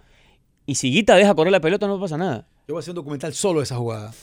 y 0.65 0.75
si 0.75 0.91
Guita 0.91 1.15
deja 1.15 1.33
correr 1.35 1.51
la 1.51 1.59
pelota, 1.61 1.87
no 1.87 1.99
pasa 1.99 2.17
nada. 2.17 2.47
Yo 2.67 2.73
voy 2.75 2.79
a 2.79 2.81
hacer 2.81 2.91
un 2.91 2.95
documental 2.97 3.33
solo 3.33 3.59
de 3.59 3.63
esa 3.63 3.75
jugada. 3.77 4.13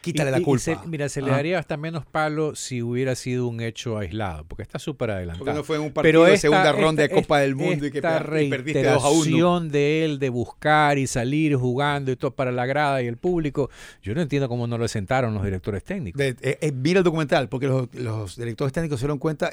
Quítale 0.00 0.30
Y- 0.30 0.32
la 0.32 0.38
y- 0.38 0.42
y 0.42 0.44
culpa. 0.44 0.62
se- 0.62 0.78
mira, 0.86 1.08
se 1.08 1.20
le 1.20 1.30
daría 1.32 1.58
hasta 1.58 1.76
menos 1.76 2.06
palo 2.06 2.54
si 2.54 2.82
hubiera 2.82 3.16
sido 3.16 3.48
un 3.48 3.60
hecho 3.60 3.98
aislado, 3.98 4.44
porque 4.46 4.62
está 4.62 4.78
súper 4.78 5.10
adelantado. 5.10 5.44
Porque 5.44 5.56
no 5.58 5.64
fue 5.64 5.76
en 5.76 5.82
un 5.82 5.92
partido 5.92 6.22
de 6.24 6.38
segunda 6.38 6.70
ronda 6.72 7.02
de 7.02 7.08
Copa 7.10 7.40
del 7.40 7.56
Mundo 7.56 7.84
y 7.84 7.90
que 7.90 7.98
esta 7.98 8.24
y 8.40 8.48
perdiste 8.48 8.84
2 8.84 9.04
a 9.04 9.08
1. 9.08 9.24
reiteración 9.24 9.68
de 9.70 10.04
él 10.04 10.18
de 10.20 10.28
buscar 10.28 10.98
y 10.98 11.08
salir 11.08 11.56
jugando 11.56 12.12
y 12.12 12.16
todo 12.16 12.30
para 12.30 12.52
la 12.52 12.64
grada 12.64 13.02
y 13.02 13.08
el 13.08 13.16
público, 13.16 13.70
yo 14.00 14.14
no 14.14 14.22
entiendo 14.22 14.48
cómo 14.48 14.68
no 14.68 14.78
lo 14.78 14.86
sentaron 14.86 15.34
los 15.34 15.42
directores 15.44 15.82
técnicos. 15.82 16.16
De- 16.18 16.36
eh, 16.42 16.58
eh, 16.60 16.72
mira 16.72 16.98
el 16.98 17.04
documental, 17.04 17.48
porque 17.48 17.66
los, 17.66 17.92
los 17.92 18.36
directores 18.36 18.72
técnicos 18.72 19.00
se 19.00 19.04
dieron 19.06 19.18
cuenta 19.18 19.50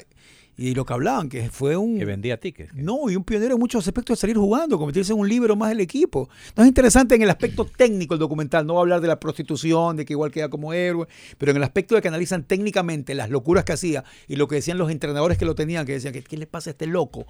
y 0.58 0.74
lo 0.74 0.84
que 0.84 0.94
hablaban, 0.94 1.28
que 1.28 1.50
fue 1.50 1.76
un... 1.76 1.98
que 1.98 2.04
vendía 2.04 2.40
tickets. 2.40 2.74
No, 2.74 3.10
y 3.10 3.16
un 3.16 3.24
pionero 3.24 3.54
en 3.54 3.60
muchos 3.60 3.86
aspectos 3.86 4.16
de 4.16 4.20
salir 4.22 4.36
jugando, 4.36 4.78
convertirse 4.78 5.12
en 5.12 5.18
un 5.18 5.28
líbero 5.28 5.54
más 5.54 5.68
del 5.68 5.80
equipo. 5.80 6.30
No 6.56 6.62
es 6.62 6.68
interesante 6.68 7.14
en 7.14 7.22
el 7.22 7.30
aspecto 7.30 7.64
técnico 7.76 8.14
el 8.14 8.20
documental, 8.20 8.66
no 8.66 8.74
va 8.74 8.80
a 8.80 8.82
hablar 8.82 9.00
de 9.00 9.08
la 9.08 9.20
prostitución, 9.20 9.96
de 9.96 10.04
que 10.06 10.14
igual 10.14 10.30
queda 10.30 10.48
como 10.48 10.72
héroe, 10.72 11.06
pero 11.36 11.50
en 11.50 11.58
el 11.58 11.62
aspecto 11.62 11.94
de 11.94 12.02
que 12.02 12.08
analizan 12.08 12.44
técnicamente 12.44 13.14
las 13.14 13.28
locuras 13.28 13.64
que 13.64 13.72
hacía 13.72 14.04
y 14.28 14.36
lo 14.36 14.48
que 14.48 14.56
decían 14.56 14.78
los 14.78 14.90
entrenadores 14.90 15.36
que 15.36 15.44
lo 15.44 15.54
tenían, 15.54 15.84
que 15.84 15.92
decían, 15.92 16.14
¿qué, 16.14 16.22
qué 16.22 16.36
le 16.36 16.46
pasa 16.46 16.70
a 16.70 16.72
este 16.72 16.86
loco? 16.86 17.26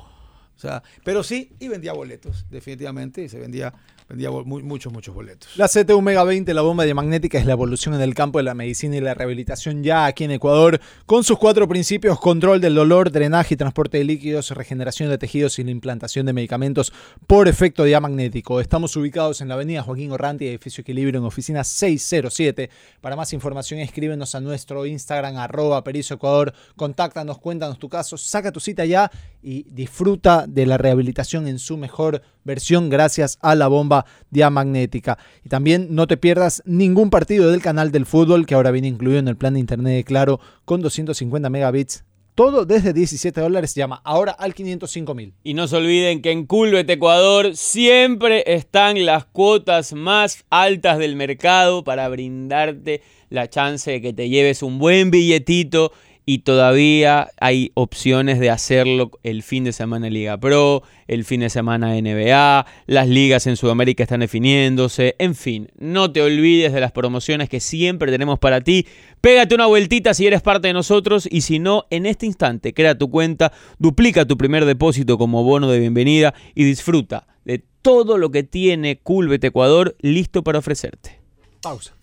O 0.56 0.58
sea, 0.58 0.82
pero 1.04 1.22
sí, 1.22 1.52
y 1.58 1.68
vendía 1.68 1.92
boletos, 1.92 2.46
definitivamente, 2.50 3.22
y 3.22 3.28
se 3.28 3.38
vendía, 3.38 3.74
vendía 4.08 4.30
muchos, 4.30 4.92
muchos 4.92 5.14
boletos. 5.14 5.50
La 5.56 5.68
CT 5.68 5.90
Omega 5.90 6.22
20, 6.22 6.54
la 6.54 6.62
bomba 6.62 6.84
diamagnética, 6.84 7.38
es 7.38 7.46
la 7.46 7.52
evolución 7.52 7.94
en 7.94 8.00
el 8.00 8.14
campo 8.14 8.38
de 8.38 8.44
la 8.44 8.54
medicina 8.54 8.96
y 8.96 9.00
la 9.00 9.14
rehabilitación 9.14 9.82
ya 9.82 10.06
aquí 10.06 10.24
en 10.24 10.30
Ecuador, 10.30 10.80
con 11.06 11.24
sus 11.24 11.38
cuatro 11.38 11.66
principios, 11.66 12.20
control 12.20 12.60
del 12.60 12.74
dolor, 12.74 13.10
drenaje 13.10 13.54
y 13.54 13.56
transporte 13.56 13.98
de 13.98 14.04
líquidos, 14.04 14.50
regeneración 14.50 15.10
de 15.10 15.18
tejidos 15.18 15.58
y 15.58 15.64
la 15.64 15.70
implantación 15.70 16.26
de 16.26 16.32
medicamentos 16.32 16.92
por 17.26 17.48
efecto 17.48 17.84
diamagnético. 17.84 18.60
Estamos 18.60 18.96
ubicados 18.96 19.40
en 19.40 19.48
la 19.48 19.54
avenida 19.54 19.82
Joaquín 19.82 20.12
Orranti, 20.12 20.46
edificio 20.46 20.82
Equilibrio, 20.82 21.18
en 21.18 21.26
oficina 21.26 21.64
607. 21.64 22.70
Para 23.00 23.16
más 23.16 23.32
información, 23.32 23.80
escríbenos 23.80 24.34
a 24.34 24.40
nuestro 24.40 24.86
Instagram, 24.86 25.36
arroba 25.36 25.82
Perizo 25.82 26.14
Ecuador, 26.14 26.54
contáctanos, 26.76 27.38
cuéntanos 27.38 27.78
tu 27.78 27.88
caso, 27.88 28.16
saca 28.16 28.52
tu 28.52 28.60
cita 28.60 28.84
ya 28.84 29.10
y 29.42 29.64
disfruta 29.64 30.46
de 30.46 30.66
la 30.66 30.78
rehabilitación 30.78 31.48
en 31.48 31.58
su 31.58 31.76
mejor 31.76 32.22
versión 32.46 32.88
gracias 32.88 33.38
a 33.42 33.54
la 33.54 33.68
bomba 33.68 34.06
diamagnética. 34.30 35.18
Y 35.44 35.50
también 35.50 35.88
no 35.90 36.06
te 36.06 36.16
pierdas 36.16 36.62
ningún 36.64 37.10
partido 37.10 37.50
del 37.50 37.60
canal 37.60 37.92
del 37.92 38.06
fútbol 38.06 38.46
que 38.46 38.54
ahora 38.54 38.70
viene 38.70 38.88
incluido 38.88 39.18
en 39.18 39.28
el 39.28 39.36
plan 39.36 39.54
de 39.54 39.60
internet 39.60 39.94
de 39.94 40.04
Claro 40.04 40.40
con 40.64 40.80
250 40.80 41.50
megabits. 41.50 42.04
Todo 42.36 42.66
desde 42.66 42.92
17 42.92 43.40
dólares. 43.40 43.74
Llama 43.74 44.02
ahora 44.04 44.32
al 44.32 44.54
505 44.54 45.14
mil. 45.14 45.32
Y 45.42 45.54
no 45.54 45.66
se 45.68 45.76
olviden 45.76 46.20
que 46.20 46.32
en 46.32 46.44
Culbet 46.44 46.88
Ecuador 46.88 47.56
siempre 47.56 48.44
están 48.46 49.06
las 49.06 49.24
cuotas 49.24 49.94
más 49.94 50.44
altas 50.50 50.98
del 50.98 51.16
mercado 51.16 51.82
para 51.82 52.08
brindarte 52.10 53.00
la 53.30 53.48
chance 53.48 53.90
de 53.90 54.00
que 54.02 54.12
te 54.12 54.28
lleves 54.28 54.62
un 54.62 54.78
buen 54.78 55.10
billetito 55.10 55.92
y 56.28 56.38
todavía 56.38 57.30
hay 57.38 57.70
opciones 57.74 58.40
de 58.40 58.50
hacerlo 58.50 59.12
el 59.22 59.44
fin 59.44 59.62
de 59.62 59.72
semana 59.72 60.08
en 60.08 60.14
Liga 60.14 60.36
Pro, 60.36 60.82
el 61.06 61.24
fin 61.24 61.40
de 61.40 61.50
semana 61.50 61.94
NBA, 61.94 62.66
las 62.86 63.08
ligas 63.08 63.46
en 63.46 63.56
Sudamérica 63.56 64.02
están 64.02 64.20
definiéndose, 64.20 65.14
en 65.20 65.36
fin, 65.36 65.68
no 65.78 66.10
te 66.10 66.22
olvides 66.22 66.72
de 66.72 66.80
las 66.80 66.90
promociones 66.90 67.48
que 67.48 67.60
siempre 67.60 68.10
tenemos 68.10 68.40
para 68.40 68.60
ti. 68.60 68.88
Pégate 69.20 69.54
una 69.54 69.66
vueltita 69.66 70.14
si 70.14 70.26
eres 70.26 70.42
parte 70.42 70.66
de 70.66 70.74
nosotros 70.74 71.28
y 71.30 71.42
si 71.42 71.60
no, 71.60 71.86
en 71.90 72.06
este 72.06 72.26
instante 72.26 72.74
crea 72.74 72.98
tu 72.98 73.08
cuenta, 73.08 73.52
duplica 73.78 74.26
tu 74.26 74.36
primer 74.36 74.64
depósito 74.64 75.18
como 75.18 75.44
bono 75.44 75.70
de 75.70 75.78
bienvenida 75.78 76.34
y 76.56 76.64
disfruta 76.64 77.28
de 77.44 77.62
todo 77.82 78.18
lo 78.18 78.32
que 78.32 78.42
tiene 78.42 78.98
Culbet 78.98 79.44
Ecuador 79.44 79.96
listo 80.00 80.42
para 80.42 80.58
ofrecerte. 80.58 81.20
Pausa. 81.62 81.94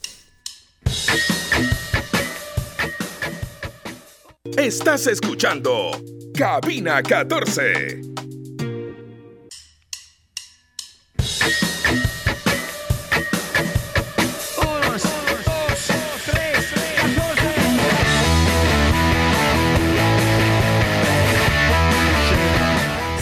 Estás 4.45 5.07
escuchando 5.07 5.91
Cabina 6.33 7.01
14. 7.01 8.01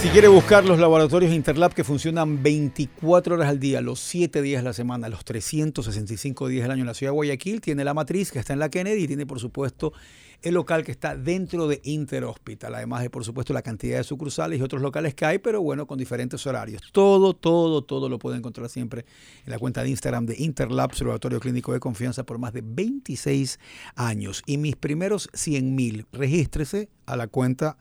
Si 0.02 0.10
quiere 0.10 0.28
buscar 0.28 0.66
los 0.66 0.80
laboratorios 0.80 1.32
Interlab 1.32 1.76
que 1.76 1.84
funcionan 1.84 2.42
24 2.42 3.36
horas 3.36 3.48
al 3.48 3.60
día, 3.60 3.82
los 3.82 4.00
7 4.00 4.42
días 4.42 4.64
de 4.64 4.70
la 4.70 4.74
semana, 4.74 5.08
los 5.08 5.24
365 5.24 6.48
días 6.48 6.64
del 6.64 6.72
año 6.72 6.82
en 6.82 6.88
la 6.88 6.96
ciudad 6.96 7.12
de 7.12 7.16
Guayaquil, 7.16 7.62
tiene 7.62 7.84
la 7.84 7.94
matriz 7.94 8.32
que 8.32 8.40
está 8.40 8.54
en 8.54 8.60
la 8.60 8.70
Kennedy 8.70 9.04
y 9.04 9.08
tiene 9.08 9.28
por 9.28 9.40
supuesto 9.40 9.94
el 10.42 10.56
local 10.56 10.84
que 10.84 10.92
está 10.92 11.16
dentro 11.16 11.68
de 11.68 11.82
Interhospital, 11.84 12.74
además 12.74 13.04
de 13.04 13.10
por 13.10 13.24
supuesto 13.24 13.54
la 13.54 13.62
cantidad 13.62 13.98
de 13.98 14.04
sucursales 14.04 14.60
y 14.60 14.64
otros 14.64 14.82
locales 14.82 15.14
que 15.14 15.26
hay, 15.26 15.38
pero 15.38 15.62
bueno, 15.62 15.86
con 15.86 16.00
diferentes 16.00 16.46
horarios. 16.48 16.82
Todo, 16.92 17.36
todo, 17.36 17.84
todo 17.84 18.10
lo 18.10 18.18
puede 18.18 18.38
encontrar 18.38 18.70
siempre 18.70 19.06
en 19.46 19.52
la 19.52 19.60
cuenta 19.60 19.84
de 19.84 19.90
Instagram 19.90 20.26
de 20.26 20.36
Interlab, 20.40 20.94
su 20.96 21.04
laboratorio 21.04 21.40
clínico 21.40 21.74
de 21.74 21.80
confianza 21.80 22.24
por 22.24 22.40
más 22.40 22.54
de 22.54 22.64
26 22.64 23.60
años. 23.96 24.42
Y 24.46 24.58
mis 24.58 24.76
primeros 24.76 25.30
100 25.34 25.76
mil, 25.76 26.08
regístrese 26.12 26.90
a 27.06 27.16
la 27.16 27.28
cuenta 27.28 27.78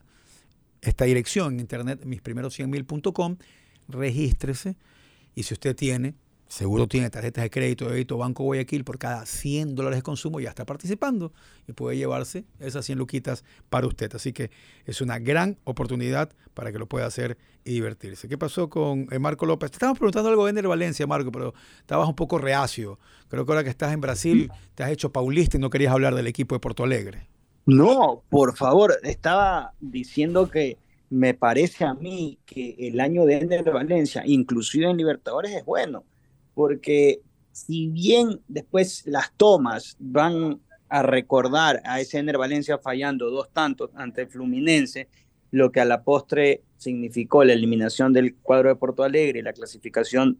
esta 0.81 1.05
dirección 1.05 1.53
en 1.53 1.59
internet, 1.61 2.03
misprimeros100mil.com, 2.05 3.37
regístrese 3.87 4.77
y 5.35 5.43
si 5.43 5.53
usted 5.53 5.75
tiene, 5.75 6.15
seguro 6.51 6.85
tiene 6.85 7.09
tarjetas 7.09 7.43
de 7.45 7.49
crédito, 7.49 7.87
débito, 7.87 8.17
Banco 8.17 8.43
Guayaquil, 8.43 8.83
por 8.83 8.99
cada 8.99 9.25
100 9.25 9.73
dólares 9.73 9.99
de 9.99 10.03
consumo 10.03 10.41
ya 10.41 10.49
está 10.49 10.65
participando 10.65 11.31
y 11.65 11.71
puede 11.71 11.95
llevarse 11.95 12.43
esas 12.59 12.85
100 12.85 12.97
luquitas 12.97 13.45
para 13.69 13.87
usted. 13.87 14.13
Así 14.13 14.33
que 14.33 14.51
es 14.85 14.99
una 14.99 15.17
gran 15.17 15.57
oportunidad 15.63 16.29
para 16.53 16.73
que 16.73 16.77
lo 16.77 16.87
pueda 16.87 17.05
hacer 17.05 17.37
y 17.63 17.71
divertirse. 17.71 18.27
¿Qué 18.27 18.37
pasó 18.37 18.69
con 18.69 19.07
eh, 19.11 19.19
Marco 19.19 19.45
López? 19.45 19.71
Te 19.71 19.75
estábamos 19.75 19.97
preguntando 19.97 20.29
algo 20.29 20.45
de 20.45 20.61
Valencia, 20.61 21.07
Marco, 21.07 21.31
pero 21.31 21.53
estabas 21.79 22.09
un 22.09 22.15
poco 22.15 22.37
reacio. 22.37 22.99
Creo 23.29 23.45
que 23.45 23.51
ahora 23.53 23.63
que 23.63 23.69
estás 23.69 23.93
en 23.93 24.01
Brasil 24.01 24.51
te 24.75 24.83
has 24.83 24.91
hecho 24.91 25.13
paulista 25.13 25.55
y 25.55 25.61
no 25.61 25.69
querías 25.69 25.93
hablar 25.93 26.15
del 26.15 26.27
equipo 26.27 26.53
de 26.55 26.59
Porto 26.59 26.83
Alegre. 26.83 27.29
No, 27.65 28.23
por 28.29 28.57
favor, 28.57 28.97
estaba 29.03 29.71
diciendo 29.79 30.49
que 30.49 30.77
me 31.09 31.33
parece 31.33 31.85
a 31.85 31.93
mí 31.93 32.39
que 32.45 32.75
el 32.77 32.99
año 32.99 33.25
de 33.25 33.37
Ender 33.37 33.63
Valencia, 33.71 34.23
inclusive 34.25 34.89
en 34.89 34.97
Libertadores, 34.97 35.51
es 35.51 35.63
bueno, 35.63 36.03
porque 36.53 37.21
si 37.51 37.87
bien 37.87 38.39
después 38.47 39.03
las 39.05 39.31
tomas 39.35 39.95
van 39.99 40.59
a 40.89 41.03
recordar 41.03 41.81
a 41.85 41.99
ese 42.01 42.19
Ender 42.19 42.37
Valencia 42.37 42.77
fallando 42.77 43.29
dos 43.29 43.49
tantos 43.51 43.91
ante 43.95 44.23
el 44.23 44.27
Fluminense, 44.27 45.07
lo 45.51 45.71
que 45.71 45.81
a 45.81 45.85
la 45.85 46.03
postre 46.03 46.63
significó 46.77 47.43
la 47.43 47.53
eliminación 47.53 48.13
del 48.13 48.35
cuadro 48.35 48.69
de 48.69 48.75
Porto 48.75 49.03
Alegre 49.03 49.39
y 49.39 49.43
la 49.43 49.53
clasificación 49.53 50.39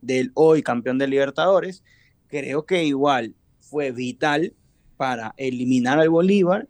del 0.00 0.30
hoy 0.34 0.62
campeón 0.62 0.98
de 0.98 1.08
Libertadores, 1.08 1.82
creo 2.28 2.64
que 2.64 2.84
igual 2.84 3.34
fue 3.58 3.90
vital 3.90 4.54
para 4.96 5.34
eliminar 5.36 5.98
al 5.98 6.10
Bolívar 6.10 6.68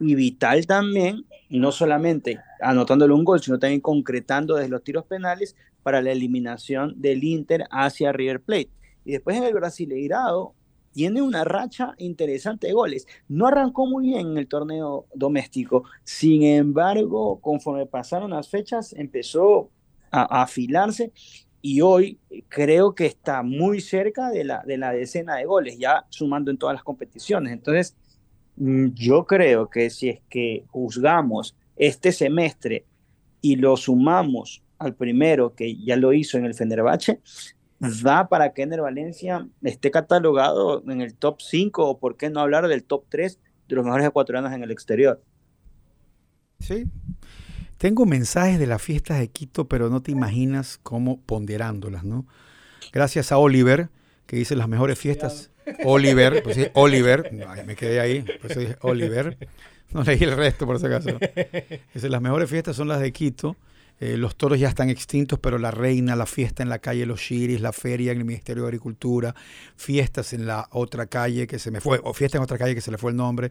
y 0.00 0.14
vital 0.14 0.66
también, 0.66 1.24
no 1.50 1.72
solamente 1.72 2.38
anotándole 2.60 3.14
un 3.14 3.24
gol, 3.24 3.40
sino 3.40 3.58
también 3.58 3.80
concretando 3.80 4.56
desde 4.56 4.70
los 4.70 4.84
tiros 4.84 5.04
penales 5.04 5.56
para 5.88 6.02
la 6.02 6.12
eliminación 6.12 6.92
del 7.00 7.24
Inter 7.24 7.64
hacia 7.70 8.12
River 8.12 8.42
Plate. 8.42 8.68
Y 9.06 9.12
después 9.12 9.38
en 9.38 9.44
el 9.44 9.54
Brasileirado 9.54 10.54
tiene 10.92 11.22
una 11.22 11.44
racha 11.44 11.94
interesante 11.96 12.66
de 12.66 12.74
goles. 12.74 13.06
No 13.26 13.46
arrancó 13.46 13.86
muy 13.86 14.08
bien 14.08 14.32
en 14.32 14.36
el 14.36 14.48
torneo 14.48 15.06
doméstico, 15.14 15.84
sin 16.04 16.42
embargo, 16.42 17.40
conforme 17.40 17.86
pasaron 17.86 18.32
las 18.32 18.50
fechas, 18.50 18.92
empezó 18.92 19.70
a, 20.10 20.40
a 20.40 20.42
afilarse 20.42 21.10
y 21.62 21.80
hoy 21.80 22.18
creo 22.50 22.94
que 22.94 23.06
está 23.06 23.42
muy 23.42 23.80
cerca 23.80 24.28
de 24.28 24.44
la, 24.44 24.62
de 24.66 24.76
la 24.76 24.92
decena 24.92 25.36
de 25.36 25.46
goles, 25.46 25.78
ya 25.78 26.04
sumando 26.10 26.50
en 26.50 26.58
todas 26.58 26.74
las 26.74 26.84
competiciones. 26.84 27.50
Entonces, 27.50 27.96
mm, 28.56 28.88
yo 28.88 29.24
creo 29.24 29.70
que 29.70 29.88
si 29.88 30.10
es 30.10 30.20
que 30.28 30.66
juzgamos 30.68 31.56
este 31.76 32.12
semestre 32.12 32.84
y 33.40 33.56
lo 33.56 33.78
sumamos 33.78 34.62
al 34.78 34.94
primero 34.94 35.54
que 35.54 35.76
ya 35.76 35.96
lo 35.96 36.12
hizo 36.12 36.38
en 36.38 36.44
el 36.44 36.54
Fenerbahce, 36.54 37.20
da 37.80 38.28
para 38.28 38.52
que 38.52 38.62
Ener 38.62 38.80
Valencia 38.80 39.48
esté 39.62 39.90
catalogado 39.90 40.82
en 40.88 41.00
el 41.00 41.14
top 41.14 41.40
5 41.40 41.86
o 41.86 41.98
por 41.98 42.16
qué 42.16 42.30
no 42.30 42.40
hablar 42.40 42.68
del 42.68 42.84
top 42.84 43.04
3 43.08 43.38
de 43.68 43.76
los 43.76 43.84
mejores 43.84 44.06
ecuatorianos 44.06 44.52
en 44.52 44.62
el 44.62 44.70
exterior. 44.70 45.22
Sí. 46.60 46.86
Tengo 47.76 48.06
mensajes 48.06 48.58
de 48.58 48.66
las 48.66 48.82
fiestas 48.82 49.20
de 49.20 49.28
Quito, 49.28 49.68
pero 49.68 49.88
no 49.88 50.02
te 50.02 50.10
imaginas 50.10 50.80
cómo 50.82 51.20
ponderándolas, 51.20 52.02
¿no? 52.02 52.26
Gracias 52.92 53.30
a 53.30 53.38
Oliver, 53.38 53.90
que 54.26 54.36
dice 54.36 54.56
las 54.56 54.68
mejores 54.68 54.98
fiestas. 54.98 55.50
Oliver, 55.84 56.42
pues 56.42 56.56
sí, 56.56 56.66
Oliver, 56.74 57.30
Ay, 57.46 57.64
me 57.64 57.76
quedé 57.76 58.00
ahí, 58.00 58.24
pues 58.40 58.58
dije 58.58 58.76
Oliver. 58.80 59.36
No 59.90 60.02
leí 60.02 60.22
el 60.22 60.36
resto 60.36 60.66
por 60.66 60.78
si 60.78 60.86
acaso. 60.86 61.18
Dice, 61.94 62.08
las 62.10 62.20
mejores 62.20 62.50
fiestas 62.50 62.76
son 62.76 62.88
las 62.88 63.00
de 63.00 63.10
Quito. 63.12 63.56
Eh, 64.00 64.16
los 64.16 64.36
toros 64.36 64.60
ya 64.60 64.68
están 64.68 64.90
extintos, 64.90 65.38
pero 65.40 65.58
la 65.58 65.70
reina, 65.70 66.14
la 66.14 66.26
fiesta 66.26 66.62
en 66.62 66.68
la 66.68 66.78
calle 66.78 67.04
Los 67.04 67.20
Chiris, 67.20 67.60
la 67.60 67.72
feria 67.72 68.12
en 68.12 68.18
el 68.18 68.24
Ministerio 68.24 68.62
de 68.62 68.68
Agricultura, 68.68 69.34
fiestas 69.76 70.32
en 70.32 70.46
la 70.46 70.68
otra 70.70 71.06
calle 71.06 71.46
que 71.46 71.58
se 71.58 71.70
me 71.70 71.80
fue, 71.80 72.00
o 72.04 72.14
fiesta 72.14 72.38
en 72.38 72.44
otra 72.44 72.58
calle 72.58 72.74
que 72.74 72.80
se 72.80 72.90
le 72.92 72.98
fue 72.98 73.10
el 73.10 73.16
nombre, 73.16 73.50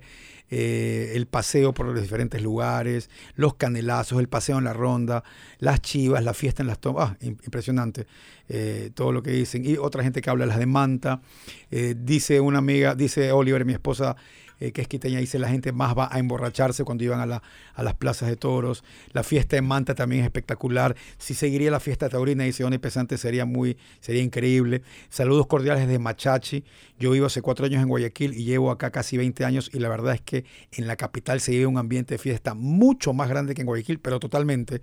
eh, 0.49 1.11
el 1.15 1.25
paseo 1.27 1.73
por 1.73 1.85
los 1.87 2.01
diferentes 2.01 2.41
lugares, 2.41 3.09
los 3.35 3.55
canelazos, 3.55 4.19
el 4.19 4.29
paseo 4.29 4.57
en 4.57 4.63
la 4.63 4.73
ronda, 4.73 5.23
las 5.59 5.81
chivas, 5.81 6.23
la 6.23 6.33
fiesta 6.33 6.63
en 6.63 6.67
las 6.67 6.79
tomas. 6.79 7.11
Ah, 7.11 7.17
im- 7.21 7.37
impresionante 7.43 8.07
eh, 8.47 8.91
todo 8.93 9.11
lo 9.11 9.21
que 9.21 9.31
dicen. 9.31 9.65
Y 9.65 9.75
otra 9.75 10.01
gente 10.03 10.21
que 10.21 10.29
habla 10.29 10.45
de 10.45 10.49
las 10.49 10.59
de 10.59 10.65
Manta. 10.65 11.21
Dice 11.69 12.39
una 12.39 12.59
amiga, 12.59 12.95
dice 12.95 13.31
Oliver, 13.33 13.65
mi 13.65 13.73
esposa, 13.73 14.15
eh, 14.59 14.71
que 14.71 14.81
es 14.81 14.87
quiteña, 14.87 15.19
dice 15.19 15.39
la 15.39 15.49
gente 15.49 15.71
más 15.71 15.97
va 15.97 16.09
a 16.11 16.19
emborracharse 16.19 16.83
cuando 16.83 17.03
iban 17.03 17.19
a, 17.19 17.25
la- 17.25 17.43
a 17.73 17.83
las 17.83 17.93
plazas 17.93 18.29
de 18.29 18.35
toros. 18.35 18.83
La 19.13 19.23
fiesta 19.23 19.57
en 19.57 19.65
Manta 19.65 19.95
también 19.95 20.21
es 20.21 20.25
espectacular. 20.25 20.95
Si 21.17 21.33
seguiría 21.33 21.69
la 21.71 21.79
fiesta 21.79 22.09
taurina, 22.09 22.43
dice 22.43 22.63
Oni 22.63 22.77
Pesante, 22.77 23.17
sería 23.17 23.45
muy, 23.45 23.77
sería 23.99 24.21
increíble. 24.21 24.81
Saludos 25.09 25.47
cordiales 25.47 25.87
de 25.87 25.99
Machachi. 25.99 26.63
Yo 26.99 27.11
vivo 27.11 27.27
hace 27.27 27.41
cuatro 27.41 27.65
años 27.65 27.81
en 27.81 27.89
Guayaquil 27.89 28.33
y 28.33 28.43
llevo 28.45 28.71
acá 28.71 28.91
casi 28.91 29.17
20 29.17 29.45
años 29.45 29.69
y 29.73 29.79
la 29.79 29.89
verdad 29.89 30.13
es 30.15 30.21
que 30.21 30.45
en 30.71 30.87
la 30.87 30.95
capital 30.95 31.39
se 31.41 31.51
vive 31.51 31.65
un 31.67 31.77
ambiente 31.77 32.15
de 32.15 32.17
fiesta 32.17 32.53
mucho 32.53 33.13
más 33.13 33.29
grande 33.29 33.53
que 33.53 33.61
en 33.61 33.67
Guayaquil, 33.67 33.99
pero 33.99 34.19
totalmente 34.19 34.81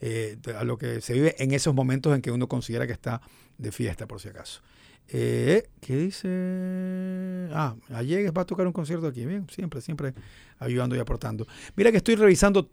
eh, 0.00 0.38
a 0.58 0.64
lo 0.64 0.78
que 0.78 1.00
se 1.02 1.12
vive 1.12 1.36
en 1.38 1.52
esos 1.52 1.74
momentos 1.74 2.14
en 2.14 2.22
que 2.22 2.30
uno 2.30 2.48
considera 2.48 2.86
que 2.86 2.92
está 2.94 3.20
de 3.58 3.70
fiesta, 3.72 4.06
por 4.06 4.20
si 4.20 4.28
acaso. 4.28 4.62
Eh, 5.08 5.68
¿Qué 5.80 5.96
dice? 5.96 7.48
Ah, 7.52 7.74
Allegues 7.92 8.32
va 8.36 8.42
a 8.42 8.46
tocar 8.46 8.66
un 8.66 8.72
concierto 8.72 9.06
aquí. 9.06 9.26
Bien, 9.26 9.46
siempre, 9.50 9.80
siempre 9.80 10.14
ayudando 10.58 10.94
y 10.94 10.98
aportando. 10.98 11.46
Mira 11.74 11.90
que 11.90 11.96
estoy 11.96 12.14
revisando 12.14 12.68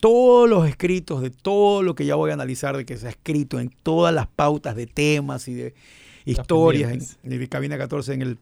todos 0.00 0.48
los 0.48 0.68
escritos 0.68 1.22
de 1.22 1.30
todo 1.30 1.82
lo 1.82 1.94
que 1.94 2.04
ya 2.04 2.14
voy 2.14 2.30
a 2.30 2.34
analizar, 2.34 2.76
de 2.76 2.84
que 2.84 2.96
se 2.96 3.06
ha 3.06 3.10
escrito 3.10 3.58
en 3.58 3.70
todas 3.82 4.14
las 4.14 4.26
pautas 4.26 4.76
de 4.76 4.86
temas 4.86 5.48
y 5.48 5.54
de 5.54 5.74
historias 6.26 7.16
en, 7.22 7.32
en 7.32 7.46
Cabina 7.46 7.78
14 7.78 8.12
en 8.12 8.22
el, 8.22 8.38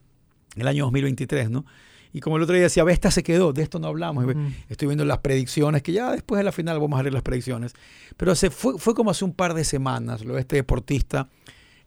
en 0.55 0.61
el 0.61 0.67
año 0.67 0.83
2023, 0.85 1.49
¿no? 1.49 1.65
Y 2.11 2.21
como 2.21 2.37
el 2.37 2.43
otro 2.43 2.55
día 2.55 2.63
decía, 2.63 2.85
ve, 2.85 2.93
esta 2.93 3.11
se 3.11 3.23
quedó, 3.23 3.51
de 3.51 3.61
esto 3.61 3.77
no 3.77 3.87
hablamos. 3.87 4.25
Estoy 4.69 4.87
viendo 4.87 5.03
las 5.03 5.17
predicciones, 5.17 5.83
que 5.83 5.91
ya 5.91 6.13
después 6.13 6.37
de 6.37 6.45
la 6.45 6.53
final 6.53 6.79
vamos 6.79 6.97
a 6.97 7.03
leer 7.03 7.11
las 7.11 7.23
predicciones. 7.23 7.73
Pero 8.15 8.35
se 8.35 8.49
fue, 8.49 8.79
fue 8.79 8.95
como 8.95 9.11
hace 9.11 9.25
un 9.25 9.33
par 9.33 9.53
de 9.53 9.65
semanas, 9.65 10.23
lo 10.23 10.35
de 10.35 10.39
este 10.39 10.55
deportista 10.55 11.27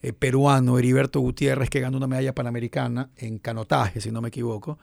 eh, 0.03 0.13
peruano, 0.13 0.79
Heriberto 0.79 1.21
Gutiérrez, 1.21 1.71
que 1.71 1.81
ganó 1.81 1.97
una 1.97 2.07
medalla 2.07 2.35
panamericana 2.35 3.11
en 3.17 3.39
canotaje, 3.39 4.01
si 4.01 4.11
no 4.11 4.21
me 4.21 4.29
equivoco. 4.29 4.79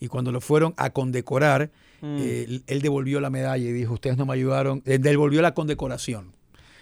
Y 0.00 0.06
cuando 0.08 0.30
lo 0.32 0.40
fueron 0.40 0.74
a 0.76 0.90
condecorar, 0.90 1.70
Mm. 2.00 2.16
eh, 2.20 2.60
él 2.68 2.80
devolvió 2.82 3.20
la 3.20 3.28
medalla 3.30 3.64
y 3.68 3.72
dijo, 3.72 3.94
ustedes 3.94 4.16
no 4.16 4.24
me 4.26 4.32
ayudaron, 4.34 4.82
eh, 4.86 4.98
devolvió 4.98 5.42
la 5.42 5.52
condecoración. 5.54 6.32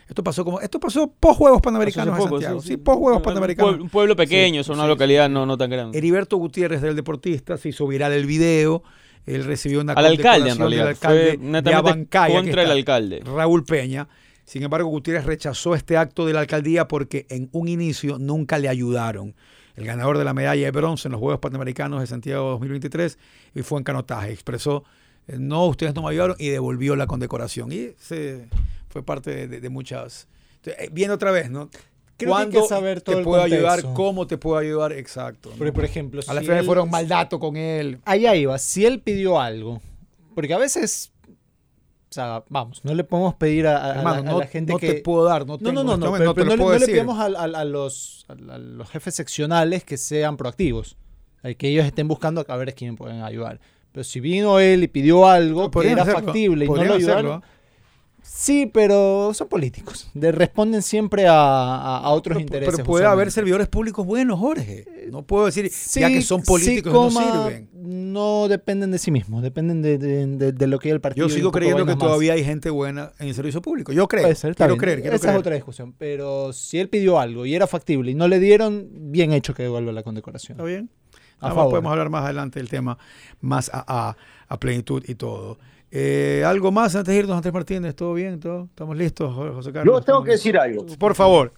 Esto 0.08 0.22
pasó 0.22 0.44
como, 0.44 0.60
esto 0.60 0.78
pasó 0.78 1.10
post 1.18 1.38
Juegos 1.38 1.62
Panamericanos 1.62 2.14
en 2.14 2.18
poco, 2.24 2.30
Santiago. 2.36 2.60
sí, 2.60 2.68
Sí, 2.68 2.74
sí. 2.74 2.76
post 2.76 2.98
Juegos 2.98 3.22
Panamericanos. 3.22 3.80
Un 3.80 3.88
pueblo 3.88 4.14
pequeño, 4.14 4.62
Sí, 4.62 4.70
es 4.70 4.76
una 4.76 4.86
localidad 4.86 5.28
no, 5.30 5.46
no 5.46 5.56
tan 5.56 5.70
grande. 5.70 5.96
Heriberto 5.96 6.36
Gutiérrez 6.36 6.82
del 6.82 6.94
deportista 6.94 7.56
se 7.56 7.70
hizo 7.70 7.86
viral 7.86 8.12
el 8.12 8.26
video. 8.26 8.82
Él 9.24 9.44
recibió 9.44 9.80
una 9.80 9.94
Al 9.94 10.04
alcalde, 10.06 10.50
en 10.50 10.58
del 10.58 10.58
realidad. 10.58 10.88
alcalde 10.88 11.38
Fue 11.40 11.62
de 11.62 11.74
Abancaya, 11.74 12.34
contra 12.36 12.62
el 12.62 12.70
alcalde. 12.70 13.22
Raúl 13.24 13.64
Peña. 13.64 14.06
Sin 14.46 14.62
embargo, 14.62 14.88
Gutiérrez 14.88 15.26
rechazó 15.26 15.74
este 15.74 15.96
acto 15.98 16.24
de 16.24 16.32
la 16.32 16.40
alcaldía 16.40 16.88
porque 16.88 17.26
en 17.28 17.48
un 17.52 17.68
inicio 17.68 18.18
nunca 18.18 18.58
le 18.58 18.68
ayudaron. 18.68 19.34
El 19.74 19.84
ganador 19.84 20.16
de 20.16 20.24
la 20.24 20.32
medalla 20.32 20.64
de 20.64 20.70
bronce 20.70 21.08
en 21.08 21.12
los 21.12 21.20
Juegos 21.20 21.40
Panamericanos 21.40 22.00
de 22.00 22.06
Santiago 22.06 22.50
2023 22.52 23.18
y 23.54 23.62
fue 23.62 23.78
en 23.78 23.84
canotaje. 23.84 24.32
Expresó, 24.32 24.84
eh, 25.28 25.36
no, 25.38 25.66
ustedes 25.66 25.94
no 25.94 26.02
me 26.02 26.10
ayudaron 26.10 26.36
y 26.38 26.48
devolvió 26.48 26.96
la 26.96 27.06
condecoración. 27.06 27.70
Y 27.72 27.90
se, 27.98 28.46
fue 28.88 29.02
parte 29.02 29.30
de, 29.34 29.48
de- 29.48 29.60
de 29.60 29.68
muchas... 29.68 30.28
Entonces, 30.58 30.84
eh, 30.84 30.90
viendo 30.92 31.14
otra 31.16 31.30
vez, 31.32 31.50
¿no? 31.50 31.68
Creo 32.16 32.34
que 32.34 32.42
hay 32.42 32.48
que 32.48 32.62
saber 32.62 33.02
todo 33.02 33.16
te 33.16 33.18
el 33.20 33.24
puedo 33.24 33.42
ayudar? 33.42 33.82
¿Cómo 33.92 34.26
te 34.26 34.38
puedo 34.38 34.56
ayudar? 34.56 34.92
Exacto. 34.92 35.50
¿no? 35.50 35.56
Porque, 35.56 35.72
por 35.72 35.84
ejemplo, 35.84 36.22
A 36.26 36.32
la 36.32 36.40
si 36.40 36.46
final 36.46 36.60
él- 36.60 36.66
fueron 36.66 36.88
mal 36.88 37.06
dato 37.06 37.38
con 37.38 37.56
él. 37.58 37.98
allá 38.06 38.34
iba, 38.34 38.56
si 38.58 38.86
él 38.86 39.00
pidió 39.02 39.38
algo, 39.38 39.82
porque 40.34 40.54
a 40.54 40.58
veces, 40.58 41.12
sea, 42.16 42.44
vamos, 42.48 42.84
no 42.84 42.94
le 42.94 43.04
podemos 43.04 43.34
pedir 43.34 43.66
a, 43.66 43.84
a- 43.84 43.94
Hermano, 43.98 44.20
a 44.28 44.32
no, 44.32 44.38
la 44.40 44.46
gente 44.46 44.72
no 44.72 44.78
que... 44.78 44.92
te 44.94 45.00
puedo 45.02 45.24
dar, 45.24 45.46
no, 45.46 45.54
no, 45.54 45.58
tengo, 45.58 45.72
no, 45.72 45.84
no, 45.84 45.92
este 45.94 46.04
no, 46.06 46.12
pero, 46.12 46.34
te 46.34 46.40
pero 46.42 46.50
lo 46.50 46.56
no, 46.56 46.70
le- 46.72 46.78
no 46.80 46.86
le 46.86 46.92
pedimos 46.92 47.18
a, 47.20 47.64
los, 47.64 48.26
a- 48.28 48.34
los 48.58 48.90
jefes 48.90 49.14
seccionales 49.14 49.84
que 49.84 49.96
sean 49.96 50.36
proactivos, 50.36 50.96
que 51.58 51.68
ellos 51.68 51.84
estén 51.86 52.08
buscando 52.08 52.44
a 52.46 52.56
ver 52.56 52.74
quién 52.74 52.96
pueden 52.96 53.22
ayudar. 53.22 53.60
Pero 53.92 54.04
si 54.04 54.20
vino 54.20 54.58
él 54.60 54.82
y 54.82 54.88
pidió 54.88 55.26
algo 55.26 55.62
No, 55.62 55.70
que 55.70 55.90
era 55.90 56.02
hacerlo, 56.02 56.20
factible 56.24 56.64
y 56.66 56.68
no 56.68 56.74
lo 56.84 56.94
ayudaron, 56.94 57.32
hacerlo. 57.38 57.42
Sí, 58.28 58.66
pero 58.72 59.32
son 59.34 59.48
políticos. 59.48 60.08
De- 60.14 60.32
responden 60.32 60.82
siempre 60.82 61.26
a, 61.26 61.32
a- 61.34 61.98
a 61.98 62.08
otros 62.10 62.34
Pero, 62.36 62.40
intereses. 62.40 62.74
pero 62.76 62.84
puede 62.84 63.06
haber 63.06 63.30
servidores 63.32 63.68
públicos 63.68 64.04
buenos, 64.06 64.38
Jorge. 64.38 64.84
No 65.10 65.22
puedo 65.22 65.46
decir, 65.46 65.70
Sí, 65.72 66.00
ya 66.00 66.08
que 66.08 66.20
son 66.22 66.40
sí, 66.40 66.46
políticos 66.46 66.92
coma, 66.92 67.20
no 67.24 67.44
sirven. 67.46 67.68
No 67.72 68.48
dependen 68.48 68.90
de 68.90 68.98
sí 68.98 69.10
mismos, 69.10 69.42
dependen 69.42 69.80
de, 69.82 69.98
de- 69.98 70.26
de- 70.26 70.52
de 70.52 70.66
lo 70.66 70.78
que 70.78 70.90
el 70.90 71.00
partido. 71.00 71.28
Yo 71.28 71.34
sigo 71.34 71.50
creyendo 71.52 71.84
que 71.86 71.92
más. 71.92 71.98
todavía 71.98 72.32
hay 72.34 72.44
gente 72.44 72.70
buena 72.70 73.12
en 73.18 73.28
el 73.28 73.34
servicio 73.34 73.62
público. 73.62 73.92
Yo 73.92 74.08
creo. 74.08 74.34
Ser, 74.34 74.54
quiero 74.54 74.74
bien. 74.74 74.80
creer, 74.80 75.00
quiero 75.02 75.16
Esa 75.16 75.22
creer. 75.22 75.36
es 75.36 75.40
otra 75.40 75.54
discusión. 75.54 75.94
Pero 75.96 76.52
si 76.52 76.78
él 76.78 76.88
pidió 76.88 77.18
algo 77.20 77.46
y 77.46 77.54
era 77.54 77.66
factible 77.66 78.10
y 78.10 78.14
no 78.14 78.26
le 78.28 78.38
dieron, 78.40 78.88
bien 78.92 79.32
hecho 79.32 79.54
que 79.54 79.62
devuelva 79.62 79.92
la 79.92 80.02
condecoración. 80.02 80.56
¿Está 80.58 80.64
bien? 80.64 80.90
A 81.38 81.42
Nada 81.42 81.48
más 81.48 81.54
favor. 81.56 81.70
podemos 81.70 81.92
hablar 81.92 82.10
más 82.10 82.24
adelante 82.24 82.58
del 82.58 82.68
tema, 82.68 82.98
más 83.40 83.70
a- 83.72 84.16
a 84.48 84.58
plenitud 84.60 85.04
y 85.06 85.14
todo. 85.16 85.58
Eh, 85.90 86.42
¿Algo 86.44 86.72
más 86.72 86.94
antes 86.96 87.14
de 87.14 87.20
irnos, 87.20 87.36
Andrés 87.36 87.54
Martínez? 87.54 87.94
¿Todo 87.94 88.14
bien? 88.14 88.40
¿Todo? 88.40 88.64
¿Estamos 88.64 88.96
listos, 88.96 89.34
José 89.34 89.72
Carlos? 89.72 89.84
Yo 89.84 89.90
tengo 89.92 89.98
¿Estamos 90.00 90.24
que 90.24 90.30
decir 90.32 90.58
algo. 90.58 90.86
Por 90.98 91.14
favor. 91.14 91.52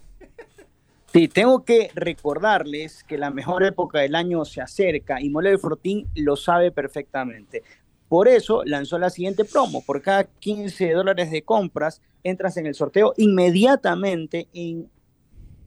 Sí, 1.13 1.27
tengo 1.27 1.65
que 1.65 1.91
recordarles 1.95 3.03
que 3.05 3.17
la 3.17 3.31
mejor 3.31 3.65
época 3.65 4.01
del 4.01 4.15
año 4.15 4.45
se 4.45 4.61
acerca 4.61 5.21
y 5.23 5.31
Mole 5.31 5.57
Fortín 5.57 6.07
lo 6.15 6.37
sabe 6.37 6.71
perfectamente. 6.71 7.63
Por 8.09 8.29
eso 8.29 8.63
lanzó 8.65 8.99
la 8.99 9.09
siguiente 9.09 9.47
promo. 9.47 9.83
Por 9.83 10.03
cada 10.03 10.25
15 10.25 10.93
dólares 10.93 11.31
de 11.31 11.43
compras, 11.43 12.03
entras 12.23 12.59
en 12.59 12.67
el 12.67 12.75
sorteo 12.75 13.15
inmediatamente 13.17 14.49
en 14.53 14.91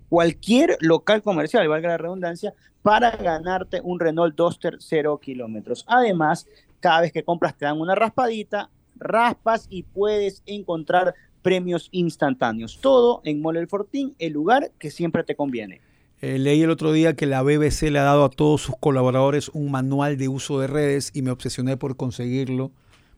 cualquier 0.09 0.77
local 0.81 1.23
comercial, 1.23 1.67
valga 1.67 1.89
la 1.89 1.97
redundancia, 1.97 2.53
para 2.81 3.11
ganarte 3.11 3.79
un 3.81 3.99
Renault 3.99 4.35
Duster 4.35 4.77
0 4.79 5.19
kilómetros. 5.19 5.85
Además, 5.87 6.47
cada 6.81 6.99
vez 7.01 7.13
que 7.13 7.23
compras 7.23 7.57
te 7.57 7.63
dan 7.63 7.79
una 7.79 7.95
raspadita, 7.95 8.69
raspas 8.97 9.67
y 9.69 9.83
puedes 9.83 10.43
encontrar 10.45 11.15
premios 11.41 11.87
instantáneos. 11.91 12.79
Todo 12.81 13.21
en 13.23 13.41
Mole 13.41 13.59
del 13.59 13.69
Fortín, 13.69 14.13
el 14.19 14.33
lugar 14.33 14.71
que 14.77 14.91
siempre 14.91 15.23
te 15.23 15.35
conviene. 15.35 15.79
Eh, 16.21 16.37
leí 16.37 16.61
el 16.61 16.69
otro 16.69 16.91
día 16.91 17.15
que 17.15 17.25
la 17.25 17.41
BBC 17.41 17.83
le 17.89 17.97
ha 17.97 18.03
dado 18.03 18.25
a 18.25 18.29
todos 18.29 18.61
sus 18.61 18.75
colaboradores 18.79 19.49
un 19.49 19.71
manual 19.71 20.17
de 20.17 20.27
uso 20.27 20.59
de 20.59 20.67
redes 20.67 21.09
y 21.15 21.21
me 21.23 21.31
obsesioné 21.31 21.77
por 21.77 21.95
conseguirlo 21.95 22.71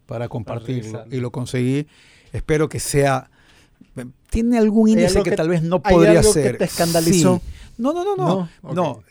para 0.06 0.30
compartirlo. 0.30 1.04
y 1.12 1.18
lo 1.20 1.32
conseguí. 1.32 1.88
Espero 2.32 2.70
que 2.70 2.80
sea... 2.80 3.30
¿Tiene 4.30 4.58
algún 4.58 4.88
¿Hay 4.88 4.94
índice 4.94 5.22
que, 5.22 5.32
que- 5.32 5.36
tal 5.36 5.50
vez 5.50 5.62
no 5.62 5.82
hay 5.84 5.94
podría 5.94 6.20
algo 6.20 6.34
que 6.34 6.44
ser? 6.44 6.58
te 6.58 6.64
escandalizó? 6.66 7.42
Sí. 7.44 7.52
No, 7.78 7.92
no, 7.94 8.04
no, 8.04 8.16
no. 8.16 8.50
No, 8.64 8.74
No, 8.74 8.92
ok. 8.92 9.06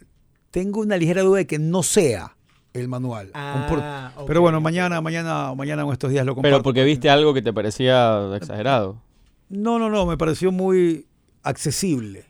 Tengo 0.50 0.80
una 0.80 0.96
ligera 0.96 1.22
duda 1.22 1.38
de 1.38 1.46
que 1.46 1.58
no 1.58 1.82
sea 1.82 2.36
el 2.74 2.88
manual. 2.88 3.30
Ah, 3.34 4.12
Pero 4.26 4.40
bueno, 4.40 4.60
mañana, 4.60 5.00
mañana, 5.00 5.54
mañana 5.54 5.82
en 5.82 5.90
estos 5.90 6.10
días 6.10 6.24
lo 6.24 6.34
comparto. 6.34 6.56
Pero 6.56 6.62
porque 6.62 6.84
viste 6.84 7.10
algo 7.10 7.34
que 7.34 7.42
te 7.42 7.52
parecía 7.52 8.34
exagerado. 8.36 9.00
No, 9.48 9.78
no, 9.78 9.90
no, 9.90 10.06
me 10.06 10.16
pareció 10.16 10.52
muy 10.52 11.06
accesible. 11.42 12.26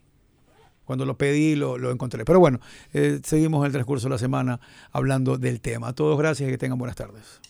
Cuando 0.85 1.05
lo 1.05 1.17
pedí, 1.17 1.55
lo, 1.55 1.79
lo 1.79 1.91
encontré. 1.93 2.25
Pero 2.25 2.41
bueno, 2.41 2.61
eh, 2.93 3.21
seguimos 3.23 3.65
el 3.65 3.73
transcurso 3.73 4.09
de 4.09 4.11
la 4.11 4.19
semana 4.19 4.61
hablando 4.91 5.39
del 5.39 5.61
tema. 5.61 5.89
A 5.89 5.93
todos 5.93 6.19
gracias 6.19 6.49
y 6.49 6.53
que 6.53 6.59
tengan 6.59 6.79
buenas 6.79 6.97
tardes. 6.97 7.41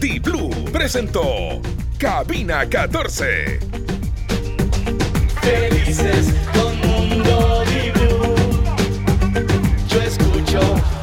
T-Blue 0.00 0.70
presentó 0.72 1.60
Cabina 2.02 2.68
14. 2.68 3.60
Felices 5.40 6.34
con 6.52 6.76
Mundo 6.80 7.62
Dibu. 7.64 8.34
Yo 9.86 10.02
escucho. 10.02 11.01